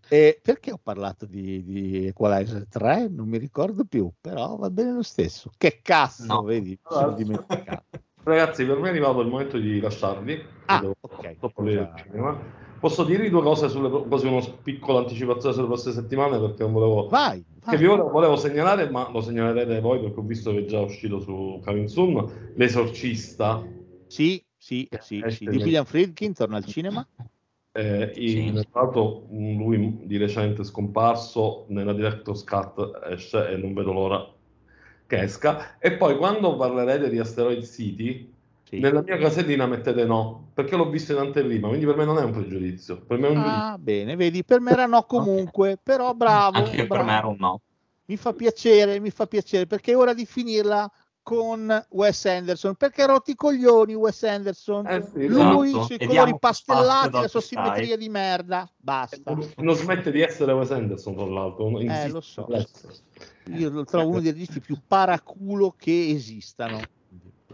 E 0.08 0.38
perché 0.42 0.70
ho 0.70 0.78
parlato 0.78 1.26
di, 1.26 1.62
di 1.64 2.06
Equalizer 2.06 2.66
3? 2.68 3.08
Non 3.08 3.26
mi 3.28 3.36
ricordo 3.38 3.84
più, 3.84 4.10
però 4.20 4.56
va 4.56 4.70
bene 4.70 4.92
lo 4.92 5.02
stesso. 5.02 5.50
Che 5.56 5.80
cazzo, 5.82 6.24
No. 6.24 6.42
vedi? 6.42 6.70
Mi 6.70 6.78
sono 6.88 7.12
dimenticato. 7.12 7.84
Ragazzi, 8.28 8.66
per 8.66 8.76
me 8.78 8.88
è 8.88 8.90
arrivato 8.90 9.20
il 9.22 9.28
momento 9.28 9.56
di 9.58 9.80
lasciarvi. 9.80 10.44
Ah, 10.66 10.80
Devo- 10.80 10.96
ok. 11.00 11.36
dopo 11.40 11.62
vedere 11.62 11.82
il 11.84 11.88
Scusa. 11.92 12.04
cinema. 12.04 12.38
Posso 12.78 13.02
dirvi 13.04 13.30
due 13.30 13.42
cose 13.42 13.68
sulle 13.70 13.88
quasi 13.88 14.26
una 14.26 14.40
piccola 14.62 14.98
anticipazione 14.98 15.54
sulle 15.54 15.66
prossime 15.66 15.94
settimane 15.94 16.38
perché 16.38 16.62
non 16.62 16.72
volevo 16.72 17.08
Vai, 17.08 17.38
che 17.42 17.60
vai. 17.64 17.76
vi 17.78 17.86
volevo, 17.86 18.10
volevo 18.10 18.36
segnalare, 18.36 18.88
ma 18.90 19.10
lo 19.10 19.20
segnalerete 19.22 19.80
voi 19.80 19.98
perché 20.00 20.20
ho 20.20 20.22
visto 20.22 20.52
che 20.52 20.58
è 20.58 20.64
già 20.66 20.80
uscito 20.80 21.18
su 21.20 21.60
Coming 21.64 21.86
Soon, 21.88 22.52
L'esorcista 22.54 23.66
Sì, 24.06 24.44
sì, 24.56 24.86
sì, 25.00 25.24
sì. 25.28 25.46
Di 25.48 25.56
William 25.56 25.84
Friedkin 25.84 26.34
torna 26.34 26.58
al 26.58 26.66
cinema. 26.66 27.04
Eh, 27.72 28.12
in- 28.16 28.56
Sì. 28.58 28.68
Tra 28.70 28.82
l'altro, 28.82 29.26
lui 29.30 30.00
di 30.04 30.16
recente 30.18 30.62
scomparso 30.64 31.64
nella 31.68 31.92
Director's 31.94 32.44
Cut 32.44 33.00
esce 33.10 33.48
e 33.50 33.56
non 33.56 33.72
vedo 33.74 33.92
l'ora 33.92 34.24
che 35.08 35.22
esca. 35.22 35.78
E 35.80 35.96
poi 35.96 36.16
quando 36.16 36.56
parlerete 36.56 37.10
di 37.10 37.18
Asteroid 37.18 37.64
City, 37.64 38.32
Sì. 38.62 38.78
nella 38.80 39.02
mia 39.02 39.18
casellina 39.18 39.66
mettete 39.66 40.04
no, 40.04 40.50
perché 40.54 40.76
l'ho 40.76 40.90
visto 40.90 41.12
in 41.12 41.18
anteprima, 41.18 41.68
quindi 41.68 41.86
per 41.86 41.96
me 41.96 42.04
non 42.04 42.18
è 42.18 42.22
un 42.22 42.32
pregiudizio, 42.32 43.04
per 43.04 43.18
me 43.18 43.28
è 43.28 43.30
un 43.30 43.42
giudizio. 43.42 43.72
Ah, 43.72 43.78
bene, 43.78 44.16
vedi, 44.16 44.44
per 44.44 44.60
me 44.60 44.72
era 44.72 44.86
no 44.86 45.02
comunque, 45.06 45.78
però 45.82 46.14
bravo. 46.14 46.58
Anche 46.58 46.86
per 46.86 46.86
bravo. 46.86 47.04
me 47.04 47.12
era 47.16 47.26
un 47.28 47.36
no. 47.38 47.60
Mi 48.06 48.16
fa 48.16 48.32
piacere, 48.32 49.00
mi 49.00 49.10
fa 49.10 49.26
piacere, 49.26 49.66
perché 49.66 49.92
è 49.92 49.96
ora 49.96 50.14
di 50.14 50.24
finirla 50.26 50.90
con 51.28 51.86
Wes 51.90 52.24
Anderson, 52.24 52.74
perché 52.74 53.02
ha 53.02 53.06
rotto 53.06 53.30
i 53.30 53.34
coglioni 53.34 53.94
Wes 53.94 54.22
Anderson. 54.22 54.86
Eh 54.86 55.06
sì, 55.12 55.26
Lui, 55.26 55.68
esatto. 55.68 55.84
sui 55.84 55.96
E 55.96 56.06
colori 56.06 56.38
pastellati, 56.38 57.20
la 57.20 57.28
sua 57.28 57.42
simmetria 57.42 57.98
di 57.98 58.08
merda. 58.08 58.66
Basta. 58.78 59.36
Non 59.56 59.74
smette 59.74 60.10
di 60.10 60.22
essere 60.22 60.52
Wes 60.52 60.70
Anderson, 60.70 61.14
tra 61.14 61.26
l'altro. 61.26 61.78
Eh, 61.80 62.08
lo 62.08 62.22
so. 62.22 62.48
Io 63.48 63.68
lo 63.68 63.84
trovo 63.84 64.08
uno 64.08 64.20
dei 64.20 64.32
registi 64.32 64.60
più 64.60 64.78
paraculo 64.86 65.74
che 65.76 66.08
esistano. 66.08 66.80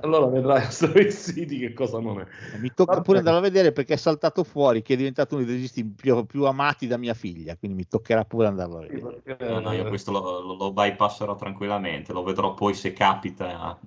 Allora 0.00 0.26
vedrai 0.26 0.62
Asteroid 0.66 1.12
City 1.12 1.58
che 1.58 1.72
cosa 1.72 2.00
non 2.00 2.20
è. 2.20 2.26
Mi 2.58 2.72
tocca 2.74 2.94
Vabbè. 2.94 3.04
pure 3.04 3.18
andarlo 3.18 3.38
a 3.38 3.42
vedere 3.42 3.72
perché 3.72 3.94
è 3.94 3.96
saltato 3.96 4.42
fuori 4.42 4.82
che 4.82 4.94
è 4.94 4.96
diventato 4.96 5.36
uno 5.36 5.44
dei 5.44 5.54
registi 5.54 5.84
più, 5.84 6.24
più 6.26 6.44
amati 6.44 6.86
da 6.86 6.96
mia 6.96 7.14
figlia, 7.14 7.56
quindi 7.56 7.76
mi 7.76 7.86
toccherà 7.86 8.24
pure 8.24 8.48
andarlo 8.48 8.78
a 8.78 8.80
vedere. 8.80 9.22
No, 9.38 9.60
no, 9.60 9.72
io 9.72 9.86
questo 9.86 10.10
lo, 10.10 10.56
lo- 10.56 10.72
bypasserò 10.72 11.36
tranquillamente, 11.36 12.12
lo 12.12 12.22
vedrò 12.22 12.54
poi 12.54 12.74
se 12.74 12.92
capita 12.92 13.78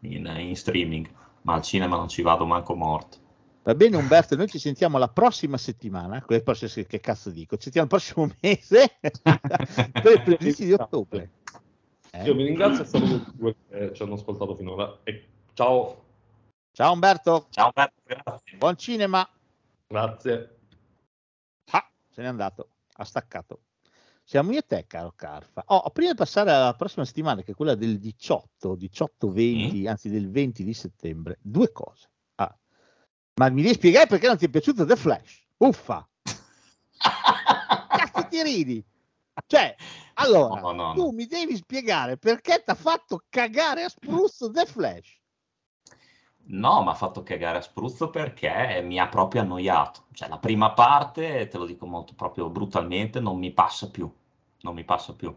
in, 0.00 0.26
in 0.38 0.56
streaming, 0.56 1.08
ma 1.42 1.54
al 1.54 1.62
cinema 1.62 1.96
non 1.96 2.08
ci 2.08 2.22
vado 2.22 2.46
manco 2.46 2.74
morto. 2.74 3.24
Va 3.64 3.74
bene 3.74 3.96
Umberto, 3.96 4.36
noi 4.36 4.46
ci 4.46 4.60
sentiamo 4.60 4.96
la 4.96 5.08
prossima 5.08 5.56
settimana, 5.56 6.24
che 6.24 7.00
cazzo 7.00 7.30
dico, 7.30 7.56
ci 7.56 7.64
sentiamo 7.64 7.88
il 7.88 7.92
prossimo 7.92 8.30
mese 8.40 8.98
per 9.00 10.12
i 10.14 10.22
pregiudizi 10.22 10.66
di 10.66 10.72
ottobre. 10.72 11.30
Eh? 12.12 12.24
Io 12.24 12.34
vi 12.34 12.44
ringrazio 12.44 12.84
e 12.84 12.86
saluto 12.86 13.24
tutti 13.24 13.36
quelli 13.36 13.56
che 13.68 13.92
ci 13.92 14.02
hanno 14.02 14.14
ascoltato 14.14 14.54
finora. 14.54 15.00
E 15.02 15.26
ciao, 15.56 16.04
Ciao 16.72 16.92
Umberto, 16.92 17.46
Ciao 17.50 17.66
Umberto, 17.74 18.02
grazie. 18.04 18.56
buon 18.58 18.76
cinema. 18.76 19.26
grazie. 19.86 20.58
Ah, 21.70 21.90
se 22.10 22.20
n'è 22.20 22.28
andato, 22.28 22.68
ha 22.96 23.04
staccato. 23.04 23.62
Siamo 24.22 24.52
io 24.52 24.58
e 24.58 24.66
te, 24.66 24.84
caro 24.86 25.12
Carfa. 25.16 25.62
Oh, 25.68 25.88
prima 25.90 26.10
di 26.10 26.16
passare 26.16 26.50
alla 26.52 26.74
prossima 26.74 27.04
settimana, 27.06 27.40
che 27.42 27.52
è 27.52 27.54
quella 27.54 27.74
del 27.74 27.98
18, 27.98 28.76
18-20, 28.76 29.88
anzi 29.88 30.10
del 30.10 30.28
20 30.30 30.62
di 30.64 30.74
settembre, 30.74 31.38
due 31.40 31.72
cose. 31.72 32.10
Ah, 32.34 32.54
ma 33.40 33.48
mi 33.48 33.62
devi 33.62 33.74
spiegare 33.74 34.06
perché 34.06 34.26
non 34.26 34.36
ti 34.36 34.44
è 34.44 34.50
piaciuto 34.50 34.84
The 34.84 34.96
Flash? 34.96 35.46
Uffa! 35.58 36.06
Cazzo 36.98 38.26
ti 38.28 38.42
ridi? 38.42 38.84
Cioè, 39.46 39.74
allora, 40.14 40.60
No, 40.60 40.72
no, 40.72 40.86
no. 40.88 40.92
tu 40.94 41.10
mi 41.12 41.26
devi 41.26 41.56
spiegare 41.56 42.16
perché 42.18 42.62
ti 42.64 42.70
ha 42.70 42.74
fatto 42.74 43.22
cagare 43.30 43.84
a 43.84 43.88
spruzzo 43.88 44.50
The 44.50 44.66
Flash. 44.66 45.20
No, 46.48 46.82
mi 46.82 46.88
ha 46.90 46.94
fatto 46.94 47.22
cagare 47.24 47.58
a 47.58 47.60
spruzzo 47.60 48.08
perché 48.10 48.80
mi 48.84 48.98
ha 49.00 49.08
proprio 49.08 49.40
annoiato. 49.42 50.04
Cioè, 50.12 50.28
la 50.28 50.38
prima 50.38 50.72
parte, 50.72 51.48
te 51.48 51.58
lo 51.58 51.64
dico 51.66 51.86
molto 51.86 52.14
proprio 52.14 52.48
brutalmente, 52.50 53.18
non 53.20 53.38
mi 53.38 53.52
passa 53.52 53.90
più. 53.90 54.10
Non 54.60 54.74
mi 54.74 54.84
passa 54.84 55.14
più. 55.14 55.34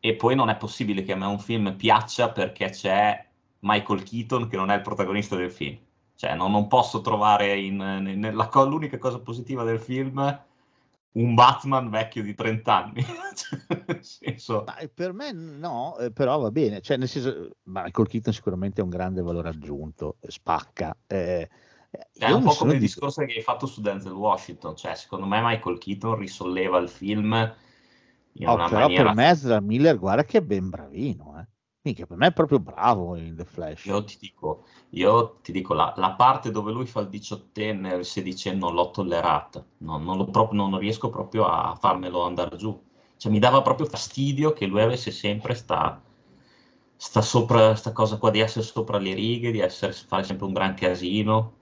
E 0.00 0.14
poi 0.16 0.34
non 0.34 0.48
è 0.50 0.56
possibile 0.56 1.02
che 1.02 1.12
a 1.12 1.16
me 1.16 1.26
un 1.26 1.38
film 1.38 1.76
piaccia 1.76 2.30
perché 2.32 2.70
c'è 2.70 3.24
Michael 3.60 4.02
Keaton 4.02 4.48
che 4.48 4.56
non 4.56 4.70
è 4.70 4.74
il 4.76 4.82
protagonista 4.82 5.36
del 5.36 5.50
film. 5.52 5.78
Cioè, 6.16 6.34
non, 6.34 6.50
non 6.50 6.66
posso 6.66 7.00
trovare 7.00 7.56
in, 7.58 7.76
nella 7.76 8.48
co- 8.48 8.64
l'unica 8.66 8.98
cosa 8.98 9.20
positiva 9.20 9.62
del 9.64 9.78
film 9.80 10.18
un 11.12 11.34
Batman 11.34 11.90
vecchio 11.90 12.22
di 12.22 12.34
30 12.34 12.74
anni. 12.74 13.04
Cioè, 13.40 13.98
senso... 14.00 14.64
Per 14.94 15.12
me 15.12 15.32
no, 15.32 15.96
eh, 15.98 16.12
però 16.12 16.38
va 16.38 16.50
bene. 16.50 16.80
Cioè, 16.80 16.96
nel 16.96 17.08
senso, 17.08 17.56
Michael 17.64 18.08
Keaton 18.08 18.32
sicuramente 18.32 18.80
è 18.80 18.84
un 18.84 18.90
grande 18.90 19.22
valore 19.22 19.48
aggiunto, 19.48 20.16
spacca. 20.20 20.96
Eh, 21.06 21.48
è 22.12 22.30
un 22.30 22.44
po' 22.44 22.54
come 22.54 22.74
il 22.74 22.78
discorso 22.78 23.24
che 23.24 23.34
hai 23.34 23.42
fatto 23.42 23.66
su 23.66 23.80
Denzel 23.80 24.12
Washington, 24.12 24.76
cioè 24.76 24.94
secondo 24.94 25.26
me 25.26 25.40
Michael 25.42 25.78
Keaton 25.78 26.16
risolleva 26.16 26.78
il 26.78 26.88
film 26.88 27.32
in 28.34 28.48
oh, 28.48 28.54
una 28.54 28.68
però 28.68 28.80
maniera... 28.82 29.04
per 29.04 29.14
me 29.14 29.28
Ezra 29.28 29.60
Miller 29.60 29.98
guarda 29.98 30.24
che 30.24 30.38
è 30.38 30.42
ben 30.42 30.68
bravino, 30.68 31.40
eh. 31.40 31.48
Minchia, 31.82 32.06
per 32.06 32.18
me 32.18 32.26
è 32.26 32.32
proprio 32.32 32.58
bravo 32.60 33.16
in 33.16 33.34
The 33.36 33.44
Flash. 33.46 33.86
Io 33.86 34.04
ti 34.04 34.18
dico, 34.20 34.64
io 34.90 35.38
ti 35.42 35.50
dico 35.50 35.72
la, 35.72 35.94
la 35.96 36.12
parte 36.12 36.50
dove 36.50 36.72
lui 36.72 36.84
fa 36.84 37.00
il 37.00 37.08
diciottenne, 37.08 37.94
il 37.94 38.04
sedicenne, 38.04 38.58
non 38.58 38.74
l'ho 38.74 38.90
tollerata. 38.90 39.64
Non, 39.78 40.04
non, 40.04 40.18
lo 40.18 40.26
proprio, 40.26 40.60
non 40.60 40.78
riesco 40.78 41.08
proprio 41.08 41.46
a 41.46 41.74
farmelo 41.74 42.22
andare 42.22 42.56
giù. 42.56 42.78
Cioè, 43.16 43.32
mi 43.32 43.38
dava 43.38 43.62
proprio 43.62 43.86
fastidio 43.86 44.52
che 44.52 44.66
lui 44.66 44.82
avesse 44.82 45.10
sempre 45.10 45.54
sta, 45.54 46.02
sta, 46.96 47.22
sopra, 47.22 47.74
sta 47.74 47.92
cosa 47.92 48.18
qua 48.18 48.30
di 48.30 48.40
essere 48.40 48.64
sopra 48.64 48.98
le 48.98 49.14
righe, 49.14 49.50
di 49.50 49.60
essere, 49.60 49.92
fare 49.92 50.24
sempre 50.24 50.46
un 50.46 50.52
gran 50.52 50.74
casino. 50.74 51.54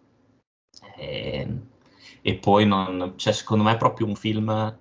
E, 0.96 1.60
e 2.22 2.34
poi, 2.34 2.66
non, 2.66 3.12
cioè, 3.16 3.32
secondo 3.32 3.62
me 3.62 3.72
è 3.72 3.76
proprio 3.76 4.06
un 4.08 4.16
film 4.16 4.78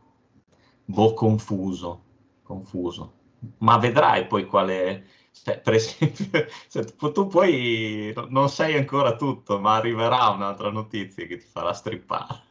boh, 0.86 1.14
confuso. 1.14 2.02
Confuso. 2.42 3.14
Ma 3.60 3.78
vedrai 3.78 4.26
poi 4.26 4.46
quale 4.46 5.06
cioè, 5.44 5.60
per 5.60 5.74
esempio, 5.74 6.46
cioè, 6.70 6.86
tu 6.86 7.28
poi 7.28 8.14
non 8.30 8.50
sai 8.50 8.76
ancora 8.76 9.16
tutto, 9.16 9.60
ma 9.60 9.76
arriverà 9.76 10.30
un'altra 10.30 10.70
notizia 10.70 11.26
che 11.26 11.38
ti 11.38 11.46
farà 11.46 11.74
strippare. 11.74 12.42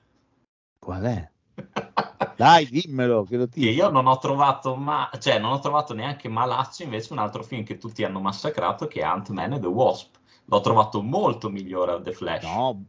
Qual 0.79 1.03
è? 1.03 1.31
Dai, 2.37 2.67
dimmelo. 2.67 3.25
Che 3.25 3.37
lo 3.37 3.49
che 3.49 3.61
io 3.61 3.91
non 3.91 4.07
ho 4.07 4.19
trovato, 4.19 4.77
ma... 4.77 5.11
cioè, 5.19 5.39
non 5.39 5.53
ho 5.53 5.59
trovato 5.59 5.95
neanche 5.95 6.29
malaccio 6.29 6.83
invece 6.83 7.13
un 7.13 7.19
altro 7.19 7.43
film 7.43 7.65
che 7.65 7.79
tutti 7.79 8.05
hanno 8.05 8.21
massacrato 8.21 8.87
che 8.87 9.01
è 9.01 9.05
Ant-Man 9.05 9.55
e 9.55 9.61
The 9.61 9.67
Wasp. 9.67 10.15
L'ho 10.45 10.61
trovato 10.61 11.03
molto 11.03 11.49
migliore 11.49 11.93
a 11.93 12.01
The 12.01 12.13
Flash. 12.13 12.45
No, 12.45 12.85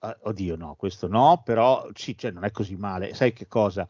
uh, 0.00 0.16
oddio, 0.22 0.56
no, 0.56 0.74
questo 0.74 1.08
no, 1.08 1.40
però 1.44 1.86
sì, 1.94 2.18
cioè, 2.18 2.32
non 2.32 2.44
è 2.44 2.50
così 2.50 2.76
male. 2.76 3.14
Sai 3.14 3.32
che 3.32 3.46
cosa? 3.46 3.86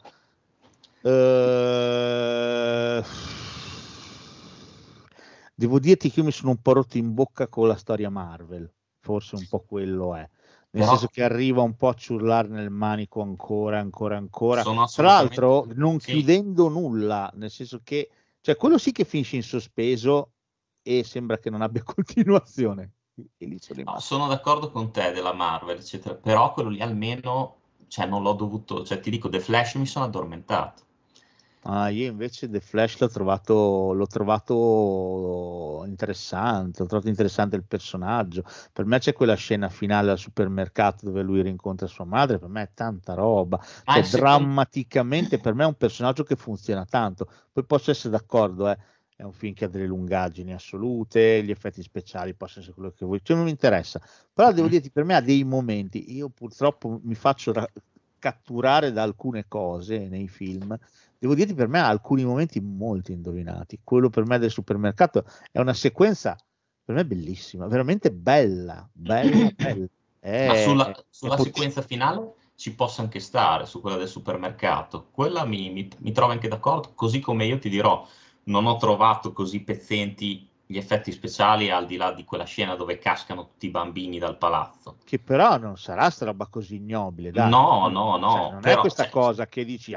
Uh 1.01 3.03
Devo 5.59 5.77
dirti 5.77 6.09
che 6.09 6.21
io 6.21 6.25
mi 6.25 6.31
sono 6.31 6.51
un 6.51 6.61
po' 6.61 6.71
rotto 6.71 6.97
in 6.97 7.13
bocca 7.13 7.49
con 7.49 7.67
la 7.67 7.75
storia 7.75 8.09
Marvel, 8.09 8.71
forse 9.01 9.35
un 9.35 9.45
po' 9.49 9.59
quello 9.67 10.15
è. 10.15 10.25
Nel 10.69 10.83
no. 10.85 10.89
senso 10.91 11.07
che 11.07 11.21
arriva 11.21 11.61
un 11.61 11.75
po' 11.75 11.89
a 11.89 11.95
ciurlare 11.95 12.47
nel 12.47 12.69
manico 12.69 13.21
ancora, 13.21 13.77
ancora, 13.77 14.15
ancora. 14.15 14.63
Tra 14.63 15.03
l'altro, 15.03 15.67
non 15.73 15.99
sì. 15.99 16.13
chiudendo 16.13 16.69
nulla, 16.69 17.29
nel 17.33 17.51
senso 17.51 17.81
che, 17.83 18.09
cioè, 18.39 18.55
quello 18.55 18.77
sì 18.77 18.93
che 18.93 19.03
finisce 19.03 19.35
in 19.35 19.43
sospeso 19.43 20.31
e 20.81 21.03
sembra 21.03 21.37
che 21.39 21.49
non 21.49 21.61
abbia 21.61 21.83
continuazione. 21.83 22.91
Sono, 23.59 23.83
no, 23.83 23.99
sono, 23.99 24.27
d'accordo 24.29 24.71
con 24.71 24.91
te 24.91 25.11
della 25.11 25.33
Marvel, 25.33 25.77
eccetera, 25.77 26.15
però 26.15 26.53
quello 26.53 26.69
lì 26.69 26.79
almeno, 26.79 27.57
cioè, 27.89 28.05
non 28.05 28.23
l'ho 28.23 28.31
dovuto, 28.31 28.85
cioè, 28.85 29.01
ti 29.01 29.09
dico, 29.09 29.27
The 29.27 29.41
Flash 29.41 29.75
mi 29.75 29.85
sono 29.85 30.05
addormentato. 30.05 30.83
Ah, 31.63 31.89
io 31.89 32.07
invece 32.09 32.49
The 32.49 32.61
Flash 32.61 32.99
l'ho 32.99 33.09
trovato, 33.09 33.91
l'ho 33.93 34.07
trovato 34.07 35.83
interessante, 35.85 36.81
ho 36.81 36.85
trovato 36.85 37.09
interessante 37.09 37.57
il 37.57 37.65
personaggio. 37.65 38.43
Per 38.71 38.85
me 38.85 38.97
c'è 38.99 39.11
quella 39.11 39.35
scena 39.35 39.67
finale 39.67 40.11
al 40.11 40.17
supermercato 40.17 41.05
dove 41.05 41.21
lui 41.21 41.41
rincontra 41.41 41.85
sua 41.85 42.05
madre, 42.05 42.39
per 42.39 42.47
me 42.47 42.61
è 42.63 42.69
tanta 42.73 43.13
roba. 43.13 43.59
Ah, 43.83 44.01
cioè, 44.01 44.19
drammaticamente 44.19 45.37
per 45.39 45.53
me 45.53 45.63
è 45.63 45.67
un 45.67 45.75
personaggio 45.75 46.23
che 46.23 46.37
funziona 46.37 46.85
tanto. 46.85 47.29
Poi 47.51 47.65
posso 47.65 47.91
essere 47.91 48.11
d'accordo, 48.11 48.69
eh, 48.69 48.77
è 49.17 49.23
un 49.23 49.33
film 49.33 49.53
che 49.53 49.65
ha 49.65 49.67
delle 49.67 49.85
lungaggini 49.85 50.53
assolute, 50.53 51.43
gli 51.43 51.51
effetti 51.51 51.81
speciali 51.83 52.35
possono 52.35 52.61
essere 52.61 52.75
quello 52.75 52.93
che 52.95 53.05
vuoi, 53.05 53.19
cioè 53.21 53.35
non 53.35 53.43
mi 53.45 53.51
interessa. 53.51 54.01
Però 54.33 54.53
devo 54.53 54.69
dirti, 54.69 54.91
per 54.91 55.03
me 55.03 55.13
ha 55.13 55.21
dei 55.21 55.43
momenti, 55.43 56.15
io 56.15 56.29
purtroppo 56.29 57.01
mi 57.03 57.15
faccio 57.15 57.51
ra- 57.51 57.69
catturare 58.17 58.91
da 58.91 59.03
alcune 59.03 59.45
cose 59.47 60.07
nei 60.07 60.27
film 60.27 60.77
devo 61.19 61.35
dirti 61.35 61.53
per 61.53 61.67
me 61.67 61.79
ha 61.79 61.87
alcuni 61.87 62.23
momenti 62.23 62.59
molto 62.61 63.11
indovinati. 63.11 63.81
Quello 63.83 64.09
per 64.09 64.25
me 64.25 64.39
del 64.39 64.49
supermercato 64.49 65.25
è 65.51 65.59
una 65.59 65.73
sequenza 65.73 66.37
per 66.83 66.95
me 66.95 67.05
bellissima, 67.05 67.67
veramente 67.67 68.11
bella, 68.11 68.89
bella, 68.91 69.51
bella. 69.55 69.85
È, 70.19 70.47
Ma 70.47 70.55
sulla, 70.55 70.91
sulla 71.09 71.37
sequenza 71.37 71.83
finale 71.83 72.33
ci 72.55 72.73
posso 72.73 73.01
anche 73.01 73.19
stare, 73.19 73.67
su 73.67 73.79
quella 73.79 73.97
del 73.97 74.07
supermercato. 74.07 75.09
Quella 75.11 75.45
mi, 75.45 75.69
mi, 75.69 75.87
mi 75.99 76.11
trovo 76.11 76.31
anche 76.31 76.47
d'accordo, 76.47 76.93
così 76.95 77.19
come 77.19 77.45
io 77.45 77.59
ti 77.59 77.69
dirò, 77.69 78.05
non 78.45 78.65
ho 78.65 78.77
trovato 78.77 79.31
così 79.33 79.61
pezzenti 79.61 80.49
gli 80.65 80.77
effetti 80.77 81.11
speciali 81.11 81.71
al 81.71 81.87
di 81.87 81.95
là 81.95 82.11
di 82.11 82.23
quella 82.23 82.43
scena 82.43 82.75
dove 82.75 82.99
cascano 82.99 83.47
tutti 83.47 83.65
i 83.65 83.71
bambini 83.71 84.19
dal 84.19 84.37
palazzo. 84.37 84.97
Che 85.03 85.17
però 85.17 85.57
non 85.57 85.77
sarà 85.77 86.11
sta 86.11 86.25
roba 86.25 86.45
così 86.45 86.75
ignobile, 86.75 87.31
dai. 87.31 87.49
No, 87.49 87.87
no, 87.87 88.17
no. 88.17 88.31
Cioè, 88.31 88.51
non 88.51 88.61
però, 88.61 88.77
è 88.77 88.79
questa 88.81 89.03
cioè, 89.03 89.11
cosa 89.11 89.47
che 89.47 89.65
dici 89.65 89.95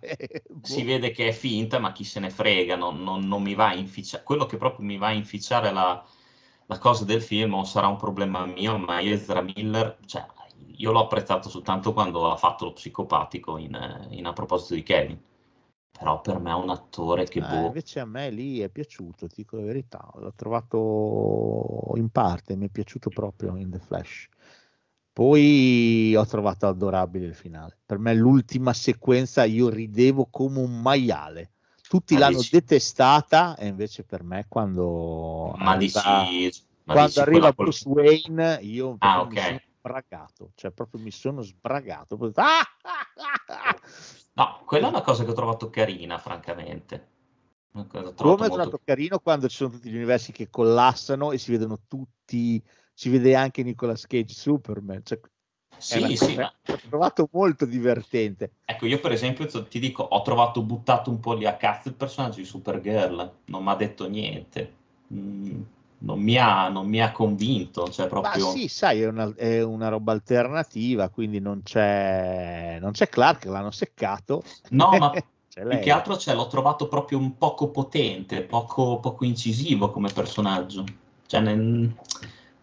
si 0.62 0.82
vede 0.84 1.10
che 1.10 1.28
è 1.28 1.32
finta, 1.32 1.78
ma 1.78 1.92
chi 1.92 2.04
se 2.04 2.20
ne 2.20 2.30
frega, 2.30 2.76
non, 2.76 3.02
non, 3.02 3.26
non 3.26 3.42
mi 3.42 3.54
va 3.54 3.68
a 3.68 3.74
inficiare. 3.74 4.24
Quello 4.24 4.46
che 4.46 4.56
proprio 4.56 4.86
mi 4.86 4.96
va 4.96 5.08
a 5.08 5.12
inficiare 5.12 5.72
la, 5.72 6.04
la 6.66 6.78
cosa 6.78 7.04
del 7.04 7.22
film 7.22 7.54
o 7.54 7.64
sarà 7.64 7.86
un 7.86 7.96
problema 7.96 8.46
mio, 8.46 8.78
ma 8.78 9.00
Ezra 9.00 9.42
Miller, 9.42 9.98
cioè, 10.06 10.26
io 10.76 10.92
l'ho 10.92 11.00
apprezzato 11.00 11.48
soltanto 11.48 11.92
quando 11.92 12.30
ha 12.30 12.36
fatto 12.36 12.64
lo 12.66 12.72
psicopatico 12.72 13.58
in, 13.58 14.06
in 14.10 14.26
A 14.26 14.32
proposito 14.32 14.74
di 14.74 14.82
Kevin 14.82 15.20
però 15.96 16.20
per 16.20 16.38
me 16.38 16.50
è 16.50 16.54
un 16.54 16.68
attore 16.68 17.24
che... 17.24 17.38
Eh, 17.38 17.42
boh... 17.42 17.66
Invece 17.66 18.00
a 18.00 18.04
me 18.04 18.30
lì 18.30 18.60
è 18.60 18.68
piaciuto, 18.68 19.26
ti 19.26 19.36
dico 19.36 19.56
la 19.56 19.64
verità, 19.64 20.10
l'ho 20.16 20.32
trovato 20.34 21.92
in 21.96 22.10
parte, 22.10 22.54
mi 22.54 22.66
è 22.66 22.70
piaciuto 22.70 23.08
proprio 23.08 23.56
in 23.56 23.70
The 23.70 23.78
Flash. 23.78 24.28
Poi 25.16 26.14
ho 26.14 26.26
trovato 26.26 26.66
adorabile 26.66 27.24
il 27.24 27.34
finale. 27.34 27.78
Per 27.86 27.96
me 27.96 28.12
l'ultima 28.12 28.74
sequenza 28.74 29.44
io 29.44 29.70
ridevo 29.70 30.26
come 30.30 30.58
un 30.58 30.82
maiale. 30.82 31.52
Tutti 31.88 32.12
ma 32.12 32.20
l'hanno 32.20 32.42
detestata 32.50 33.56
e 33.56 33.66
invece 33.66 34.04
per 34.04 34.22
me 34.22 34.44
quando 34.46 35.54
ma 35.56 35.70
arriva, 35.70 36.02
ma 36.84 36.92
quando 36.92 37.20
arriva 37.22 37.52
Bruce 37.52 37.88
quella... 37.88 38.10
Wayne 38.10 38.58
io 38.60 38.96
ah, 38.98 39.22
okay. 39.22 39.58
sbragato, 39.78 40.50
cioè 40.54 40.70
proprio 40.70 41.00
mi 41.00 41.10
sono 41.10 41.40
sbragato. 41.40 42.18
Ah, 42.34 42.58
ah, 42.82 43.06
ah, 43.46 43.80
No, 44.34 44.60
quella 44.66 44.88
è 44.88 44.90
una 44.90 45.00
cosa 45.00 45.24
che 45.24 45.30
ho 45.30 45.34
trovato 45.34 45.70
carina, 45.70 46.18
francamente. 46.18 47.08
Come 47.72 47.86
ho 48.04 48.12
trovato 48.12 48.54
molto... 48.54 48.80
carino 48.84 49.18
quando 49.20 49.48
ci 49.48 49.56
sono 49.56 49.70
tutti 49.70 49.88
gli 49.88 49.96
universi 49.96 50.30
che 50.30 50.50
collassano 50.50 51.32
e 51.32 51.38
si 51.38 51.52
vedono 51.52 51.80
tutti, 51.88 52.62
si 52.96 53.10
vede 53.10 53.34
anche 53.34 53.62
Nicolas 53.62 54.06
Cage 54.06 54.32
Superman. 54.32 55.02
Cioè, 55.04 55.20
sì, 55.76 56.16
sì. 56.16 56.34
Ma... 56.34 56.50
L'ho 56.64 56.80
trovato 56.88 57.28
molto 57.30 57.66
divertente. 57.66 58.52
Ecco, 58.64 58.86
io 58.86 58.98
per 59.00 59.12
esempio 59.12 59.46
ti 59.68 59.78
dico, 59.78 60.02
ho 60.02 60.22
trovato 60.22 60.62
buttato 60.62 61.10
un 61.10 61.20
po' 61.20 61.34
lì 61.34 61.44
a 61.44 61.56
cazzo 61.56 61.88
il 61.88 61.94
personaggio 61.94 62.38
di 62.38 62.46
Supergirl, 62.46 63.32
non 63.44 63.62
mi 63.62 63.68
ha 63.68 63.74
detto 63.74 64.08
niente. 64.08 64.72
Mm, 65.12 65.60
non 65.98 66.20
mi 66.20 66.38
ha, 66.38 66.70
non 66.70 66.88
mi 66.88 67.02
ha 67.02 67.12
convinto. 67.12 67.86
Cioè 67.90 68.06
proprio... 68.06 68.46
Ma 68.46 68.50
sì, 68.52 68.66
sai, 68.66 69.02
è 69.02 69.08
una, 69.08 69.30
è 69.36 69.62
una 69.62 69.88
roba 69.88 70.12
alternativa, 70.12 71.10
quindi 71.10 71.38
non 71.38 71.60
c'è, 71.62 72.78
non 72.80 72.92
c'è 72.92 73.10
Clark, 73.10 73.44
l'hanno 73.44 73.72
seccato. 73.72 74.42
No, 74.70 74.96
ma 74.96 75.10
più 75.52 75.78
che 75.80 75.90
altro 75.90 76.16
cioè, 76.16 76.34
l'ho 76.34 76.46
trovato 76.46 76.88
proprio 76.88 77.18
un 77.18 77.36
poco 77.36 77.68
potente, 77.68 78.40
poco, 78.40 79.00
poco 79.00 79.26
incisivo 79.26 79.90
come 79.90 80.10
personaggio. 80.10 80.82
Cioè, 81.26 81.40
nel, 81.40 81.92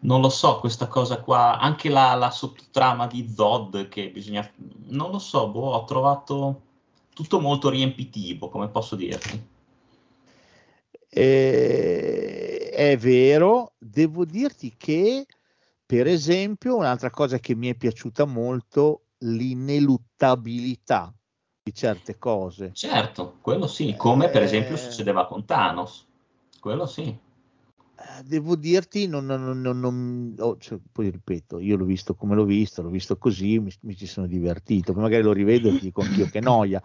non 0.04 0.22
lo 0.22 0.30
so, 0.30 0.60
questa 0.60 0.88
cosa 0.88 1.20
qua, 1.20 1.60
anche 1.60 1.90
la, 1.90 2.14
la 2.16 2.32
sottotrama 2.32 3.08
di 3.08 3.30
Zod 3.30 3.90
che 3.90 4.10
bisogna... 4.10 4.50
Non 4.88 5.12
lo 5.12 5.20
so, 5.20 5.50
boh, 5.50 5.72
ho 5.74 5.86
trovato 5.86 6.62
tutto 7.14 7.40
molto 7.40 7.70
riempitivo, 7.70 8.50
come 8.50 8.70
posso 8.70 8.96
dirti. 8.96 9.52
Eh, 11.10 12.70
è 12.72 12.98
vero, 12.98 13.74
devo 13.78 14.26
dirti 14.26 14.76
che, 14.76 15.26
per 15.86 16.08
esempio, 16.08 16.76
un'altra 16.76 17.10
cosa 17.10 17.40
che 17.40 17.56
mi 17.56 17.70
è 17.70 17.76
piaciuta 17.76 18.26
molto, 18.26 19.04
l'ineluttabilità 19.20 21.14
di 21.64 21.74
certe 21.74 22.18
cose. 22.18 22.72
Certo, 22.74 23.38
quello 23.42 23.68
sì, 23.68 23.96
come 23.96 24.30
per 24.30 24.42
esempio 24.42 24.74
eh, 24.74 24.78
succedeva 24.78 25.28
con 25.28 25.46
Thanos, 25.46 26.06
quello 26.60 26.86
sì. 26.86 27.18
Eh, 28.04 28.24
devo 28.24 28.58
dirti, 28.58 29.08
non, 29.08 29.26
non, 29.26 29.62
non, 29.62 29.80
non 29.80 30.36
oh, 30.40 30.58
cioè, 30.58 30.78
poi 30.92 31.10
ripeto, 31.10 31.60
io 31.60 31.78
l'ho 31.78 31.86
visto 31.86 32.16
come 32.16 32.36
l'ho 32.36 32.44
visto, 32.44 32.82
l'ho 32.82 32.90
visto 32.90 33.18
così, 33.18 33.60
mi, 33.60 33.72
mi 33.82 33.96
ci 33.96 34.08
sono 34.08 34.28
divertito, 34.28 34.92
poi 34.92 35.04
magari 35.04 35.24
lo 35.24 35.32
rivedo 35.32 35.70
e 35.70 35.74
ti 35.76 35.86
dico 35.86 36.02
anch'io 36.02 36.26
che 36.26 36.42
noia, 36.42 36.84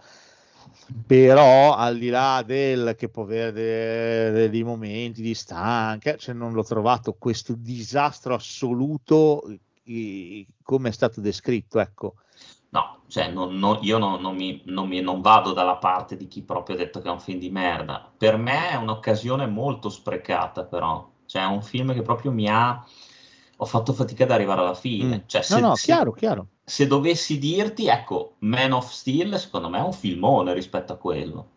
però 1.06 1.74
al 1.74 1.98
di 1.98 2.08
là 2.08 2.44
del 2.46 2.94
che 2.96 3.08
può 3.08 3.24
avere 3.24 4.48
dei 4.48 4.62
momenti 4.62 5.20
di 5.20 5.34
stanca, 5.34 6.16
cioè 6.16 6.34
non 6.34 6.52
l'ho 6.52 6.64
trovato 6.64 7.16
questo 7.18 7.54
disastro 7.54 8.34
assoluto 8.34 9.42
eh, 9.84 10.46
come 10.62 10.90
è 10.90 10.92
stato 10.92 11.20
descritto, 11.20 11.80
ecco. 11.80 12.14
No, 12.70 13.00
cioè 13.06 13.30
non, 13.30 13.56
non- 13.58 13.78
io 13.82 13.96
non, 13.98 14.20
non 14.20 14.36
mi, 14.36 14.60
non 14.66 14.88
mi- 14.88 15.00
non 15.00 15.20
vado 15.22 15.52
dalla 15.52 15.76
parte 15.76 16.16
di 16.16 16.28
chi 16.28 16.42
proprio 16.42 16.76
ha 16.76 16.78
detto 16.78 17.00
che 17.00 17.08
è 17.08 17.10
un 17.10 17.20
film 17.20 17.38
di 17.38 17.50
merda. 17.50 18.10
Per 18.16 18.36
me 18.36 18.70
è 18.70 18.74
un'occasione 18.76 19.46
molto 19.46 19.88
sprecata, 19.88 20.64
però. 20.64 21.08
Cioè, 21.24 21.42
è 21.42 21.46
un 21.46 21.62
film 21.62 21.92
che 21.94 22.02
proprio 22.02 22.30
mi 22.30 22.48
ha... 22.48 22.84
Ho 23.60 23.64
fatto 23.64 23.92
fatica 23.92 24.24
ad 24.24 24.30
arrivare 24.30 24.60
alla 24.60 24.74
fine. 24.74 25.16
Mm. 25.16 25.26
Cioè, 25.26 25.40
No, 25.48 25.56
se, 25.56 25.60
no, 25.60 25.74
se- 25.76 25.84
chiaro, 25.86 26.12
chiaro. 26.12 26.48
se 26.64 26.86
dovessi 26.86 27.38
dirti, 27.38 27.86
ecco, 27.88 28.34
Man 28.40 28.72
of 28.72 28.90
Steel, 28.90 29.36
secondo 29.38 29.68
me 29.68 29.78
è 29.78 29.82
un 29.82 29.92
filmone 29.92 30.52
rispetto 30.52 30.92
a 30.92 30.96
quello. 30.96 31.48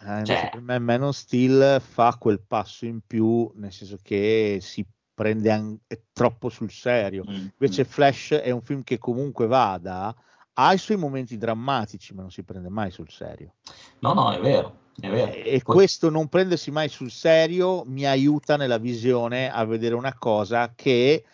Eh, 0.00 0.24
Cioè- 0.24 0.50
per 0.50 0.60
me 0.60 0.78
Man 0.78 1.02
of 1.04 1.14
Steel 1.16 1.80
fa 1.80 2.16
quel 2.18 2.40
passo 2.40 2.84
in 2.84 3.00
più, 3.06 3.50
nel 3.54 3.72
senso 3.72 3.98
che 4.02 4.58
si 4.60 4.84
prende 5.14 5.50
anche 5.50 6.06
troppo 6.12 6.48
sul 6.48 6.70
serio. 6.70 7.24
Mm, 7.28 7.46
Invece 7.58 7.82
mm. 7.82 7.86
Flash 7.86 8.32
è 8.34 8.50
un 8.50 8.60
film 8.60 8.82
che 8.82 8.98
comunque 8.98 9.46
vada, 9.46 10.14
ha 10.54 10.72
i 10.72 10.78
suoi 10.78 10.96
momenti 10.96 11.38
drammatici, 11.38 12.14
ma 12.14 12.22
non 12.22 12.30
si 12.30 12.42
prende 12.42 12.68
mai 12.68 12.90
sul 12.90 13.10
serio. 13.10 13.54
No, 14.00 14.12
no, 14.12 14.32
è 14.32 14.40
vero, 14.40 14.78
è 15.00 15.08
vero. 15.08 15.32
E 15.32 15.60
Poi- 15.62 15.74
questo 15.76 16.10
non 16.10 16.28
prendersi 16.28 16.70
mai 16.70 16.88
sul 16.88 17.10
serio 17.10 17.84
mi 17.86 18.04
aiuta 18.06 18.56
nella 18.56 18.78
visione 18.78 19.50
a 19.50 19.64
vedere 19.64 19.94
una 19.94 20.14
cosa 20.14 20.72
che 20.74 21.24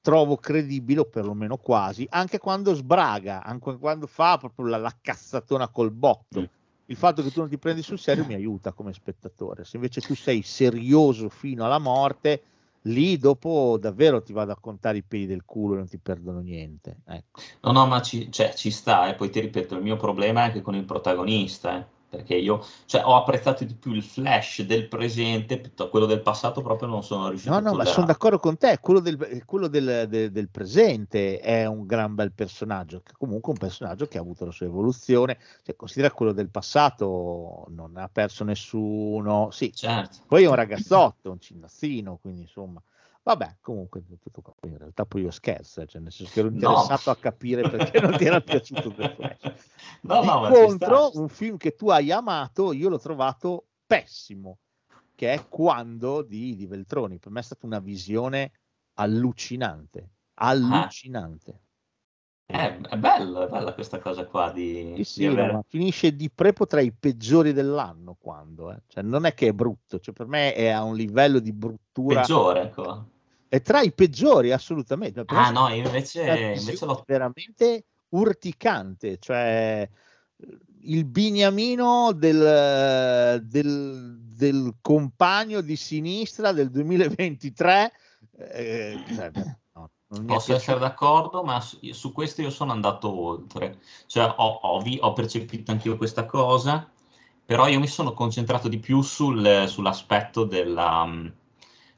trovo 0.00 0.36
credibile, 0.36 1.00
o 1.00 1.04
perlomeno 1.06 1.56
quasi, 1.56 2.06
anche 2.10 2.38
quando 2.38 2.74
sbraga, 2.74 3.42
anche 3.42 3.78
quando 3.78 4.06
fa 4.06 4.36
proprio 4.36 4.66
la, 4.66 4.76
la 4.76 4.94
cazzatona 5.00 5.68
col 5.68 5.90
botto. 5.90 6.40
Mm. 6.40 6.44
Il 6.86 6.96
fatto 6.96 7.22
che 7.22 7.30
tu 7.30 7.40
non 7.40 7.48
ti 7.48 7.56
prendi 7.56 7.80
sul 7.80 7.98
serio 7.98 8.26
mi 8.26 8.34
aiuta 8.34 8.72
come 8.72 8.92
spettatore. 8.92 9.64
Se 9.64 9.76
invece 9.76 10.02
tu 10.02 10.14
sei 10.14 10.42
serioso 10.42 11.30
fino 11.30 11.64
alla 11.64 11.78
morte, 11.78 12.42
lì 12.86 13.16
dopo 13.16 13.78
davvero 13.80 14.22
ti 14.22 14.32
vado 14.32 14.52
a 14.52 14.58
contare 14.60 14.98
i 14.98 15.02
peli 15.02 15.26
del 15.26 15.44
culo 15.44 15.74
e 15.74 15.76
non 15.78 15.88
ti 15.88 15.98
perdono 15.98 16.40
niente. 16.40 16.98
Ecco. 17.06 17.40
No, 17.62 17.72
no, 17.72 17.86
ma 17.86 18.02
ci, 18.02 18.30
cioè, 18.30 18.54
ci 18.54 18.70
sta, 18.70 19.08
e 19.08 19.14
poi 19.14 19.30
ti 19.30 19.40
ripeto, 19.40 19.76
il 19.76 19.82
mio 19.82 19.96
problema 19.96 20.40
è 20.40 20.44
anche 20.44 20.62
con 20.62 20.74
il 20.74 20.84
protagonista, 20.84 21.78
eh, 21.78 21.86
perché 22.14 22.34
io 22.36 22.64
cioè, 22.86 23.02
ho 23.04 23.16
apprezzato 23.16 23.64
di 23.64 23.74
più 23.74 23.92
il 23.92 24.02
flash 24.02 24.62
del 24.62 24.88
presente, 24.88 25.72
quello 25.90 26.06
del 26.06 26.22
passato 26.22 26.62
proprio 26.62 26.88
non 26.88 27.02
sono 27.02 27.28
riuscito 27.28 27.50
No, 27.50 27.56
a 27.56 27.60
no, 27.60 27.64
ma 27.64 27.70
tollerare. 27.72 27.94
sono 27.94 28.06
d'accordo 28.06 28.38
con 28.38 28.56
te. 28.56 28.78
Quello, 28.80 29.00
del, 29.00 29.42
quello 29.44 29.68
del, 29.68 30.06
del- 30.08 30.30
del 30.30 30.48
presente 30.48 31.40
è 31.40 31.66
un 31.66 31.86
gran 31.86 32.14
bel 32.14 32.32
personaggio, 32.32 33.00
che 33.04 33.12
comunque 33.18 33.52
è 33.52 33.56
un 33.60 33.66
personaggio 33.68 34.06
che 34.06 34.18
ha 34.18 34.20
avuto 34.20 34.44
la 34.44 34.50
sua 34.52 34.66
evoluzione. 34.66 35.38
Cioè, 35.62 35.76
considera 35.76 36.12
quello 36.12 36.32
del 36.32 36.50
passato, 36.50 37.66
non 37.70 37.96
ha 37.96 38.08
perso 38.08 38.44
nessuno. 38.44 39.50
Sì, 39.50 39.72
Certo. 39.74 40.18
poi 40.26 40.44
è 40.44 40.48
un 40.48 40.54
ragazzotto, 40.54 41.30
un 41.30 41.40
cinnazzino, 41.40 42.18
quindi 42.20 42.42
insomma. 42.42 42.80
Vabbè, 43.24 43.56
comunque 43.62 44.02
tutto 44.20 44.42
qua. 44.42 44.54
In 44.64 44.76
realtà 44.76 45.06
poi 45.06 45.22
io 45.22 45.30
scherzo, 45.30 45.86
cioè 45.86 46.02
nel 46.02 46.12
senso 46.12 46.30
che 46.30 46.40
ero 46.40 46.50
No. 46.50 46.54
interessato 46.56 47.08
a 47.10 47.16
capire 47.16 47.62
perché 47.68 47.98
non 48.00 48.16
ti 48.18 48.24
era 48.26 48.40
piaciuto 48.42 48.92
The 48.92 49.14
Flash. 49.14 49.42
No, 50.02 50.20
Di 50.20 50.26
no, 50.26 50.40
ma 50.40 50.50
contro, 50.50 51.10
un 51.14 51.28
film 51.28 51.56
che 51.56 51.74
tu 51.74 51.88
hai 51.88 52.10
amato, 52.10 52.72
io 52.72 52.90
l'ho 52.90 52.98
trovato 52.98 53.68
pessimo, 53.86 54.58
che 55.14 55.32
è 55.32 55.48
Quando 55.48 56.20
di, 56.20 56.54
di 56.54 56.66
Veltroni. 56.66 57.18
Per 57.18 57.32
me 57.32 57.40
è 57.40 57.42
stata 57.42 57.64
una 57.64 57.78
visione 57.78 58.52
allucinante, 58.94 60.10
allucinante. 60.34 61.60
Eh, 62.46 62.76
è 62.78 62.98
bello, 62.98 63.46
è 63.46 63.48
bella 63.48 63.72
questa 63.72 64.00
cosa 64.00 64.26
qua 64.26 64.52
di, 64.52 64.90
Sì, 64.90 64.96
di 64.96 65.04
sì, 65.04 65.24
no, 65.24 65.32
avere... 65.32 65.52
ma 65.52 65.64
finisce 65.66 66.14
di 66.14 66.30
prepo 66.30 66.66
tra 66.66 66.82
i 66.82 66.92
peggiori 66.92 67.54
dell'anno 67.54 68.16
quando, 68.20 68.70
eh. 68.70 68.82
Cioè, 68.86 69.02
non 69.02 69.24
è 69.24 69.32
che 69.32 69.48
è 69.48 69.52
brutto, 69.54 69.98
cioè, 69.98 70.12
per 70.12 70.26
me 70.26 70.52
è 70.52 70.68
a 70.68 70.82
un 70.82 70.94
livello 70.94 71.38
di 71.38 71.54
bruttura, 71.54 72.20
peggiore, 72.20 72.62
ecco. 72.64 73.12
È 73.54 73.62
tra 73.62 73.82
i 73.82 73.92
peggiori 73.92 74.50
assolutamente. 74.50 75.22
Ah 75.26 75.50
no, 75.50 75.68
io 75.68 75.86
invece, 75.86 76.54
invece 76.56 76.84
l'ho... 76.86 77.04
veramente 77.06 77.84
urticante, 78.08 79.18
cioè 79.18 79.88
il 80.80 81.04
biniamino 81.04 82.10
del, 82.12 83.40
del, 83.44 84.18
del 84.18 84.74
compagno 84.80 85.60
di 85.60 85.76
sinistra 85.76 86.50
del 86.50 86.68
2023. 86.70 87.92
eh, 88.38 89.04
cioè, 89.14 89.30
no, 89.74 89.90
Posso 90.26 90.54
essere 90.54 90.80
d'accordo, 90.80 91.44
ma 91.44 91.60
su, 91.60 91.78
su 91.92 92.12
questo 92.12 92.42
io 92.42 92.50
sono 92.50 92.72
andato 92.72 93.08
oltre. 93.08 93.78
Cioè, 94.06 94.34
ho, 94.36 94.58
ho 94.62 94.82
ho 94.82 95.12
percepito 95.12 95.70
anch'io 95.70 95.96
questa 95.96 96.26
cosa, 96.26 96.90
però 97.44 97.68
io 97.68 97.78
mi 97.78 97.86
sono 97.86 98.14
concentrato 98.14 98.66
di 98.66 98.80
più 98.80 99.00
sul- 99.00 99.66
sull'aspetto 99.68 100.42
della, 100.42 101.08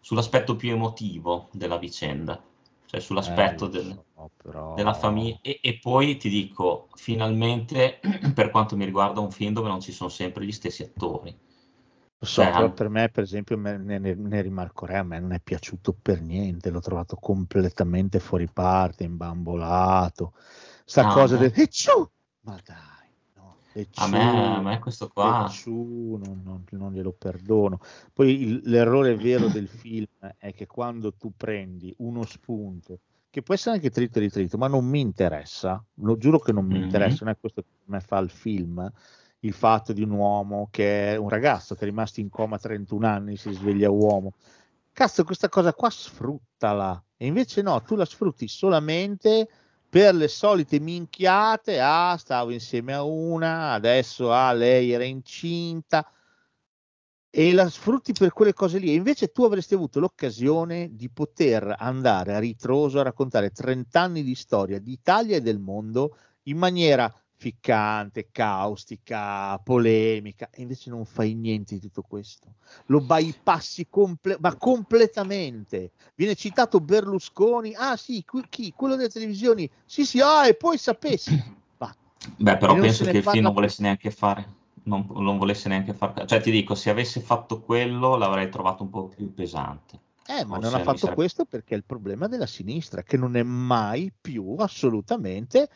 sull'aspetto 0.06 0.54
più 0.56 0.70
emotivo 0.70 1.48
della 1.52 1.78
vicenda, 1.78 2.40
cioè 2.86 3.00
sull'aspetto 3.00 3.66
Eh, 3.66 3.70
del- 3.72 3.98
so, 4.14 4.30
però- 4.36 4.72
della 4.72 4.94
famiglia. 4.94 5.38
E, 5.42 5.58
e 5.62 5.78
poi 5.80 6.16
ti 6.16 6.28
dico, 6.28 6.88
finalmente, 6.94 7.98
per 8.34 8.50
quanto 8.50 8.76
mi 8.76 8.84
riguarda, 8.84 9.20
un 9.20 9.32
film 9.32 9.52
dove 9.52 9.68
non 9.68 9.80
ci 9.80 9.92
sono 9.92 10.08
sempre 10.10 10.44
gli 10.44 10.52
stessi 10.52 10.82
attori. 10.82 11.36
Lo 12.18 12.26
so, 12.26 12.42
Cioè, 12.42 12.50
però 12.50 12.70
an- 12.70 12.72
per 12.72 12.88
me, 12.88 13.08
per 13.10 13.22
esempio, 13.24 13.56
ne, 13.56 13.76
ne, 13.78 13.98
ne 14.14 14.40
rimarco 14.42 14.86
re, 14.86 14.96
a 14.98 15.02
me 15.02 15.18
non 15.20 15.32
è 15.32 15.40
piaciuto 15.40 15.92
per 16.00 16.20
niente, 16.22 16.70
l'ho 16.70 16.80
trovato 16.80 17.16
completamente 17.16 18.20
fuori 18.20 18.48
parte, 18.50 19.04
imbambolato. 19.04 20.32
Sta 20.84 21.04
No, 21.04 21.06
cosa 21.06 21.36
del 21.36 21.52
e 21.54 21.68
ciu! 21.68 22.10
Ma 22.46 22.58
dai, 22.64 22.95
A 23.96 24.06
me, 24.08 24.56
a 24.56 24.60
me 24.60 24.78
questo 24.78 25.08
qua... 25.08 25.46
e 25.46 25.50
ciu, 25.50 26.16
non, 26.16 26.40
non- 26.44 26.64
non 26.70 26.92
glielo 26.92 27.12
perdono. 27.12 27.78
Poi 28.12 28.40
il- 28.40 28.60
l'errore 28.64 29.16
vero 29.16 29.48
del 29.48 29.68
film 29.68 30.06
è 30.38 30.52
che 30.54 30.66
quando 30.66 31.12
tu 31.12 31.32
prendi 31.36 31.94
uno 31.98 32.24
spunto, 32.24 33.00
che 33.28 33.42
può 33.42 33.52
essere 33.54 33.74
anche 33.76 33.90
trito 33.90 34.18
e 34.18 34.22
ritrito, 34.22 34.56
ma 34.56 34.66
non 34.66 34.86
mi 34.86 35.00
interessa, 35.00 35.82
lo 35.96 36.16
giuro 36.16 36.38
che 36.38 36.52
non 36.52 36.64
mi 36.64 36.78
Mhm. 36.78 36.84
interessa, 36.84 37.24
non 37.24 37.34
è 37.34 37.36
questo 37.38 37.60
che 37.60 37.68
per 37.78 37.88
me 37.90 38.00
fa 38.00 38.16
il 38.18 38.30
film, 38.30 38.90
il 39.40 39.52
fatto 39.52 39.92
di 39.92 40.02
un 40.02 40.10
uomo 40.10 40.68
che 40.70 41.12
è 41.12 41.16
un 41.16 41.28
ragazzo 41.28 41.74
che 41.74 41.82
è 41.82 41.84
rimasto 41.84 42.20
in 42.20 42.30
coma 42.30 42.58
31 42.58 43.06
anni, 43.06 43.36
si 43.36 43.52
sveglia 43.52 43.90
uomo. 43.90 44.32
Cazzo, 44.92 45.24
questa 45.24 45.50
cosa 45.50 45.74
qua 45.74 45.90
sfruttala. 45.90 47.02
E 47.18 47.26
invece 47.26 47.60
no, 47.60 47.82
tu 47.82 47.94
la 47.94 48.06
sfrutti 48.06 48.48
solamente 48.48 49.48
per 49.96 50.14
le 50.14 50.28
solite 50.28 50.78
minchiate. 50.78 51.80
Ah, 51.80 52.18
stavo 52.18 52.50
insieme 52.50 52.92
a 52.92 53.02
una, 53.02 53.72
adesso 53.72 54.30
ah, 54.30 54.52
lei 54.52 54.90
era 54.90 55.04
incinta. 55.04 56.06
E 57.30 57.52
la 57.54 57.70
sfrutti 57.70 58.12
per 58.12 58.30
quelle 58.34 58.52
cose 58.52 58.76
lì. 58.76 58.92
Invece 58.92 59.32
tu 59.32 59.44
avresti 59.44 59.72
avuto 59.72 59.98
l'occasione 59.98 60.90
di 60.94 61.08
poter 61.08 61.76
andare 61.78 62.34
a 62.34 62.38
ritroso 62.38 63.00
a 63.00 63.04
raccontare 63.04 63.52
30 63.52 63.98
anni 63.98 64.22
di 64.22 64.34
storia 64.34 64.78
d'Italia 64.78 65.36
e 65.36 65.40
del 65.40 65.60
mondo 65.60 66.18
in 66.42 66.58
maniera 66.58 67.10
ficcante, 67.38 68.28
caustica, 68.32 69.58
polemica, 69.58 70.48
e 70.50 70.62
invece 70.62 70.90
non 70.90 71.04
fai 71.04 71.34
niente 71.34 71.74
di 71.74 71.80
tutto 71.80 72.02
questo. 72.02 72.54
Lo 72.86 73.00
bypassi 73.00 73.86
comple- 73.88 74.38
ma 74.40 74.56
completamente. 74.56 75.92
Viene 76.14 76.34
citato 76.34 76.80
Berlusconi, 76.80 77.74
ah 77.74 77.96
sì, 77.96 78.24
qui- 78.24 78.46
chi? 78.48 78.72
Quello 78.74 78.96
delle 78.96 79.10
televisioni, 79.10 79.68
sì 79.84 80.04
sì, 80.04 80.20
ah, 80.20 80.46
e 80.46 80.54
poi 80.54 80.78
sapessi. 80.78 81.42
Va. 81.78 81.94
Beh, 82.36 82.56
però 82.56 82.74
penso 82.74 83.04
che 83.04 83.18
il 83.18 83.22
film 83.22 83.44
non 83.44 83.52
volesse 83.52 83.82
neanche 83.82 84.10
fare, 84.10 84.48
non, 84.84 85.06
non 85.10 85.36
volesse 85.36 85.68
neanche 85.68 85.92
fare, 85.92 86.26
cioè 86.26 86.40
ti 86.40 86.50
dico, 86.50 86.74
se 86.74 86.90
avesse 86.90 87.20
fatto 87.20 87.60
quello 87.60 88.16
l'avrei 88.16 88.48
trovato 88.50 88.82
un 88.82 88.90
po' 88.90 89.08
più 89.08 89.32
pesante. 89.34 90.00
Eh, 90.28 90.44
ma 90.44 90.58
non 90.58 90.74
ha 90.74 90.78
fatto 90.80 90.96
sarebbe- 90.96 91.14
questo 91.14 91.44
perché 91.44 91.74
è 91.74 91.76
il 91.76 91.84
problema 91.84 92.26
della 92.26 92.46
sinistra, 92.46 93.02
che 93.02 93.16
non 93.16 93.36
è 93.36 93.44
mai 93.44 94.12
più 94.18 94.56
assolutamente 94.58 95.68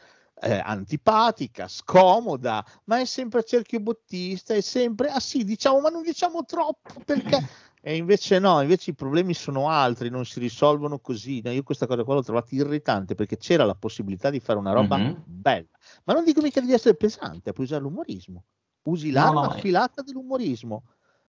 eh, 0.42 0.60
antipatica, 0.64 1.68
scomoda, 1.68 2.64
ma 2.84 2.98
è 2.98 3.04
sempre 3.04 3.40
a 3.40 3.42
cerchio 3.42 3.80
bottista, 3.80 4.54
è 4.54 4.60
sempre, 4.60 5.08
ah 5.10 5.20
sì, 5.20 5.44
diciamo, 5.44 5.80
ma 5.80 5.88
non 5.90 6.02
diciamo 6.02 6.44
troppo 6.44 7.00
perché... 7.04 7.38
E 7.82 7.96
invece 7.96 8.38
no, 8.38 8.60
invece 8.60 8.90
i 8.90 8.94
problemi 8.94 9.32
sono 9.32 9.70
altri, 9.70 10.10
non 10.10 10.26
si 10.26 10.38
risolvono 10.38 10.98
così. 10.98 11.40
No, 11.42 11.50
io 11.50 11.62
questa 11.62 11.86
cosa 11.86 12.04
qua 12.04 12.12
l'ho 12.12 12.22
trovata 12.22 12.54
irritante 12.54 13.14
perché 13.14 13.38
c'era 13.38 13.64
la 13.64 13.74
possibilità 13.74 14.28
di 14.28 14.38
fare 14.38 14.58
una 14.58 14.72
roba 14.72 14.98
Mhm. 14.98 15.22
bella, 15.24 15.66
ma 16.04 16.12
non 16.12 16.22
dico 16.22 16.42
mica 16.42 16.60
di 16.60 16.74
essere 16.74 16.94
pesante, 16.94 17.54
puoi 17.54 17.64
usare 17.64 17.80
l'umorismo, 17.80 18.44
usi 18.82 19.10
No, 19.10 19.20
l'arma 19.22 19.40
no, 19.40 19.54
eh. 19.54 19.56
affilata 19.56 20.02
dell'umorismo 20.02 20.84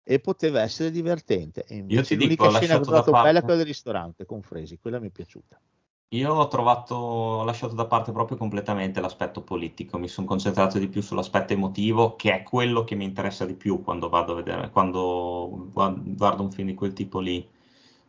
e 0.02 0.20
poteva 0.20 0.60
essere 0.60 0.90
divertente. 0.90 1.64
E 1.66 1.76
invece 1.76 2.14
ti 2.14 2.28
dico, 2.28 2.44
l'unica 2.44 2.58
scena 2.58 2.74
che 2.74 2.80
ho 2.82 2.84
trovato 2.84 3.10
bella 3.12 3.38
è 3.38 3.42
quella 3.42 3.56
del 3.56 3.66
ristorante 3.66 4.26
con 4.26 4.42
Fresi, 4.42 4.78
quella 4.78 5.00
mi 5.00 5.08
è 5.08 5.10
piaciuta. 5.10 5.58
Io 6.14 6.32
ho 6.32 6.46
trovato, 6.48 6.94
ho 6.94 7.44
lasciato 7.44 7.74
da 7.74 7.86
parte 7.86 8.10
proprio 8.12 8.36
completamente 8.38 9.00
l'aspetto 9.00 9.42
politico, 9.42 9.98
mi 9.98 10.08
sono 10.08 10.26
concentrato 10.26 10.78
di 10.78 10.88
più 10.88 11.02
sull'aspetto 11.02 11.52
emotivo, 11.52 12.14
che 12.16 12.32
è 12.32 12.42
quello 12.42 12.84
che 12.84 12.94
mi 12.94 13.04
interessa 13.04 13.44
di 13.44 13.54
più 13.56 13.82
quando 13.82 14.08
vado 14.08 14.32
a 14.32 14.34
vedere, 14.36 14.70
quando 14.70 15.68
gua- 15.72 15.90
guardo 15.94 16.42
un 16.42 16.50
film 16.52 16.68
di 16.68 16.74
quel 16.74 16.92
tipo 16.94 17.18
lì. 17.20 17.46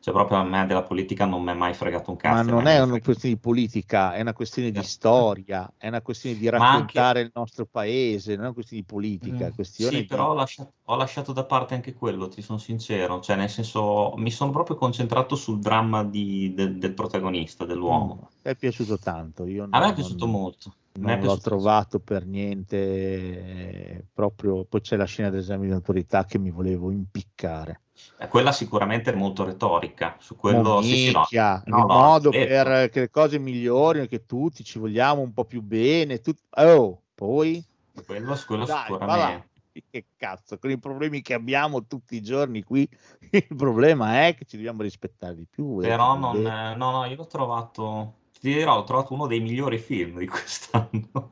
Cioè, 0.06 0.14
proprio 0.14 0.38
a 0.38 0.44
me 0.44 0.68
della 0.68 0.84
politica 0.84 1.26
non 1.26 1.42
mi 1.42 1.50
è 1.50 1.56
mai 1.56 1.74
fregato 1.74 2.12
un 2.12 2.18
cazzo. 2.18 2.36
Ma 2.36 2.42
non 2.44 2.68
è 2.68 2.76
ne 2.76 2.80
una 2.80 3.00
questione 3.02 3.34
di 3.34 3.40
politica, 3.42 4.14
è 4.14 4.22
una 4.22 4.34
questione 4.34 4.70
di 4.70 4.76
Certo. 4.76 4.90
storia, 4.90 5.74
è 5.78 5.88
una 5.88 6.02
questione 6.04 6.38
di 6.38 6.48
raccontare 6.50 7.22
il 7.22 7.32
nostro 7.34 7.66
paese, 7.66 8.34
non 8.36 8.42
è 8.42 8.46
una 8.46 8.54
questione 8.54 8.84
di 8.84 8.88
politica, 8.88 9.46
è 9.48 9.48
Mm, 9.48 9.54
questione 9.56 9.98
Sì, 9.98 10.02
di... 10.02 10.06
però 10.06 10.30
ho 10.30 10.34
lasciato, 10.36 10.74
ho 10.84 10.96
lasciato 10.96 11.34
da 11.34 11.44
parte 11.46 11.74
anche 11.74 11.96
quello, 11.96 12.28
ti 12.28 12.44
sono 12.44 12.60
sincero. 12.60 13.20
Cioè, 13.20 13.36
nel 13.36 13.50
senso, 13.50 14.14
mi 14.18 14.30
sono 14.30 14.52
proprio 14.52 14.76
concentrato 14.76 15.36
sul 15.36 15.60
dramma 15.60 16.04
di- 16.04 16.54
del, 16.54 16.78
del 16.78 16.94
protagonista, 16.94 17.66
dell'uomo. 17.66 18.20
No, 18.22 18.30
è 18.42 18.56
piaciuto 18.56 18.98
tanto, 19.00 19.46
io 19.48 19.66
A 19.70 19.80
me 19.80 19.90
è 19.90 19.94
piaciuto 19.94 20.26
non- 20.26 20.32
molto. 20.32 20.76
Non 20.98 21.20
l'ho 21.20 21.38
trovato 21.38 22.00
per 22.00 22.26
niente 22.26 24.08
proprio 24.14 24.64
poi 24.64 24.80
c'è 24.80 24.96
la 24.96 25.04
scena 25.06 25.30
dell'esame 25.30 25.66
di 25.66 25.74
autorità 25.74 26.24
che 26.24 26.40
mi 26.40 26.52
volevo 26.52 26.90
impiccare 26.90 27.82
Eh, 28.20 28.28
Quella 28.30 28.54
sicuramente 28.54 29.12
è 29.12 29.16
molto 29.16 29.44
retorica. 29.44 30.16
Su 30.20 30.38
quello 30.38 30.82
sì, 30.82 30.96
sì, 31.08 31.12
no. 31.12 31.26
No, 31.32 31.62
il 31.66 31.86
no, 31.86 31.86
modo 31.88 32.32
certo. 32.32 32.48
per 32.48 32.90
che 32.90 33.00
le 33.02 33.10
cose 33.10 33.40
migliorino 33.40 34.06
che 34.06 34.26
tutti 34.26 34.64
ci 34.64 34.80
vogliamo 34.80 35.22
un 35.22 35.34
po' 35.34 35.44
più 35.46 35.62
bene 35.62 36.20
tut- 36.20 36.44
oh, 36.52 37.02
poi 37.14 37.64
Quello, 38.06 38.38
quello 38.46 38.66
dai, 38.66 38.84
sicuramente. 38.88 39.50
che 39.90 40.06
cazzo 40.16 40.58
con 40.58 40.70
i 40.70 40.80
problemi 40.80 41.22
che 41.22 41.34
abbiamo 41.34 41.86
tutti 41.86 42.16
i 42.16 42.22
giorni 42.22 42.64
qui 42.64 42.88
il 43.32 43.56
problema 43.56 44.26
è 44.28 44.36
che 44.36 44.46
ci 44.46 44.56
dobbiamo 44.56 44.82
rispettare 44.82 45.36
di 45.36 45.46
più 45.50 45.78
Però 45.78 46.16
eh, 46.16 46.20
non, 46.20 46.44
beh, 46.44 46.72
eh, 46.72 46.76
no, 46.76 46.92
no, 46.92 47.06
io 47.06 47.16
l'ho 47.16 47.28
trovato, 47.28 48.14
ti 48.46 48.54
dirò, 48.54 48.78
ho 48.78 48.84
trovato 48.84 49.14
uno 49.14 49.28
dei 49.28 49.40
migliori 49.40 49.78
film 49.78 50.18
di 50.20 50.28
quest'anno. 50.28 51.32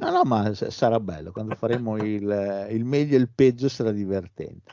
no 0.00 0.10
no 0.10 0.22
ma 0.24 0.54
sarà 0.54 1.00
bello 1.00 1.32
quando 1.32 1.54
faremo 1.54 1.96
il, 1.98 2.68
il 2.70 2.84
meglio 2.84 3.16
e 3.16 3.18
il 3.20 3.28
peggio 3.28 3.68
sarà 3.68 3.90
divertente 3.90 4.70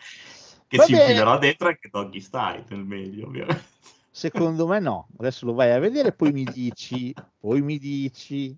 Che 0.67 0.77
Va 0.77 0.85
ci 0.85 0.91
bene. 0.93 1.03
infilerò 1.03 1.37
dentro 1.37 1.67
anche 1.67 1.89
Doggy 1.91 2.19
Style 2.21 2.65
nel 2.69 2.83
meglio, 2.83 3.27
ovviamente. 3.27 3.63
Secondo 4.11 4.65
me 4.67 4.79
no, 4.79 5.07
adesso 5.17 5.45
lo 5.45 5.53
vai 5.53 5.71
a 5.71 5.79
vedere, 5.79 6.11
poi 6.13 6.31
mi 6.31 6.45
dici, 6.45 7.13
poi 7.37 7.61
mi 7.61 7.77
dici. 7.77 8.57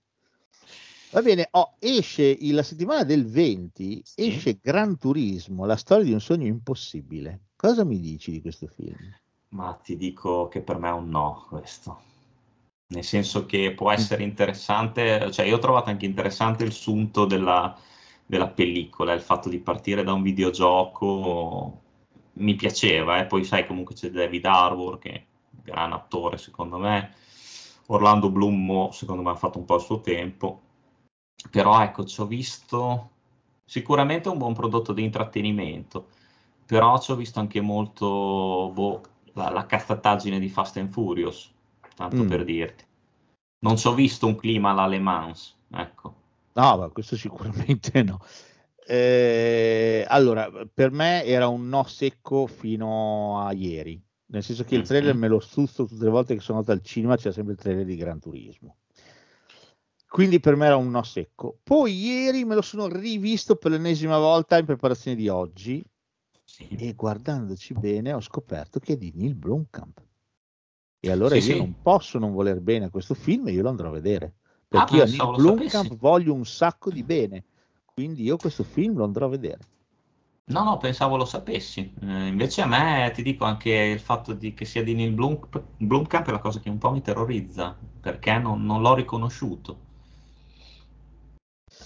Va 1.10 1.22
bene, 1.22 1.48
oh, 1.52 1.76
esce 1.80 2.24
il- 2.24 2.54
la 2.56 2.64
settimana 2.64 3.04
del 3.04 3.26
20, 3.26 4.02
Sì. 4.06 4.28
esce 4.28 4.60
Gran 4.62 4.98
Turismo, 4.98 5.66
la 5.66 5.76
storia 5.76 6.06
di 6.06 6.14
un 6.14 6.22
sogno 6.22 6.46
impossibile. 6.46 7.48
Cosa 7.58 7.84
mi 7.84 8.00
dici 8.00 8.32
di 8.32 8.40
questo 8.42 8.68
film? 8.68 9.14
Ma 9.50 9.74
ti 9.74 9.98
dico 9.98 10.48
che 10.48 10.62
per 10.62 10.78
me 10.78 10.88
è 10.88 10.94
un 10.94 11.10
no 11.10 11.46
questo. 11.50 12.00
Nel 12.90 13.04
senso 13.04 13.46
che 13.46 13.74
può 13.74 13.92
essere 13.92 14.24
interessante, 14.24 15.30
cioè 15.32 15.46
io 15.46 15.58
ho 15.58 15.60
trovato 15.60 15.90
anche 15.90 16.06
interessante 16.06 16.64
il 16.64 16.72
sunto 16.72 17.26
della, 17.26 17.78
della 18.26 18.48
pellicola, 18.48 19.14
il 19.14 19.22
fatto 19.22 19.50
di 19.50 19.60
partire 19.60 20.04
da 20.04 20.14
un 20.14 20.22
videogioco 20.22 21.82
mi 22.34 22.56
piaceva, 22.56 23.20
e 23.20 23.26
poi 23.26 23.44
sai 23.44 23.66
comunque 23.66 23.96
c'è 23.96 24.10
David 24.10 24.46
Harbour 24.46 25.00
che 25.00 25.10
è 25.10 25.26
un 25.52 25.60
gran 25.64 25.92
attore 25.92 26.38
secondo 26.38 26.78
me, 26.78 27.14
Orlando 27.88 28.30
Bloom 28.30 28.90
secondo 28.92 29.22
me 29.22 29.32
ha 29.32 29.36
fatto 29.36 29.58
un 29.58 29.66
po' 29.66 29.76
il 29.76 29.82
suo 29.82 30.00
tempo, 30.02 30.62
però 31.52 31.82
ecco 31.82 32.06
ci 32.06 32.22
ho 32.22 32.26
visto 32.26 33.10
sicuramente 33.66 34.30
un 34.30 34.38
buon 34.38 34.54
prodotto 34.54 34.94
di 34.94 35.04
intrattenimento, 35.04 36.08
però 36.66 37.00
ci 37.00 37.12
ho 37.12 37.16
visto 37.16 37.40
anche 37.40 37.60
molto 37.62 38.72
boh, 38.74 39.02
la, 39.34 39.50
la 39.50 39.66
cazzataggine 39.66 40.40
di 40.40 40.50
Fast 40.50 40.78
and 40.78 40.90
Furious, 40.92 41.52
tanto 41.98 42.24
Mm. 42.24 42.28
per 42.28 42.44
dirti. 42.46 42.86
Non 43.60 43.76
ho 43.84 43.94
visto 43.96 44.28
un 44.28 44.36
clima 44.36 44.70
alla 44.70 44.86
Le 44.86 45.00
Mans, 45.00 45.56
ecco. 45.72 46.16
No, 46.54 46.78
ma 46.78 46.90
questo 46.90 47.16
sicuramente 47.18 48.04
no. 48.04 48.20
Eh, 48.86 50.06
allora, 50.08 50.50
per 50.72 50.92
me 50.92 51.24
era 51.26 51.48
un 51.48 51.68
no 51.68 51.84
secco 51.86 52.46
fino 52.46 53.42
a 53.42 53.52
ieri, 53.52 54.00
nel 54.28 54.44
senso 54.44 54.64
che 54.64 54.76
il 54.76 54.86
trailer 54.88 55.14
Mhm. 55.16 55.20
me 55.20 55.28
lo 55.28 55.40
stusto 55.40 55.86
tutte 55.88 56.04
le 56.04 56.10
volte 56.12 56.36
che 56.36 56.40
sono 56.42 56.60
andato 56.60 56.78
al 56.78 56.86
cinema, 56.86 57.18
c'è 57.18 57.32
sempre 57.32 57.54
il 57.54 57.60
trailer 57.60 57.84
di 57.84 57.96
Gran 57.96 58.20
Turismo. 58.20 58.78
Quindi 60.08 60.40
per 60.40 60.56
me 60.56 60.68
era 60.68 60.78
un 60.78 60.90
no 60.90 61.04
secco. 61.04 61.58
Poi 61.64 61.94
ieri 61.94 62.46
me 62.46 62.56
lo 62.56 62.62
sono 62.62 62.88
rivisto 62.88 63.56
per 63.56 63.72
l'ennesima 63.72 64.18
volta 64.20 64.58
in 64.58 64.66
preparazione 64.66 65.18
di 65.18 65.28
oggi 65.28 65.84
Sì. 66.44 66.68
e 66.80 66.94
guardandoci 66.94 67.74
bene 67.74 68.14
ho 68.14 68.22
scoperto 68.22 68.80
che 68.80 68.94
è 68.94 68.98
di 68.98 69.12
Neil 69.16 69.36
Blomkamp. 69.36 70.02
E 71.00 71.12
allora 71.12 71.40
Sì, 71.40 71.50
io 71.50 71.54
sì. 71.54 71.58
non 71.58 71.76
posso 71.82 72.20
non 72.20 72.34
voler 72.34 72.60
bene 72.60 72.86
a 72.86 72.90
questo 72.90 73.14
film 73.14 73.48
e 73.48 73.52
io 73.52 73.62
lo 73.62 73.70
andrò 73.70 73.90
a 73.90 73.92
vedere. 73.92 74.34
Ah, 74.70 74.86
Perché 74.86 74.96
io 74.96 75.04
a 75.04 75.06
Neil 75.06 75.18
lo 75.18 75.32
Blomkamp 75.32 75.96
voglio 75.96 76.34
un 76.34 76.46
sacco 76.46 76.90
di 76.90 77.04
bene. 77.04 77.44
Quindi 77.94 78.24
io 78.24 78.38
questo 78.38 78.64
film 78.64 78.98
lo 78.98 79.04
andrò 79.04 79.26
a 79.26 79.30
vedere. 79.30 79.60
No, 80.46 80.64
no, 80.64 80.78
pensavo 80.78 81.18
lo 81.18 81.26
sapessi. 81.26 81.94
Eh, 82.02 82.28
invece 82.28 82.62
a 82.62 82.68
me 82.68 83.12
ti 83.14 83.22
dico 83.22 83.44
anche 83.44 83.70
il 83.72 84.00
fatto 84.00 84.34
di, 84.34 84.54
che 84.54 84.66
sia 84.66 84.84
di 84.84 84.94
Neil 84.94 85.12
Blum, 85.12 85.40
Blomkamp 85.78 86.28
è 86.28 86.32
la 86.32 86.40
cosa 86.40 86.60
che 86.60 86.70
un 86.70 86.78
po' 86.78 86.92
mi 86.92 87.02
terrorizza, 87.02 87.76
perché 88.00 88.38
non, 88.38 88.66
non 88.66 88.82
l'ho 88.82 88.96
riconosciuto. 88.96 89.86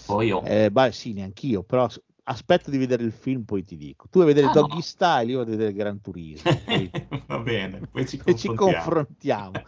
Poi 0.06 0.26
io... 0.28 0.42
Eh, 0.44 0.70
beh, 0.70 0.92
sì, 0.92 1.12
neanch'io, 1.12 1.62
però 1.62 1.88
aspetto 2.24 2.70
di 2.70 2.78
vedere 2.78 3.02
il 3.04 3.12
film, 3.12 3.42
poi 3.44 3.64
ti 3.64 3.76
dico. 3.76 4.06
Tu 4.10 4.18
vai 4.18 4.28
a 4.30 4.32
vedere 4.32 4.48
Ah, 4.48 4.52
Doggy 4.52 4.76
no. 4.76 4.80
Style, 4.82 5.30
io 5.30 5.38
vado 5.38 5.50
a 5.52 5.56
vedere 5.56 5.72
Gran 5.72 6.00
Turismo. 6.00 6.60
poi- 6.64 6.90
Va 7.26 7.38
bene, 7.38 7.80
poi 7.90 8.06
ci 8.06 8.16
e 8.24 8.34
ci 8.34 8.48
confrontiamo. 8.48 8.84
confrontiamo. 8.84 9.62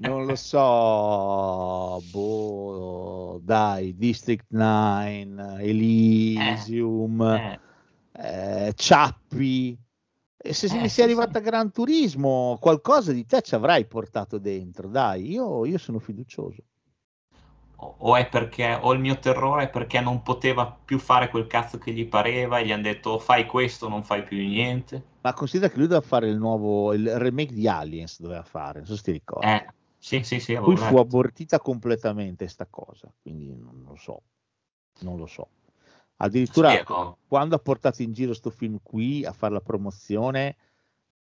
Non 0.00 0.24
lo 0.24 0.34
so, 0.34 2.00
boh, 2.10 3.38
dai, 3.42 3.94
District 3.96 4.46
9, 4.48 5.60
Elysium, 5.62 7.20
Eh, 7.22 7.58
eh, 8.12 8.72
Ciappi. 8.74 9.78
E 10.42 10.54
se 10.54 10.68
Eh, 10.68 10.74
mi 10.78 10.88
sei 10.88 11.04
arrivato 11.04 11.32
sì. 11.32 11.36
a 11.38 11.40
Gran 11.40 11.70
Turismo, 11.70 12.56
qualcosa 12.60 13.12
di 13.12 13.26
te 13.26 13.42
ci 13.42 13.54
avrai 13.54 13.86
portato 13.86 14.38
dentro. 14.38 14.88
Dai, 14.88 15.30
io, 15.32 15.66
io 15.66 15.76
sono 15.78 15.98
fiducioso. 15.98 16.62
O 17.80 18.16
è 18.16 18.28
perché, 18.28 18.78
o 18.80 18.92
il 18.92 19.00
mio 19.00 19.18
terrore 19.18 19.64
è 19.64 19.70
perché 19.70 20.00
non 20.00 20.22
poteva 20.22 20.66
più 20.84 20.98
fare 20.98 21.28
quel 21.28 21.46
cazzo 21.46 21.78
che 21.78 21.92
gli 21.92 22.06
pareva 22.06 22.58
e 22.58 22.66
gli 22.66 22.72
hanno 22.72 22.82
detto 22.82 23.10
"Oh, 23.10 23.18
fai 23.18 23.46
questo, 23.46 23.88
non 23.88 24.02
fai 24.02 24.22
più 24.22 24.36
niente. 24.36 25.02
Ma 25.22 25.32
considera 25.32 25.70
che 25.70 25.78
lui 25.78 25.86
doveva 25.86 26.06
fare 26.06 26.28
il 26.28 26.36
nuovo, 26.36 26.92
il 26.92 27.18
remake 27.18 27.52
di 27.52 27.68
Aliens, 27.68 28.20
doveva 28.20 28.42
fare, 28.42 28.78
non 28.78 28.86
so 28.86 28.96
se 28.96 29.02
ti 29.02 29.12
ricordi. 29.12 29.46
Eh, 29.46 29.66
sì, 29.98 30.22
sì, 30.22 30.40
sì, 30.40 30.54
Poi 30.54 30.76
fu 30.76 30.96
abortita 30.96 31.58
completamente 31.58 32.48
sta 32.48 32.66
cosa, 32.68 33.12
quindi 33.20 33.54
non 33.54 33.84
lo 33.86 33.96
so, 33.96 34.22
non 35.00 35.16
lo 35.16 35.26
so. 35.26 35.48
Addirittura 36.16 36.70
Spero. 36.70 37.18
quando 37.26 37.54
ha 37.54 37.58
portato 37.58 38.02
in 38.02 38.12
giro 38.12 38.34
sto 38.34 38.50
film 38.50 38.78
qui 38.82 39.24
a 39.24 39.32
fare 39.32 39.54
la 39.54 39.60
promozione, 39.60 40.56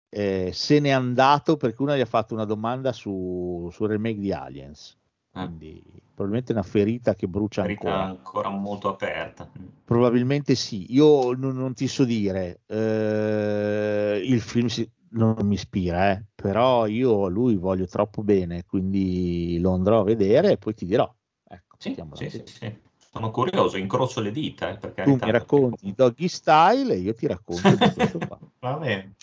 eh, 0.08 0.50
se 0.52 0.80
n'è 0.80 0.90
andato 0.90 1.56
perché 1.56 1.82
uno 1.82 1.96
gli 1.96 2.00
ha 2.00 2.06
fatto 2.06 2.34
una 2.34 2.44
domanda 2.44 2.92
su, 2.92 3.68
sul 3.72 3.88
remake 3.88 4.18
di 4.18 4.32
Aliens. 4.32 4.97
Eh. 5.42 5.46
Quindi 5.46 5.82
probabilmente 6.14 6.52
è 6.52 6.56
una 6.56 6.64
ferita 6.64 7.14
che 7.14 7.28
brucia 7.28 7.62
Ferita 7.62 7.88
ancora. 7.88 8.04
ancora 8.08 8.48
molto 8.50 8.88
aperta. 8.88 9.50
Probabilmente 9.84 10.54
sì, 10.54 10.92
io 10.92 11.32
non, 11.32 11.56
non 11.56 11.74
ti 11.74 11.86
so 11.88 12.04
dire, 12.04 12.60
eh, 12.66 14.20
il 14.24 14.40
film 14.40 14.66
si- 14.66 14.88
non 15.10 15.36
mi 15.46 15.54
ispira, 15.54 16.10
eh, 16.10 16.24
però 16.34 16.86
io 16.86 17.24
a 17.24 17.28
lui 17.30 17.56
voglio 17.56 17.86
troppo 17.86 18.22
bene, 18.22 18.64
quindi 18.66 19.58
lo 19.60 19.72
andrò 19.72 20.00
a 20.00 20.04
vedere 20.04 20.52
e 20.52 20.56
poi 20.58 20.74
ti 20.74 20.84
dirò. 20.84 21.10
Ecco, 21.48 21.76
Sì, 21.78 21.94
sì, 22.14 22.28
sì, 22.30 22.42
sì. 22.44 22.76
Sono 23.10 23.30
curioso, 23.30 23.78
incrocio 23.78 24.20
le 24.20 24.30
dita, 24.30 24.68
eh, 24.68 24.76
per 24.76 24.90
Tu 24.90 24.94
carità, 24.94 25.12
mi 25.12 25.18
perché 25.18 25.30
racconti 25.38 25.76
comunque- 25.80 26.04
Doggy 26.04 26.28
Style 26.28 26.92
e 26.94 26.98
io 26.98 27.14
ti 27.14 27.26
racconto 27.26 27.74
di 27.74 27.76
questo 27.94 28.18
qua. 28.18 28.38
Va 28.58 28.74
bene. 28.74 29.14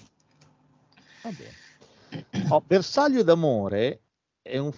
Va 1.21 1.29
bene. 1.31 2.47
Oh, 2.49 2.61
Bersaglio 2.65 3.21
d'amore 3.23 4.01
è 4.41 4.57
un... 4.57 4.71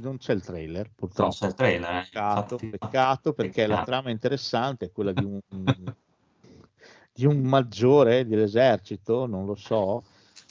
Non 0.00 0.18
c'è 0.18 0.32
il 0.34 0.42
trailer, 0.42 0.84
Non 0.86 0.94
purtroppo. 0.94 1.30
c'è 1.32 1.46
il 1.46 1.54
trailer, 1.54 1.94
eh, 1.96 2.00
Peccato, 2.02 2.54
infatti- 2.54 2.68
peccato 2.78 3.32
perché 3.32 3.62
la 3.62 3.74
peccato. 3.76 3.90
trama 3.90 4.08
è 4.08 4.12
interessante, 4.12 4.86
è 4.86 4.92
quella 4.92 5.12
di 5.12 5.24
un, 5.24 5.40
di 7.12 7.24
un 7.26 7.38
maggiore 7.42 8.26
dell'esercito, 8.26 9.26
non 9.26 9.46
lo 9.46 9.54
so, 9.54 10.04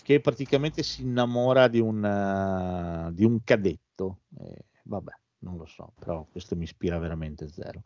che 0.03 0.19
praticamente 0.19 0.81
si 0.83 1.01
innamora 1.03 1.67
di 1.67 1.79
un, 1.79 2.03
eh, 2.03 3.13
di 3.13 3.23
un 3.23 3.43
cadetto. 3.43 4.19
Eh, 4.39 4.65
vabbè, 4.83 5.11
non 5.39 5.57
lo 5.57 5.65
so, 5.65 5.93
però 5.99 6.25
questo 6.31 6.55
mi 6.55 6.63
ispira 6.63 6.97
veramente 6.97 7.47
zero. 7.49 7.83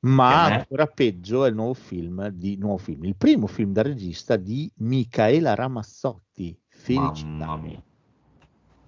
Ma 0.00 0.44
ancora 0.44 0.86
peggio 0.86 1.44
è 1.44 1.48
il 1.48 1.54
nuovo 1.54 1.72
film, 1.74 2.28
di, 2.28 2.56
nuovo 2.58 2.76
film, 2.76 3.04
il 3.04 3.16
primo 3.16 3.46
film 3.46 3.72
da 3.72 3.80
regista 3.82 4.36
di 4.36 4.70
Micaela 4.76 5.54
Ramazzotti, 5.54 6.54
Felicità. 6.68 7.26
Mamma 7.26 7.56
mia. 7.56 7.82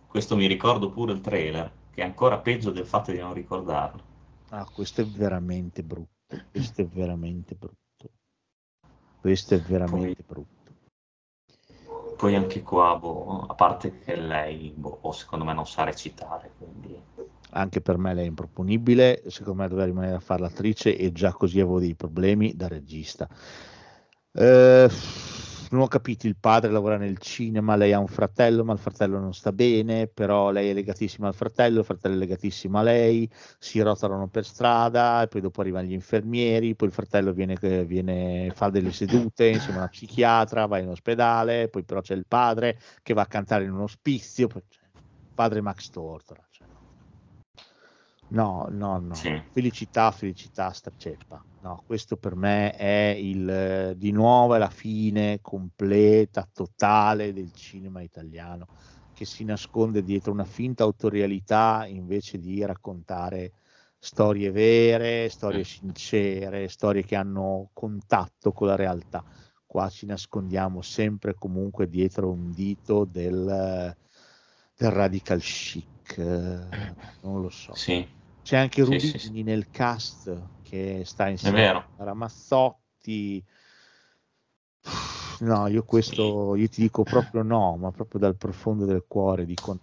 Questo 0.07 0.37
mi 0.37 0.47
ricordo 0.47 0.91
pure 0.91 1.13
il 1.15 1.21
trailer, 1.23 1.73
che 1.97 2.03
è 2.03 2.05
ancora 2.05 2.37
peggio 2.41 2.73
del 2.73 2.85
fatto 2.85 3.11
di 3.11 3.19
non 3.19 3.33
ricordarlo. 3.33 4.03
Ah, 4.51 4.67
questo 4.71 5.01
è 5.01 5.07
veramente 5.07 5.83
brutto. 5.83 6.37
Questo 6.51 6.83
è 6.83 6.87
veramente 6.87 7.55
brutto. 7.55 8.11
Questo 9.19 9.55
è 9.55 9.61
veramente 9.61 10.23
brutto. 10.23 10.73
Poi 12.19 12.35
anche 12.35 12.63
qua, 12.63 12.99
boh, 12.99 13.47
a 13.47 13.55
parte 13.55 13.99
che 14.01 14.15
lei, 14.15 14.75
boh, 14.77 15.11
secondo 15.13 15.47
me 15.47 15.55
non 15.55 15.67
sa 15.67 15.85
recitare, 15.85 16.53
quindi... 16.59 17.03
Anche 17.53 17.81
per 17.81 17.97
me 17.97 18.13
lei 18.13 18.25
è 18.27 18.29
improponibile. 18.29 19.23
Secondo 19.29 19.63
me 19.63 19.69
doveva 19.69 19.87
rimanere 19.87 20.17
a 20.17 20.21
fare 20.21 20.43
l'attrice 20.43 20.95
e 20.99 21.13
già 21.13 21.33
così 21.33 21.61
avevo 21.61 21.81
dei 21.81 21.95
problemi 21.95 22.55
da 22.55 22.69
regista. 22.69 23.27
Eh, 24.33 24.89
non 25.71 25.83
ho 25.83 25.89
capito, 25.89 26.27
il 26.27 26.37
padre 26.37 26.71
lavora 26.71 26.97
nel 26.97 27.19
cinema, 27.19 27.77
lei 27.77 27.93
ha 27.93 27.99
un 27.99 28.07
fratello, 28.07 28.65
ma 28.65 28.73
il 28.73 28.79
fratello 28.79 29.19
non 29.19 29.35
sta 29.35 29.53
bene, 29.53 30.07
però 30.07 30.51
lei 30.51 30.71
è 30.71 30.73
legatissima 30.73 31.29
al 31.29 31.35
fratello, 31.35 31.81
il 31.81 31.85
fratello 31.85 32.15
è 32.15 32.19
legatissimo 32.19 32.79
a 32.79 32.83
lei, 32.83 33.29
si 33.59 33.81
rotolano 33.81 34.29
per 34.29 34.45
strada, 34.45 35.23
e 35.23 35.29
poi 35.29 35.41
dopo 35.41 35.61
arrivano 35.61 35.87
gli 35.87 35.93
infermieri, 35.93 36.75
poi 36.75 36.89
il 36.89 36.95
fratello 36.95 37.33
viene, 37.33 37.57
viene, 37.85 38.53
fa 38.55 38.71
delle 38.71 38.93
sedute 38.93 39.47
insieme 39.47 39.79
a 39.79 39.81
una 39.83 39.89
psichiatra, 39.89 40.67
va 40.67 40.79
in 40.79 40.89
ospedale, 40.89 41.69
poi 41.69 41.85
però 41.85 42.01
c'è 42.01 42.15
il 42.15 42.27
padre 42.27 42.79
che 43.03 43.15
va 43.15 43.23
a 43.23 43.27
cantare 43.27 43.65
in 43.65 43.73
un 43.73 43.81
ospizio, 43.81 44.49
padre 45.35 45.61
Max 45.61 45.91
Tortora. 45.91 46.46
No, 48.29 48.67
no, 48.71 48.99
no. 48.99 49.15
Sì. 49.15 49.41
Felicità, 49.51 50.11
felicità, 50.11 50.71
sta 50.71 50.93
ceppa. 50.97 51.45
No, 51.61 51.83
questo 51.87 52.17
per 52.17 52.35
me 52.37 52.73
è 52.73 53.15
il 53.17 53.95
di 53.97 54.11
nuovo 54.13 54.55
è 54.55 54.59
la 54.59 54.71
fine 54.71 55.41
completa, 55.41 56.49
totale 56.53 57.33
del 57.33 57.53
cinema 57.53 58.03
italiano 58.03 58.67
che 59.17 59.25
si 59.25 59.45
nasconde 59.45 60.03
dietro 60.03 60.31
una 60.31 60.45
finta 60.45 60.83
autorialità 60.85 61.87
invece 61.89 62.39
di 62.39 62.63
raccontare 62.65 63.55
storie 63.99 64.51
vere, 64.51 65.31
storie 65.31 65.65
sincere, 65.65 66.69
storie 66.69 67.03
che 67.03 67.17
hanno 67.17 67.71
contatto 67.73 68.53
con 68.53 68.67
la 68.69 68.77
realtà. 68.77 69.25
Qua 69.65 69.89
ci 69.89 70.05
nascondiamo 70.05 70.83
sempre 70.83 71.35
comunque 71.35 71.89
dietro 71.89 72.31
un 72.31 72.53
dito 72.53 73.07
del, 73.07 73.97
del 74.77 74.91
radical 74.91 75.41
chic, 75.41 75.87
non 76.17 77.41
lo 77.41 77.51
so. 77.51 77.75
Sì. 77.75 78.07
C'è 78.43 78.57
anche 78.57 78.83
Rubini 78.83 79.01
sì, 79.01 79.19
sì. 79.19 79.43
nel 79.43 79.69
cast 79.71 80.33
che 80.63 81.03
sta 81.05 81.29
insieme 81.29 81.69
a 81.69 81.85
Ramazzotti. 81.97 83.45
No, 85.41 85.67
io 85.67 85.83
questo 85.85 86.55
io 86.55 86.69
ti 86.69 86.81
dico 86.81 87.03
proprio 87.03 87.43
no, 87.43 87.77
ma 87.77 87.91
proprio 87.91 88.21
dal 88.21 88.37
profondo 88.37 88.85
del 88.85 89.05
cuore 89.07 89.45
dico 89.45 89.79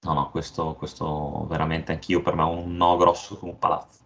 No, 0.00 0.12
no, 0.12 0.30
questo, 0.30 0.74
questo 0.74 1.46
veramente 1.48 1.90
anch'io 1.90 2.22
per 2.22 2.34
me 2.34 2.42
è 2.42 2.46
un 2.46 2.76
no 2.76 2.96
grosso 2.96 3.36
come 3.36 3.52
un 3.52 3.58
palazzo. 3.58 3.98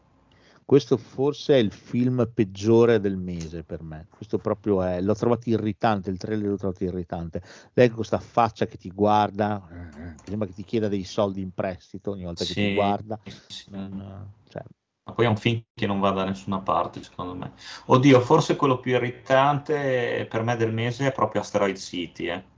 Questo 0.73 0.97
forse 0.97 1.57
è 1.57 1.59
il 1.59 1.71
film 1.71 2.31
peggiore 2.35 2.99
del 2.99 3.19
mese 3.19 3.63
per 3.63 3.83
me. 3.83 4.07
Questo 4.09 4.39
proprio 4.39 4.83
è, 4.83 5.03
l'ho 5.03 5.15
trovato 5.15 5.51
irritante, 5.51 6.09
il 6.09 6.17
trailer 6.17 6.49
l'ho 6.49 6.57
trovato 6.57 6.83
irritante. 6.83 7.43
Lei 7.75 7.89
con 7.89 7.97
questa 7.97 8.19
faccia 8.19 8.65
che 8.65 8.79
ti 8.79 8.89
guarda, 8.91 9.63
eh, 9.71 10.15
che 10.17 10.31
sembra 10.31 10.47
che 10.47 10.55
ti 10.55 10.65
chieda 10.65 10.89
dei 10.89 11.05
soldi 11.05 11.43
in 11.43 11.53
prestito 11.53 12.13
ogni 12.13 12.25
volta 12.25 12.47
che 12.47 12.55
ti 12.55 12.63
Sì, 12.63 12.73
guarda. 12.73 13.21
sì. 13.49 13.71
Non- 13.71 14.33
cioè, 14.49 14.63
Ma 15.05 15.13
poi 15.13 15.27
è 15.27 15.29
un 15.29 15.37
film 15.37 15.63
che 15.75 15.87
non 15.87 16.01
va 16.01 16.11
da 16.11 16.25
nessuna 16.25 16.61
parte, 16.61 17.03
secondo 17.03 17.35
me. 17.35 17.53
Oddio, 17.89 18.23
forse 18.23 18.57
quello 18.57 18.81
più 18.81 18.93
irritante 18.93 20.27
per 20.27 20.43
me 20.43 20.57
del 20.57 20.73
mese 20.73 21.09
è 21.09 21.13
proprio 21.13 21.43
Asteroid 21.43 21.77
City, 21.77 22.29
eh. 22.31 22.52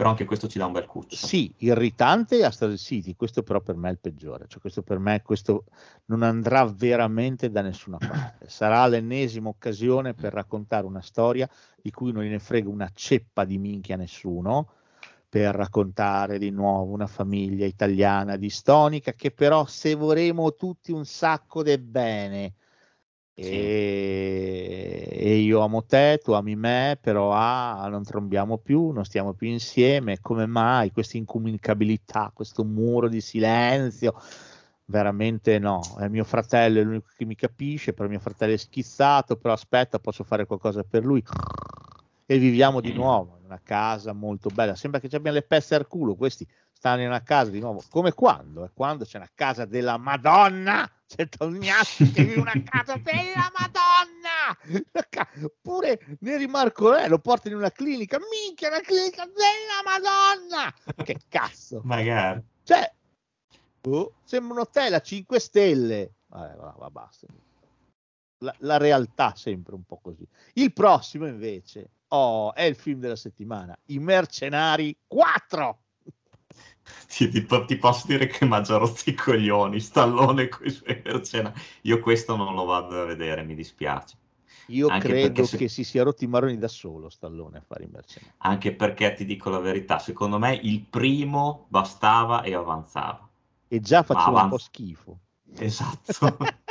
Però 0.00 0.12
anche 0.12 0.24
questo 0.24 0.48
ci 0.48 0.56
dà 0.56 0.64
un 0.64 0.72
bel 0.72 0.86
cuccio. 0.86 1.14
Sì, 1.14 1.52
irritante 1.58 2.42
Astral 2.42 2.78
City, 2.78 3.14
questo 3.14 3.42
però 3.42 3.60
per 3.60 3.76
me 3.76 3.90
è 3.90 3.92
il 3.92 3.98
peggiore, 3.98 4.46
cioè 4.48 4.58
questo 4.58 4.80
per 4.80 4.98
me 4.98 5.20
questo 5.20 5.64
non 6.06 6.22
andrà 6.22 6.64
veramente 6.64 7.50
da 7.50 7.60
nessuna 7.60 7.98
parte, 7.98 8.48
sarà 8.48 8.86
l'ennesima 8.86 9.50
occasione 9.50 10.14
per 10.14 10.32
raccontare 10.32 10.86
una 10.86 11.02
storia 11.02 11.46
di 11.82 11.90
cui 11.90 12.12
non 12.12 12.22
gliene 12.22 12.38
frega 12.38 12.70
una 12.70 12.90
ceppa 12.94 13.44
di 13.44 13.58
minchia 13.58 13.96
a 13.96 13.98
nessuno, 13.98 14.70
per 15.28 15.54
raccontare 15.54 16.38
di 16.38 16.48
nuovo 16.48 16.94
una 16.94 17.06
famiglia 17.06 17.66
italiana 17.66 18.36
distonica 18.36 19.12
che 19.12 19.32
però 19.32 19.66
se 19.66 19.94
vorremo 19.96 20.54
tutti 20.54 20.92
un 20.92 21.04
sacco 21.04 21.62
del 21.62 21.82
bene. 21.82 22.54
E, 23.34 25.08
e 25.10 25.36
io 25.36 25.60
amo 25.60 25.84
te, 25.84 26.20
tu 26.22 26.32
ami 26.32 26.56
me, 26.56 26.98
però 27.00 27.32
ah, 27.32 27.88
non 27.88 28.02
trombiamo 28.04 28.58
più, 28.58 28.90
non 28.90 29.04
stiamo 29.04 29.32
più 29.32 29.48
insieme. 29.48 30.20
Come 30.20 30.46
mai 30.46 30.90
questa 30.92 31.16
incomunicabilità, 31.16 32.30
questo 32.34 32.64
muro 32.64 33.08
di 33.08 33.20
silenzio? 33.20 34.14
Veramente 34.86 35.58
no, 35.58 35.80
è 35.98 36.08
mio 36.08 36.24
fratello, 36.24 36.80
è 36.80 36.82
l'unico 36.82 37.08
che 37.16 37.24
mi 37.24 37.36
capisce, 37.36 37.92
però 37.92 38.08
mio 38.08 38.18
fratello 38.18 38.54
è 38.54 38.56
schizzato, 38.56 39.36
però 39.36 39.54
aspetta, 39.54 40.00
posso 40.00 40.24
fare 40.24 40.46
qualcosa 40.46 40.82
per 40.82 41.04
lui. 41.04 41.22
E 42.30 42.38
viviamo 42.38 42.80
di 42.80 42.92
nuovo 42.92 43.38
in 43.40 43.46
una 43.46 43.60
casa 43.60 44.12
molto 44.12 44.50
bella. 44.50 44.76
Sembra 44.76 45.00
che 45.00 45.08
ci 45.08 45.16
abbiano 45.16 45.36
le 45.38 45.42
peste 45.42 45.74
al 45.74 45.88
culo, 45.88 46.14
questi 46.14 46.46
stanno 46.70 47.00
in 47.00 47.08
una 47.08 47.24
casa 47.24 47.50
di 47.50 47.58
nuovo. 47.58 47.82
Come 47.90 48.12
quando? 48.12 48.62
Eh, 48.64 48.70
Quando 48.72 49.04
c'è 49.04 49.16
una 49.16 49.28
casa 49.34 49.64
della 49.64 49.96
Madonna, 49.96 50.88
c'è 51.08 51.28
Tognazzi 51.28 52.12
che 52.12 52.22
vive 52.22 52.40
una 52.40 52.52
casa 52.64 52.94
della 52.98 53.50
Madonna. 53.58 54.84
Ca- 55.08 55.28
Pure 55.60 56.16
Neri 56.20 56.46
Marcolè 56.46 57.08
lo 57.08 57.18
porta 57.18 57.48
in 57.48 57.56
una 57.56 57.72
clinica, 57.72 58.18
minchia, 58.30 58.68
una 58.68 58.80
clinica 58.80 59.24
della 59.26 59.82
Madonna. 59.84 60.72
Che 61.02 61.16
cazzo? 61.28 61.80
Magari. 61.82 62.40
Cioè, 62.62 62.94
boh, 63.80 64.12
sembra 64.22 64.52
un 64.54 64.60
hotel 64.60 64.94
a 64.94 65.00
5 65.00 65.40
stelle. 65.40 66.12
Vabbè, 66.28 66.54
va, 66.54 66.74
va, 66.78 66.90
basta. 66.90 67.26
La, 68.42 68.54
la 68.60 68.76
realtà 68.78 69.34
sempre 69.34 69.74
un 69.74 69.84
po' 69.84 69.98
così. 69.98 70.26
Il 70.54 70.72
prossimo 70.72 71.26
invece 71.26 71.90
oh, 72.08 72.54
è 72.54 72.62
il 72.62 72.74
film 72.74 73.00
della 73.00 73.16
settimana, 73.16 73.76
I 73.86 73.98
Mercenari 73.98 74.96
4. 75.06 75.82
Ti, 77.08 77.28
ti 77.28 77.46
ti 77.66 77.76
posso 77.76 78.06
dire 78.06 78.26
che 78.26 78.44
mi 78.46 78.54
ha 78.54 78.60
già 78.62 78.76
rotto 78.76 79.08
i 79.10 79.14
coglioni, 79.14 79.78
Stallone 79.80 80.48
con 80.48 80.66
i 80.66 80.70
suoi 80.70 81.00
mercenari. 81.04 81.60
Io 81.82 82.00
questo 82.00 82.36
non 82.36 82.54
lo 82.54 82.64
vado 82.64 83.02
a 83.02 83.04
vedere, 83.04 83.42
mi 83.42 83.54
dispiace. 83.54 84.16
Io 84.66 84.88
Anche 84.88 85.08
credo 85.08 85.44
se- 85.44 85.56
che 85.56 85.68
si 85.68 85.84
sia 85.84 86.02
rotti 86.02 86.24
i 86.24 86.28
maroni 86.28 86.56
da 86.56 86.68
solo 86.68 87.08
Stallone 87.08 87.58
a 87.58 87.60
fare 87.60 87.84
i 87.84 87.88
mercenari. 87.88 88.32
Anche 88.38 88.72
perché 88.74 89.14
ti 89.14 89.24
dico 89.24 89.50
la 89.50 89.58
verità, 89.58 89.98
secondo 89.98 90.38
me 90.38 90.54
il 90.54 90.80
primo 90.80 91.66
bastava 91.68 92.42
e 92.42 92.54
avanzava. 92.54 93.28
E 93.68 93.80
già 93.80 94.02
faceva 94.02 94.28
un 94.28 94.34
avanza. 94.34 94.56
po' 94.56 94.58
schifo. 94.58 95.18
Esatto. 95.58 96.36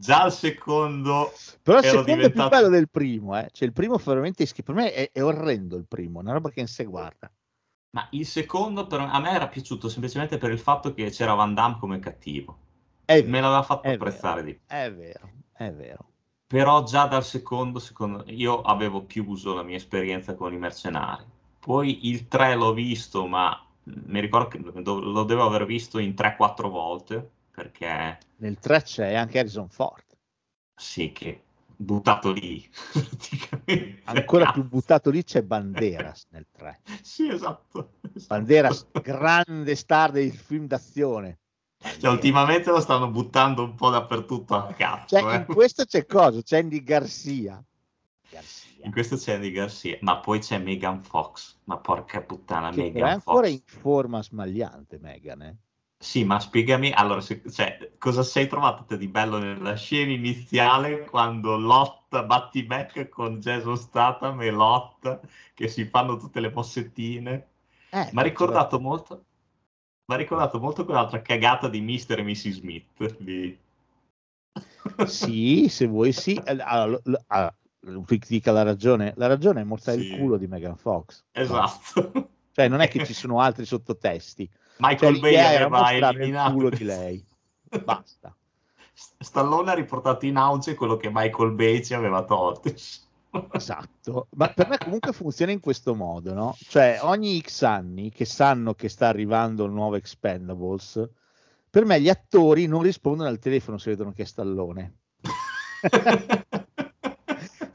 Già 0.00 0.26
il 0.26 0.32
secondo 0.32 1.32
Però 1.60 1.78
il 1.78 1.84
secondo 1.84 2.02
è 2.02 2.14
più 2.14 2.22
diventato- 2.28 2.48
bello 2.50 2.68
del 2.68 2.88
primo, 2.88 3.36
eh. 3.36 3.48
Cioè 3.50 3.66
il 3.66 3.74
primo 3.74 3.98
fa 3.98 4.12
veramente. 4.12 4.46
Per 4.64 4.74
me 4.74 4.92
è, 4.92 5.10
è 5.10 5.22
orrendo 5.24 5.76
il 5.76 5.86
primo, 5.88 6.20
una 6.20 6.32
roba 6.32 6.50
che 6.50 6.60
non 6.60 6.68
si 6.68 6.84
guarda. 6.84 7.28
Ma 7.90 8.06
il 8.12 8.24
secondo 8.24 8.86
per- 8.86 9.00
a 9.00 9.18
me 9.18 9.30
era 9.30 9.48
piaciuto 9.48 9.88
semplicemente 9.88 10.38
per 10.38 10.52
il 10.52 10.60
fatto 10.60 10.94
che 10.94 11.10
c'era 11.10 11.34
Van 11.34 11.52
Damme 11.52 11.78
come 11.80 11.98
cattivo. 11.98 12.58
È, 13.04 13.22
Me 13.22 13.40
l'aveva 13.40 13.62
fatto 13.62 13.88
apprezzare 13.88 14.42
vero, 14.42 14.56
di. 14.56 14.60
È 14.66 14.92
vero, 14.92 15.30
è 15.52 15.72
vero. 15.72 16.06
Però 16.46 16.84
già 16.84 17.06
dal 17.06 17.24
secondo, 17.24 17.80
secondo 17.80 18.22
io 18.28 18.60
avevo 18.62 19.04
chiuso 19.06 19.52
la 19.52 19.62
mia 19.64 19.76
esperienza 19.76 20.34
con 20.34 20.52
i 20.52 20.58
mercenari. 20.58 21.24
Poi 21.58 22.06
il 22.08 22.28
3 22.28 22.54
l'ho 22.54 22.72
visto, 22.72 23.26
ma 23.26 23.60
mi 23.82 24.20
ricordo 24.20 24.48
che 24.48 24.58
lo 24.84 25.24
devo 25.24 25.44
aver 25.44 25.66
visto 25.66 25.98
in 25.98 26.14
3-4 26.14 26.68
volte, 26.68 27.30
perché 27.62 28.18
Nel 28.36 28.58
3 28.58 28.82
c'è 28.82 29.14
anche 29.14 29.38
Harrison 29.40 29.68
Ford. 29.68 30.04
sì 30.76 31.10
che 31.12 31.42
buttato 31.76 32.30
lì. 32.32 32.68
Ancora 34.04 34.52
più 34.52 34.64
buttato 34.64 35.10
lì 35.10 35.24
c'è 35.24 35.42
Banderas 35.42 36.26
nel 36.30 36.46
3. 36.50 36.80
Sì, 37.02 37.28
esatto. 37.28 37.94
esatto. 38.14 38.26
Banderas, 38.28 38.86
grande 39.02 39.74
star 39.74 40.10
del 40.12 40.32
film 40.32 40.66
d'azione. 40.66 41.38
Cioè, 42.00 42.10
ultimamente 42.10 42.70
lo 42.70 42.80
stanno 42.80 43.08
buttando 43.10 43.62
un 43.62 43.74
po' 43.74 43.90
dappertutto 43.90 44.54
a 44.56 44.72
cazzo. 44.72 45.16
Cioè, 45.18 45.32
eh. 45.32 45.36
in 45.36 45.44
questo 45.46 45.84
c'è 45.84 46.06
cosa? 46.06 46.42
C'è 46.42 46.58
Andy 46.58 46.82
Garcia. 46.82 47.62
Garcia. 48.30 48.84
In 48.84 48.92
questo 48.92 49.16
c'è 49.16 49.34
Andy 49.34 49.50
Garcia, 49.52 49.96
ma 50.00 50.18
poi 50.18 50.38
c'è 50.40 50.58
Megan 50.58 51.00
Fox. 51.02 51.56
Ma 51.64 51.78
porca 51.78 52.20
puttana, 52.22 52.70
Che 52.70 52.74
però 52.76 52.86
è 52.88 52.92
Megan 52.92 53.08
ancora 53.10 53.46
Fox. 53.46 53.52
in 53.56 53.62
forma 53.64 54.22
smagliante, 54.22 54.98
Megan. 54.98 55.42
eh. 55.42 55.56
Sì, 56.00 56.24
ma 56.24 56.38
spiegami, 56.40 56.92
allora, 56.92 57.20
se- 57.20 57.42
cioè, 57.50 57.92
cosa 57.98 58.22
sei 58.22 58.46
trovato 58.46 58.84
te 58.84 58.96
di 58.96 59.08
bello 59.08 59.38
nella 59.38 59.74
scena 59.74 60.12
iniziale 60.12 61.04
quando 61.04 61.56
lotta, 61.56 62.22
batti 62.22 62.62
back 62.62 63.08
con 63.08 63.38
Jason 63.40 63.76
Statham 63.76 64.40
e 64.42 64.50
Lot 64.50 65.20
che 65.54 65.68
si 65.68 65.84
fanno 65.86 66.16
tutte 66.16 66.40
le 66.40 66.50
mossettine? 66.52 67.48
Eh, 67.90 68.10
Mi 68.12 68.20
ha 68.20 68.22
ricordato 68.22 68.78
molto, 68.80 69.24
mi 70.06 70.14
ha 70.14 70.18
ricordato 70.18 70.60
molto 70.60 70.84
quell'altra 70.84 71.20
cagata 71.22 71.68
di 71.68 71.80
Mr. 71.80 72.20
e 72.20 72.22
Mrs. 72.22 72.52
Smith. 72.52 73.16
di- 73.18 73.58
Sì, 75.06 75.68
se 75.68 75.86
vuoi 75.86 76.12
sì. 76.12 76.34
Eh, 76.34 76.56
Allora, 76.60 77.00
l- 77.04 77.24
allora, 77.26 77.56
ti 78.06 78.18
dica 78.28 78.52
la 78.52 78.62
ragione. 78.62 79.12
La 79.16 79.26
ragione 79.26 79.60
è 79.60 79.64
mostrare 79.64 79.98
Sì. 79.98 80.06
il 80.12 80.16
culo 80.16 80.36
di 80.36 80.46
Megan 80.46 80.76
Fox. 80.76 81.24
Esatto. 81.32 82.30
Cioè, 82.52 82.68
non 82.68 82.80
è 82.80 82.88
che 82.88 83.00
ci 83.04 83.14
sono 83.14 83.40
altri 83.40 83.64
sottotesti. 83.64 84.48
Michael 84.78 85.14
Cioè, 85.14 85.20
Bay 85.20 85.36
aveva 85.36 85.68
mostrare 85.68 86.16
il 86.16 86.22
eliminato 86.22 86.52
culo 86.52 86.68
di 86.70 86.84
lei. 86.84 87.24
Basta. 87.84 88.34
Stallone 89.18 89.70
ha 89.70 89.74
riportato 89.74 90.26
in 90.26 90.36
auge 90.36 90.74
quello 90.74 90.96
che 90.96 91.10
Michael 91.12 91.52
Bay 91.52 91.82
ci 91.84 91.94
aveva 91.94 92.24
tolto. 92.24 92.72
Esatto, 93.52 94.28
ma 94.30 94.48
per 94.48 94.68
me 94.68 94.78
comunque 94.78 95.12
funziona 95.12 95.52
in 95.52 95.60
questo 95.60 95.94
modo, 95.94 96.32
no? 96.32 96.56
Cioè 96.58 96.98
ogni 97.02 97.40
X 97.40 97.62
anni 97.62 98.10
che 98.10 98.24
sanno 98.24 98.74
che 98.74 98.88
sta 98.88 99.06
arrivando 99.06 99.64
il 99.64 99.72
nuovo 99.72 99.96
Expendables, 99.96 101.08
per 101.70 101.84
me 101.84 102.00
gli 102.00 102.08
attori 102.08 102.66
non 102.66 102.82
rispondono 102.82 103.28
al 103.28 103.38
telefono 103.38 103.78
se 103.78 103.90
vedono 103.90 104.12
che 104.12 104.22
è 104.22 104.26
Stallone. 104.26 104.94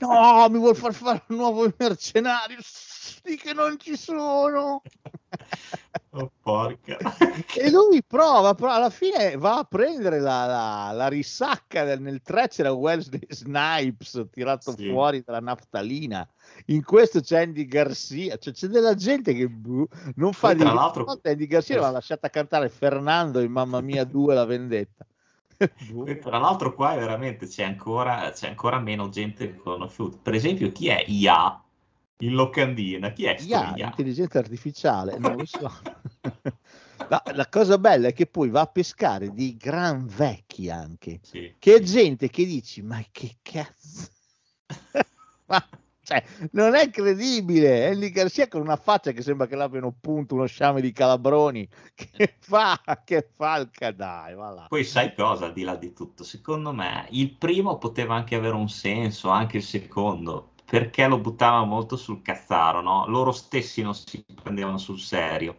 No, 0.08 0.48
mi 0.50 0.58
vuol 0.60 0.76
far 0.76 0.94
fare 0.94 1.24
un 1.28 1.38
nuovo 1.38 1.72
mercenario. 1.78 2.58
Sì 2.62 3.38
che 3.38 3.54
non 3.54 3.78
ci 3.80 3.96
sono. 3.98 4.82
Oh, 6.16 6.32
porca. 6.44 6.96
e 7.58 7.72
lui 7.72 8.04
prova, 8.06 8.54
però 8.54 8.74
alla 8.74 8.92
fine 8.92 9.36
va 9.36 9.58
a 9.58 9.64
prendere 9.64 10.20
la, 10.20 10.46
la, 10.46 10.92
la 10.92 11.08
risacca 11.08 11.84
del, 11.86 12.02
nel 12.02 12.22
3 12.22 12.50
c'era 12.50 12.72
Wesley 12.72 13.20
Snipes 13.30 14.28
tirato 14.30 14.76
Sì. 14.78 14.90
fuori 14.90 15.24
dalla 15.26 15.40
naftalina 15.40 16.28
in 16.68 16.84
questo 16.84 17.20
c'è 17.20 17.42
Andy 17.42 17.66
Garcia 17.66 18.38
cioè 18.38 18.54
c'è 18.54 18.68
della 18.68 18.94
gente 18.94 19.34
che 19.34 19.48
boh, 19.50 19.88
non 20.18 20.34
fa 20.34 20.50
Poi, 20.50 20.58
tra 20.60 20.74
l'altro- 20.74 21.20
Andy 21.24 21.48
Garcia 21.48 21.80
l'ha 21.80 21.90
lasciata 21.90 22.30
cantare 22.30 22.70
Fernando 22.70 23.40
in 23.40 23.52
Mamma 23.52 23.82
Mia 23.82 24.04
2 24.04 24.36
la 24.36 24.46
vendetta. 24.46 25.04
E 26.06 26.18
Tra 26.19 26.38
l'altro 26.40 26.73
qua 26.73 26.95
veramente 26.95 27.48
c'è 27.48 27.64
ancora, 27.64 28.31
c'è 28.31 28.48
ancora 28.49 28.80
meno 28.80 29.10
gente 29.10 29.56
conosciuta. 29.56 30.18
Per 30.22 30.34
esempio, 30.34 30.72
chi 30.72 30.88
è 30.88 31.03
IA 31.07 31.64
in 32.18 32.34
locandina? 32.34 33.11
Chi 33.11 33.26
è 33.26 33.38
IA, 33.38 33.77
IA? 33.77 33.77
intelligenza 33.80 34.40
artificiale, 34.40 35.18
non 35.18 35.35
lo 35.35 35.45
so. 35.45 35.69
La, 37.07 37.22
la 37.34 37.48
cosa 37.49 37.77
bella 37.77 38.07
è 38.07 38.14
che 38.14 38.27
poi 38.27 38.49
va 38.49 38.61
a 38.61 38.68
pescare 38.68 39.31
dei 39.34 39.56
gran 39.57 40.06
vecchi 40.07 40.69
anche, 40.69 41.22
Sì, 41.22 41.56
che 41.60 41.76
è 41.76 41.80
sì. 41.80 41.84
gente 41.84 42.30
che 42.30 42.45
dici, 42.45 42.81
ma 42.81 43.03
che 43.11 43.38
cazzo? 43.41 44.07
ma, 45.48 45.60
cioè, 46.04 46.22
non 46.52 46.76
è 46.76 46.90
credibile. 46.90 47.88
Andy 47.88 48.10
Garcia 48.10 48.50
con 48.50 48.60
una 48.62 48.76
faccia 48.76 49.12
che 49.12 49.22
sembra 49.22 49.48
che 49.48 49.56
l'abbiano 49.56 49.96
punto 50.00 50.36
uno 50.36 50.46
sciame 50.46 50.82
di 50.82 50.92
calabroni. 50.92 51.68
Che 51.96 52.36
fa? 52.40 52.80
Che 53.04 53.30
falca, 53.34 53.92
dai, 53.92 54.36
va 54.36 54.50
là. 54.50 54.66
Poi 54.68 54.84
sai 54.84 55.16
cosa, 55.16 55.46
al 55.46 55.54
di 55.54 55.64
là 55.64 55.76
di 55.76 55.94
tutto? 55.94 56.24
Secondo 56.24 56.74
me 56.74 57.08
il 57.12 57.34
primo 57.36 57.78
poteva 57.78 58.16
anche 58.16 58.36
avere 58.36 58.56
un 58.56 58.70
senso, 58.70 59.30
anche 59.30 59.58
il 59.58 59.64
secondo, 59.64 60.52
perché 60.66 61.08
lo 61.08 61.20
buttava 61.20 61.64
molto 61.64 61.96
sul 61.96 62.22
cazzaro, 62.22 62.82
no? 62.82 63.08
Loro 63.08 63.32
stessi 63.32 63.82
non 63.82 63.96
si 63.96 64.24
prendevano 64.42 64.78
sul 64.78 65.00
serio, 65.00 65.58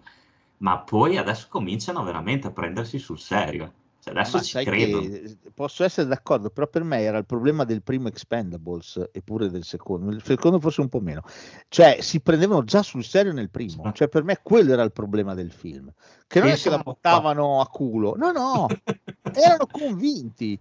ma 0.58 0.78
poi 0.78 1.16
adesso 1.16 1.46
cominciano 1.48 2.02
veramente 2.04 2.48
a 2.48 2.52
prendersi 2.52 2.98
sul 2.98 3.18
serio. 3.18 3.72
Cioè, 4.04 4.12
adesso 4.12 4.36
Ma 4.36 4.42
ci 4.42 4.50
sai 4.50 4.64
credo. 4.66 5.00
che 5.00 5.38
posso 5.54 5.82
essere 5.82 6.06
d'accordo, 6.06 6.50
però 6.50 6.66
per 6.66 6.84
me 6.84 7.00
era 7.00 7.16
il 7.16 7.24
problema 7.24 7.64
del 7.64 7.82
primo 7.82 8.08
Expendables 8.08 9.08
e 9.10 9.22
pure 9.22 9.48
del 9.48 9.64
secondo. 9.64 10.10
Il 10.10 10.22
secondo 10.22 10.60
forse 10.60 10.82
un 10.82 10.90
po' 10.90 11.00
meno. 11.00 11.22
Cioè, 11.68 12.02
si 12.02 12.20
prendevano 12.20 12.64
già 12.64 12.82
sul 12.82 13.02
serio 13.02 13.32
nel 13.32 13.48
primo. 13.48 13.90
Cioè, 13.92 14.08
per 14.08 14.22
me 14.22 14.40
quello 14.42 14.74
era 14.74 14.82
il 14.82 14.92
problema 14.92 15.32
del 15.32 15.50
film. 15.50 15.90
Che 16.26 16.38
non 16.38 16.48
è 16.50 16.56
che 16.56 16.68
la 16.68 16.76
un 16.76 16.82
po'. 16.82 16.92
buttavano 16.92 17.62
a 17.62 17.66
culo. 17.66 18.14
No, 18.14 18.30
no, 18.30 18.66
erano 19.32 19.66
convinti. 19.70 20.60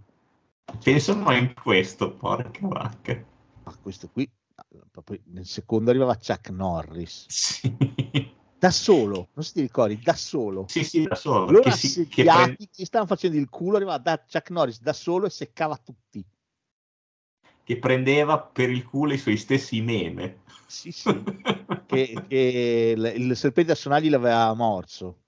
Pensano 0.82 1.36
in 1.36 1.54
questo, 1.54 2.14
porca 2.14 2.66
vacca. 2.66 3.22
Ma 3.66 3.78
questo 3.82 4.08
qui, 4.08 4.30
nel 5.26 5.46
secondo 5.46 5.90
arrivava 5.90 6.16
Chuck 6.16 6.50
Norris. 6.50 7.26
Sì. 7.28 7.76
Da 8.64 8.72
solo, 8.72 9.28
non 9.34 9.44
si 9.44 9.52
ti 9.52 9.60
ricordi, 9.60 10.00
da 10.02 10.14
solo. 10.14 10.64
Sì, 10.70 10.86
sì, 10.86 11.04
da 11.04 11.16
solo. 11.16 11.52
Loro 11.52 11.70
si, 11.72 12.08
che 12.08 12.22
assediati 12.22 12.56
pre- 12.56 12.70
che 12.72 12.86
stavano 12.86 13.10
facendo 13.10 13.36
il 13.36 13.50
culo, 13.50 13.76
arrivava 13.76 13.98
da 13.98 14.18
Chuck 14.18 14.52
Norris 14.52 14.80
da 14.80 14.94
solo 14.94 15.26
e 15.26 15.30
seccava 15.32 15.76
tutti. 15.76 16.26
che 17.66 17.78
prendeva 17.78 18.40
per 18.40 18.70
il 18.70 18.86
culo 18.86 19.12
i 19.12 19.18
suoi 19.18 19.36
stessi 19.36 19.82
meme. 19.82 20.44
Sì, 20.66 20.94
sì. 20.94 21.12
che, 21.88 22.24
che 22.26 22.94
il, 22.96 23.14
il 23.18 23.36
serpente 23.36 23.74
a 23.74 23.76
sonagli 23.76 24.10
l'aveva 24.10 24.54
morso. 24.54 25.24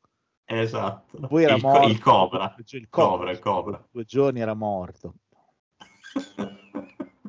Esatto. 0.45 1.19
Poi 1.27 1.43
era 1.43 1.55
il, 1.55 1.61
morto. 1.61 1.87
il 1.89 1.99
cobra. 1.99 2.55
Cioè, 2.63 2.79
il 2.79 2.87
Cobra, 2.89 3.31
il 3.31 3.39
cobra. 3.39 3.85
Due 3.91 4.05
giorni 4.05 4.39
era 4.39 4.53
morto. 4.53 5.15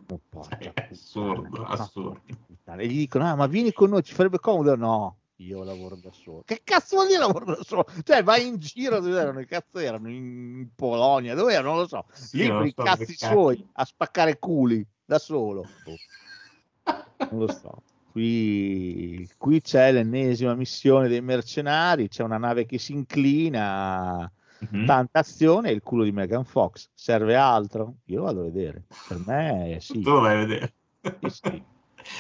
Oh, 0.09 0.20
porca 0.28 0.57
È 0.73 0.89
assurdo, 0.93 1.65
assurdo. 1.65 2.23
E 2.65 2.87
gli 2.87 2.99
dicono: 2.99 3.24
ah, 3.24 3.35
ma 3.35 3.49
vieni 3.49 3.73
con 3.73 3.91
noi, 3.91 4.05
ci 4.05 4.15
farebbe 4.15 4.39
comodo. 4.39 4.77
No, 4.77 5.16
io 5.36 5.62
lavoro 5.64 5.96
da 5.96 6.10
solo. 6.12 6.42
Che 6.44 6.62
cazzo 6.64 6.96
vuol 6.96 7.08
dire 7.08 7.18
lavoro 7.18 7.44
da 7.44 7.62
solo? 7.62 7.86
Cioè, 8.02 8.22
vai 8.22 8.46
in 8.46 8.58
giro 8.58 9.00
dove 9.00 9.18
erano? 9.18 9.38
Che 9.40 9.46
cazzo 9.46 9.78
erano? 9.78 10.08
In 10.08 10.68
Polonia, 10.74 11.34
dove 11.34 11.52
erano? 11.52 11.70
Non 11.70 11.78
lo 11.80 11.86
so. 11.86 12.06
Sì, 12.12 12.38
Lì 12.38 12.48
per 12.48 12.66
i 12.66 12.74
cazzi 12.74 13.16
suoi 13.16 13.66
a 13.72 13.84
spaccare 13.84 14.38
culi 14.38 14.86
da 15.04 15.18
solo. 15.18 15.66
Boh. 15.84 17.24
Non 17.30 17.40
lo 17.40 17.52
so. 17.52 17.82
Qui, 18.12 19.28
qui 19.36 19.60
c'è 19.60 19.92
l'ennesima 19.92 20.54
missione 20.54 21.08
dei 21.08 21.20
mercenari. 21.20 22.08
C'è 22.08 22.22
una 22.22 22.38
nave 22.38 22.64
che 22.64 22.78
si 22.78 22.92
inclina. 22.92 24.30
Mhm. 24.58 24.86
Tanta 24.86 25.18
azione 25.18 25.68
e 25.68 25.72
il 25.72 25.82
culo 25.82 26.04
di 26.04 26.12
Megan 26.12 26.44
Fox. 26.44 26.88
Serve 26.94 27.36
altro? 27.36 27.96
Io 28.06 28.20
lo 28.20 28.24
vado 28.24 28.40
a 28.40 28.44
vedere. 28.44 28.84
Per 29.06 29.22
me, 29.26 29.76
sì. 29.80 30.00
Tu 30.00 30.10
lo 30.10 30.20
vai 30.20 30.34
a 30.34 30.46
vedere. 30.46 30.72
Sì, 31.02 31.28
sì. 31.28 31.62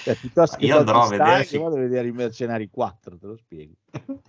Cioè, 0.02 0.16
piuttosto 0.16 0.56
che 0.56 0.66
Io 0.66 0.78
andrò 0.78 1.02
a 1.02 1.08
vedere, 1.08 1.44
sì. 1.44 1.58
vado 1.58 1.76
a 1.76 1.80
vedere 1.80 2.08
i 2.08 2.12
mercenari 2.12 2.68
4, 2.70 3.18
te 3.18 3.26
lo 3.26 3.36
spiego. 3.36 3.74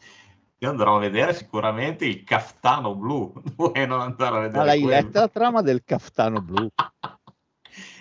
Io 0.59 0.69
andrò 0.69 0.95
a 0.95 0.99
vedere 0.99 1.33
sicuramente 1.35 2.05
il 2.05 2.23
caftano 2.23 2.95
blu. 2.95 3.31
Vuoi 3.55 3.85
non 3.85 4.01
andare 4.01 4.37
a 4.37 4.39
vedere 4.41 4.57
Ma 4.57 4.63
l'hai 4.65 4.81
quello? 4.81 4.95
letta 4.95 5.19
la 5.21 5.27
trama 5.27 5.61
del 5.61 5.83
caftano 5.83 6.41
blu? 6.41 6.67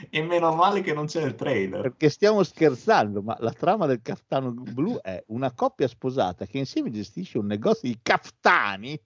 E 0.09 0.23
meno 0.23 0.55
male 0.55 0.81
che 0.81 0.95
non 0.95 1.05
c'è 1.05 1.23
il 1.23 1.35
trailer. 1.35 1.83
Perché 1.83 2.09
stiamo 2.09 2.43
scherzando, 2.43 3.21
ma 3.21 3.37
la 3.41 3.53
trama 3.53 3.85
del 3.85 4.01
caftano 4.01 4.51
blu 4.53 4.97
è 5.03 5.23
una 5.29 5.53
coppia 5.53 5.87
sposata 5.87 6.47
che 6.47 6.57
insieme 6.57 6.91
gestisce 6.91 7.37
un 7.37 7.45
negozio 7.47 7.87
di 7.91 7.99
caftani. 8.03 8.99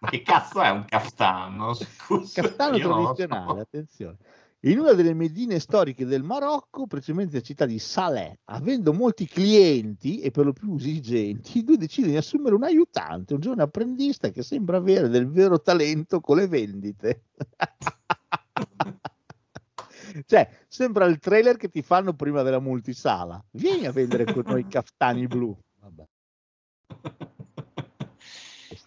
Ma 0.00 0.08
che 0.08 0.22
cazzo 0.22 0.60
è 0.60 0.70
un 0.70 0.84
caftano? 0.86 1.74
Scusa, 1.74 2.42
Caftano 2.42 2.72
lo 2.72 2.78
so. 2.78 2.88
tradizionale, 2.88 3.60
attenzione. 3.60 4.16
In 4.64 4.78
una 4.78 4.92
delle 4.92 5.14
medine 5.14 5.58
storiche 5.58 6.04
del 6.04 6.22
Marocco, 6.22 6.86
precisamente 6.86 7.36
la 7.36 7.40
città 7.40 7.64
di 7.64 7.78
Saleh, 7.78 8.40
avendo 8.46 8.92
molti 8.92 9.26
clienti 9.26 10.20
e 10.20 10.30
per 10.30 10.44
lo 10.44 10.52
più 10.52 10.74
esigenti, 10.74 11.58
i 11.58 11.64
due 11.64 11.78
decidono 11.78 12.12
di 12.12 12.18
assumere 12.18 12.54
un 12.54 12.64
aiutante, 12.64 13.32
un 13.32 13.40
giovane 13.40 13.62
apprendista 13.62 14.28
che 14.28 14.42
sembra 14.42 14.76
avere 14.76 15.08
del 15.08 15.30
vero 15.30 15.62
talento 15.62 16.20
con 16.20 16.36
le 16.36 16.46
vendite. 16.46 17.22
cioè, 20.26 20.50
sembra 20.68 21.06
il 21.06 21.18
trailer 21.18 21.56
che 21.56 21.70
ti 21.70 21.80
fanno 21.80 22.12
prima 22.12 22.42
della 22.42 22.60
multisala. 22.60 23.42
Vieni 23.52 23.86
a 23.86 23.92
vendere 23.92 24.30
con 24.30 24.42
noi 24.44 24.60
i 24.60 24.68
caftani 24.68 25.26
blu. 25.26 25.58
Vabbè. 25.78 26.06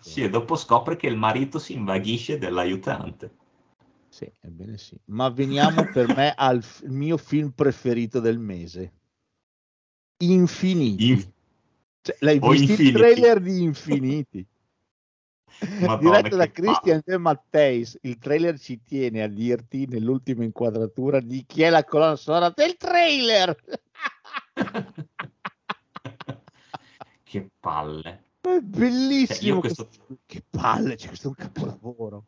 Sì, 0.02 0.22
e 0.22 0.30
dopo 0.30 0.56
scopre 0.56 0.98
che 0.98 1.08
il 1.08 1.18
marito 1.18 1.58
si 1.58 1.74
invaghisce 1.74 2.38
dell'aiutante. 2.38 3.42
Sì, 4.14 4.32
ebbene 4.42 4.78
sì. 4.78 4.96
Ma 5.06 5.30
veniamo 5.30 5.90
per 5.92 6.16
me 6.16 6.32
al 6.38 6.62
f- 6.62 6.84
mio 6.84 7.18
film 7.18 7.50
preferito 7.50 8.20
del 8.20 8.38
mese. 8.38 8.94
Infiniti. 10.18 11.08
In- 11.10 11.32
Cioè, 12.00 12.18
l'hai 12.20 12.38
o 12.40 12.50
visto 12.52 12.64
il 12.66 12.70
Infinity. 12.80 12.94
trailer 13.00 13.40
di 13.40 13.62
Infiniti? 13.64 14.46
Madonna, 15.82 15.98
Diretto 16.18 16.36
da 16.36 16.52
Christian 16.52 17.02
De 17.04 17.18
Matteis. 17.18 17.98
Il 18.02 18.20
trailer 18.20 18.60
ci 18.60 18.84
tiene 18.84 19.24
a 19.24 19.28
dirti 19.28 19.88
nell'ultima 19.88 20.44
inquadratura 20.44 21.20
di 21.20 21.44
chi 21.48 21.64
è 21.64 21.72
la 21.72 21.84
colonna 21.84 22.16
sonora 22.16 22.52
del 22.56 22.78
trailer. 22.78 23.56
che 27.24 27.50
palle. 27.60 28.24
È 28.42 28.60
bellissimo. 28.60 29.26
Cioè, 29.40 29.48
io 29.48 29.60
questo- 29.60 29.86
questo- 29.88 30.20
Che 30.28 30.44
palle, 30.52 30.98
cioè, 30.98 31.08
questo 31.08 31.26
è 31.26 31.30
un 31.30 31.36
capolavoro. 31.36 32.26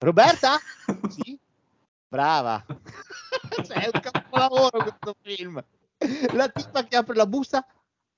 Roberta? 0.00 0.58
Sì? 1.10 1.38
Brava. 2.08 2.64
Cioè, 3.50 3.84
è 3.84 3.90
un 3.92 4.00
capolavoro 4.00 4.78
questo 4.82 5.14
film. 5.22 5.62
La 6.32 6.48
tipa 6.48 6.84
che 6.84 6.96
apre 6.96 7.14
la 7.14 7.26
busta. 7.26 7.64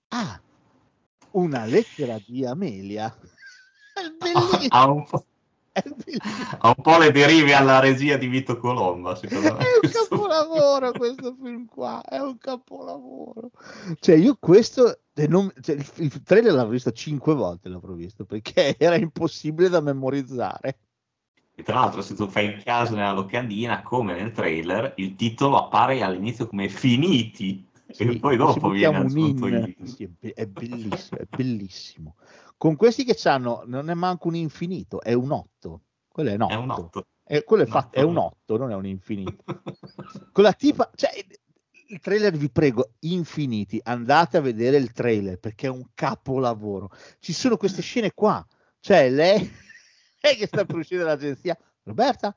Ah, 0.09 0.41
una 1.33 1.65
lettera 1.65 2.21
di 2.25 2.45
Amelia. 2.47 3.09
È 3.93 4.09
bellissimo. 4.19 4.69
ha, 4.71 4.91
un 4.91 5.05
ha 6.59 6.75
un 6.77 6.83
po' 6.83 6.99
le 6.99 7.11
derive 7.13 7.55
alla 7.55 7.79
regia 7.79 8.17
di 8.17 8.27
Vito 8.27 8.59
Colomba, 8.59 9.15
secondo 9.17 9.55
me. 9.55 9.59
È 9.59 9.67
un 9.83 9.91
capolavoro 9.91 10.93
questo 10.93 11.35
film 11.43 11.67
qua, 11.67 12.03
è 12.03 12.19
un 12.19 12.39
capolavoro. 12.39 13.51
Cioè 13.99 14.17
io 14.17 14.37
questo, 14.39 15.01
e 15.15 15.27
non- 15.27 15.53
cioè, 15.61 15.77
il, 15.77 15.91
il 15.97 16.23
trailer 16.23 16.53
l'avrò 16.53 16.71
visto 16.71 16.93
cinque 16.93 17.35
volte, 17.35 17.69
l'avrò 17.69 17.93
visto, 17.95 18.25
perché 18.25 18.77
era 18.79 18.97
impossibile 18.97 19.69
da 19.69 19.81
memorizzare. 19.81 20.79
E 21.55 21.63
tra 21.63 21.75
l'altro, 21.75 22.01
se 22.01 22.15
tu 22.15 22.29
fai 22.29 22.47
in 22.47 22.63
caso 22.63 22.95
nella 22.95 23.13
locandina, 23.13 23.83
come 23.83 24.15
nel 24.15 24.33
trailer, 24.33 24.95
il 24.97 25.15
titolo 25.17 25.59
appare 25.59 26.03
all'inizio 26.03 26.47
come 26.47 26.69
Finiti. 26.69 27.69
Sì, 27.91 28.05
e 28.05 28.19
poi 28.19 28.37
dopo 28.37 28.71
viene 28.71 28.97
aggiunto 28.97 29.47
in. 29.47 29.75
Sì, 29.85 30.05
è, 30.05 30.09
be- 30.09 30.33
è 30.33 30.47
bellissimo, 30.47 31.21
è 31.21 31.27
bellissimo. 31.29 32.17
Con 32.57 32.77
questi 32.77 33.05
che 33.05 33.17
hanno, 33.29 33.65
non 33.67 33.91
è 33.91 33.95
manco 33.95 34.29
un 34.29 34.37
infinito, 34.37 35.03
è 35.03 35.13
un 35.13 35.31
8. 35.31 35.81
Quello 36.09 36.31
è 36.31 36.35
un 36.35 36.43
8. 36.43 36.53
È 36.53 36.57
un 36.57 36.71
8. 36.71 37.07
È, 37.25 37.45
quello 37.45 37.63
è, 37.65 37.67
fatto, 37.67 37.99
è 37.99 38.03
otto. 38.03 38.11
un 38.11 38.17
8, 38.17 38.57
non 38.57 38.71
è 38.71 38.75
un 38.75 38.87
infinito. 38.87 39.45
Con 40.33 40.45
la 40.45 40.53
tipa, 40.53 40.91
cioè, 40.95 41.11
il 41.89 42.01
trailer 42.01 42.35
vi 42.37 42.51
prego, 42.51 42.93
infiniti, 43.01 43.79
andate 43.83 44.39
a 44.39 44.41
vedere 44.41 44.79
il 44.79 44.93
trailer 44.93 45.39
perché 45.39 45.67
è 45.67 45.71
un 45.71 45.85
capolavoro. 45.93 46.91
Ci 47.19 47.35
sono 47.35 47.59
queste 47.59 47.83
scene 47.83 48.13
qua, 48.15 48.45
cioè 48.81 49.11
lei, 49.11 49.51
lei 50.23 50.37
che 50.37 50.47
sta 50.47 50.65
per 50.65 50.77
uscire 50.77 51.03
dall'agenzia, 51.03 51.59
Roberta, 51.83 52.35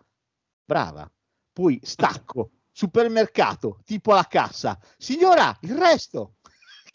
brava, 0.66 1.10
poi 1.54 1.80
stacco, 1.84 2.50
supermercato, 2.72 3.80
tipo 3.86 4.12
alla 4.12 4.26
cassa. 4.28 4.78
Signora, 4.98 5.56
il 5.62 5.78
resto. 5.78 6.36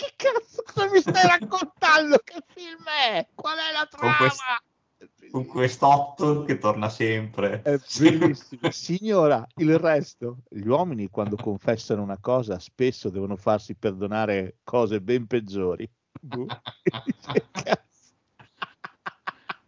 Che 0.01 0.15
cazzo 0.17 0.63
cosa 0.65 0.89
mi 0.91 1.01
stai 1.01 1.27
raccontando? 1.27 2.19
Che 2.25 2.43
film 2.55 2.85
è? 2.87 3.29
Qual 3.35 3.59
è 3.59 3.73
la 3.73 3.87
Con 3.87 3.99
trama? 3.99 4.17
quest- 4.17 5.31
Con 5.31 5.45
quest'otto 5.45 6.45
che 6.45 6.57
torna 6.57 6.89
sempre. 6.89 7.61
È 7.61 7.79
bellissimo. 7.99 8.71
Signora, 8.71 9.47
il 9.57 9.79
resto. 9.79 10.39
Gli 10.49 10.67
uomini 10.67 11.11
quando 11.11 11.37
confessano 11.37 12.03
una 12.03 12.19
cosa 12.19 12.59
spesso 12.59 13.11
devono 13.11 13.37
farsi 13.37 13.75
perdonare 13.75 14.57
cose 14.65 15.03
ben 15.03 15.27
peggiori. 15.27 15.87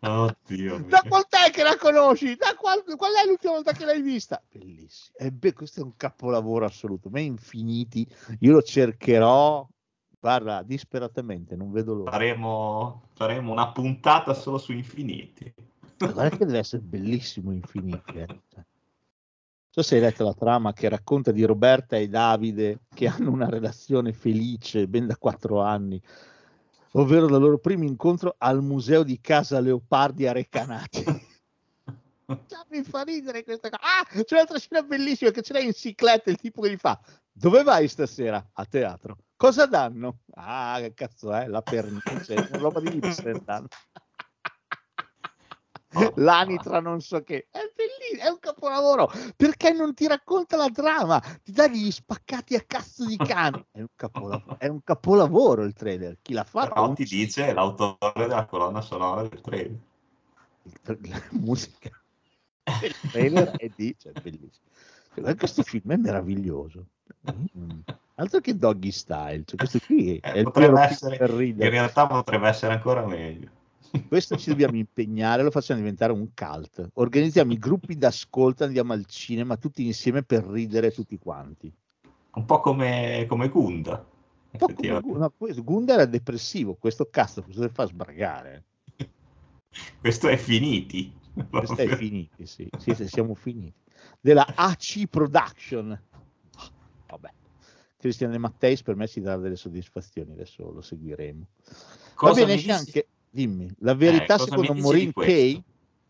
Oddio. 0.04 0.84
Da 0.88 1.02
quant'è 1.08 1.50
che 1.52 1.62
la 1.62 1.76
conosci? 1.76 2.34
Da 2.34 2.54
qual, 2.58 2.82
qual 2.96 3.12
è 3.12 3.26
l'ultima 3.26 3.52
volta 3.52 3.72
che 3.72 3.84
l'hai 3.84 4.02
vista? 4.02 4.42
Bellissimo. 4.50 5.16
E 5.16 5.30
beh, 5.30 5.52
questo 5.52 5.80
è 5.80 5.82
un 5.84 5.96
capolavoro 5.96 6.64
assoluto. 6.64 7.08
Ma 7.08 7.20
infiniti. 7.20 8.06
Io 8.40 8.52
lo 8.52 8.62
cercherò. 8.62 9.66
Guarda, 10.18 10.62
disperatamente, 10.62 11.56
non 11.56 11.70
vedo 11.72 11.94
l'ora. 11.94 12.10
Faremo, 12.10 13.08
faremo 13.14 13.52
una 13.52 13.72
puntata 13.72 14.34
solo 14.34 14.58
su 14.58 14.72
Infiniti. 14.72 15.52
Guarda 15.98 16.28
che 16.30 16.46
deve 16.46 16.58
essere 16.58 16.82
bellissimo 16.82 17.52
Infiniti. 17.52 18.18
eh. 18.18 18.26
Non 18.26 19.84
so 19.84 19.88
se 19.88 19.96
hai 19.96 20.00
letto 20.02 20.22
la 20.22 20.34
trama 20.34 20.72
che 20.72 20.88
racconta 20.88 21.32
di 21.32 21.44
Roberta 21.44 21.96
e 21.96 22.08
Davide 22.08 22.80
che 22.94 23.06
hanno 23.06 23.30
una 23.30 23.48
relazione 23.48 24.12
felice 24.12 24.86
ben 24.86 25.06
da 25.06 25.16
quattro 25.16 25.60
anni, 25.60 26.00
ovvero 26.92 27.26
dal 27.26 27.40
loro 27.40 27.58
primo 27.58 27.84
incontro 27.84 28.34
al 28.38 28.62
museo 28.62 29.02
di 29.02 29.20
Casa 29.20 29.60
Leopardi 29.60 30.26
a 30.26 30.32
Recanati. 30.32 31.04
Già 32.48 32.64
mi 32.70 32.82
fa 32.82 33.02
ridere 33.02 33.44
questa 33.44 33.68
cosa. 33.68 33.82
Ah, 33.82 34.06
c'è 34.06 34.34
un'altra 34.34 34.58
scena 34.58 34.82
bellissima 34.82 35.30
che 35.30 35.42
ce 35.42 35.52
l'hai 35.52 35.66
in 35.66 35.74
cicletta 35.74 36.30
il 36.30 36.36
tipo 36.36 36.62
che 36.62 36.70
gli 36.70 36.76
fa 36.76 36.98
dove 37.32 37.62
vai 37.62 37.88
stasera? 37.88 38.50
A 38.52 38.64
teatro. 38.66 39.16
Cosa 39.36 39.66
danno? 39.66 40.18
Ah, 40.34 40.76
che 40.80 40.94
cazzo 40.94 41.32
è? 41.32 41.46
La 41.46 41.62
pernice, 41.62 42.34
una 42.34 42.58
roba 42.58 42.80
di 42.80 42.94
Ibsen 42.94 43.42
danno. 43.44 43.68
L'anitra 46.16 46.80
non 46.80 47.00
so 47.00 47.22
che. 47.22 47.48
È 47.50 47.58
bellissimo, 47.74 48.28
è 48.28 48.30
un 48.30 48.38
capolavoro. 48.38 49.10
Perché 49.36 49.72
non 49.72 49.94
ti 49.94 50.06
racconta 50.06 50.56
la 50.56 50.70
trama? 50.70 51.20
Ti 51.42 51.52
dà 51.52 51.66
gli 51.68 51.90
spaccati 51.90 52.54
a 52.54 52.62
cazzo 52.66 53.04
di 53.06 53.16
cane. 53.16 53.66
È 53.72 53.80
un 53.80 53.88
capolavoro, 53.94 54.58
è 54.58 54.66
un 54.68 54.82
capolavoro 54.82 55.62
il 55.64 55.72
trailer. 55.72 56.18
Chi 56.22 56.32
l'ha 56.32 56.44
fatto? 56.44 56.72
Però 56.74 56.92
ti 56.94 57.04
dice 57.04 57.52
l'autore 57.52 58.12
della 58.14 58.46
colonna 58.46 58.80
sonora 58.80 59.22
del 59.22 59.40
trailer. 59.40 59.78
la 60.84 61.22
musica 61.30 61.90
del 62.80 62.94
trailer 63.10 63.54
e 63.58 63.72
dice 63.74 64.12
è 64.12 64.20
bellissimo 64.20 64.66
Cioè, 65.14 65.34
questo 65.34 65.62
film 65.62 65.90
è 65.92 65.96
meraviglioso 65.96 66.86
Mm. 67.56 67.80
altro 68.14 68.40
che 68.40 68.56
doggy 68.56 68.90
style 68.90 69.42
cioè, 69.44 69.56
questo 69.56 69.78
qui 69.84 70.16
è 70.18 70.30
Eh, 70.32 70.38
il 70.38 70.44
potrebbe 70.44 70.80
essere- 70.80 71.18
In 71.44 71.56
realtà 71.70 72.06
potrebbe 72.06 72.48
essere 72.48 72.72
ancora 72.74 73.04
meglio. 73.06 73.50
Questo 74.08 74.36
ci 74.36 74.50
dobbiamo 74.50 74.76
impegnare 74.76 75.42
lo 75.42 75.50
facciamo 75.50 75.80
diventare 75.80 76.12
un 76.12 76.28
cult 76.34 76.90
organizziamo 76.94 77.52
i 77.52 77.58
gruppi 77.58 77.96
d'ascolto 77.96 78.64
andiamo 78.64 78.92
al 78.92 79.04
cinema 79.06 79.56
tutti 79.56 79.84
insieme 79.84 80.22
per 80.22 80.44
ridere 80.44 80.90
tutti 80.90 81.18
quanti 81.18 81.72
Un 82.34 82.44
po' 82.44 82.60
come, 82.60 83.26
come 83.28 83.48
Gunda. 83.48 83.92
un 83.92 84.58
po' 84.58 84.66
come 84.66 84.72
effettivamente. 84.72 85.18
no, 85.18 85.62
Gunda 85.62 85.94
era 85.94 86.06
depressivo 86.06 86.74
questo 86.74 87.08
cazzo 87.10 87.42
cosa 87.42 87.68
fa 87.68 87.86
sbragare 87.86 88.64
Questo 90.00 90.28
è 90.28 90.36
Finiti. 90.36 91.12
Questo 91.48 91.76
è 91.80 91.88
finiti, 91.96 92.46
sì. 92.46 92.68
Sì, 92.78 92.94
siamo 93.08 93.34
finiti. 93.34 93.80
Della 94.20 94.46
AC 94.54 95.06
Production. 95.08 95.98
Vabbè. 97.08 97.30
Cristian 97.96 98.32
De 98.32 98.38
Matteis 98.38 98.82
per 98.82 98.96
me 98.96 99.06
ci 99.06 99.20
darà 99.20 99.40
delle 99.40 99.56
soddisfazioni, 99.56 100.32
adesso 100.32 100.70
lo 100.70 100.82
seguiremo. 100.82 101.46
Cosa 102.14 102.40
Va 102.40 102.46
bene, 102.46 102.54
esce 102.54 102.72
anche, 102.72 103.08
dimmi, 103.32 103.68
la 103.78 103.94
verità 103.94 104.34
Eh, 104.34 104.38
secondo 104.38 104.74
Maureen 104.74 105.12
questo? 105.12 105.32
Kay 105.32 105.62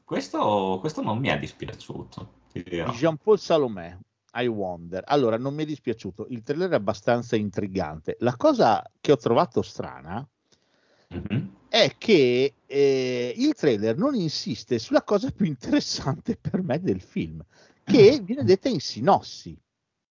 Questo, 0.04 0.78
questo 0.80 1.02
non 1.02 1.18
mi 1.18 1.28
è 1.28 1.38
dispiaciuto. 1.38 2.40
Jean-Paul 2.52 3.38
Salomé. 3.38 3.98
I 4.34 4.46
Wonder. 4.46 5.02
Allora, 5.06 5.36
non 5.38 5.54
mi 5.54 5.62
è 5.62 5.66
dispiaciuto. 5.66 6.26
Il 6.30 6.42
trailer 6.42 6.70
è 6.70 6.74
abbastanza 6.74 7.36
intrigante. 7.36 8.16
La 8.20 8.36
cosa 8.36 8.82
che 9.00 9.12
ho 9.12 9.16
trovato 9.16 9.62
strana 9.62 10.26
Mhm. 11.08 11.56
è 11.68 11.94
che 11.98 12.54
eh, 12.66 13.34
il 13.36 13.52
trailer 13.52 13.96
non 13.98 14.14
insiste 14.14 14.78
sulla 14.78 15.02
cosa 15.02 15.30
più 15.30 15.44
interessante 15.44 16.36
per 16.40 16.62
me 16.62 16.80
del 16.80 17.02
film, 17.02 17.44
che 17.84 18.20
viene 18.24 18.44
detta 18.44 18.68
in 18.70 18.80
sinossi. 18.80 19.54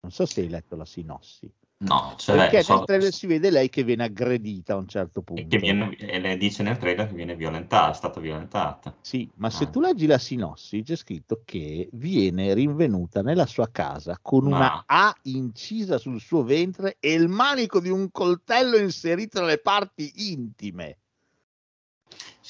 Non 0.02 0.12
so 0.12 0.26
se 0.28 0.42
hai 0.42 0.50
letto 0.50 0.76
la 0.76 0.86
sinossi, 0.86 1.52
No, 1.84 2.14
cioè, 2.18 2.36
perché 2.38 2.62
so- 2.62 2.76
nel 2.76 2.86
trailer 2.86 3.12
si 3.12 3.26
vede 3.26 3.49
lei 3.49 3.68
che 3.70 3.84
viene 3.84 4.03
aggredita 4.03 4.74
a 4.74 4.78
un 4.78 4.88
certo 4.88 5.24
punto. 5.24 5.48
che 5.48 5.58
viene, 5.58 5.95
e 5.98 6.20
le 6.20 6.38
dice 6.38 6.62
nel 6.62 6.78
trailer 6.78 7.08
che 7.08 7.16
viene 7.16 7.36
violentata, 7.36 7.91
è 7.91 7.95
stata 7.95 8.20
violentata. 8.20 8.95
Sì, 9.02 9.28
ma 9.38 9.49
se 9.49 9.64
Ah. 9.64 9.68
tu 9.68 9.80
leggi 9.82 10.06
la 10.06 10.20
sinossi 10.20 10.84
c'è 10.84 10.95
scritto 10.95 11.41
che 11.44 11.90
viene 11.94 12.53
rinvenuta 12.53 13.22
nella 13.24 13.48
sua 13.48 13.68
casa 13.72 14.20
con 14.22 14.45
una 14.45 14.58
Ma- 14.60 14.84
A 14.86 15.16
incisa 15.24 15.98
sul 15.98 16.20
suo 16.22 16.44
ventre 16.44 16.98
e 16.99 17.14
il 17.14 17.28
manico 17.28 17.80
di 17.80 17.90
un 17.90 18.12
coltello 18.12 18.78
inserito 18.78 19.40
nelle 19.41 19.58
parti 19.58 20.12
intime. 20.32 20.98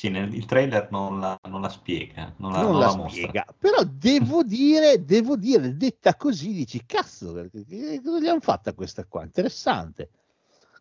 Sì, 0.02 0.10
nel, 0.10 0.34
il 0.34 0.46
trailer 0.46 0.88
non 0.90 1.20
la, 1.20 1.40
non 1.48 1.62
la 1.62 1.70
spiega, 1.70 2.34
non 2.38 2.54
la, 2.54 2.62
non 2.64 2.72
non 2.72 2.80
la 2.80 3.08
spiega, 3.08 3.46
però 3.56 3.84
devo 3.84 4.42
dire, 4.42 5.06
devo 5.06 5.36
dire, 5.36 5.78
detta 5.78 6.16
così, 6.16 6.54
dici 6.54 6.84
cazzo, 6.88 7.32
cosa 7.32 8.20
gli 8.20 8.28
hanno 8.28 8.40
fatta 8.40 8.74
questa 8.74 9.06
qua? 9.06 9.22
Interessante. 9.24 10.10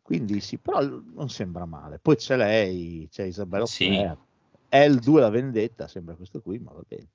Quindi 0.00 0.40
sì, 0.40 0.56
però 0.56 0.80
non 0.80 1.28
sembra 1.28 1.66
male. 1.66 1.98
Poi 1.98 2.16
c'è 2.16 2.34
lei, 2.34 3.08
c'è 3.10 3.24
Isabella 3.24 3.66
Sì. 3.66 3.90
Huppert. 3.90 4.18
L2 4.70 5.18
la 5.18 5.28
vendetta, 5.28 5.86
sembra 5.86 6.14
questo 6.14 6.40
qui, 6.40 6.58
ma 6.58 6.72
va 6.72 6.80
bene. 6.88 7.08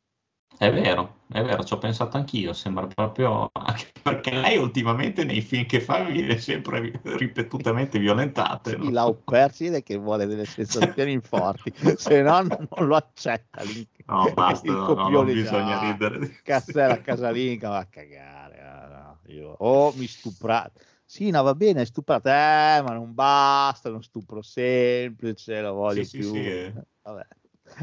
È 0.58 0.72
vero, 0.72 1.18
è 1.28 1.44
vero, 1.44 1.64
ci 1.66 1.74
ho 1.74 1.78
pensato 1.78 2.18
anch'io, 2.18 2.54
sembra 2.54 2.88
proprio... 2.88 3.50
Anche 3.54 3.92
perché 4.02 4.32
lei 4.32 4.58
ultimamente 4.58 5.24
nei 5.24 5.42
film 5.42 5.66
che 5.66 5.82
fa 5.82 6.04
viene 6.04 6.38
sempre 6.38 6.80
ri- 6.80 7.00
ripetutamente 7.04 8.00
violentata. 8.00 8.70
Sì, 8.70 8.78
no? 8.78 8.90
la 8.92 9.06
Huppert 9.06 9.54
si 9.54 9.64
vede 9.66 9.84
che 9.84 9.98
vuole 9.98 10.26
delle 10.26 10.46
sensazioni 10.46 11.20
forti, 11.22 11.74
se 11.98 12.22
no 12.22 12.42
non 12.42 12.88
lo 12.88 12.96
accetta. 12.96 13.64
lì. 13.64 13.88
No, 14.08 14.32
basta, 14.34 14.72
no, 14.72 14.94
no, 14.94 15.10
non 15.10 15.26
bisogna 15.26 15.80
ah, 15.80 15.92
ridere. 15.92 16.40
Cassella 16.44 17.02
casalinga 17.02 17.70
va 17.70 17.78
a 17.80 17.86
cagare. 17.88 18.62
ah, 18.62 18.88
no, 18.88 19.20
io- 19.34 19.56
Oh, 19.60 19.94
mi 19.94 20.08
stuprate. 20.08 20.84
Sì, 21.04 21.32
no, 21.32 21.42
va 21.44 21.54
bene, 21.56 21.86
stuprate, 21.86 22.30
eh, 22.30 22.82
ma 22.82 22.94
non 22.94 23.14
basta, 23.14 23.90
è 23.90 23.92
uno 23.92 24.02
stupro 24.02 24.42
semplice, 24.42 25.62
lo 25.62 25.74
voglio 25.74 26.04
Sì, 26.04 26.06
sì, 26.06 26.18
più. 26.20 26.32
sì, 26.32 26.48
eh. 26.48 26.74
Vabbè. 27.02 27.28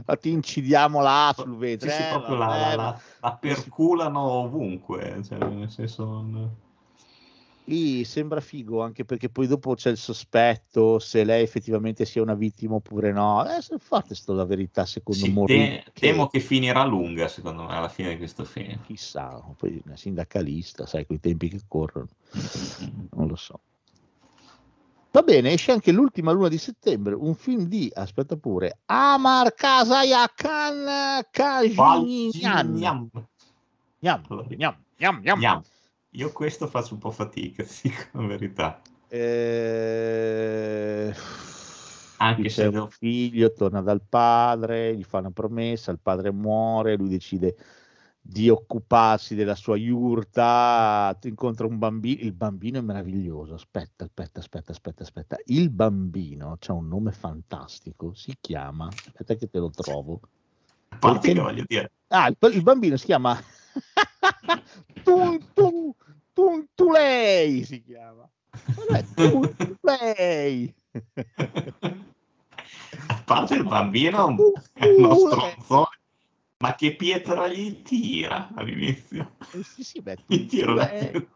Ma 0.06 0.16
ti 0.16 0.30
incidiamo 0.30 1.00
là 1.00 1.32
sul 1.36 1.56
vetro. 1.56 1.88
Sì, 1.88 1.94
sì, 1.96 2.02
eh, 2.02 2.06
proprio 2.08 2.36
la, 2.36 2.46
la- 2.46 2.74
la- 2.76 3.00
la 3.20 3.36
perculano 3.36 4.20
ovunque, 4.20 5.20
cioè, 5.24 5.38
nel 5.38 5.70
senso... 5.70 6.04
non- 6.04 6.50
Sì, 7.64 8.02
sembra 8.04 8.40
figo 8.40 8.82
anche 8.82 9.04
perché 9.04 9.28
poi 9.28 9.46
dopo 9.46 9.74
c'è 9.74 9.90
il 9.90 9.96
sospetto 9.96 10.98
se 10.98 11.22
lei 11.22 11.44
effettivamente 11.44 12.04
sia 12.04 12.20
una 12.20 12.34
vittima 12.34 12.74
oppure 12.74 13.12
no. 13.12 13.44
Eh, 13.46 13.60
fate 13.78 14.16
sto 14.16 14.32
la 14.32 14.44
verità 14.44 14.84
secondo 14.84 15.26
Sì, 15.26 15.32
Maureen 15.32 15.80
te- 15.84 15.92
temo 15.94 16.26
che 16.26 16.40
finirà 16.40 16.84
lunga, 16.84 17.28
secondo 17.28 17.62
me, 17.62 17.74
alla 17.76 17.88
fine 17.88 18.10
di 18.10 18.16
questo 18.16 18.44
film. 18.44 18.80
chissà, 18.84 19.40
poi 19.56 19.80
una 19.84 19.96
sindacalista, 19.96 20.86
sai, 20.86 21.06
con 21.06 21.14
i 21.16 21.20
tempi 21.20 21.48
che 21.48 21.60
corrono, 21.68 22.08
non 23.12 23.28
lo 23.28 23.36
so. 23.36 23.60
Va 25.12 25.20
bene, 25.20 25.52
esce 25.52 25.72
anche 25.72 25.92
l'ultima 25.92 26.32
luna 26.32 26.48
di 26.48 26.56
settembre, 26.56 27.14
un 27.14 27.34
film 27.34 27.66
di, 27.66 27.90
aspetta 27.92 28.34
pure, 28.36 28.78
Amar 28.86 29.52
gnam. 35.20 35.38
Gnam. 35.38 35.62
Io 36.12 36.32
questo 36.32 36.66
faccio 36.66 36.94
un 36.94 37.00
po' 37.00 37.10
fatica, 37.10 37.62
sì, 37.68 37.92
con 38.10 38.26
verità. 38.26 38.80
Eh, 39.08 41.14
Anche 42.16 42.48
se 42.48 42.66
un 42.68 42.88
figlio, 42.88 43.52
torna 43.52 43.82
dal 43.82 44.00
padre, 44.08 44.96
gli 44.96 45.04
fa 45.04 45.18
una 45.18 45.30
promessa, 45.30 45.90
il 45.90 45.98
padre 46.00 46.32
muore, 46.32 46.96
lui 46.96 47.10
decide 47.10 47.54
di 48.24 48.48
occuparsi 48.48 49.34
della 49.34 49.56
sua 49.56 49.76
iurta, 49.76 51.18
incontra 51.22 51.66
un 51.66 51.76
bambino, 51.76 52.22
il 52.22 52.32
bambino 52.32 52.78
è 52.78 52.80
meraviglioso, 52.80 53.54
aspetta, 53.54 54.04
aspetta, 54.04 54.38
aspetta, 54.38 54.70
aspetta, 54.70 55.02
aspetta, 55.02 55.36
il 55.46 55.70
bambino 55.70 56.56
ha 56.64 56.72
un 56.72 56.86
nome 56.86 57.10
fantastico, 57.10 58.14
si 58.14 58.36
chiama, 58.40 58.86
aspetta 58.86 59.34
che 59.34 59.50
te 59.50 59.58
lo 59.58 59.70
trovo, 59.70 60.20
perché- 61.00 61.34
voglio 61.34 61.64
dire, 61.66 61.90
ah, 62.08 62.28
il, 62.28 62.36
il 62.52 62.62
bambino 62.62 62.96
si 62.96 63.06
chiama 63.06 63.36
Tuntu, 65.02 65.94
Tuntulei, 66.32 67.64
si 67.64 67.82
chiama, 67.82 68.30
Tuntulei. 69.14 70.72
a 73.08 73.22
parte 73.24 73.54
il 73.54 73.64
bambino 73.64 74.28
è 74.74 74.86
uno 74.86 75.14
stronzone, 75.16 76.00
ma 76.62 76.76
che 76.76 76.94
pietra 76.94 77.48
gli 77.48 77.82
tira 77.82 78.50
all'inizio? 78.54 79.32
Eh, 79.52 79.64
sì, 79.64 79.82
sì, 79.82 80.00
beh, 80.00 80.16
Gli 80.26 80.46
tira 80.46 80.72
una 80.72 80.86
Tuntulei. 80.86 81.28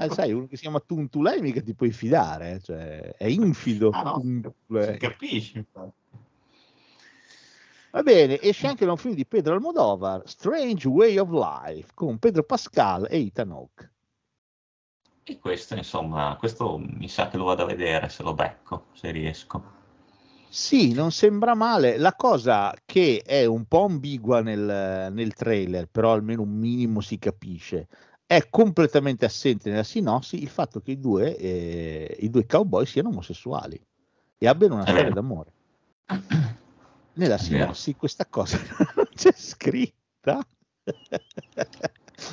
Eh, 0.00 0.10
sai, 0.10 0.32
uno 0.32 0.46
che 0.46 0.56
si 0.56 0.62
chiama 0.62 0.80
Tuntulei 0.80 1.42
mica 1.42 1.60
ti 1.60 1.74
puoi 1.74 1.90
fidare, 1.90 2.52
eh, 2.52 2.60
cioè, 2.60 3.14
è 3.18 3.26
infido. 3.26 3.90
Ah, 3.90 4.02
no, 4.02 4.54
si 4.82 4.96
capisce. 4.96 5.58
infatti. 5.58 5.92
Va 7.90 8.02
bene, 8.02 8.40
esce 8.40 8.66
anche 8.66 8.86
da 8.86 8.92
un 8.92 8.96
film 8.96 9.14
di 9.14 9.26
Pedro 9.26 9.52
Almodovar, 9.52 10.22
Strange 10.24 10.88
Way 10.88 11.18
of 11.18 11.30
Life, 11.30 11.90
con 11.92 12.18
Pedro 12.18 12.44
Pascal 12.44 13.06
e 13.10 13.26
Ethan 13.26 13.50
Hawke. 13.50 13.92
E 15.22 15.38
questo, 15.38 15.74
insomma, 15.74 16.34
questo 16.38 16.78
mi 16.78 17.08
sa 17.08 17.28
che 17.28 17.36
lo 17.36 17.44
vado 17.44 17.62
a 17.62 17.66
vedere 17.66 18.08
se 18.08 18.22
lo 18.22 18.32
becco, 18.32 18.86
se 18.94 19.10
riesco. 19.10 19.85
Sì, 20.48 20.92
non 20.92 21.12
sembra 21.12 21.54
male. 21.54 21.98
La 21.98 22.14
cosa 22.14 22.74
che 22.84 23.22
è 23.24 23.44
un 23.44 23.66
po' 23.66 23.84
ambigua 23.84 24.40
nel, 24.40 25.12
nel 25.12 25.34
trailer, 25.34 25.88
però 25.88 26.12
almeno 26.12 26.42
un 26.42 26.56
minimo 26.56 27.00
si 27.00 27.18
capisce, 27.18 27.88
è 28.26 28.48
completamente 28.48 29.24
assente 29.24 29.70
nella 29.70 29.84
sinossi 29.84 30.42
il 30.42 30.48
fatto 30.48 30.80
che 30.80 30.92
i 30.92 30.98
due, 30.98 31.36
eh, 31.36 32.16
i 32.20 32.30
due 32.30 32.46
cowboy 32.46 32.84
siano 32.84 33.10
omosessuali 33.10 33.80
e 34.38 34.48
abbiano 34.48 34.74
una 34.74 34.84
È 34.84 34.90
storia 34.90 35.12
d'amore. 35.12 35.52
Nella 37.14 37.38
sinossi 37.38 37.94
questa 37.94 38.26
cosa 38.26 38.58
non 38.96 39.08
c'è 39.14 39.32
scritta. 39.32 40.44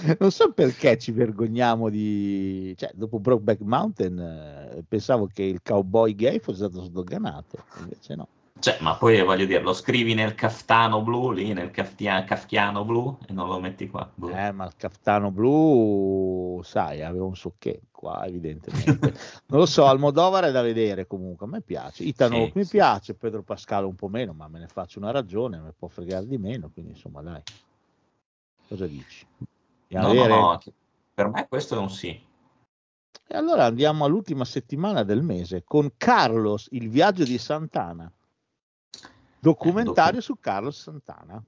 Non 0.20 0.32
so 0.32 0.52
perché 0.52 0.98
ci 0.98 1.12
vergogniamo 1.12 1.90
di... 1.90 2.74
Cioè, 2.78 2.92
dopo 2.94 3.20
Brokeback 3.20 3.62
Mountain 3.62 4.20
eh, 4.20 4.84
pensavo 4.88 5.30
che 5.32 5.44
il 5.44 5.62
cowboy 5.64 6.16
gay 6.16 6.40
fosse 6.40 6.66
stato 6.66 6.84
sdoganato, 6.84 7.64
invece 7.80 8.16
no. 8.16 8.28
Cioè, 8.60 8.78
ma 8.80 8.96
poi 8.96 9.22
voglio 9.24 9.46
dire, 9.46 9.62
lo 9.62 9.74
scrivi 9.74 10.14
nel 10.14 10.36
caftano 10.36 11.02
blu, 11.02 11.32
lì, 11.32 11.52
nel 11.52 11.70
kafkiano 11.70 12.86
blu, 12.86 13.18
e 13.28 13.34
non 13.34 13.50
lo 13.50 13.60
metti 13.60 13.90
qua. 13.90 14.10
Boh. 14.14 14.30
Eh, 14.30 14.52
ma 14.54 14.66
il 14.66 14.74
caftano 14.78 15.32
blu, 15.32 16.62
sai, 16.64 17.02
aveva 17.02 17.26
un 17.26 17.36
socché 17.36 17.82
qua, 17.92 18.26
evidentemente. 18.26 19.14
non 19.48 19.60
lo 19.60 19.66
so, 19.66 19.86
Almodovar 19.86 20.46
è 20.46 20.52
da 20.52 20.62
vedere 20.62 21.08
comunque, 21.08 21.46
a 21.46 21.50
me 21.50 21.62
piace. 21.62 22.06
Ethan 22.06 22.32
Sì, 22.32 22.52
mi 22.56 22.64
sì. 22.64 22.78
piace, 22.78 23.16
Pedro 23.16 23.42
Pascal 23.42 23.84
un 23.84 23.96
po' 23.96 24.08
meno, 24.08 24.32
ma 24.32 24.48
me 24.48 24.60
ne 24.60 24.68
faccio 24.68 25.00
una 25.00 25.12
ragione, 25.12 25.60
me 25.60 25.74
può 25.78 25.90
fregare 25.90 26.26
di 26.26 26.38
meno, 26.38 26.70
quindi 26.72 26.92
insomma, 26.92 27.22
dai. 27.22 27.42
Cosa 28.70 28.88
dici? 28.88 29.26
Andiamo 29.96 30.14
No, 30.14 30.24
a 30.24 30.28
no, 30.28 30.52
no, 30.52 30.62
per 31.14 31.30
me 31.30 31.48
questo 31.48 31.76
è 31.76 31.78
un 31.78 31.90
sì. 31.90 32.10
E 33.26 33.38
allora 33.38 33.66
andiamo 33.66 34.06
all'ultima 34.06 34.46
settimana 34.46 35.04
del 35.04 35.22
mese 35.22 35.64
con 35.64 35.94
Carlos, 35.98 36.68
il 36.72 36.90
viaggio 36.90 37.24
di 37.24 37.38
Santana. 37.38 38.12
Documentario 39.40 40.20
Eh, 40.20 40.22
docu- 40.22 40.24
su 40.24 40.40
Carlos 40.40 40.80
Santana, 40.82 41.44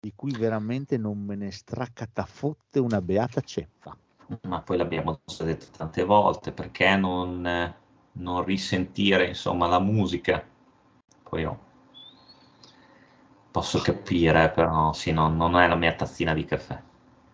di 0.00 0.12
cui 0.14 0.32
veramente 0.32 0.96
non 0.96 1.18
me 1.18 1.36
ne 1.36 1.50
stracatafotte 1.50 2.78
una 2.78 3.00
beata 3.00 3.40
ceppa. 3.40 3.96
Ma 4.42 4.60
poi 4.60 4.76
l'abbiamo 4.78 5.20
detto 5.40 5.66
tante 5.76 6.04
volte, 6.04 6.52
perché 6.52 6.96
non, 6.96 7.74
non 8.12 8.44
risentire, 8.44 9.28
insomma, 9.28 9.66
la 9.66 9.78
musica? 9.78 10.44
Poi 11.22 11.40
io 11.40 11.58
posso 13.50 13.80
capire, 13.80 14.50
però 14.50 14.92
sì, 14.92 15.12
no, 15.12 15.28
non 15.28 15.56
è 15.56 15.68
la 15.68 15.76
mia 15.76 15.94
tazzina 15.94 16.34
di 16.34 16.44
caffè. 16.44 16.80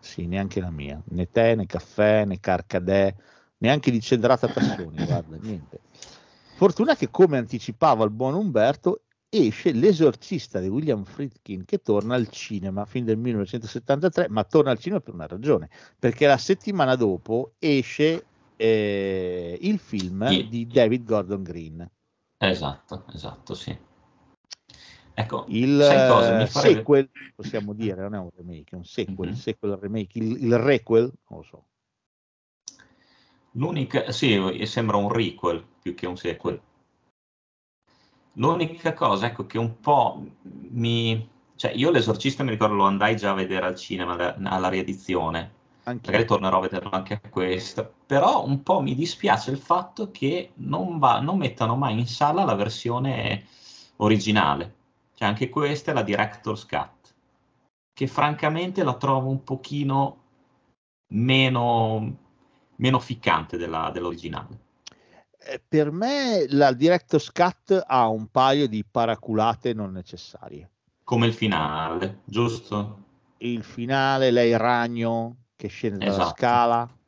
Sì, 0.01 0.27
neanche 0.27 0.61
la 0.61 0.71
mia, 0.71 1.01
né 1.07 1.31
tè, 1.31 1.55
né 1.55 1.67
caffè, 1.67 2.25
né 2.25 2.41
carcadè, 2.41 3.15
neanche 3.59 3.91
di 3.91 4.01
cedrata 4.01 4.49
tassoni, 4.49 4.97
guarda, 5.05 5.37
niente. 5.37 5.81
Fortuna 6.57 6.97
che, 6.97 7.11
come 7.11 7.39
anticipava 7.39 8.05
il 8.05 8.11
buon 8.11 8.35
Umberto, 8.35 9.03
esce 9.29 9.73
L'esorcista 9.73 10.59
di 10.59 10.69
William 10.69 11.05
Friedkin 11.05 11.65
che 11.65 11.79
torna 11.79 12.17
al 12.17 12.29
cinema 12.29 12.85
fin 12.85 13.05
del 13.05 13.17
1973, 13.19 14.29
ma 14.29 14.43
torna 14.45 14.71
al 14.71 14.79
cinema 14.79 15.01
per 15.01 15.15
una 15.15 15.27
ragione, 15.27 15.69
perché 15.99 16.27
la 16.27 16.39
settimana 16.39 16.97
dopo 16.97 17.53
esce 17.59 18.25
eh, 18.57 19.59
il 19.61 19.79
film 19.79 20.49
di 20.49 20.67
David 20.67 21.05
Gordon 21.05 21.43
Green, 21.43 21.91
Esatto, 22.43 23.05
esatto, 23.13 23.53
sì. 23.53 23.77
Ecco, 25.21 25.45
il 25.49 26.49
farebbe- 26.49 26.49
sequel, 26.49 27.11
possiamo 27.35 27.73
dire, 27.75 28.03
non 28.03 28.15
è 28.15 28.19
un 28.19 28.31
remake, 28.37 28.71
è 28.71 28.75
un 28.77 28.85
sequel, 28.85 29.29
Mhm. 29.29 29.35
il 29.35 29.41
sequel 29.41 29.77
remake, 29.77 30.19
il, 30.19 30.45
il 30.45 30.59
requel, 30.59 31.13
non 31.29 31.39
lo 31.41 31.45
so. 31.45 31.65
L'unica, 33.53 34.11
sì, 34.13 34.39
sembra 34.65 34.97
un 34.97 35.13
requel 35.13 35.65
più 35.83 35.95
che 35.95 36.07
un 36.07 36.17
sequel. 36.17 36.61
L'unica 38.35 38.95
cosa, 38.95 39.27
ecco, 39.27 39.47
che 39.47 39.59
un 39.59 39.81
po' 39.81 40.25
mi... 40.43 41.29
Cioè, 41.57 41.73
io 41.73 41.91
l'esorcista 41.91 42.43
mi 42.43 42.51
ricordo 42.51 42.75
lo 42.75 42.85
andai 42.85 43.17
già 43.17 43.31
a 43.31 43.35
vedere 43.35 43.67
al 43.67 43.75
cinema, 43.75 44.13
alla, 44.13 44.37
alla 44.45 44.69
riedizione. 44.69 45.59
Anche 45.83 46.11
Magari 46.11 46.27
tornerò 46.27 46.59
a 46.59 46.61
vederlo 46.61 46.91
anche 46.91 47.21
a 47.23 47.29
questo. 47.29 47.95
Però 48.07 48.47
un 48.47 48.63
po' 48.63 48.81
mi 48.81 48.95
dispiace 48.95 49.51
il 49.51 49.59
fatto 49.59 50.11
che 50.11 50.53
non, 50.55 50.99
va- 50.99 51.21
non 51.21 51.37
mettano 51.37 51.77
mai 51.77 51.99
in 51.99 52.07
sala 52.07 52.45
la 52.45 52.55
versione 52.55 53.45
originale. 53.97 54.77
Cioè, 55.21 55.29
anche 55.29 55.51
questa 55.51 55.91
è 55.91 55.95
la 55.95 56.03
Director's 56.03 56.65
Cut. 56.65 57.15
Che 57.93 58.07
francamente 58.07 58.83
la 58.83 58.97
trovo 58.97 59.29
un 59.29 59.45
pochino 59.45 60.23
meno, 61.09 62.17
meno 62.77 62.99
ficcante 62.99 63.59
della- 63.59 63.91
dell'originale. 63.91 64.59
Eh, 65.39 65.63
per 65.69 65.91
me 65.91 66.47
la 66.49 66.73
Director's 66.73 67.31
Cut 67.33 67.85
ha 67.87 68.09
un 68.09 68.29
paio 68.29 68.67
di 68.67 68.83
paraculate 68.83 69.75
non 69.75 69.93
necessarie. 69.93 70.71
Come 71.05 71.27
il 71.27 71.35
finale, 71.35 72.21
giusto? 72.25 73.05
Il 73.39 73.63
finale, 73.63 74.31
lei 74.31 74.57
ragno 74.57 75.49
che 75.55 75.69
scende 75.69 75.99
dalla 75.99 76.13
Esatto. 76.13 76.35
scala. 76.35 76.99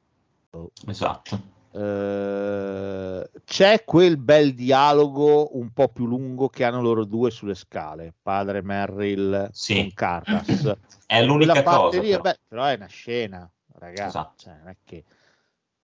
Esatto. 0.86 1.51
Eh, 1.74 3.30
c'è 3.44 3.84
quel 3.84 4.18
bel 4.18 4.54
dialogo 4.54 5.56
un 5.56 5.72
po' 5.72 5.88
più 5.88 6.06
lungo 6.06 6.48
che 6.48 6.64
hanno 6.64 6.82
loro 6.82 7.04
due 7.04 7.30
sulle 7.30 7.54
scale, 7.54 8.12
padre 8.20 8.62
Merrill 8.62 9.48
Sì. 9.52 9.74
con 9.74 9.92
Carras. 9.94 10.74
È 11.06 11.22
l'unica 11.22 11.62
cosa. 11.62 12.00
lì, 12.00 12.10
però. 12.10 12.22
beh, 12.22 12.38
però 12.48 12.64
è 12.64 12.74
una 12.74 12.86
scena, 12.86 13.50
ragazzi. 13.74 14.06
Esatto. 14.06 14.34
Cioè, 14.36 14.54
non 14.56 14.68
è 14.68 14.76
che 14.82 15.04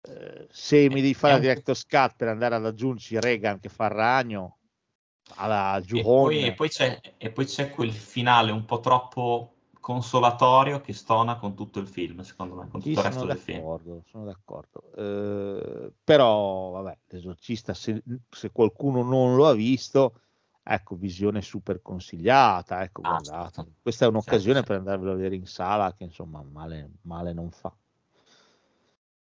eh, 0.02 0.48
se 0.50 0.88
mi 0.88 1.02
devi 1.02 1.14
fare 1.14 1.34
la 1.34 1.40
Director's 1.40 1.86
Cut 1.86 2.14
per 2.16 2.30
andare 2.30 2.56
ad 2.56 2.66
aggiungerci 2.66 3.20
Reagan 3.20 3.60
che 3.60 3.68
fa 3.68 3.86
il 3.86 3.92
ragno 3.92 4.58
alla 5.36 5.82
E 5.86 6.02
poi, 6.02 6.46
e 6.46 6.56
e 7.18 7.30
poi 7.32 7.46
c'è 7.46 7.70
quel 7.72 7.92
finale 7.92 8.52
un 8.52 8.64
po' 8.64 8.80
troppo 8.80 9.57
consolatorio 9.88 10.82
che 10.82 10.92
stona 10.92 11.38
con 11.38 11.56
tutto 11.56 11.80
il 11.80 11.88
film, 11.88 12.20
secondo 12.20 12.56
me, 12.56 12.68
con 12.68 12.82
Sì, 12.82 12.90
tutto 12.90 13.00
il 13.00 13.06
resto 13.06 13.26
del 13.26 13.38
film. 13.38 13.58
d'accordo, 13.60 14.04
sono 14.12 14.26
d'accordo. 14.26 14.84
Eh, 14.98 15.94
però, 16.04 16.72
vabbè, 16.72 16.98
l'esorcista, 17.08 17.74
se, 17.74 18.04
se 18.30 18.52
qualcuno 18.52 19.02
non 19.02 19.38
lo 19.38 19.48
ha 19.48 19.54
visto, 19.54 20.20
ecco, 20.62 20.96
visione 20.98 21.42
super 21.42 21.82
consigliata, 21.82 22.84
ecco, 22.84 23.04
Ah, 23.04 23.16
guardate. 23.16 23.54
certo. 23.54 23.72
Questa 23.82 24.04
è 24.04 24.10
un'occasione 24.10 24.56
Certo, 24.56 24.72
per 24.74 24.76
andarvelo 24.80 25.12
a 25.14 25.16
vedere 25.16 25.36
in 25.36 25.46
sala, 25.46 25.94
che 25.94 26.04
insomma 26.04 26.42
male, 26.44 26.90
male 27.04 27.32
non 27.32 27.50
fa. 27.50 27.74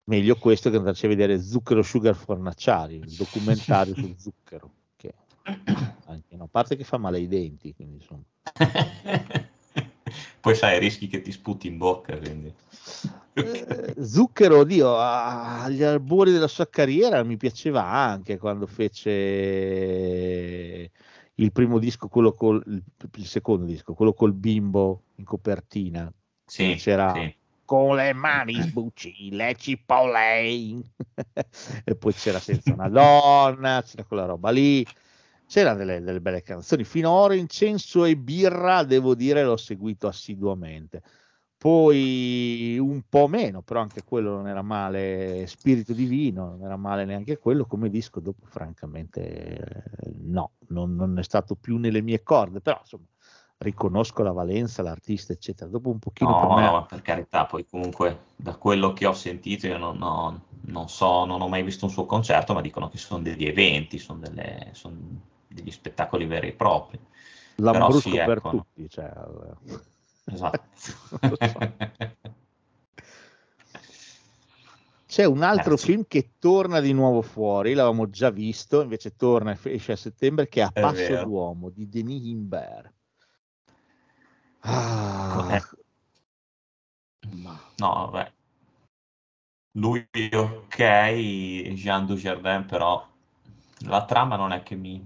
Meglio 0.06 0.38
questo 0.38 0.70
che 0.70 0.78
andarci 0.78 1.06
a 1.06 1.10
vedere 1.10 1.42
Zucchero 1.42 1.82
Sugar 1.82 2.16
Fornaciari, 2.16 2.96
il 2.96 3.16
documentario 3.16 3.96
su 3.96 4.10
zucchero, 4.18 4.72
che 4.96 5.14
anche, 6.06 6.36
no, 6.38 6.46
a 6.46 6.48
parte 6.48 6.78
che 6.78 6.84
fa 6.86 6.98
male 6.98 7.18
ai 7.18 7.28
denti, 7.28 7.74
quindi 7.74 7.96
insomma. 7.96 8.24
Poi 10.40 10.56
sai, 10.56 10.80
rischi 10.80 11.08
che 11.08 11.22
ti 11.22 11.32
sputi 11.32 11.68
in 11.68 11.78
bocca, 11.78 12.18
quindi. 12.18 12.54
Eh, 13.34 13.96
Zucchero, 14.04 14.60
oddio, 14.60 14.98
agli 14.98 15.84
albori 15.84 16.32
della 16.32 16.48
sua 16.48 16.68
carriera 16.68 17.24
mi 17.24 17.38
piaceva 17.38 17.84
anche 17.84 18.38
quando 18.38 18.68
fece 18.68 20.92
il 21.36 21.52
primo 21.52 21.80
disco, 21.80 22.08
quello 22.08 22.34
col, 22.34 22.62
il, 22.68 22.84
il 23.16 23.26
secondo 23.26 23.66
disco, 23.66 23.94
quello 23.94 24.14
col 24.14 24.34
bimbo 24.34 25.04
in 25.16 25.26
copertina. 25.26 26.12
Sì, 26.46 26.76
c'era 26.76 27.14
sì. 27.14 27.34
con 27.66 27.96
le 27.96 28.14
mani 28.14 28.62
sbucci 28.62 29.32
le 29.32 29.56
cipolle 29.58 30.84
e 31.84 31.96
poi 31.96 32.14
c'era 32.14 32.40
senza 32.40 32.74
una 32.74 32.90
donna, 32.90 33.82
c'era 33.84 34.04
quella 34.04 34.26
roba 34.26 34.52
lì. 34.52 34.86
C'erano 35.48 35.78
delle, 35.78 36.02
delle 36.02 36.22
belle 36.22 36.42
canzoni. 36.42 36.84
Finora 36.84 37.36
Incenso 37.36 38.06
e 38.06 38.16
Birra, 38.18 38.84
devo 38.84 39.14
dire, 39.16 39.44
l'ho 39.44 39.58
seguito 39.58 40.08
assiduamente. 40.08 41.02
Poi 41.58 42.78
un 42.78 43.04
po' 43.08 43.28
meno, 43.28 43.62
però 43.62 43.80
anche 43.80 44.04
quello 44.04 44.32
non 44.36 44.48
era 44.48 44.62
male. 44.62 45.46
Spirito 45.48 45.94
Divino, 45.94 46.48
non 46.50 46.64
era 46.64 46.76
male 46.76 47.06
neanche 47.06 47.38
quello. 47.38 47.66
Come 47.66 47.90
disco, 47.90 48.20
dopo, 48.20 48.46
francamente, 48.48 49.84
no, 50.24 50.52
non, 50.70 50.96
non 50.96 51.18
è 51.18 51.24
stato 51.24 51.56
più 51.56 51.78
nelle 51.78 52.02
mie 52.02 52.22
corde. 52.22 52.60
Però 52.60 52.78
insomma, 52.82 53.06
riconosco 53.60 54.24
la 54.24 54.34
valenza, 54.34 54.82
l'artista, 54.82 55.32
eccetera. 55.32 55.70
Dopo 55.70 55.90
un 55.90 56.00
pochino 56.00 56.32
No, 56.32 56.40
per 56.40 56.50
me. 56.50 56.62
no, 56.66 56.72
ma 56.74 56.84
per 56.84 57.02
carità, 57.02 57.46
poi 57.46 57.66
comunque 57.66 58.24
da 58.36 58.56
quello 58.56 58.92
che 58.92 59.06
ho 59.06 59.14
sentito 59.14 59.68
io 59.68 59.78
non, 59.78 60.02
ho- 60.02 60.42
non 60.66 60.90
so, 60.90 61.24
non 61.24 61.42
ho 61.42 61.48
mai 61.48 61.64
visto 61.64 61.86
un 61.86 61.92
suo 61.92 62.06
concerto, 62.06 62.54
ma 62.54 62.60
dicono 62.60 62.90
che 62.90 62.98
sono 62.98 63.22
degli 63.22 63.46
eventi, 63.46 64.00
sono, 64.00 64.20
delle- 64.20 64.70
sono 64.74 64.98
degli 65.54 65.72
spettacoli 65.72 66.26
veri 66.26 66.50
e 66.50 66.54
propri. 66.54 67.00
Lambrusco 67.58 68.10
sì, 68.10 68.16
per 68.16 68.38
ecco. 68.38 68.50
tutti. 68.50 68.90
Cioè, 68.90 69.12
Esatto. 70.26 70.62
lo 71.20 71.38
so. 71.40 71.60
C'è 75.06 75.26
un 75.26 75.44
altro 75.44 75.76
Eh, 75.76 75.78
sì. 75.78 75.86
film 75.86 76.06
che 76.08 76.32
torna 76.40 76.80
di 76.80 76.92
nuovo 76.92 77.22
fuori, 77.22 77.74
l'avevamo 77.74 78.10
già 78.10 78.32
visto, 78.32 78.82
invece 78.82 79.16
torna 79.16 79.52
e 79.52 79.74
esce 79.74 79.92
a 79.92 79.96
settembre, 79.96 80.48
che 80.48 80.62
è 80.62 80.64
A 80.64 80.72
È 80.74 80.82
Passo 80.82 81.14
vero. 81.14 81.26
d'Uomo 81.26 81.70
di 81.70 81.88
Denis 81.88 82.26
Imbert. 82.26 82.94
Ah, 84.62 85.48
Eh. 85.52 85.62
No, 87.76 88.10
vabbè. 88.10 88.32
Lui 89.74 90.08
ok, 90.32 90.78
Jean 91.74 92.06
Dujardin 92.06 92.66
però 92.66 93.06
la 93.86 94.06
trama 94.06 94.36
non 94.36 94.52
è 94.52 94.64
che 94.64 94.76
mi... 94.76 95.06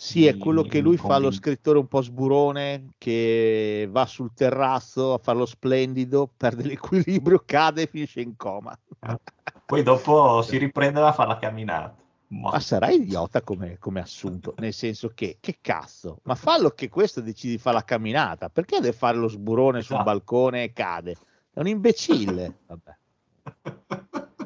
Sì, 0.00 0.26
è 0.26 0.38
quello 0.38 0.62
che 0.62 0.80
lui 0.80 0.96
fa 0.96 1.18
lo 1.18 1.30
scrittore 1.30 1.78
un 1.78 1.86
po' 1.86 2.00
sburone 2.00 2.94
che 2.96 3.86
va 3.90 4.06
sul 4.06 4.32
terrazzo 4.32 5.12
a 5.12 5.18
farlo 5.18 5.44
splendido, 5.44 6.26
perde 6.34 6.62
l'equilibrio, 6.62 7.42
cade 7.44 7.82
e 7.82 7.86
finisce 7.86 8.22
in 8.22 8.34
coma. 8.34 8.74
Poi 9.66 9.82
dopo 9.82 10.40
si 10.40 10.56
riprende 10.56 11.00
a 11.00 11.12
fare 11.12 11.28
la 11.28 11.36
camminata. 11.36 11.96
Ma- 12.28 12.50
Ma 12.50 12.60
sarai 12.60 13.02
idiota 13.02 13.42
come, 13.42 13.76
come 13.78 14.00
assunto, 14.00 14.54
nel 14.56 14.72
senso 14.72 15.10
che, 15.14 15.36
che 15.38 15.58
cazzo, 15.60 16.20
ma 16.22 16.34
fallo 16.34 16.70
che 16.70 16.88
questo 16.88 17.20
decidi 17.20 17.56
di 17.56 17.58
fare 17.58 17.76
la 17.76 17.84
camminata, 17.84 18.48
perché 18.48 18.80
deve 18.80 18.96
fare 18.96 19.18
lo 19.18 19.28
sburone 19.28 19.82
sul 19.82 19.96
Esatto. 19.96 20.10
balcone 20.10 20.62
e 20.64 20.72
cade? 20.72 21.14
È 21.52 21.60
un 21.60 21.66
imbecille. 21.66 22.60
Vabbè. 22.66 22.96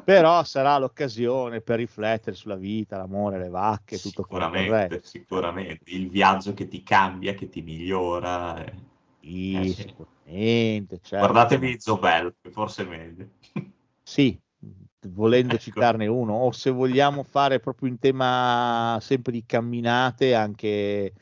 Però 0.05 0.43
sarà 0.43 0.77
l'occasione 0.77 1.61
per 1.61 1.77
riflettere 1.77 2.35
sulla 2.35 2.55
vita, 2.55 2.97
l'amore, 2.97 3.39
le 3.39 3.49
vacche, 3.49 3.97
tutto 3.99 4.23
quello 4.23 4.45
che 4.45 4.51
Sicuramente, 4.51 5.01
sicuramente. 5.03 5.91
Il 5.91 6.09
viaggio 6.09 6.53
che 6.53 6.67
ti 6.67 6.83
cambia, 6.83 7.33
che 7.33 7.49
ti 7.49 7.61
migliora. 7.61 8.63
eh. 8.63 8.73
Sì, 9.19 9.63
Eh, 9.63 9.73
sicuramente. 9.73 10.99
certo. 11.01 11.33
Guardatevi 11.33 11.79
Zobel, 11.79 12.35
che 12.41 12.51
forse 12.51 12.83
è 12.83 12.87
meglio. 12.87 13.29
Sì, 14.03 14.39
volendo 15.07 15.55
Ecco. 15.55 15.59
citarne 15.59 16.07
uno, 16.07 16.33
o 16.33 16.51
se 16.51 16.69
vogliamo 16.69 17.23
fare 17.23 17.59
proprio 17.59 17.89
in 17.89 17.97
tema 17.99 18.97
sempre 19.01 19.31
di 19.31 19.43
camminate, 19.45 20.35
anche 20.35 21.13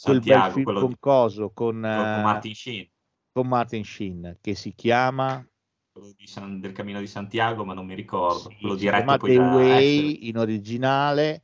quel 0.00 0.22
bel 0.22 0.42
Santiago, 0.42 0.54
film 0.54 0.72
con 0.72 0.88
di- 0.88 0.96
Coso, 0.98 1.50
con, 1.50 1.82
con 1.84 2.08
eh, 2.18 2.22
Martin 2.22 2.54
Sheen, 2.54 2.88
con 3.32 3.48
Martin 3.48 3.84
Sheen, 3.84 4.38
che 4.40 4.54
si 4.54 4.74
chiama 4.74 5.46
San- 6.24 6.60
del 6.60 6.72
Cammino 6.72 6.98
di 6.98 7.06
Santiago, 7.06 7.64
ma 7.64 7.74
non 7.74 7.86
mi 7.86 7.94
ricordo. 7.94 8.50
sì, 8.50 8.56
si 8.58 8.74
diretto 8.76 9.16
poi 9.16 9.30
The 9.30 9.36
da 9.38 9.54
Way 9.54 10.02
Esther. 10.04 10.28
in 10.28 10.38
originale, 10.38 11.42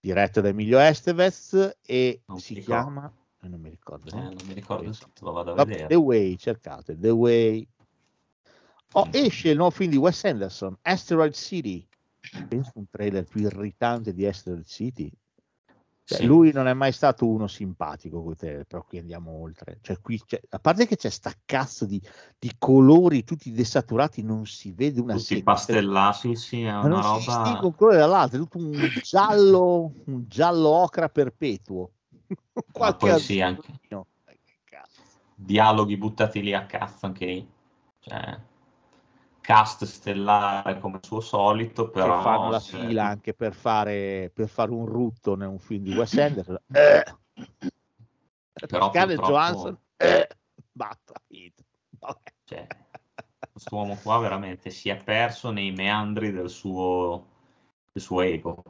diretto 0.00 0.40
da 0.40 0.48
Emilio 0.48 0.78
Estevez 0.78 1.76
e 1.82 2.22
Non 2.26 2.38
si 2.38 2.54
chiama, 2.60 3.12
eh, 3.40 3.48
non 3.48 3.60
mi 3.60 3.70
ricordo, 3.70 4.10
Eh, 4.10 4.14
no? 4.14 4.32
non 4.32 4.46
mi 4.46 4.54
ricordo 4.54 4.90
titolo, 4.90 5.32
vado 5.32 5.52
a 5.52 5.54
vedere. 5.54 5.88
The 5.88 5.94
Way, 5.96 6.36
cercate, 6.36 6.98
The 6.98 7.10
Way. 7.10 7.68
Oh, 8.92 9.06
Mm. 9.06 9.10
esce 9.12 9.48
il 9.50 9.56
nuovo 9.56 9.72
film 9.72 9.90
di 9.90 9.96
Wes 9.96 10.24
Anderson, 10.24 10.76
Asteroid 10.82 11.32
City. 11.32 11.86
Penso 12.46 12.72
un 12.74 12.88
trailer 12.88 13.24
più 13.24 13.40
irritante 13.40 14.12
di 14.12 14.24
Asteroid 14.24 14.64
City. 14.64 15.10
Cioè, 16.06 16.18
Sì. 16.18 16.24
Lui 16.26 16.52
non 16.52 16.66
è 16.66 16.74
mai 16.74 16.92
stato 16.92 17.26
uno 17.26 17.46
simpatico 17.46 18.34
trailer, 18.36 18.64
però 18.66 18.84
qui 18.84 18.98
andiamo 18.98 19.30
oltre. 19.30 19.78
Cioè, 19.80 19.98
qui 20.00 20.20
c'è- 20.22 20.40
a 20.50 20.58
parte 20.58 20.86
che 20.86 20.96
c'è 20.96 21.08
sta 21.08 21.32
cazzo 21.44 21.86
di, 21.86 22.00
di 22.38 22.52
colori 22.58 23.24
tutti 23.24 23.50
desaturati, 23.50 24.22
non 24.22 24.44
si 24.44 24.72
vede 24.72 25.00
una 25.00 25.14
Tutti 25.14 25.24
sega. 25.34 25.42
pastellati, 25.42 26.36
sì, 26.36 26.62
è 26.62 26.72
una 26.74 27.00
si 27.00 27.02
roba... 27.02 27.18
distingue 27.18 27.66
un 27.66 27.74
colore 27.74 27.96
dall'altro, 27.96 28.36
è 28.36 28.40
tutto 28.42 28.58
un 28.58 28.92
giallo, 29.00 29.92
un 30.04 30.24
giallo 30.28 30.68
ocra 30.68 31.08
perpetuo. 31.08 31.90
Ma 32.78 32.92
poi 32.96 33.18
sì, 33.18 33.40
anche 33.40 33.72
dialoghi 35.36 35.96
buttati 35.96 36.42
lì 36.42 36.52
a 36.54 36.66
cazzo 36.66 37.06
anche 37.06 37.26
lì. 37.26 37.48
Cioè, 38.00 38.38
cast 39.44 39.84
stellare 39.84 40.78
come 40.78 41.00
suo 41.02 41.20
solito, 41.20 41.90
però... 41.90 42.16
che 42.16 42.22
fanno 42.22 42.48
la 42.48 42.60
se- 42.60 42.78
fila 42.78 43.04
anche 43.04 43.34
per 43.34 43.52
fare, 43.52 44.30
per 44.32 44.48
fare 44.48 44.70
un 44.70 44.86
rutto 44.86 45.34
in 45.34 45.42
un 45.42 45.58
film 45.58 45.82
di 45.84 45.94
Wes 45.94 46.16
Anderson. 46.16 46.58
Eh. 46.72 47.04
Però 48.66 48.90
Scarlett 48.90 49.16
purtroppo- 49.16 49.30
Johansson, 49.30 49.78
eh. 49.98 50.28
Vabbè. 50.72 52.32
Cioè, 52.44 52.66
quest'uomo 53.52 53.98
qua 54.02 54.18
veramente 54.18 54.70
si 54.70 54.88
è 54.88 54.96
perso 54.96 55.50
nei 55.50 55.72
meandri 55.72 56.32
del 56.32 56.48
suo, 56.48 57.26
del 57.92 58.02
suo 58.02 58.22
ego. 58.22 58.62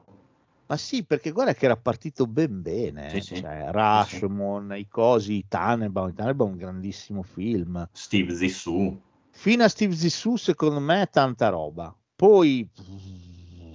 Ma 0.67 0.77
sì, 0.77 1.05
perché 1.05 1.31
guarda 1.31 1.55
che 1.55 1.67
era 1.67 1.77
partito 1.77 2.27
ben 2.27 2.63
bene. 2.63 3.11
Sì, 3.11 3.21
sì. 3.21 3.37
Cioè, 3.37 3.71
Rashomon, 3.71 4.75
i 4.77 4.89
cosi, 4.89 5.45
Tannenbaum. 5.47 6.13
Tannenbaum 6.15 6.49
è 6.49 6.53
un 6.53 6.59
grandissimo 6.59 7.23
film. 7.23 7.89
Steve 7.93 8.35
Zissou. 8.35 9.01
Fino 9.37 9.65
a 9.65 9.69
Steve 9.69 9.95
Zissou, 9.95 10.37
secondo 10.37 10.81
me, 10.81 11.03
è 11.03 11.11
tanta 11.11 11.49
roba. 11.49 11.95
Poi 12.17 12.67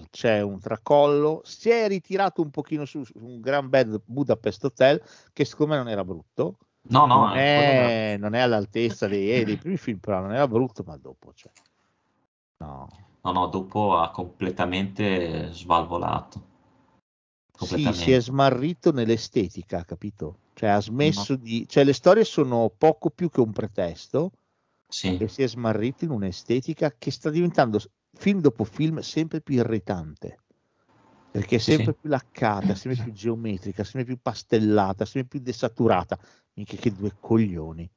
c'è 0.10 0.41
un 0.41 0.60
tracollo. 0.60 1.41
Si 1.44 1.69
è 1.69 1.88
ritirato 1.88 2.41
un 2.41 2.49
pochino 2.49 2.86
su, 2.86 3.03
su 3.03 3.14
un 3.19 3.40
gran 3.40 3.69
bel 3.69 4.02
Budapest 4.03 4.64
Hotel, 4.64 5.03
che 5.31 5.45
secondo 5.45 5.73
me 5.73 5.80
non 5.80 5.90
era 5.90 6.03
brutto. 6.03 6.57
No, 6.84 7.06
no, 7.06 7.27
non, 7.27 7.38
eh, 7.38 8.14
è, 8.14 8.18
non 8.18 8.34
è 8.34 8.40
all'altezza 8.40 9.06
dei, 9.07 9.31
eh, 9.34 9.44
dei 9.44 9.57
primi 9.57 9.77
film, 9.77 9.99
però 9.99 10.22
non 10.22 10.34
era 10.34 10.48
brutto, 10.48 10.81
ma 10.84 10.98
dopo 10.98 11.34
cioè. 11.36 11.52
No. 12.57 12.88
No, 13.22 13.31
no, 13.31 13.48
dopo 13.48 13.98
ha 13.98 14.10
completamente 14.11 15.52
svalvolato. 15.52 16.48
Sì, 17.60 17.91
si 17.91 18.14
è 18.14 18.22
smarrito 18.22 18.94
nell'estetica, 18.94 19.84
capito? 19.84 20.38
Cioè 20.53 20.69
ha 20.69 20.81
smesso 20.81 21.36
di... 21.36 21.68
Cioè 21.68 21.84
le 21.84 21.94
storie 21.94 22.23
sono 22.23 22.72
poco 22.76 23.10
più 23.10 23.30
che 23.30 23.41
un 23.41 23.52
pretesto 23.52 24.31
Sì. 24.90 25.18
e 25.18 25.28
si 25.28 25.44
è 25.44 25.48
smarrito 25.48 26.03
in 26.03 26.10
un'estetica 26.10 26.95
che 26.98 27.11
sta 27.11 27.30
diventando 27.30 27.80
film 28.11 28.41
dopo 28.41 28.64
film 28.64 28.99
sempre 28.99 29.40
più 29.40 29.56
irritante. 29.56 30.40
Perché 31.32 31.57
è 31.57 31.60
sempre 31.60 31.91
sì. 31.94 31.98
più 32.02 32.10
laccata, 32.10 32.74
sempre 32.74 33.03
più 33.06 33.14
geometrica, 33.14 33.84
sempre 33.84 34.06
più 34.06 34.20
pastellata, 34.20 35.06
sempre 35.06 35.30
più 35.30 35.40
desaturata. 35.41 36.18
Minchia 36.53 36.80
che 36.80 36.91
due 36.91 37.16
coglioni. 37.20 37.90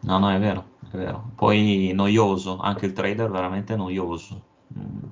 No, 0.00 0.18
no, 0.18 0.30
è 0.32 0.38
vero, 0.38 0.78
è 0.90 0.96
vero. 0.96 1.30
Poi 1.36 1.92
noioso, 1.94 2.58
anche 2.58 2.86
il 2.86 2.92
trailer 2.92 3.30
veramente 3.30 3.76
noioso. 3.76 4.44
Mm. 4.76 5.04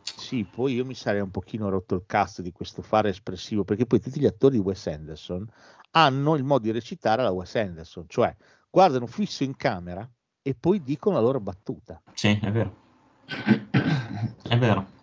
Sì, 0.00 0.44
poi 0.44 0.74
io 0.74 0.84
mi 0.84 0.94
sarei 0.94 1.20
un 1.20 1.30
pochino 1.30 1.68
rotto 1.68 1.96
il 1.96 2.04
cazzo 2.06 2.40
di 2.40 2.52
questo 2.52 2.82
fare 2.82 3.08
espressivo, 3.08 3.64
perché 3.64 3.84
poi 3.84 4.00
tutti 4.00 4.20
gli 4.20 4.26
attori 4.26 4.58
di 4.58 4.62
Wes 4.62 4.86
Anderson 4.86 5.46
hanno 5.90 6.36
il 6.36 6.44
modo 6.44 6.64
di 6.64 6.70
recitare 6.70 7.22
alla 7.22 7.30
Wes 7.30 7.54
Anderson, 7.56 8.04
cioè 8.08 8.34
guardano 8.70 9.06
fisso 9.06 9.42
in 9.42 9.56
camera 9.56 10.08
e 10.48 10.54
poi 10.54 10.82
dicono 10.82 11.16
la 11.16 11.20
loro 11.20 11.40
battuta. 11.40 12.00
Sì, 12.14 12.38
è 12.40 12.50
vero. 12.50 12.74
È 14.48 14.56
vero. 14.56 14.96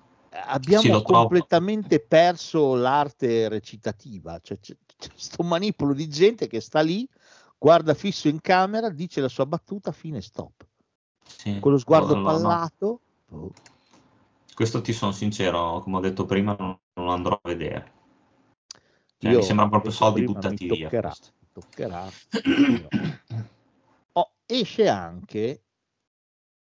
Abbiamo 0.48 0.92
lo 0.92 1.02
trovo. 1.04 1.20
completamente 1.20 2.00
perso 2.00 2.74
l'arte 2.74 3.48
recitativa, 3.48 4.40
cioè 4.42 4.60
c'è, 4.60 4.76
c'è 4.98 5.10
sto 5.14 5.44
manipolo 5.44 5.94
di 5.94 6.10
gente 6.10 6.48
che 6.48 6.60
sta 6.60 6.82
lì, 6.82 7.08
guarda 7.60 7.94
fisso 7.94 8.28
in 8.28 8.42
camera, 8.42 8.90
dice 8.90 9.22
la 9.22 9.28
sua 9.28 9.46
battuta, 9.46 9.92
fine 9.92 10.20
stop. 10.20 10.66
Sì. 11.24 11.60
Con 11.60 11.74
lo 11.74 11.78
sguardo 11.78 12.16
No, 12.16 12.22
no, 12.22 12.26
no. 12.26 12.32
pallato, 12.32 13.00
oh, 13.30 13.52
Questo 14.56 14.82
ti 14.82 14.94
sono 14.94 15.12
sincero, 15.12 15.80
come 15.82 15.98
ho 15.98 16.02
detto 16.02 16.26
prima, 16.26 16.56
non, 16.58 16.76
non 16.94 17.06
lo 17.06 17.12
andrò 17.12 17.36
a 17.36 17.48
vedere. 17.48 17.94
Cioè, 19.20 19.32
io 19.32 19.38
mi 19.38 19.44
sembra 19.44 19.70
proprio 19.70 19.92
soldi 19.92 20.24
buttati 20.24 20.66
mi 20.66 20.76
via. 20.76 20.90
toccherà, 20.90 21.08
questo. 21.10 21.32
mi 21.40 21.48
toccherà. 21.54 22.10
Esce 24.48 24.88
anche 24.88 25.64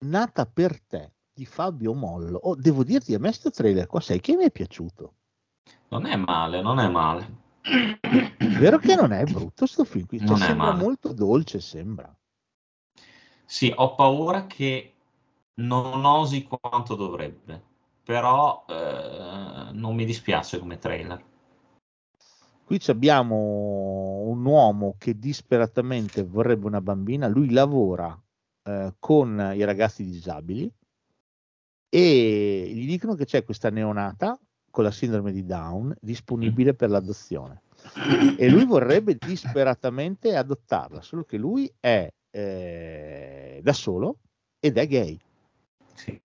Nata 0.05 0.47
per 0.47 0.81
te 0.81 1.15
di 1.33 1.45
Fabio 1.45 1.95
Mollo. 1.95 2.39
Oh, 2.39 2.55
devo 2.55 2.85
dirti, 2.85 3.15
a 3.15 3.19
me 3.19 3.33
sto 3.33 3.51
trailer 3.51 3.87
qua 3.87 4.01
sai 4.01 4.21
che 4.21 4.37
mi 4.37 4.45
è 4.45 4.51
piaciuto. 4.51 5.15
Non 5.89 6.07
è 6.07 6.17
male, 6.17 6.63
non 6.63 6.79
è 6.79 6.89
male. 6.89 7.41
Vero 8.59 8.79
che 8.79 8.95
non 8.95 9.13
è 9.13 9.25
brutto 9.25 9.67
sto 9.67 9.85
film 9.85 10.07
qui, 10.07 10.19
cioè, 10.19 10.29
Non 10.29 10.43
è 10.43 10.47
sembra 10.47 10.67
male. 10.73 10.83
molto 10.83 11.13
dolce, 11.13 11.61
sembra. 11.61 12.15
Sì, 13.45 13.73
ho 13.75 13.95
paura 13.95 14.47
che 14.47 14.95
non 15.55 16.05
osi 16.05 16.45
quanto 16.45 16.95
dovrebbe, 16.95 17.63
però 18.03 18.65
eh, 18.69 19.69
non 19.73 19.95
mi 19.95 20.05
dispiace 20.05 20.59
come 20.59 20.79
trailer. 20.79 21.23
Qui 22.73 22.81
abbiamo 22.86 24.23
un 24.28 24.43
uomo 24.47 24.94
che 24.97 25.19
disperatamente 25.19 26.24
vorrebbe 26.24 26.65
una 26.65 26.81
bambina, 26.81 27.28
lui 27.28 27.51
lavora 27.51 28.19
eh, 28.62 28.94
con 28.99 29.53
i 29.55 29.62
ragazzi 29.62 30.03
disabili 30.03 30.73
e 31.90 32.73
gli 32.74 32.86
dicono 32.86 33.15
che 33.15 33.27
c'è 33.27 33.44
questa 33.44 33.69
neonata 33.69 34.40
con 34.70 34.85
la 34.85 34.90
sindrome 34.90 35.32
di 35.32 35.44
Down 35.44 35.94
disponibile 36.01 36.73
per 36.73 36.89
l'adozione 36.89 37.61
e 38.39 38.49
lui 38.49 38.65
vorrebbe 38.65 39.19
disperatamente 39.20 40.35
adottarla, 40.35 41.03
solo 41.03 41.24
che 41.24 41.36
lui 41.36 41.70
è 41.78 42.11
eh, 42.31 43.61
da 43.62 43.73
solo 43.74 44.20
ed 44.59 44.78
è 44.78 44.86
gay. 44.86 45.19
Sì. 45.93 46.19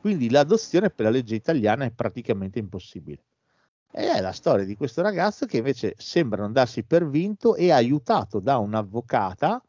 Quindi 0.00 0.30
l'adozione 0.30 0.88
per 0.88 1.04
la 1.04 1.10
legge 1.10 1.34
italiana 1.34 1.84
è 1.84 1.90
praticamente 1.90 2.58
impossibile. 2.58 3.22
E 3.94 4.10
è 4.10 4.20
la 4.22 4.32
storia 4.32 4.64
di 4.64 4.74
questo 4.74 5.02
ragazzo 5.02 5.44
che 5.44 5.58
invece 5.58 5.94
sembra 5.98 6.40
non 6.40 6.52
darsi 6.52 6.82
per 6.82 7.06
vinto 7.06 7.54
e 7.54 7.70
aiutato 7.70 8.40
da 8.40 8.56
un'avvocata 8.56 9.62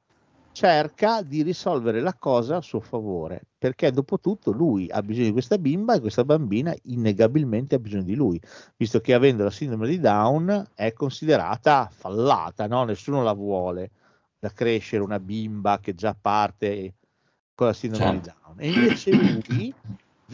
cerca 0.54 1.22
di 1.24 1.41
risolvere 1.41 2.00
la 2.00 2.14
cosa 2.14 2.58
a 2.58 2.62
suo 2.62 2.80
favore, 2.80 3.41
perché 3.58 3.91
dopo 3.91 4.20
tutto 4.20 4.52
lui 4.52 4.88
ha 4.90 5.02
bisogno 5.02 5.26
di 5.26 5.32
questa 5.34 5.58
bimba 5.58 5.95
e 5.95 6.00
questa 6.00 6.24
bambina 6.24 6.74
innegabilmente 6.84 7.76
ha 7.76 7.80
bisogno 7.80 8.04
di 8.04 8.16
lui, 8.16 8.40
visto 8.78 9.02
che 9.02 9.14
avendo 9.14 9.44
la 9.44 9.50
sindrome 9.50 9.88
di 9.88 10.00
Down 10.00 10.70
è 10.74 10.94
considerata 10.94 11.90
fallata, 11.91 12.68
no? 12.68 12.86
nessuno 12.86 13.24
la 13.24 13.34
vuole 13.34 13.91
da 14.40 14.50
crescere 14.50 15.04
una 15.04 15.20
bimba 15.20 15.80
che 15.80 15.95
già 15.95 16.16
parte 16.20 16.94
con 17.56 17.68
la 17.68 17.74
sindrome 17.74 18.22
Certo. 18.22 18.30
di 18.30 18.36
Down. 18.41 18.56
E 18.60 18.72
invece 18.72 19.12
lui 19.12 19.74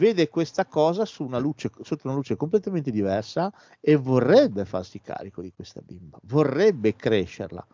vede 0.00 0.30
questa 0.30 0.64
cosa 0.64 1.04
su 1.04 1.24
una 1.24 1.38
luce, 1.38 1.70
sotto 1.82 2.06
una 2.06 2.16
luce 2.16 2.34
completamente 2.34 2.90
diversa 2.90 3.52
e 3.78 3.96
vorrebbe 3.96 4.64
farsi 4.64 5.02
carico 5.02 5.42
di 5.42 5.52
questa 5.52 5.82
bimba, 5.82 6.18
vorrebbe 6.22 6.96
crescerla, 6.96 7.64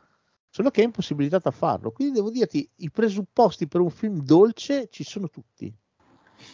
solo 0.48 0.70
che 0.70 0.82
è 0.82 0.85
impossibilitato 0.85 1.47
a 1.47 1.53
farlo. 1.53 1.93
Quindi 1.93 2.15
devo 2.15 2.31
dirti, 2.31 2.69
i 2.78 2.90
presupposti 2.90 3.69
per 3.69 3.81
un 3.81 3.90
film 3.90 4.24
dolce 4.24 4.89
ci 4.90 5.05
sono 5.05 5.28
tutti. 5.28 5.73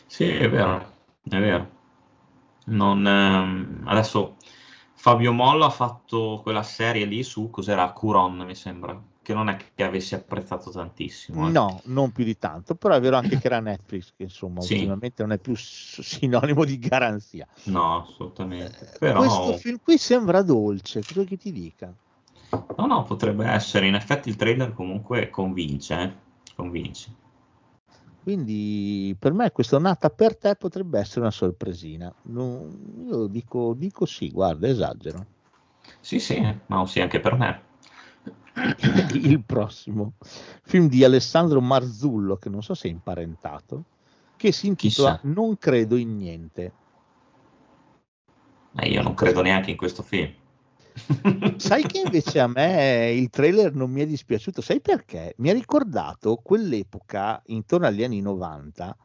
Sì, 0.05 0.29
è 0.29 0.49
vero, 0.51 0.93
è 1.23 1.41
vero. 1.41 1.81
Non, 2.67 3.07
ehm, 3.07 3.85
adesso 3.87 4.37
Fabio 4.93 5.33
Mollo 5.33 5.65
ha 5.65 5.71
fatto 5.71 6.41
quella 6.43 6.63
serie 6.63 7.07
lì 7.07 7.23
su, 7.23 7.49
cos'era? 7.49 7.91
Curon, 7.93 8.37
mi 8.37 8.55
sembra, 8.55 9.03
che 9.23 9.35
non 9.35 9.49
è 9.49 9.57
che 9.75 9.85
avessi 9.85 10.15
apprezzato 10.15 10.71
tantissimo. 10.71 11.49
eh. 11.49 11.51
No, 11.53 11.81
non 11.87 12.11
più 12.13 12.25
di 12.25 12.37
tanto, 12.37 12.75
però 12.75 12.95
è 12.95 13.01
vero 13.01 13.17
anche 13.17 13.39
che 13.39 13.47
era 13.47 13.61
Netflix, 13.61 14.13
che 14.17 14.25
insomma 14.25 14.61
Sì. 14.61 14.75
ultimamente 14.75 15.23
non 15.23 15.33
è 15.33 15.39
più 15.39 15.55
sinonimo 15.57 16.65
di 16.65 16.79
garanzia. 16.79 17.47
No, 17.65 18.03
assolutamente. 18.03 18.97
Però, 18.99 19.21
Questo 19.21 19.53
film 19.55 19.79
qui 19.83 19.97
sembra 19.99 20.43
dolce, 20.43 21.01
cosa 21.01 21.25
che 21.25 21.37
ti 21.37 21.53
dica? 21.53 21.93
no, 22.77 22.87
no, 22.87 23.03
potrebbe 23.05 23.47
essere. 23.47 23.87
In 23.87 23.95
effetti 23.95 24.29
il 24.29 24.37
trailer 24.37 24.73
comunque 24.75 25.31
convince, 25.31 25.95
eh, 26.01 26.13
Convince. 26.55 27.11
Quindi 28.23 29.17
per 29.19 29.33
me 29.33 29.51
questo 29.51 29.79
nata 29.79 30.09
per 30.09 30.37
te 30.37 30.55
potrebbe 30.55 30.99
essere 31.01 31.21
una 31.21 31.31
sorpresina. 31.31 32.13
Non- 32.23 33.05
io 33.09 33.27
dico, 33.27 33.75
dico 33.75 34.07
sì, 34.07 34.31
guarda, 34.31 34.69
esagero. 34.69 35.27
Sì, 36.01 36.19
sì, 36.19 36.41
ma 36.67 36.87
sì, 36.87 37.01
anche 37.01 37.21
per 37.21 37.35
me. 37.37 37.61
Il 39.15 39.43
prossimo 39.45 40.15
film 40.63 40.89
di 40.89 41.05
Alessandro 41.05 41.61
Marzullo, 41.61 42.37
che 42.37 42.49
non 42.49 42.63
so 42.63 42.75
se 42.75 42.89
è 42.89 42.91
imparentato, 42.91 43.85
che 44.37 44.53
si 44.53 44.67
intitola 44.67 45.19
Chissà. 45.19 45.33
Non 45.33 45.57
credo 45.59 45.97
in 45.97 46.17
niente. 46.17 46.73
Eh, 48.77 48.89
io 48.89 49.03
non 49.03 49.15
credo 49.15 49.43
neanche 49.43 49.71
in 49.71 49.77
questo 49.77 50.03
film. 50.03 50.33
Sai 51.57 51.85
che 51.87 52.03
invece 52.05 52.41
a 52.41 52.47
me 52.47 53.13
il 53.13 53.31
trailer 53.31 53.75
non 53.75 53.91
mi 53.91 54.03
è 54.03 54.07
dispiaciuto, 54.07 54.61
sai 54.61 54.81
perché? 54.81 55.35
Mi 55.39 55.51
ha 55.51 55.53
ricordato 55.53 56.37
quell'epoca 56.37 57.41
intorno 57.47 57.87
agli 57.87 58.03
anni 58.03 58.21
90, 58.21 58.97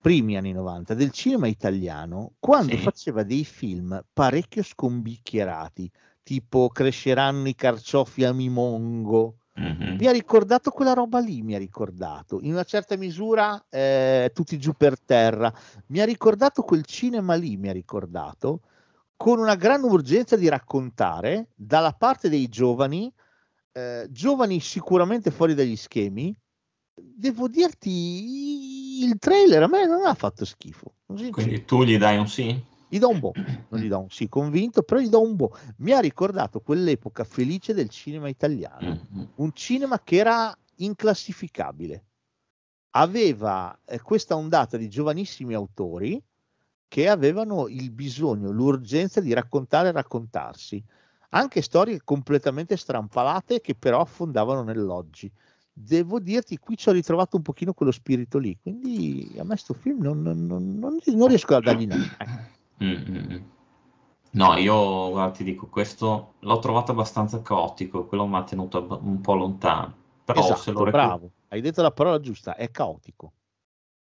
primi 0.00 0.36
anni 0.36 0.52
90, 0.52 0.94
del 0.94 1.10
cinema 1.10 1.46
italiano, 1.46 2.32
quando 2.38 2.76
Sì. 2.76 2.82
faceva 2.82 3.22
dei 3.22 3.44
film 3.44 4.02
parecchio 4.12 4.62
scombicchierati, 4.62 5.90
tipo 6.30 6.68
Cresceranno 6.68 7.48
i 7.48 7.56
carciofi 7.56 8.22
a 8.22 8.32
Mimongo. 8.32 9.38
Mhm. 9.56 9.96
Mi 9.98 10.06
ha 10.06 10.12
ricordato 10.12 10.70
quella 10.70 10.92
roba 10.92 11.18
lì, 11.18 11.42
mi 11.42 11.56
ha 11.56 11.58
ricordato, 11.58 12.38
in 12.40 12.52
una 12.52 12.62
certa 12.62 12.96
misura 12.96 13.60
eh, 13.68 14.30
tutti 14.32 14.56
giù 14.56 14.72
per 14.72 14.96
terra, 15.00 15.52
mi 15.86 15.98
ha 15.98 16.04
ricordato 16.04 16.62
quel 16.62 16.84
cinema 16.84 17.34
lì, 17.34 17.56
mi 17.56 17.68
ha 17.68 17.72
ricordato, 17.72 18.60
con 19.16 19.40
una 19.40 19.56
gran 19.56 19.82
urgenza 19.82 20.36
di 20.36 20.48
raccontare 20.48 21.48
dalla 21.56 21.92
parte 21.92 22.28
dei 22.28 22.48
giovani, 22.48 23.12
eh, 23.72 24.06
giovani 24.08 24.60
sicuramente 24.60 25.32
fuori 25.32 25.54
dagli 25.54 25.76
schemi, 25.76 26.32
devo 26.94 27.48
dirti, 27.48 29.02
il 29.02 29.18
trailer 29.18 29.64
a 29.64 29.68
me 29.68 29.84
non 29.84 30.06
ha 30.06 30.14
fatto 30.14 30.44
schifo. 30.44 30.94
Quindi 31.32 31.64
tu 31.64 31.82
gli 31.82 31.98
dai 31.98 32.18
un 32.18 32.28
sì? 32.28 32.69
Gli 32.90 32.98
do 32.98 33.08
un 33.08 33.20
boh, 33.20 33.36
non 33.68 33.80
gli 33.80 33.88
do 33.88 34.00
un 34.00 34.10
sì 34.10 34.28
convinto, 34.28 34.82
però 34.82 35.00
gli 35.00 35.08
do 35.08 35.22
un 35.22 35.36
boh, 35.36 35.56
mi 35.78 35.92
ha 35.92 36.00
ricordato 36.00 36.60
quell'epoca 36.60 37.22
felice 37.24 37.72
del 37.72 37.88
cinema 37.88 38.28
italiano 38.28 38.98
Mhm. 39.12 39.28
un 39.36 39.52
cinema 39.54 40.00
che 40.02 40.16
era 40.16 40.54
inclassificabile. 40.76 42.04
Aveva 42.90 43.78
eh, 43.84 44.00
questa 44.02 44.34
ondata 44.36 44.76
di 44.76 44.88
giovanissimi 44.88 45.54
autori 45.54 46.20
che 46.88 47.08
avevano 47.08 47.68
il 47.68 47.92
bisogno, 47.92 48.50
l'urgenza 48.50 49.20
di 49.20 49.32
raccontare 49.32 49.88
e 49.88 49.92
raccontarsi, 49.92 50.82
anche 51.30 51.62
storie 51.62 52.00
completamente 52.02 52.76
strampalate 52.76 53.60
che 53.60 53.76
però 53.76 54.00
affondavano 54.00 54.64
nell'oggi. 54.64 55.30
Devo 55.72 56.18
dirti, 56.18 56.58
qui 56.58 56.76
ci 56.76 56.88
ho 56.88 56.92
ritrovato 56.92 57.36
un 57.36 57.42
pochino 57.42 57.72
quello 57.72 57.92
spirito 57.92 58.38
lì, 58.38 58.58
quindi 58.60 59.36
a 59.38 59.44
me 59.44 59.56
sto 59.56 59.72
film 59.72 60.02
non, 60.02 60.20
non- 60.22 60.44
non- 60.46 60.78
non- 60.78 60.98
non 61.04 61.28
riesco 61.28 61.54
a 61.54 61.60
dargli 61.60 61.86
niente. 61.86 62.28
Mm, 62.82 62.92
mm, 63.08 63.32
mm. 63.32 63.44
No, 64.32 64.56
io 64.56 65.10
guarda, 65.10 65.32
ti 65.36 65.44
dico, 65.44 65.68
questo 65.68 66.34
l'ho 66.40 66.58
trovato 66.60 66.92
abbastanza 66.92 67.42
caotico, 67.42 68.06
quello 68.06 68.26
mi 68.26 68.36
ha 68.36 68.44
tenuto 68.44 68.78
ab- 68.78 69.04
un 69.04 69.20
po' 69.20 69.34
lontano. 69.34 69.94
Però 70.24 70.54
se 70.56 70.72
Esatto, 70.72 70.72
lo, 70.72 70.84
recu- 70.84 71.14
bravo, 71.14 71.34
hai 71.50 71.60
detto 71.60 71.82
la 71.82 71.92
parola 71.92 72.18
giusta, 72.18 72.56
è 72.56 72.68
caotico. 72.72 73.32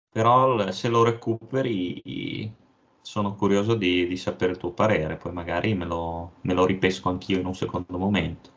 però 0.09 0.55
l- 0.55 0.73
se 0.73 0.87
lo 0.89 1.03
recuperi 1.03 2.51
sono 3.01 3.35
curioso 3.35 3.75
di, 3.75 4.07
di 4.07 4.17
sapere 4.17 4.53
il 4.53 4.57
tuo 4.57 4.71
parere, 4.71 5.15
poi 5.15 5.31
magari 5.31 5.75
me 5.75 5.85
lo, 5.85 6.37
me 6.41 6.53
lo 6.55 6.65
ripesco 6.65 7.09
anch'io 7.09 7.37
in 7.39 7.45
un 7.45 7.53
secondo 7.53 7.95
momento. 7.99 8.49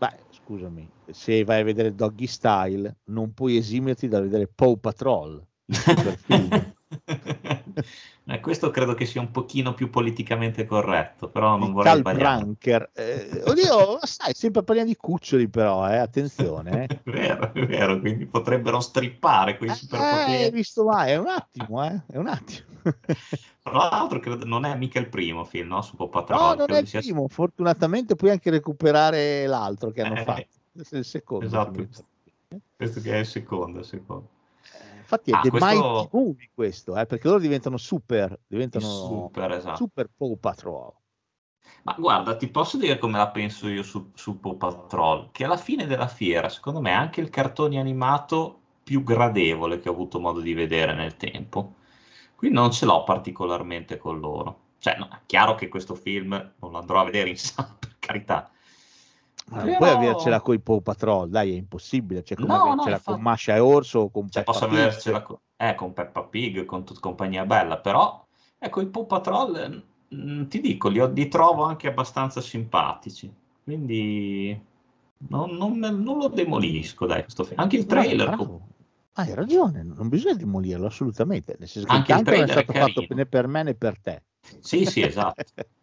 Beh, 0.00 0.26
scusami, 0.30 0.92
se 1.12 1.44
vai 1.44 1.60
a 1.60 1.64
vedere 1.64 1.94
Doggy 1.94 2.26
Style, 2.26 2.98
non 3.04 3.32
puoi 3.34 3.56
esimerti 3.56 4.08
da 4.08 4.20
vedere 4.20 4.48
Paw 4.48 4.76
Patrol, 4.78 5.44
super 5.78 6.16
film. 6.18 6.60
Eh, 8.24 8.38
questo 8.38 8.70
credo 8.70 8.94
che 8.94 9.04
sia 9.04 9.20
un 9.20 9.32
pochino 9.32 9.74
più 9.74 9.90
politicamente 9.90 10.64
corretto, 10.64 11.28
però 11.28 11.56
non 11.56 11.66
di 11.68 11.72
vorrei 11.72 11.96
sbagliare. 11.98 12.90
Eh, 12.92 13.42
oddio, 13.44 13.98
sai, 14.06 14.32
sempre 14.34 14.62
parliamo 14.62 14.88
di 14.88 14.94
cuccioli 14.96 15.48
però, 15.48 15.88
eh, 15.90 15.96
attenzione. 15.96 16.84
Eh. 16.84 17.00
È 17.02 17.10
vero, 17.10 17.52
è 17.52 17.66
vero, 17.66 17.98
quindi 17.98 18.26
potrebbero 18.26 18.78
strippare 18.78 19.56
quei 19.58 19.70
Eh, 19.70 19.74
superpoteri. 19.74 20.42
hai 20.44 20.50
visto 20.52 20.84
mai, 20.84 21.10
è 21.10 21.16
un 21.16 21.26
attimo, 21.26 21.84
eh, 21.84 22.00
è 22.06 22.16
un 22.16 22.28
attimo. 22.28 22.64
Tra 23.60 23.72
l'altro, 23.72 24.20
credo, 24.20 24.44
non 24.44 24.64
è 24.66 24.76
mica 24.76 25.00
il 25.00 25.08
primo 25.08 25.44
film, 25.44 25.68
no? 25.68 25.82
Su 25.82 25.96
Patrol. 25.96 26.38
No, 26.38 26.54
non 26.54 26.76
è 26.76 26.78
il 26.80 26.86
sia- 26.86 27.00
primo, 27.00 27.26
fortunatamente 27.26 28.14
puoi 28.14 28.30
anche 28.30 28.50
recuperare 28.50 29.46
l'altro 29.48 29.90
che 29.90 30.00
hanno 30.02 30.14
Eh, 30.20 30.22
fatto. 30.22 30.46
Questo 30.72 30.94
è 30.94 30.98
il 30.98 31.04
secondo. 31.04 31.44
esatto. 31.44 31.88
Questo 32.76 33.00
che 33.00 33.12
è 33.14 33.18
il 33.18 33.26
secondo, 33.26 33.80
il 33.80 33.84
secondo. 33.84 34.28
Infatti 35.12 35.30
è 35.30 35.34
Ah, 35.34 35.40
The 35.42 35.50
questo- 35.50 35.66
Mighty 35.66 36.08
Movie 36.12 36.50
questo, 36.54 36.96
eh, 36.96 37.04
perché 37.06 37.28
loro 37.28 37.38
diventano 37.40 37.76
super, 37.76 38.38
diventano 38.46 38.86
Super, 38.86 39.50
esatto. 39.52 39.76
super 39.76 40.08
Paw 40.16 40.38
Patrol. 40.38 40.92
Ma 41.84 41.94
guarda, 41.98 42.36
ti 42.36 42.48
posso 42.48 42.76
dire 42.78 42.98
come 42.98 43.18
la 43.18 43.28
penso 43.28 43.68
io 43.68 43.82
su, 43.82 44.10
su 44.14 44.38
Paw 44.40 44.56
Patrol? 44.56 45.28
Che 45.32 45.44
alla 45.44 45.56
fine 45.56 45.86
della 45.86 46.06
fiera, 46.08 46.48
secondo 46.48 46.80
me, 46.80 46.90
è 46.90 46.94
anche 46.94 47.20
il 47.20 47.28
cartone 47.28 47.78
animato 47.78 48.60
più 48.82 49.02
gradevole 49.04 49.78
che 49.80 49.88
ho 49.88 49.92
avuto 49.92 50.18
modo 50.18 50.40
di 50.40 50.54
vedere 50.54 50.94
nel 50.94 51.16
tempo. 51.16 51.74
Qui 52.34 52.50
non 52.50 52.70
ce 52.72 52.84
l'ho 52.86 53.04
particolarmente 53.04 53.98
con 53.98 54.18
loro. 54.18 54.60
Cioè, 54.78 54.96
no, 54.96 55.08
è 55.12 55.18
chiaro 55.26 55.54
che 55.54 55.68
questo 55.68 55.94
film 55.94 56.30
non 56.58 56.70
lo 56.72 56.78
andrò 56.78 57.00
a 57.00 57.04
vedere 57.04 57.28
in 57.28 57.36
sala, 57.38 57.76
per 57.78 57.96
carità. 57.98 58.50
Ma 59.46 59.56
non 59.58 59.64
Però- 59.66 59.76
puoi 59.78 59.90
avercela 59.90 60.40
con 60.40 60.54
i 60.54 60.60
Paw 60.60 60.80
Patrol, 60.80 61.28
dai, 61.28 61.52
è 61.52 61.56
impossibile. 61.56 62.22
Cioè, 62.22 62.36
come 62.36 62.48
No, 62.52 62.56
no, 62.58 62.62
avercela 62.70 62.96
infatti. 62.96 63.12
con 63.12 63.20
Masha 63.22 63.54
e 63.54 63.58
Orso 63.58 63.98
o 64.00 64.10
con 64.10 64.28
Cioè, 64.30 64.42
Peppa 64.44 64.52
posso 64.52 64.66
Pig. 64.68 64.78
avercela 64.78 65.22
co- 65.22 65.40
eh, 65.56 65.74
con 65.74 65.92
Peppa 65.92 66.22
Pig, 66.22 66.64
con 66.64 66.84
tutta 66.84 67.00
compagnia 67.00 67.44
bella, 67.44 67.78
però, 67.78 68.24
ecco, 68.58 68.80
i 68.80 68.86
Paw 68.86 69.06
Patrol, 69.06 69.82
mm, 70.14 70.44
ti 70.46 70.60
dico, 70.60 70.88
li, 70.88 71.00
ho- 71.00 71.10
li 71.10 71.28
trovo 71.28 71.64
anche 71.64 71.88
abbastanza 71.88 72.40
simpatici. 72.40 73.32
Quindi 73.64 74.58
non, 75.28 75.50
non 75.56 75.78
non 75.78 76.18
lo 76.18 76.28
demolisco, 76.28 77.06
dai, 77.06 77.22
questo 77.22 77.44
film. 77.44 77.60
Anche 77.60 77.76
il 77.76 77.86
trailer. 77.86 78.26
bravo. 78.28 78.44
co- 78.46 78.60
Ah, 79.14 79.22
hai 79.24 79.34
ragione, 79.34 79.82
non 79.82 80.08
bisogna 80.08 80.34
demolirlo 80.36 80.86
assolutamente. 80.86 81.54
Nel 81.58 81.68
senso 81.68 81.86
che 81.86 81.94
Anche 81.94 82.12
il 82.12 82.18
intanto 82.18 82.40
non 82.40 82.48
è 82.48 82.52
trailer 82.52 82.64
è 82.64 82.72
stato 82.72 82.78
fatto 82.86 83.00
carino. 83.00 83.14
né 83.16 83.26
per 83.26 83.46
me 83.46 83.62
né 83.62 83.74
per 83.74 84.00
te. 84.00 84.22
Sì, 84.60 84.86
sì, 84.86 85.02
esatto. 85.02 85.42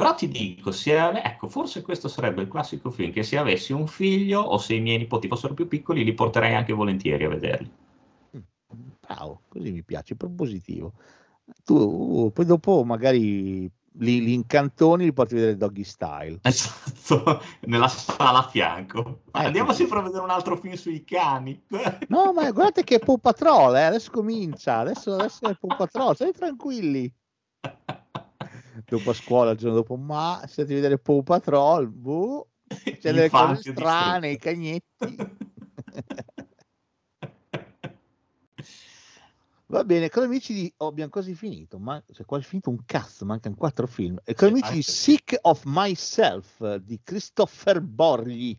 Però 0.00 0.14
ti 0.14 0.28
dico, 0.28 0.70
ave- 0.70 1.22
ecco, 1.22 1.46
forse 1.46 1.82
questo 1.82 2.08
sarebbe 2.08 2.40
il 2.40 2.48
classico 2.48 2.90
film 2.90 3.12
che 3.12 3.22
se 3.22 3.36
avessi 3.36 3.74
un 3.74 3.86
figlio 3.86 4.40
o 4.40 4.56
se 4.56 4.72
i 4.72 4.80
miei 4.80 4.96
nipoti 4.96 5.28
fossero 5.28 5.52
più 5.52 5.68
piccoli, 5.68 6.04
li 6.04 6.14
porterei 6.14 6.54
anche 6.54 6.72
volentieri 6.72 7.24
a 7.24 7.28
vederli. 7.28 7.70
Bravo, 8.98 9.42
così 9.46 9.70
mi 9.70 9.82
piace, 9.82 10.16
propositivo. 10.16 10.94
Tu 11.66 11.76
uh, 11.76 12.32
poi 12.32 12.46
dopo 12.46 12.82
magari 12.82 13.70
li, 13.96 14.22
li 14.22 14.32
incantoni 14.32 15.04
li 15.04 15.12
porti 15.12 15.34
a 15.34 15.36
vedere 15.36 15.58
Doggy 15.58 15.84
Style. 15.84 16.38
Esatto, 16.48 17.42
nella 17.66 17.88
sala 17.88 18.38
a 18.38 18.48
fianco. 18.48 19.00
Ecco. 19.00 19.20
andiamo 19.32 19.74
sempre 19.74 19.98
a 19.98 20.02
vedere 20.02 20.22
un 20.22 20.30
altro 20.30 20.56
film 20.56 20.76
sui 20.76 21.04
cani. 21.04 21.62
No, 22.08 22.32
ma 22.32 22.50
guardate 22.52 22.84
che 22.84 22.94
è 22.94 22.98
Paw 23.00 23.18
Patrol, 23.18 23.76
eh, 23.76 23.82
adesso 23.82 24.10
comincia, 24.10 24.78
adesso, 24.78 25.12
adesso 25.12 25.46
è 25.46 25.54
Paw 25.54 25.76
Patrol, 25.76 26.14
stai 26.14 26.32
tranquilli. 26.32 27.12
Dopo 28.86 29.10
a 29.10 29.14
scuola, 29.14 29.52
il 29.52 29.58
giorno 29.58 29.76
dopo, 29.76 29.96
ma 29.96 30.42
siete 30.46 30.72
a 30.72 30.74
vedere 30.74 30.98
Paw 30.98 31.22
Patrol, 31.22 31.88
boh, 31.88 32.48
c'è 32.66 32.98
delle 33.00 33.30
cose 33.30 33.72
strane, 33.72 34.30
i 34.30 34.38
cagnetti. 34.38 35.16
Va 39.70 39.84
bene, 39.84 40.08
con 40.08 40.24
amici 40.24 40.52
di... 40.52 40.74
Oh, 40.78 40.88
abbiamo 40.88 41.10
quasi 41.10 41.32
finito, 41.34 41.78
ma 41.78 42.02
cioè, 42.10 42.26
quasi 42.26 42.44
finito 42.44 42.70
un 42.70 42.84
cazzo, 42.84 43.24
mancano 43.24 43.54
quattro 43.54 43.86
film. 43.86 44.20
E 44.24 44.34
con 44.34 44.48
Sì, 44.48 44.54
amici 44.54 44.72
di. 44.74 44.82
Sick 44.82 45.38
of 45.42 45.62
Myself 45.64 46.74
di 46.76 47.00
Christopher 47.00 47.80
Borgli. 47.80 48.58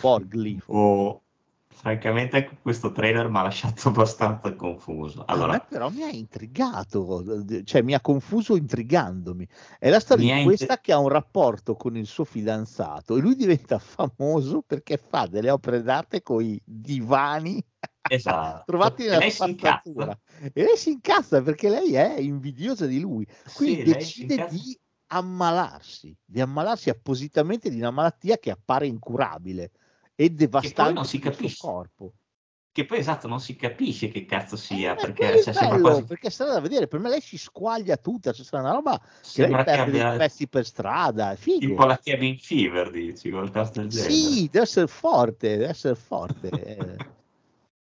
Borgli. 0.00 0.60
Oh, 0.66 1.24
francamente 1.72 2.58
questo 2.60 2.92
trailer 2.92 3.28
mi 3.28 3.38
ha 3.38 3.42
lasciato 3.42 3.88
abbastanza 3.90 4.54
confuso. 4.54 5.24
Allora, 5.26 5.58
però 5.58 5.90
mi 5.90 6.02
ha 6.02 6.08
intrigato, 6.08 7.24
cioè 7.64 7.82
mi 7.82 7.94
ha 7.94 8.00
confuso 8.00 8.56
intrigandomi. 8.56 9.46
È 9.78 9.88
la 9.88 10.00
storia 10.00 10.34
di 10.34 10.40
int- 10.40 10.44
questa 10.44 10.78
che 10.78 10.92
ha 10.92 10.98
un 10.98 11.08
rapporto 11.08 11.74
con 11.74 11.96
il 11.96 12.06
suo 12.06 12.24
fidanzato 12.24 13.16
e 13.16 13.20
lui 13.20 13.34
diventa 13.34 13.78
famoso 13.78 14.62
perché 14.62 14.96
fa 14.96 15.26
delle 15.26 15.50
opere 15.50 15.82
d'arte 15.82 16.22
con 16.22 16.42
i 16.42 16.60
divani 16.64 17.62
esatto. 18.08 18.62
trovati 18.70 19.04
nella 19.04 19.28
spazzatura. 19.28 20.18
E 20.52 20.62
lei 20.62 20.76
si 20.76 20.90
incazza 20.90 21.42
perché 21.42 21.68
lei 21.68 21.94
è 21.94 22.18
invidiosa 22.18 22.86
di 22.86 23.00
lui, 23.00 23.26
quindi 23.54 23.84
Sì, 23.84 23.92
decide 23.92 24.46
di 24.50 24.78
ammalarsi, 25.08 26.16
di 26.24 26.40
ammalarsi 26.40 26.88
appositamente 26.88 27.68
di 27.68 27.78
una 27.78 27.90
malattia 27.90 28.38
che 28.38 28.50
appare 28.50 28.86
incurabile 28.86 29.72
e 30.14 30.30
devastante 30.30 30.92
non 30.92 31.04
si 31.04 31.18
capisce. 31.18 31.56
corpo. 31.60 32.12
Che 32.72 32.86
poi 32.86 32.98
esatto, 32.98 33.28
non 33.28 33.38
si 33.38 33.54
capisce 33.54 34.08
che 34.08 34.24
cazzo 34.24 34.56
sia, 34.56 34.92
Eh, 34.92 34.96
perché 34.96 35.32
è 35.32 35.42
cioè, 35.42 35.52
bello, 35.52 35.80
quasi 35.82 36.04
perché 36.04 36.30
sarà 36.30 36.52
da 36.52 36.60
vedere, 36.60 36.88
per 36.88 37.00
me 37.00 37.10
lei 37.10 37.20
si 37.20 37.36
squaglia 37.36 37.98
tutta, 37.98 38.32
stata 38.32 38.60
una 38.62 38.72
roba 38.72 38.98
che 38.98 39.06
sembra 39.20 39.56
lei 39.62 39.64
che 39.66 39.70
perde 39.72 39.90
dei 39.90 40.00
abbia 40.00 40.16
pezzi 40.16 40.48
per 40.48 40.64
strada, 40.64 41.34
figo. 41.34 41.58
tipo 41.58 41.84
la 41.84 42.00
cabin 42.02 42.38
fever, 42.38 42.90
dici, 42.90 43.30
qualcosa 43.30 43.72
del 43.72 43.88
genere. 43.88 44.10
Sì, 44.10 44.48
deve 44.50 44.64
essere 44.64 44.86
forte, 44.86 45.48
deve 45.50 45.68
essere 45.68 45.94
forte. 45.94 46.48
eh. 46.48 46.96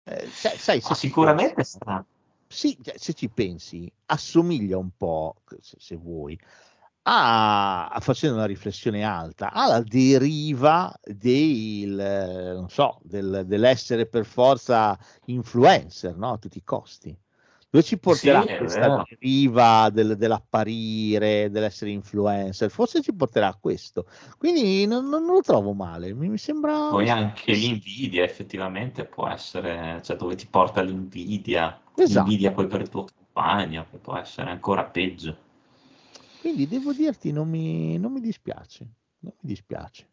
Eh, 0.06 0.28
sai, 0.28 0.58
sai, 0.58 0.82
se 0.82 0.96
sicuramente 0.96 1.64
sarà. 1.64 2.06
Sì, 2.46 2.78
cioè, 2.82 2.96
se 2.98 3.14
ci 3.14 3.30
pensi, 3.30 3.90
assomiglia 4.08 4.78
un 4.78 4.90
po', 4.98 5.36
se, 5.62 5.78
se 5.80 5.96
vuoi, 5.96 6.38
a, 7.04 7.88
a- 7.90 8.00
facendo 8.00 8.36
una 8.36 8.46
riflessione 8.46 9.04
alta, 9.04 9.52
alla 9.52 9.82
deriva 9.82 10.94
del, 11.04 12.54
non 12.56 12.70
so, 12.70 13.00
del- 13.04 13.44
dell'essere 13.46 14.08
per 14.08 14.26
forza 14.26 14.98
influencer, 15.26 16.16
no? 16.16 16.34
A 16.34 16.38
tutti 16.38 16.58
i 16.58 16.64
costi. 16.64 17.16
Dove 17.70 17.84
ci 17.84 17.98
porterà 17.98 18.46
Sì, 18.46 18.56
questa 18.56 18.88
deriva 18.90 19.90
del- 19.92 20.16
dell'apparire, 20.16 21.50
dell'essere 21.50 21.90
influencer? 21.92 22.70
Forse 22.70 23.02
ci 23.02 23.14
porterà 23.16 23.48
a 23.48 23.56
questo. 23.60 24.06
Quindi 24.38 24.86
non, 24.86 25.10
non- 25.10 25.26
non 25.26 25.36
lo 25.36 25.42
trovo 25.42 25.74
male, 25.74 26.14
mi, 26.14 26.30
mi 26.30 26.38
sembra... 26.38 26.72
Poi 26.90 27.10
anche 27.10 27.54
l'invidia 27.56 28.24
effettivamente 28.24 29.06
può 29.06 29.28
essere, 29.28 30.02
cioè 30.04 30.16
dove 30.16 30.36
ti 30.36 30.48
porta 30.48 30.82
l'invidia, 30.82 31.82
Esatto. 31.98 32.30
l'invidia 32.30 32.52
poi 32.54 32.68
per 32.68 32.82
il 32.82 32.90
tuo 32.90 33.06
compagno, 33.06 33.88
che 33.90 33.98
può 33.98 34.16
essere 34.18 34.50
ancora 34.52 34.86
peggio. 34.86 35.36
Quindi 36.44 36.68
devo 36.68 36.92
dirti, 36.92 37.32
non 37.32 37.48
mi, 37.48 37.98
non 37.98 38.12
mi 38.12 38.20
dispiace, 38.20 38.86
non 39.20 39.32
mi 39.40 39.48
dispiace. 39.48 40.10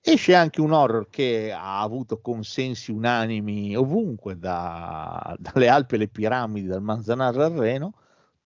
Esce 0.00 0.34
anche 0.34 0.62
un 0.62 0.72
horror 0.72 1.10
che 1.10 1.52
ha 1.52 1.82
avuto 1.82 2.22
consensi 2.22 2.90
unanimi 2.90 3.76
ovunque, 3.76 4.38
da- 4.38 5.36
dalle 5.38 5.68
Alpi 5.68 5.96
alle 5.96 6.08
piramidi, 6.08 6.66
dal 6.66 6.80
Manzanar 6.80 7.36
al 7.38 7.52
Reno. 7.52 7.92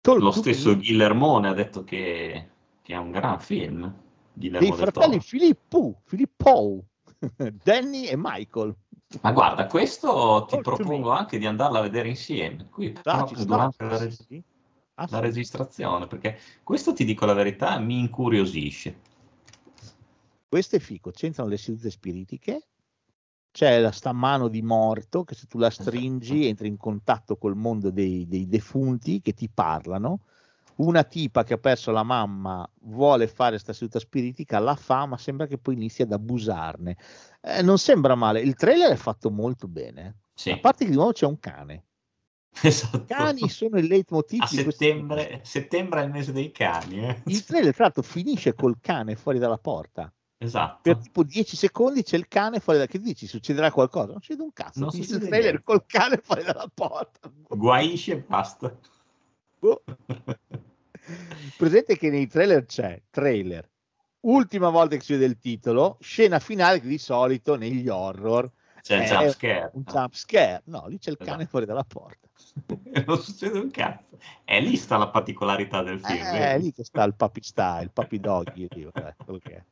Talk 0.01 0.21
Lo 0.23 0.31
stesso 0.31 0.69
Me 0.69 0.77
Guillermone 0.77 1.49
ha 1.49 1.53
detto 1.53 1.83
che, 1.83 2.49
che 2.81 2.93
è 2.93 2.97
un 2.97 3.11
gran 3.11 3.39
film, 3.39 3.93
Guillermo 4.33 4.67
dei 4.67 4.75
fratelli. 4.75 5.19
Filippo, 5.19 6.01
Filippo, 6.03 6.83
Danny 7.63 8.05
e 8.05 8.15
Michael. 8.17 8.75
Ma 9.21 9.31
guarda, 9.33 9.67
questo 9.67 10.45
ti 10.49 10.59
Talk 10.59 10.63
propongo 10.63 11.11
anche 11.11 11.37
di 11.37 11.45
andarla 11.45 11.77
a 11.77 11.83
vedere 11.83 12.09
insieme, 12.09 12.65
qui 12.71 12.97
Ah, 13.03 13.27
ci 13.27 13.35
proprio 13.35 13.37
sta, 13.37 13.45
durante 13.45 13.85
la, 13.85 14.09
sì, 14.09 14.43
sì. 15.05 15.13
la 15.13 15.19
registrazione, 15.19 16.07
perché 16.07 16.39
questo 16.63 16.93
ti 16.93 17.05
dico 17.05 17.25
la 17.25 17.33
verità, 17.33 17.77
mi 17.77 17.99
incuriosisce. 17.99 19.05
Questo 20.49 20.77
è 20.77 20.79
fico, 20.79 21.11
c'entrano 21.11 21.49
le 21.49 21.57
sedute 21.57 21.89
spiritiche, 21.91 22.67
c'è 23.51 23.79
la 23.79 23.91
sta 23.91 24.13
mano 24.13 24.47
di 24.47 24.61
morto 24.61 25.23
che 25.23 25.35
se 25.35 25.45
tu 25.47 25.57
la 25.57 25.69
stringi 25.69 26.33
Esatto. 26.33 26.47
entri 26.47 26.67
in 26.67 26.77
contatto 26.77 27.37
col 27.37 27.55
mondo 27.55 27.91
dei, 27.91 28.27
dei 28.27 28.47
defunti 28.47 29.19
che 29.21 29.33
ti 29.33 29.49
parlano. 29.53 30.21
Una 30.77 31.03
tipa 31.03 31.43
che 31.43 31.55
ha 31.55 31.57
perso 31.57 31.89
la 31.89 32.03
mamma 32.03 32.67
vuole 32.81 33.27
fare 33.27 33.51
questa 33.51 33.73
seduta 33.73 33.97
spiritica, 33.97 34.59
la 34.59 34.75
fa, 34.75 35.07
ma 35.07 35.17
sembra 35.17 35.47
che 35.47 35.57
poi 35.57 35.73
inizi 35.73 36.03
ad 36.03 36.11
abusarne. 36.11 36.95
Eh, 37.41 37.63
non 37.63 37.79
sembra 37.79 38.13
male, 38.13 38.41
il 38.41 38.53
trailer 38.53 38.91
è 38.91 38.95
fatto 38.95 39.31
molto 39.31 39.67
bene. 39.67 40.17
Sì, 40.35 40.51
A 40.51 40.59
parte 40.59 40.83
che 40.85 40.91
di 40.91 40.95
nuovo 40.95 41.13
c'è 41.13 41.25
un 41.25 41.39
cane. 41.39 41.83
esatto. 42.63 42.97
I 42.97 43.05
cani 43.05 43.49
sono 43.49 43.77
il 43.77 43.85
leitmotiv 43.87 44.41
A 44.41 44.47
di 44.49 44.55
settembre, 44.57 45.39
settembre 45.43 46.01
è 46.01 46.05
il 46.05 46.11
mese 46.11 46.31
dei 46.31 46.51
cani, 46.51 47.07
eh? 47.07 47.21
Il 47.25 47.43
trailer, 47.43 47.73
tra 47.73 47.83
l'altro, 47.85 48.03
finisce 48.03 48.53
col 48.53 48.77
cane 48.81 49.15
fuori 49.15 49.39
dalla 49.39 49.57
porta. 49.57 50.11
Esatto. 50.39 50.81
per 50.83 50.97
tipo 50.97 51.23
10 51.23 51.55
secondi 51.55 52.03
c'è 52.03 52.15
il 52.15 52.27
cane 52.27 52.59
fuori 52.59 52.77
da 52.77 52.85
che 52.85 52.99
dici 52.99 53.25
succederà 53.25 53.71
qualcosa 53.71 54.11
non 54.11 54.21
succede 54.21 54.43
un 54.43 54.53
cazzo 54.53 54.81
Non 54.81 54.91
finisce 54.91 55.13
il 55.13 55.21
succede 55.21 55.29
trailer 55.31 55.53
niente. 55.53 55.63
col 55.65 55.85
cane 55.87 56.17
fuori 56.23 56.43
dalla 56.43 56.69
porta 56.71 57.31
Guaisce 57.49 58.11
e 58.11 58.17
basta. 58.19 58.77
Boh. 59.57 59.81
presente 61.57 61.97
che 61.97 62.09
nei 62.11 62.27
trailer 62.27 62.65
c'è 62.65 63.01
trailer 63.09 63.67
ultima 64.21 64.69
volta 64.69 64.95
che 64.95 65.01
si 65.01 65.13
vede 65.13 65.25
il 65.25 65.39
titolo 65.39 65.97
scena 66.01 66.37
finale 66.37 66.81
che 66.81 66.87
di 66.87 66.99
solito 66.99 67.55
negli 67.55 67.87
horror 67.89 68.47
C'è 68.87 68.95
il 68.95 69.01
è 69.03 69.05
jump 69.07 69.29
scare. 69.29 69.71
un 69.73 69.83
jump 69.83 70.13
scare 70.13 70.61
no 70.65 70.87
lì 70.87 70.97
c'è 70.97 71.09
il 71.11 71.17
cane 71.17 71.31
Esatto. 71.33 71.45
fuori 71.49 71.65
dalla 71.65 71.83
porta 71.83 72.27
non 73.05 73.21
succede 73.21 73.59
un 73.59 73.71
cazzo. 73.71 74.17
E 74.45 74.59
lì 74.61 74.75
sta 74.75 74.97
la 74.97 75.09
particolarità 75.09 75.81
del 75.83 75.99
film. 75.99 76.17
Eh, 76.19 76.31
è 76.31 76.51
vedi? 76.53 76.63
lì 76.63 76.71
che 76.73 76.83
sta 76.83 77.03
il 77.03 77.15
puppy 77.15 77.41
sta 77.41 77.81
il 77.81 77.91
puppy 77.91 78.19
doggy 78.19 78.67
io, 78.75 78.91
eh, 78.93 79.15
quello 79.23 79.39
che 79.39 79.55
è. 79.55 79.63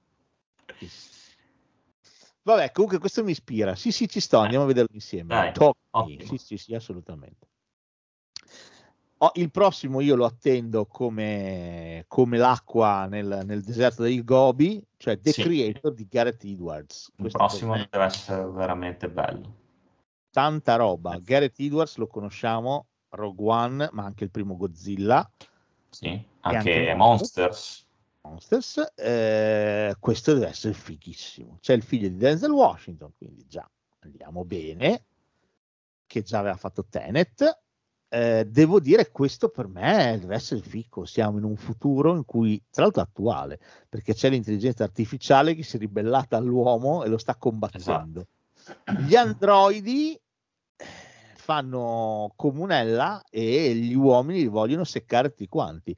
Vabbè, 2.43 2.71
comunque 2.71 2.99
questo 2.99 3.23
mi 3.23 3.31
ispira. 3.31 3.75
Sì, 3.75 3.91
sì, 3.91 4.07
ci 4.07 4.19
sto, 4.19 4.37
andiamo 4.39 4.65
a 4.65 4.67
vederlo 4.67 4.93
insieme. 4.93 5.51
Dai. 5.51 5.53
Sì, 6.19 6.37
sì, 6.37 6.57
sì, 6.57 6.75
assolutamente. 6.75 7.47
Oh, 9.19 9.31
il 9.35 9.49
prossimo 9.49 10.01
io 10.01 10.15
lo 10.15 10.25
attendo 10.25 10.85
come, 10.85 12.03
come 12.07 12.37
l'acqua 12.37 13.05
nel, 13.05 13.43
nel 13.45 13.63
deserto 13.63 14.03
del 14.03 14.23
Gobi, 14.25 14.85
cioè 14.97 15.17
The 15.19 15.31
Sì. 15.31 15.41
Creator 15.43 15.93
di 15.93 16.05
Gareth 16.09 16.43
Edwards. 16.43 17.07
Il 17.15 17.21
Questo 17.21 17.37
prossimo 17.37 17.75
deve 17.75 18.03
essere 18.03 18.45
veramente 18.51 19.09
bello. 19.09 19.55
tanta 20.31 20.75
roba. 20.75 21.17
Gareth 21.19 21.59
Edwards 21.59 21.95
lo 21.95 22.07
conosciamo, 22.07 22.87
Rogue 23.09 23.47
One, 23.49 23.89
ma 23.93 24.03
anche 24.03 24.25
il 24.25 24.31
primo 24.31 24.57
Godzilla. 24.57 25.27
Sì, 25.89 26.09
anche 26.41 26.57
anche 26.57 26.93
Monster. 26.93 27.45
Monsters. 27.45 27.85
Monsters, 28.21 28.93
eh, 28.95 29.95
questo 29.97 30.33
deve 30.33 30.47
essere 30.47 30.73
fighissimo. 30.73 31.59
C'è 31.61 31.73
il 31.73 31.83
figlio 31.83 32.09
di 32.09 32.17
Denzel 32.17 32.51
Washington, 32.51 33.13
quindi 33.17 33.45
già 33.47 33.65
andiamo 33.99 34.43
bene, 34.43 35.05
che 36.05 36.21
già 36.21 36.39
aveva 36.39 36.57
fatto 36.57 36.85
Tenet. 36.89 37.63
Eh, 38.15 38.45
devo 38.45 38.79
dire 38.79 39.11
questo 39.11 39.49
per 39.49 39.67
me 39.67 40.17
deve 40.17 40.35
essere 40.35 40.61
fico. 40.61 41.03
Siamo 41.03 41.37
in 41.37 41.43
un 41.43 41.57
futuro 41.57 42.15
in 42.15 42.23
cui, 42.23 42.63
tra 42.69 42.83
l'altro 42.83 43.01
attuale, 43.01 43.59
perché 43.89 44.13
c'è 44.13 44.29
l'intelligenza 44.29 44.85
artificiale 44.85 45.53
che 45.53 45.63
si 45.63 45.75
è 45.75 45.79
ribellata 45.79 46.37
all'uomo 46.37 47.03
e 47.03 47.09
lo 47.09 47.17
sta 47.17 47.35
combattendo. 47.35 48.27
Gli 49.05 49.17
androidi 49.17 50.13
eh, 50.13 50.85
fanno 51.35 52.31
comunella 52.37 53.21
e 53.29 53.75
gli 53.75 53.95
uomini 53.95 54.39
li 54.39 54.47
vogliono 54.47 54.85
seccare 54.85 55.31
tutti 55.31 55.49
quanti. 55.49 55.93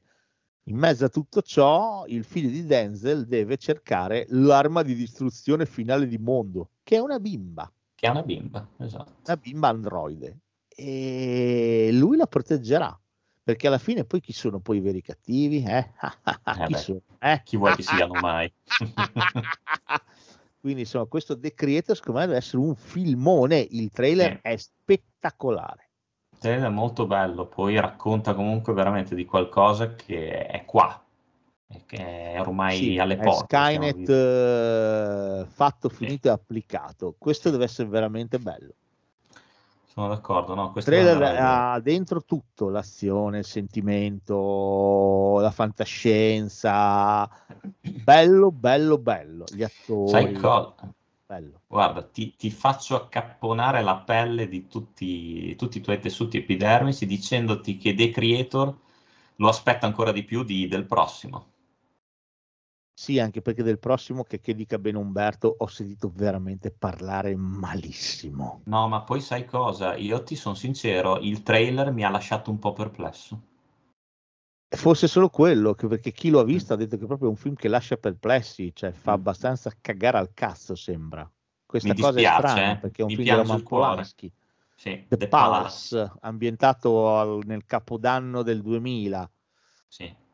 In 0.64 0.76
mezzo 0.76 1.04
a 1.04 1.10
tutto 1.10 1.40
ciò, 1.40 2.02
il 2.08 2.24
figlio 2.24 2.50
di 2.50 2.66
Denzel 2.66 3.28
deve 3.28 3.58
cercare 3.58 4.26
l'arma 4.30 4.82
di 4.82 4.96
distruzione 4.96 5.66
finale 5.66 6.08
di 6.08 6.18
mondo, 6.18 6.70
che 6.82 6.96
è 6.96 6.98
una 6.98 7.20
bimba, 7.20 7.72
Che 7.94 8.06
è 8.08 8.10
una 8.10 8.24
bimba, 8.24 8.68
esatto. 8.78 9.18
una 9.24 9.36
bimba 9.36 9.68
androide. 9.68 10.38
E 10.80 11.88
lui 11.92 12.16
la 12.16 12.28
proteggerà, 12.28 12.96
perché 13.42 13.66
alla 13.66 13.78
fine 13.78 14.04
poi 14.04 14.20
chi 14.20 14.32
sono 14.32 14.60
poi 14.60 14.76
i 14.76 14.80
veri 14.80 15.02
cattivi? 15.02 15.64
Eh? 15.64 15.90
chi 16.66 16.72
beh, 16.72 16.78
sono? 16.78 17.00
Eh? 17.18 17.42
Chi 17.44 17.56
vuoi 17.56 17.74
che 17.74 17.82
siano 17.82 18.14
mai? 18.22 18.52
Quindi 20.60 20.82
insomma, 20.82 21.06
questo 21.06 21.36
The 21.36 21.52
Creator 21.52 21.96
secondo 21.96 22.20
me 22.20 22.26
deve 22.26 22.38
essere 22.38 22.58
un 22.58 22.76
filmone. 22.76 23.58
Il 23.58 23.90
trailer 23.90 24.34
Sì. 24.34 24.38
è 24.42 24.56
spettacolare. 24.56 25.90
Il 26.30 26.38
trailer 26.38 26.66
è 26.66 26.72
molto 26.72 27.06
bello, 27.08 27.46
poi 27.46 27.80
racconta 27.80 28.34
comunque 28.34 28.72
veramente 28.72 29.16
di 29.16 29.24
qualcosa 29.24 29.96
che 29.96 30.46
è 30.46 30.64
qua, 30.64 31.04
che 31.86 31.96
è 31.96 32.40
ormai 32.40 32.76
Sì, 32.76 32.98
alle 32.98 33.16
porte. 33.16 33.56
Skynet 33.56 34.08
eh, 34.08 35.44
fatto, 35.48 35.88
finito 35.88 36.28
e 36.28 36.30
applicato. 36.30 37.16
Questo 37.18 37.50
deve 37.50 37.64
essere 37.64 37.88
veramente 37.88 38.38
bello. 38.38 38.74
Sono 39.88 40.08
d'accordo, 40.08 40.54
no? 40.54 40.66
Il 40.66 40.72
Questo 40.72 40.90
trailer 40.90 41.36
ha 41.40 41.80
dentro 41.80 42.22
tutto, 42.22 42.68
l'azione, 42.68 43.38
il 43.38 43.44
sentimento, 43.44 45.38
la 45.40 45.50
fantascienza. 45.50 47.28
Bello, 47.80 48.52
bello, 48.52 48.98
bello. 48.98 49.44
Gli 49.52 49.62
attori. 49.62 50.10
Sai 50.10 50.32
cosa? 50.34 50.74
bello. 51.26 51.60
Guarda, 51.66 52.02
ti, 52.02 52.34
ti 52.36 52.50
faccio 52.50 52.96
accapponare 52.96 53.82
la 53.82 53.96
pelle 53.96 54.48
di 54.48 54.66
tutti, 54.68 55.54
tutti 55.56 55.78
i 55.78 55.80
tuoi 55.82 55.98
tessuti 56.00 56.38
epidermici 56.38 57.06
dicendoti 57.06 57.76
che 57.76 57.94
The 57.94 58.10
Creator 58.10 58.74
lo 59.36 59.48
aspetta 59.48 59.86
ancora 59.86 60.12
di 60.12 60.24
più 60.24 60.42
di- 60.44 60.68
del 60.68 60.86
prossimo. 60.86 61.46
Sì, 62.98 63.20
anche 63.20 63.40
perché 63.42 63.62
del 63.62 63.78
prossimo 63.78 64.24
che, 64.24 64.40
che 64.40 64.56
dica 64.56 64.76
bene 64.76 64.98
Umberto 64.98 65.54
ho 65.56 65.68
sentito 65.68 66.10
veramente 66.12 66.72
parlare 66.72 67.36
malissimo. 67.36 68.62
No, 68.64 68.88
ma 68.88 69.02
poi 69.02 69.20
sai 69.20 69.44
cosa? 69.44 69.94
Io 69.94 70.24
ti 70.24 70.34
sono 70.34 70.56
sincero, 70.56 71.20
il 71.20 71.44
trailer 71.44 71.92
mi 71.92 72.04
ha 72.04 72.10
lasciato 72.10 72.50
un 72.50 72.58
po' 72.58 72.72
perplesso. 72.72 73.40
Forse 74.76 75.06
solo 75.06 75.28
quello, 75.28 75.74
che- 75.74 75.86
perché 75.86 76.10
chi 76.10 76.28
lo 76.28 76.40
ha 76.40 76.44
visto 76.44 76.72
ha 76.72 76.76
detto 76.76 76.96
che 76.96 77.04
è 77.04 77.06
proprio 77.06 77.28
un 77.28 77.36
film 77.36 77.54
che 77.54 77.68
lascia 77.68 77.96
perplessi, 77.96 78.72
cioè 78.74 78.90
fa 78.90 79.12
abbastanza 79.12 79.72
cagare 79.80 80.18
al 80.18 80.34
cazzo, 80.34 80.74
sembra. 80.74 81.30
Questa 81.64 81.90
Mm. 81.90 81.92
Mi 81.92 82.00
cosa 82.00 82.18
è 82.18 82.22
dispiace, 82.22 82.48
strana, 82.48 82.72
eh. 82.72 82.76
perché 82.78 83.02
è 83.02 83.04
un 83.04 83.10
Mi 83.10 83.14
film 83.14 83.28
di 83.28 83.32
piange 83.32 83.46
Roman 83.46 83.62
il 83.62 83.68
cuore. 83.68 83.90
Polanski. 83.90 84.32
Sì, 84.74 85.04
The, 85.06 85.16
The 85.16 85.28
Palace, 85.28 86.12
ambientato 86.22 87.16
al- 87.16 87.42
nel 87.46 87.64
capodanno 87.64 88.42
del 88.42 88.60
2000, 88.60 89.30
Sì. 89.86 90.26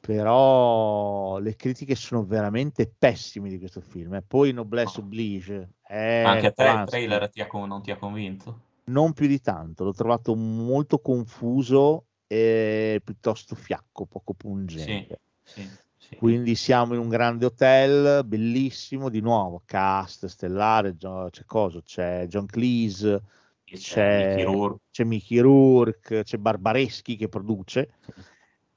Però 0.00 1.38
le 1.38 1.54
critiche 1.56 1.94
sono 1.94 2.24
veramente 2.24 2.92
pessime 2.98 3.48
di 3.48 3.58
questo 3.58 3.80
film. 3.80 4.14
E 4.14 4.22
poi 4.22 4.52
Noblesse 4.52 5.00
Oh. 5.00 5.04
Oblige, 5.04 5.74
eh, 5.88 6.22
Anche 6.24 6.46
a 6.46 6.52
te 6.52 6.62
il 6.64 6.84
trailer 6.86 7.30
ti 7.30 7.40
ha 7.40 7.48
non 7.66 7.82
ti 7.82 7.90
ha 7.90 7.96
convinto? 7.96 8.68
non 8.84 9.12
più 9.12 9.26
di 9.28 9.40
tanto, 9.40 9.84
l'ho 9.84 9.92
trovato 9.92 10.34
molto 10.34 10.98
confuso 11.00 12.06
e 12.26 13.00
piuttosto 13.04 13.54
fiacco, 13.54 14.06
poco 14.06 14.34
pungente. 14.34 15.20
Sì, 15.44 15.60
sì. 15.96 16.16
Quindi 16.16 16.54
siamo 16.56 16.94
in 16.94 17.00
un 17.00 17.08
grande 17.08 17.44
hotel, 17.46 18.24
bellissimo, 18.24 19.08
di 19.08 19.20
nuovo, 19.20 19.62
cast 19.64 20.26
stellare, 20.26 20.96
c'è 20.96 21.44
cosa? 21.44 21.80
C'è 21.82 22.26
John 22.26 22.46
Cleese, 22.46 23.22
C'è 23.64 23.76
c'è, 23.76 24.16
Mickey 24.26 24.42
Rourke. 24.42 24.80
c'è 24.90 25.04
Mickey 25.04 25.38
Rourke, 25.38 26.22
c'è 26.24 26.36
Barbareschi 26.38 27.16
che 27.16 27.28
produce 27.28 27.90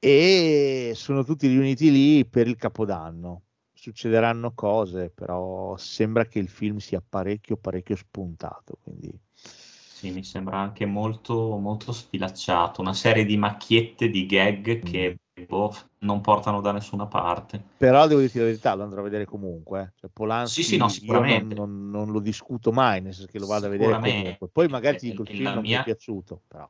e 0.06 0.92
sono 0.96 1.24
tutti 1.24 1.48
riuniti 1.48 1.92
lì 1.92 2.26
per 2.26 2.48
il 2.48 2.56
Capodanno. 2.58 3.44
Succederanno 3.74 4.54
cose, 4.54 5.10
però 5.10 5.76
sembra 5.78 6.26
che 6.26 6.40
il 6.40 6.48
film 6.50 6.78
sia 6.78 7.02
parecchio, 7.08 7.58
parecchio 7.58 7.96
spuntato. 7.96 8.78
Quindi 8.82 9.12
Sì, 9.36 10.12
mi 10.12 10.24
sembra 10.24 10.58
anche 10.60 10.86
molto, 10.86 11.58
molto 11.58 11.92
sfilacciato, 11.92 12.82
una 12.82 12.94
serie 12.94 13.26
di 13.26 13.38
macchiette, 13.38 14.10
di 14.10 14.26
gag 14.26 14.80
che 14.80 15.18
boh, 15.48 15.74
non 16.00 16.20
portano 16.22 16.60
da 16.62 16.72
nessuna 16.72 17.06
parte. 17.08 17.64
Però 17.78 18.08
devo 18.08 18.20
dirti 18.22 18.38
la 18.40 18.46
verità, 18.46 18.74
lo 18.76 18.84
andrò 18.84 19.00
a 19.02 19.04
vedere 19.04 19.26
comunque. 19.26 19.82
eh. 19.82 19.92
Cioè, 19.96 20.10
Polanski, 20.12 20.62
Sì, 20.64 20.70
sì, 20.72 20.78
no, 20.78 20.90
sicuramente. 20.90 21.56
non, 21.56 21.72
non- 21.72 21.90
non 21.90 22.12
lo 22.12 22.20
discuto 22.20 22.72
mai, 22.72 23.02
nel 23.02 23.14
senso 23.14 23.30
che 23.32 23.40
lo 23.40 23.46
vado 23.46 23.66
a 23.68 23.70
vedere 23.70 24.00
comunque. 24.00 24.48
Poi 24.50 24.68
magari 24.68 24.98
ti 24.98 25.08
E- 25.08 25.10
dico 25.10 25.22
il 25.24 25.28
film 25.30 25.54
non 25.54 25.64
mi 25.64 25.72
è 25.72 25.82
piaciuto, 25.84 26.42
però. 26.48 26.70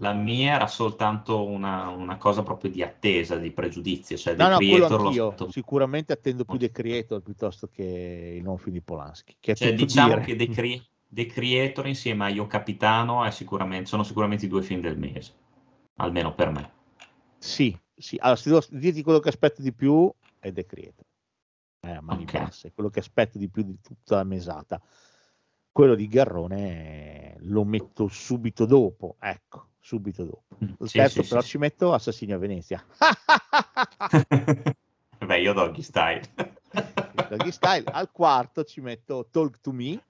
La 0.00 0.14
mia 0.14 0.54
era 0.54 0.66
soltanto 0.66 1.44
una, 1.46 1.88
una 1.88 2.16
cosa 2.16 2.42
proprio 2.42 2.70
di 2.70 2.82
attesa, 2.82 3.36
di 3.36 3.50
pregiudizio, 3.50 4.16
cioè 4.16 4.34
No, 4.34 4.48
no, 4.48 4.56
Creator 4.56 5.00
anch'io. 5.06 5.28
aspetto- 5.28 5.50
Sicuramente 5.50 6.12
attendo 6.14 6.44
più 6.46 6.56
The 6.58 6.70
Creator 6.70 7.20
piuttosto 7.20 7.68
che 7.68 8.34
il 8.38 8.42
nuovo 8.42 8.56
film 8.58 8.72
di 8.76 8.80
Polanski. 8.80 9.36
Che 9.38 9.54
Cioè, 9.54 9.74
diciamo 9.74 10.14
dire. 10.14 10.20
che 10.22 10.36
The, 10.36 10.48
Cre- 10.48 10.86
The 11.06 11.26
Creator 11.26 11.86
insieme 11.86 12.24
a 12.24 12.28
Io 12.28 12.46
Capitano 12.46 13.24
è 13.24 13.30
sicuramente- 13.30 13.86
sono 13.88 14.02
sicuramente 14.02 14.46
i 14.46 14.48
due 14.48 14.62
film 14.62 14.80
del 14.80 14.96
mese, 14.96 15.34
almeno 15.96 16.34
per 16.34 16.50
me. 16.50 16.72
Sì, 17.36 17.78
sì. 17.94 18.16
Allora, 18.20 18.36
se 18.40 18.48
devo 18.48 18.64
dirti 18.70 19.02
quello 19.02 19.18
che 19.18 19.28
aspetto 19.28 19.60
di 19.60 19.72
più 19.74 20.10
è 20.38 20.50
The 20.50 20.64
Creator. 20.64 21.04
Eh, 21.86 21.90
a 21.90 22.00
mani 22.00 22.22
Ok. 22.22 22.32
basse. 22.38 22.72
Quello 22.72 22.88
che 22.88 23.00
aspetto 23.00 23.36
di 23.36 23.48
più 23.50 23.62
di 23.64 23.78
tutta 23.82 24.16
la 24.16 24.24
mesata. 24.24 24.80
Quello 25.72 25.94
di 25.94 26.08
Garrone 26.08 27.36
lo 27.40 27.64
metto 27.64 28.08
subito 28.08 28.66
dopo, 28.66 29.16
ecco, 29.20 29.68
subito 29.90 30.24
dopo. 30.24 30.44
Il 30.60 30.68
Mm, 30.82 30.84
Sì, 30.84 30.98
terzo 30.98 31.22
sì, 31.22 31.28
però 31.28 31.40
sì, 31.40 31.48
ci 31.48 31.58
metto 31.58 31.92
Assassini 31.92 32.32
a 32.32 32.38
Venezia. 32.38 32.84
Beh, 35.26 35.40
io 35.40 35.52
Doggy 35.52 35.82
Style. 35.82 36.22
Doggy 37.28 37.50
Style. 37.50 37.84
Al 37.90 38.10
quarto 38.12 38.62
ci 38.64 38.80
metto 38.80 39.26
Talk 39.30 39.60
to 39.60 39.72
Me 39.72 40.00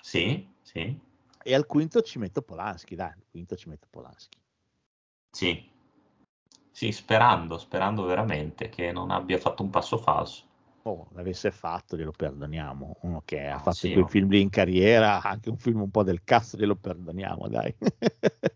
Sì, 0.00 0.46
sì, 0.60 0.98
e 1.44 1.54
al 1.54 1.66
quinto 1.66 2.02
ci 2.02 2.18
metto 2.18 2.42
Polanski, 2.42 2.94
dai, 2.96 3.10
al 3.10 3.24
quinto 3.30 3.56
ci 3.56 3.68
metto 3.68 3.86
Polanski. 3.90 4.38
sì. 5.30 5.70
Sì, 6.74 6.90
sperando, 6.90 7.58
sperando 7.58 8.02
veramente 8.04 8.68
che 8.70 8.92
non 8.92 9.10
abbia 9.10 9.38
fatto 9.38 9.62
un 9.62 9.68
passo 9.70 9.98
falso. 9.98 10.44
Oh, 10.84 11.06
l'avesse 11.12 11.50
fatto, 11.52 11.96
glielo 11.96 12.10
perdoniamo. 12.10 12.96
Uno 13.02 13.22
che 13.24 13.46
ha 13.46 13.54
Ah, 13.54 13.58
fatto 13.58 13.72
sì, 13.72 13.92
quei 13.92 14.02
oh. 14.02 14.08
film 14.08 14.28
lì 14.30 14.40
in 14.40 14.50
carriera, 14.50 15.22
anche 15.22 15.48
un 15.48 15.56
film 15.56 15.80
un 15.82 15.90
po' 15.90 16.02
del 16.02 16.22
cazzo, 16.24 16.56
glielo 16.56 16.74
perdoniamo, 16.74 17.46
dai. 17.48 17.74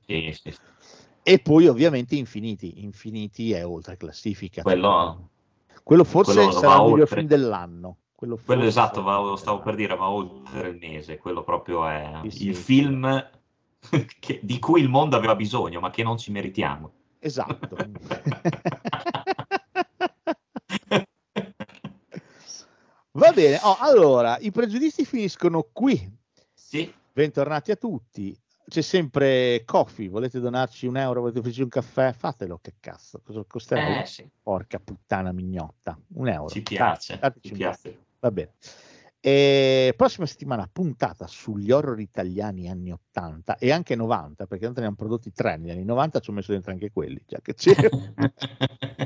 Sì, 0.06 0.32
sì, 0.32 0.54
e 1.22 1.38
poi 1.38 1.66
ovviamente 1.66 2.16
Infiniti. 2.16 2.82
Infiniti 2.82 3.52
è 3.52 3.64
oltre 3.66 3.96
classifica. 3.96 4.62
Quello, 4.62 5.30
Quello 5.82 6.04
forse 6.04 6.34
quello 6.34 6.50
sarà 6.52 6.74
il 6.76 6.82
miglior 6.82 6.98
oltre. 7.00 7.16
film 7.16 7.26
dell'anno. 7.28 7.96
Quello, 8.14 8.38
quello 8.44 8.64
esatto, 8.64 9.02
va- 9.02 9.36
stavo 9.36 9.60
per 9.60 9.74
dire, 9.74 9.94
va 9.96 10.08
oltre 10.08 10.68
il 10.68 10.78
mese, 10.78 11.18
quello 11.18 11.44
proprio 11.44 11.86
è 11.86 12.22
Sì, 12.28 12.46
il 12.48 12.56
film 12.56 13.30
che- 14.20 14.40
di 14.42 14.58
cui 14.58 14.80
il 14.80 14.88
mondo 14.88 15.16
aveva 15.16 15.36
bisogno, 15.36 15.80
ma 15.80 15.90
che 15.90 16.02
non 16.02 16.16
ci 16.16 16.32
meritiamo. 16.32 16.90
Esatto. 17.20 17.76
Va 23.16 23.32
bene, 23.32 23.58
oh, 23.62 23.78
allora 23.78 24.36
i 24.40 24.50
pregiudizi 24.50 25.06
finiscono 25.06 25.66
qui. 25.72 25.98
Sì, 26.52 26.92
Bentornati 27.14 27.70
a 27.70 27.76
tutti. 27.76 28.38
C'è 28.68 28.82
sempre 28.82 29.62
Coffee, 29.64 30.10
volete 30.10 30.38
donarci 30.38 30.86
un 30.86 30.98
euro, 30.98 31.20
volete 31.20 31.38
offrirci 31.38 31.62
un 31.62 31.70
caffè? 31.70 32.12
Fatelo, 32.12 32.58
che 32.60 32.74
cazzo, 32.78 33.22
cosa 33.24 33.42
costerà? 33.48 34.02
eh, 34.02 34.06
sì, 34.06 34.28
Porca 34.42 34.78
puttana 34.78 35.32
mignotta, 35.32 35.98
un 36.08 36.28
euro. 36.28 36.50
ci 36.50 36.60
piace, 36.60 37.18
Dateci 37.18 37.48
ci 37.48 37.54
piace. 37.54 37.98
Va 38.20 38.30
bene. 38.30 38.52
E 39.18 39.94
prossima 39.96 40.26
settimana 40.26 40.68
puntata 40.70 41.26
sugli 41.26 41.70
horror 41.70 41.98
italiani 41.98 42.68
anni 42.68 42.92
80 42.92 43.56
e 43.56 43.72
anche 43.72 43.96
90, 43.96 44.46
perché 44.46 44.64
noi 44.66 44.74
ne 44.74 44.80
abbiamo 44.80 44.96
prodotti 44.96 45.32
tre 45.32 45.56
negli 45.56 45.70
anni 45.70 45.84
90, 45.84 46.20
ci 46.20 46.28
ho 46.28 46.32
messo 46.34 46.52
dentro 46.52 46.70
anche 46.70 46.90
quelli, 46.90 47.22
già 47.26 47.40
che 47.40 47.54
c'è. 47.54 47.74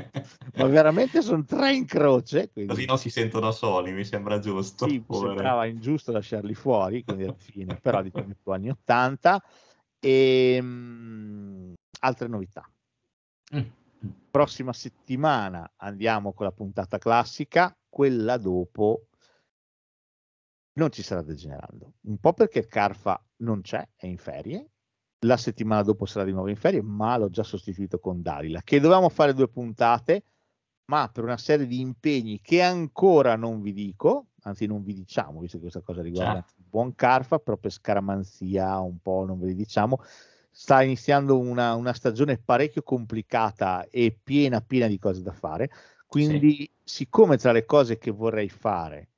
Ma 0.55 0.65
veramente 0.67 1.21
sono 1.21 1.43
tre 1.43 1.73
in 1.73 1.85
croce. 1.85 2.51
Quindi... 2.51 2.73
Così 2.73 2.85
non 2.85 2.97
si 2.97 3.09
sentono 3.09 3.51
soli, 3.51 3.91
mi 3.91 4.05
sembra 4.05 4.39
giusto. 4.39 4.87
Sì, 4.87 5.03
mi 5.07 5.17
sembrava 5.17 5.65
ingiusto 5.65 6.11
lasciarli 6.11 6.53
fuori, 6.53 7.03
quindi 7.03 7.23
alla 7.23 7.33
fine, 7.33 7.75
però 7.75 8.01
più 8.03 8.51
anni 8.51 8.69
80 8.69 9.43
e 9.99 10.59
mm, 10.61 11.73
altre 11.99 12.27
novità. 12.27 12.69
Mm. 13.55 13.61
Prossima 14.31 14.73
settimana 14.73 15.73
andiamo 15.77 16.33
con 16.33 16.45
la 16.45 16.51
puntata 16.51 16.97
classica, 16.97 17.75
quella 17.87 18.37
dopo 18.37 19.07
non 20.73 20.91
ci 20.91 21.03
sarà 21.03 21.21
degenerando. 21.21 21.93
Un 22.01 22.17
po' 22.17 22.33
perché 22.33 22.65
Carfa 22.65 23.23
non 23.37 23.61
c'è, 23.61 23.87
è 23.95 24.07
in 24.07 24.17
ferie. 24.17 24.69
La 25.25 25.37
settimana 25.37 25.83
dopo 25.83 26.05
sarà 26.05 26.25
di 26.25 26.31
nuovo 26.31 26.49
in 26.49 26.55
ferie, 26.55 26.81
ma 26.81 27.15
l'ho 27.17 27.29
già 27.29 27.43
sostituito 27.43 27.99
con 27.99 28.21
Dalila, 28.21 28.61
che 28.63 28.79
dovevamo 28.79 29.09
fare 29.09 29.33
due 29.33 29.47
puntate, 29.47 30.23
ma 30.85 31.09
per 31.09 31.23
una 31.23 31.37
serie 31.37 31.67
di 31.67 31.79
impegni 31.79 32.41
che 32.41 32.61
ancora 32.61 33.35
non 33.35 33.61
vi 33.61 33.71
dico, 33.71 34.29
anzi 34.41 34.65
non 34.65 34.83
vi 34.83 34.93
diciamo, 34.93 35.39
visto 35.39 35.57
che 35.57 35.63
questa 35.63 35.81
cosa 35.81 36.01
riguarda 36.01 36.41
Certo. 36.41 36.53
buon 36.57 36.95
Carfa, 36.95 37.37
per 37.37 37.59
scaramanzia 37.67 38.79
un 38.79 38.99
po' 38.99 39.23
non 39.25 39.39
ve 39.39 39.47
li 39.47 39.55
diciamo, 39.55 39.99
sta 40.49 40.81
iniziando 40.81 41.37
una, 41.37 41.75
una 41.75 41.93
stagione 41.93 42.37
parecchio 42.37 42.81
complicata 42.81 43.87
e 43.89 44.17
piena, 44.21 44.59
piena 44.61 44.87
di 44.87 44.97
cose 44.97 45.21
da 45.21 45.33
fare, 45.33 45.69
quindi 46.07 46.69
siccome 46.83 47.37
tra 47.37 47.51
le 47.51 47.63
cose 47.63 47.97
che 47.97 48.11
vorrei 48.11 48.49
fare 48.49 49.09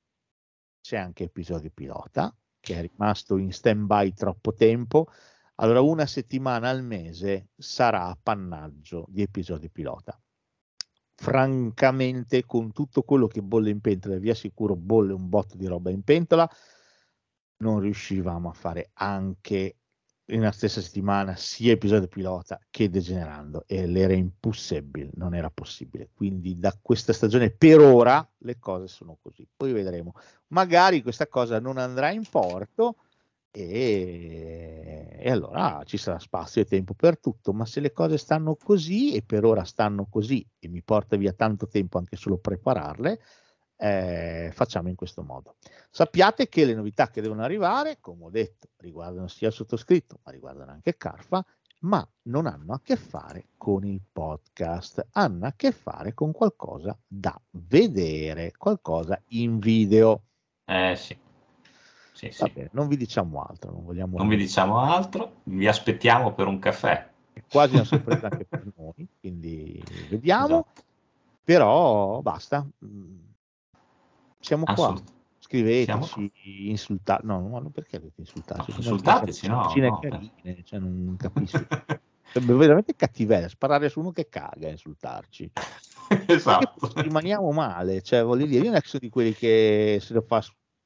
c'è 0.82 0.98
anche 0.98 1.24
episodio 1.24 1.72
pilota, 1.74 2.36
che 2.60 2.76
è 2.76 2.82
rimasto 2.82 3.38
in 3.38 3.52
stand 3.54 3.86
by 3.86 4.14
troppo 4.14 4.54
tempo, 4.54 5.08
allora 5.56 5.82
una 5.82 6.06
settimana 6.06 6.70
al 6.70 6.84
mese 6.84 7.50
sarà 7.56 8.06
appannaggio 8.06 9.06
di 9.10 9.22
episodi 9.22 9.70
pilota 9.70 10.18
francamente 11.16 12.46
con 12.46 12.72
tutto 12.72 13.04
quello 13.04 13.28
che 13.28 13.42
bolle 13.42 13.70
in 13.70 13.80
pentola, 13.80 14.18
vi 14.18 14.30
assicuro 14.30 14.76
bolle 14.76 15.14
un 15.14 15.30
botto 15.30 15.56
di 15.56 15.66
roba 15.68 15.90
in 15.90 16.02
pentola, 16.04 16.50
non 17.58 17.80
riuscivamo 17.80 18.50
a 18.50 18.54
fare 18.54 18.90
anche 18.96 19.78
in 20.28 20.40
una 20.40 20.52
stessa 20.52 20.82
settimana 20.82 21.36
sia 21.36 21.74
episodio 21.74 22.08
pilota 22.08 22.60
che 22.70 22.90
degenerando 22.90 23.64
e 23.68 23.86
l'era 23.88 24.14
impossibile, 24.14 25.12
non 25.14 25.36
era 25.36 25.50
possibile. 25.50 26.10
Quindi 26.14 26.58
da 26.58 26.78
questa 26.82 27.14
stagione 27.14 27.52
per 27.52 27.80
ora 27.80 28.26
le 28.40 28.58
cose 28.58 28.88
sono 28.88 29.18
così. 29.22 29.48
Poi 29.56 29.74
vedremo. 29.74 30.14
Magari 30.48 31.02
questa 31.02 31.28
cosa 31.28 31.60
non 31.60 31.78
andrà 31.78 32.12
in 32.12 32.24
porto 32.30 32.98
e, 33.62 35.18
e 35.20 35.30
allora 35.30 35.82
ci 35.86 35.98
sarà 35.98 36.18
spazio 36.18 36.62
e 36.62 36.66
tempo 36.66 36.94
per 36.94 37.20
tutto, 37.20 37.54
ma 37.54 37.66
se 37.66 37.80
le 37.80 37.92
cose 37.92 38.18
stanno 38.18 38.56
così 38.56 39.14
e 39.14 39.22
per 39.22 39.46
ora 39.46 39.64
stanno 39.64 40.08
così 40.10 40.46
e 40.60 40.68
mi 40.68 40.82
porta 40.82 41.16
via 41.16 41.34
tanto 41.34 41.68
tempo 41.68 41.98
anche 41.98 42.16
solo 42.16 42.38
prepararle, 42.38 43.20
eh, 43.78 44.50
facciamo 44.54 44.90
in 44.90 44.96
questo 44.96 45.24
modo. 45.24 45.56
Sappiate 45.90 46.48
che 46.48 46.66
le 46.66 46.74
novità 46.74 47.10
che 47.10 47.22
devono 47.22 47.44
arrivare, 47.44 47.98
come 48.00 48.26
ho 48.26 48.30
detto, 48.30 48.70
riguardano 48.78 49.28
sia 49.28 49.50
il 49.50 49.54
sottoscritto, 49.54 50.20
ma 50.24 50.32
riguardano 50.32 50.72
anche 50.72 50.98
Carfa, 50.98 51.46
ma 51.80 52.08
non 52.24 52.48
hanno 52.48 52.74
a 52.74 52.82
che 52.82 52.96
fare 52.96 53.48
con 53.58 53.86
il 53.86 54.02
podcast, 54.12 55.08
hanno 55.12 55.46
a 55.46 55.54
che 55.56 55.72
fare 55.72 56.14
con 56.14 56.32
qualcosa 56.32 56.98
da 57.06 57.40
vedere, 57.52 58.54
qualcosa 58.58 59.22
in 59.28 59.60
video. 59.60 60.24
Eh 60.66 60.96
sì. 60.96 61.18
Sì, 62.14 62.30
sì. 62.31 62.41
Vabbè, 62.41 62.69
non 62.72 62.88
vi 62.88 62.95
diciamo 62.95 63.41
altro, 63.41 63.72
non 63.72 63.84
vogliamo... 63.84 64.18
Non 64.18 64.27
vi 64.27 64.38
diciamo 64.38 64.80
altro, 64.80 65.41
vi 65.44 65.68
aspettiamo 65.68 66.34
per 66.34 66.48
un 66.48 66.60
caffè. 66.60 67.10
È 67.34 67.44
quasi 67.49 67.76
una 67.76 67.84
sorpresa 67.84 68.27
anche 68.30 68.45
per 68.45 68.64
noi, 68.76 69.07
quindi 69.19 69.84
vediamo. 70.10 70.45
Esatto. 70.45 70.81
Però 71.44 72.22
basta. 72.22 72.65
Siamo 74.40 74.65
qua. 74.65 74.95
Scriveteci, 75.40 75.85
Siamo 75.85 76.07
insultate. 76.44 77.26
No, 77.26 77.48
no, 77.48 77.69
perché 77.69 77.98
dovete 77.98 78.22
insultarci? 78.22 78.72
No, 78.72 78.77
insultateci, 78.77 79.48
no, 79.48 79.72
no, 79.76 79.99
carine, 79.99 80.64
cioè, 80.64 80.80
non 80.80 81.15
capisco. 81.18 81.65
Sembra 82.31 82.56
veramente 82.56 82.95
cattiveria 82.95 83.49
sparare 83.49 83.90
su 83.90 83.99
uno 83.99 84.11
che 84.11 84.30
caga 84.30 84.68
e 84.68 84.72
insultarci. 84.72 85.52
esatto. 86.27 86.91
Rimaniamo 86.95 87.52
male, 87.52 88.02
cioè 88.02 88.23
voglio 88.23 88.45
dire, 88.45 88.64
io 88.64 88.72
non 88.72 88.80
sono 88.84 89.02
di 89.02 89.10
quelli 89.10 89.34
che 89.34 89.99
se 90.02 90.14
lo 90.14 90.22
fa 90.22 90.41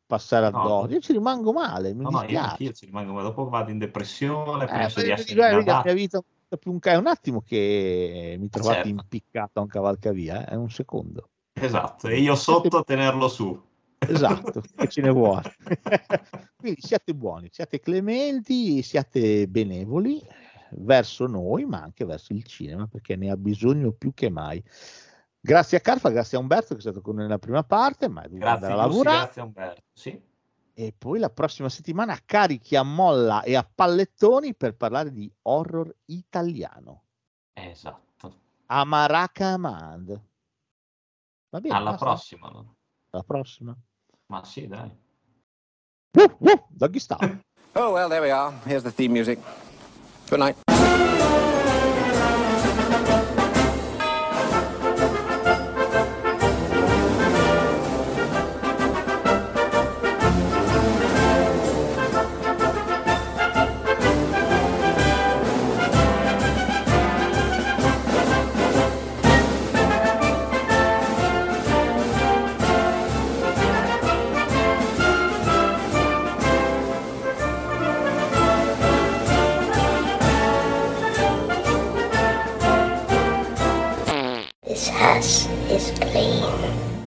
passare 0.07 0.49
No. 0.49 0.61
addosso, 0.61 0.93
io 0.93 0.99
ci 0.99 1.11
rimango 1.11 1.51
male, 1.53 1.93
mi 1.93 2.03
No, 2.03 2.09
no, 2.09 2.23
io 2.27 2.39
anch'io 2.39 2.71
ci 2.71 2.85
rimango, 2.85 3.13
ma 3.13 3.21
dopo 3.21 3.47
vado 3.49 3.69
in 3.69 3.77
depressione, 3.77 4.63
Eh, 4.63 4.67
penso 4.67 5.01
di 5.01 5.09
essere 5.11 5.35
guarda, 5.35 5.57
vedi, 5.57 5.69
la 5.69 5.81
mia 5.83 5.93
vita 5.93 6.21
è 6.47 6.57
più 6.57 6.71
un, 6.71 6.79
è 6.81 6.95
un 6.95 7.07
attimo 7.07 7.41
che 7.41 8.37
mi 8.39 8.49
trovate 8.49 8.75
Certo. 8.75 8.89
impiccato 8.89 9.59
a 9.59 9.61
un 9.61 9.67
cavalcavia, 9.67 10.47
eh, 10.47 10.53
è 10.53 10.55
un 10.55 10.69
secondo. 10.71 11.29
Esatto, 11.53 12.07
e 12.07 12.19
io 12.19 12.35
sotto 12.35 12.77
a 12.77 12.83
tenerlo 12.83 13.27
su. 13.27 13.61
Esatto, 13.99 14.61
che 14.75 14.87
ce 14.87 15.01
ne 15.01 15.09
vuole. 15.09 15.55
Quindi 16.55 16.81
siate 16.81 17.13
buoni, 17.13 17.49
siate 17.51 17.79
clementi, 17.79 18.81
siate 18.81 19.47
benevoli 19.47 20.21
verso 20.71 21.27
noi, 21.27 21.65
ma 21.65 21.81
anche 21.81 22.05
verso 22.05 22.33
il 22.33 22.43
cinema, 22.43 22.87
perché 22.87 23.15
ne 23.15 23.29
ha 23.31 23.37
bisogno 23.37 23.91
più 23.91 24.13
che 24.13 24.29
mai. 24.29 24.63
Grazie 25.47 25.77
a 25.77 25.79
Carfa, 25.79 26.09
grazie 26.09 26.37
a 26.37 26.41
Umberto 26.41 26.73
che 26.73 26.79
è 26.79 26.81
stato 26.81 26.99
con 26.99 27.15
noi 27.15 27.23
nella 27.23 27.39
prima 27.39 27.63
parte, 27.63 28.09
ma 28.09 28.19
è 28.21 28.25
dovuto 28.27 28.43
Grazie, 28.43 28.65
andare 28.65 28.73
a 28.81 28.85
Lucy, 28.85 28.97
lavorare. 28.97 29.17
grazie 29.23 29.41
Umberto. 29.41 29.81
Sì, 29.93 30.21
E 30.73 30.93
poi 30.97 31.19
la 31.19 31.29
prossima 31.29 31.69
settimana 31.69 32.19
carichi 32.25 32.75
a 32.75 32.83
molla 32.83 33.41
e 33.43 33.55
a 33.55 33.63
pallettoni 33.63 34.53
per 34.55 34.75
parlare 34.75 35.09
di 35.11 35.31
horror 35.43 35.95
italiano. 36.07 37.03
esatto. 37.53 38.05
Amaraka 38.65 39.47
Amand. 39.53 40.21
Va 41.49 41.59
bene, 41.61 41.73
Alla 41.75 41.91
basta? 41.91 42.05
prossima. 42.05 42.49
no? 42.49 42.75
Alla 43.11 43.23
prossima. 43.23 43.77
Ma 44.25 44.43
sì, 44.43 44.67
dai. 44.67 44.91
Uh, 46.11 46.35
uh, 46.39 46.65
doggy 46.67 46.99
style. 46.99 47.39
Oh, 47.77 47.91
well, 47.93 48.09
there 48.09 48.21
we 48.21 48.31
are. 48.31 48.51
Here's 48.65 48.81
the 48.81 48.91
theme 48.91 49.13
music. 49.13 49.37
Good 50.29 50.39
night. 50.39 50.57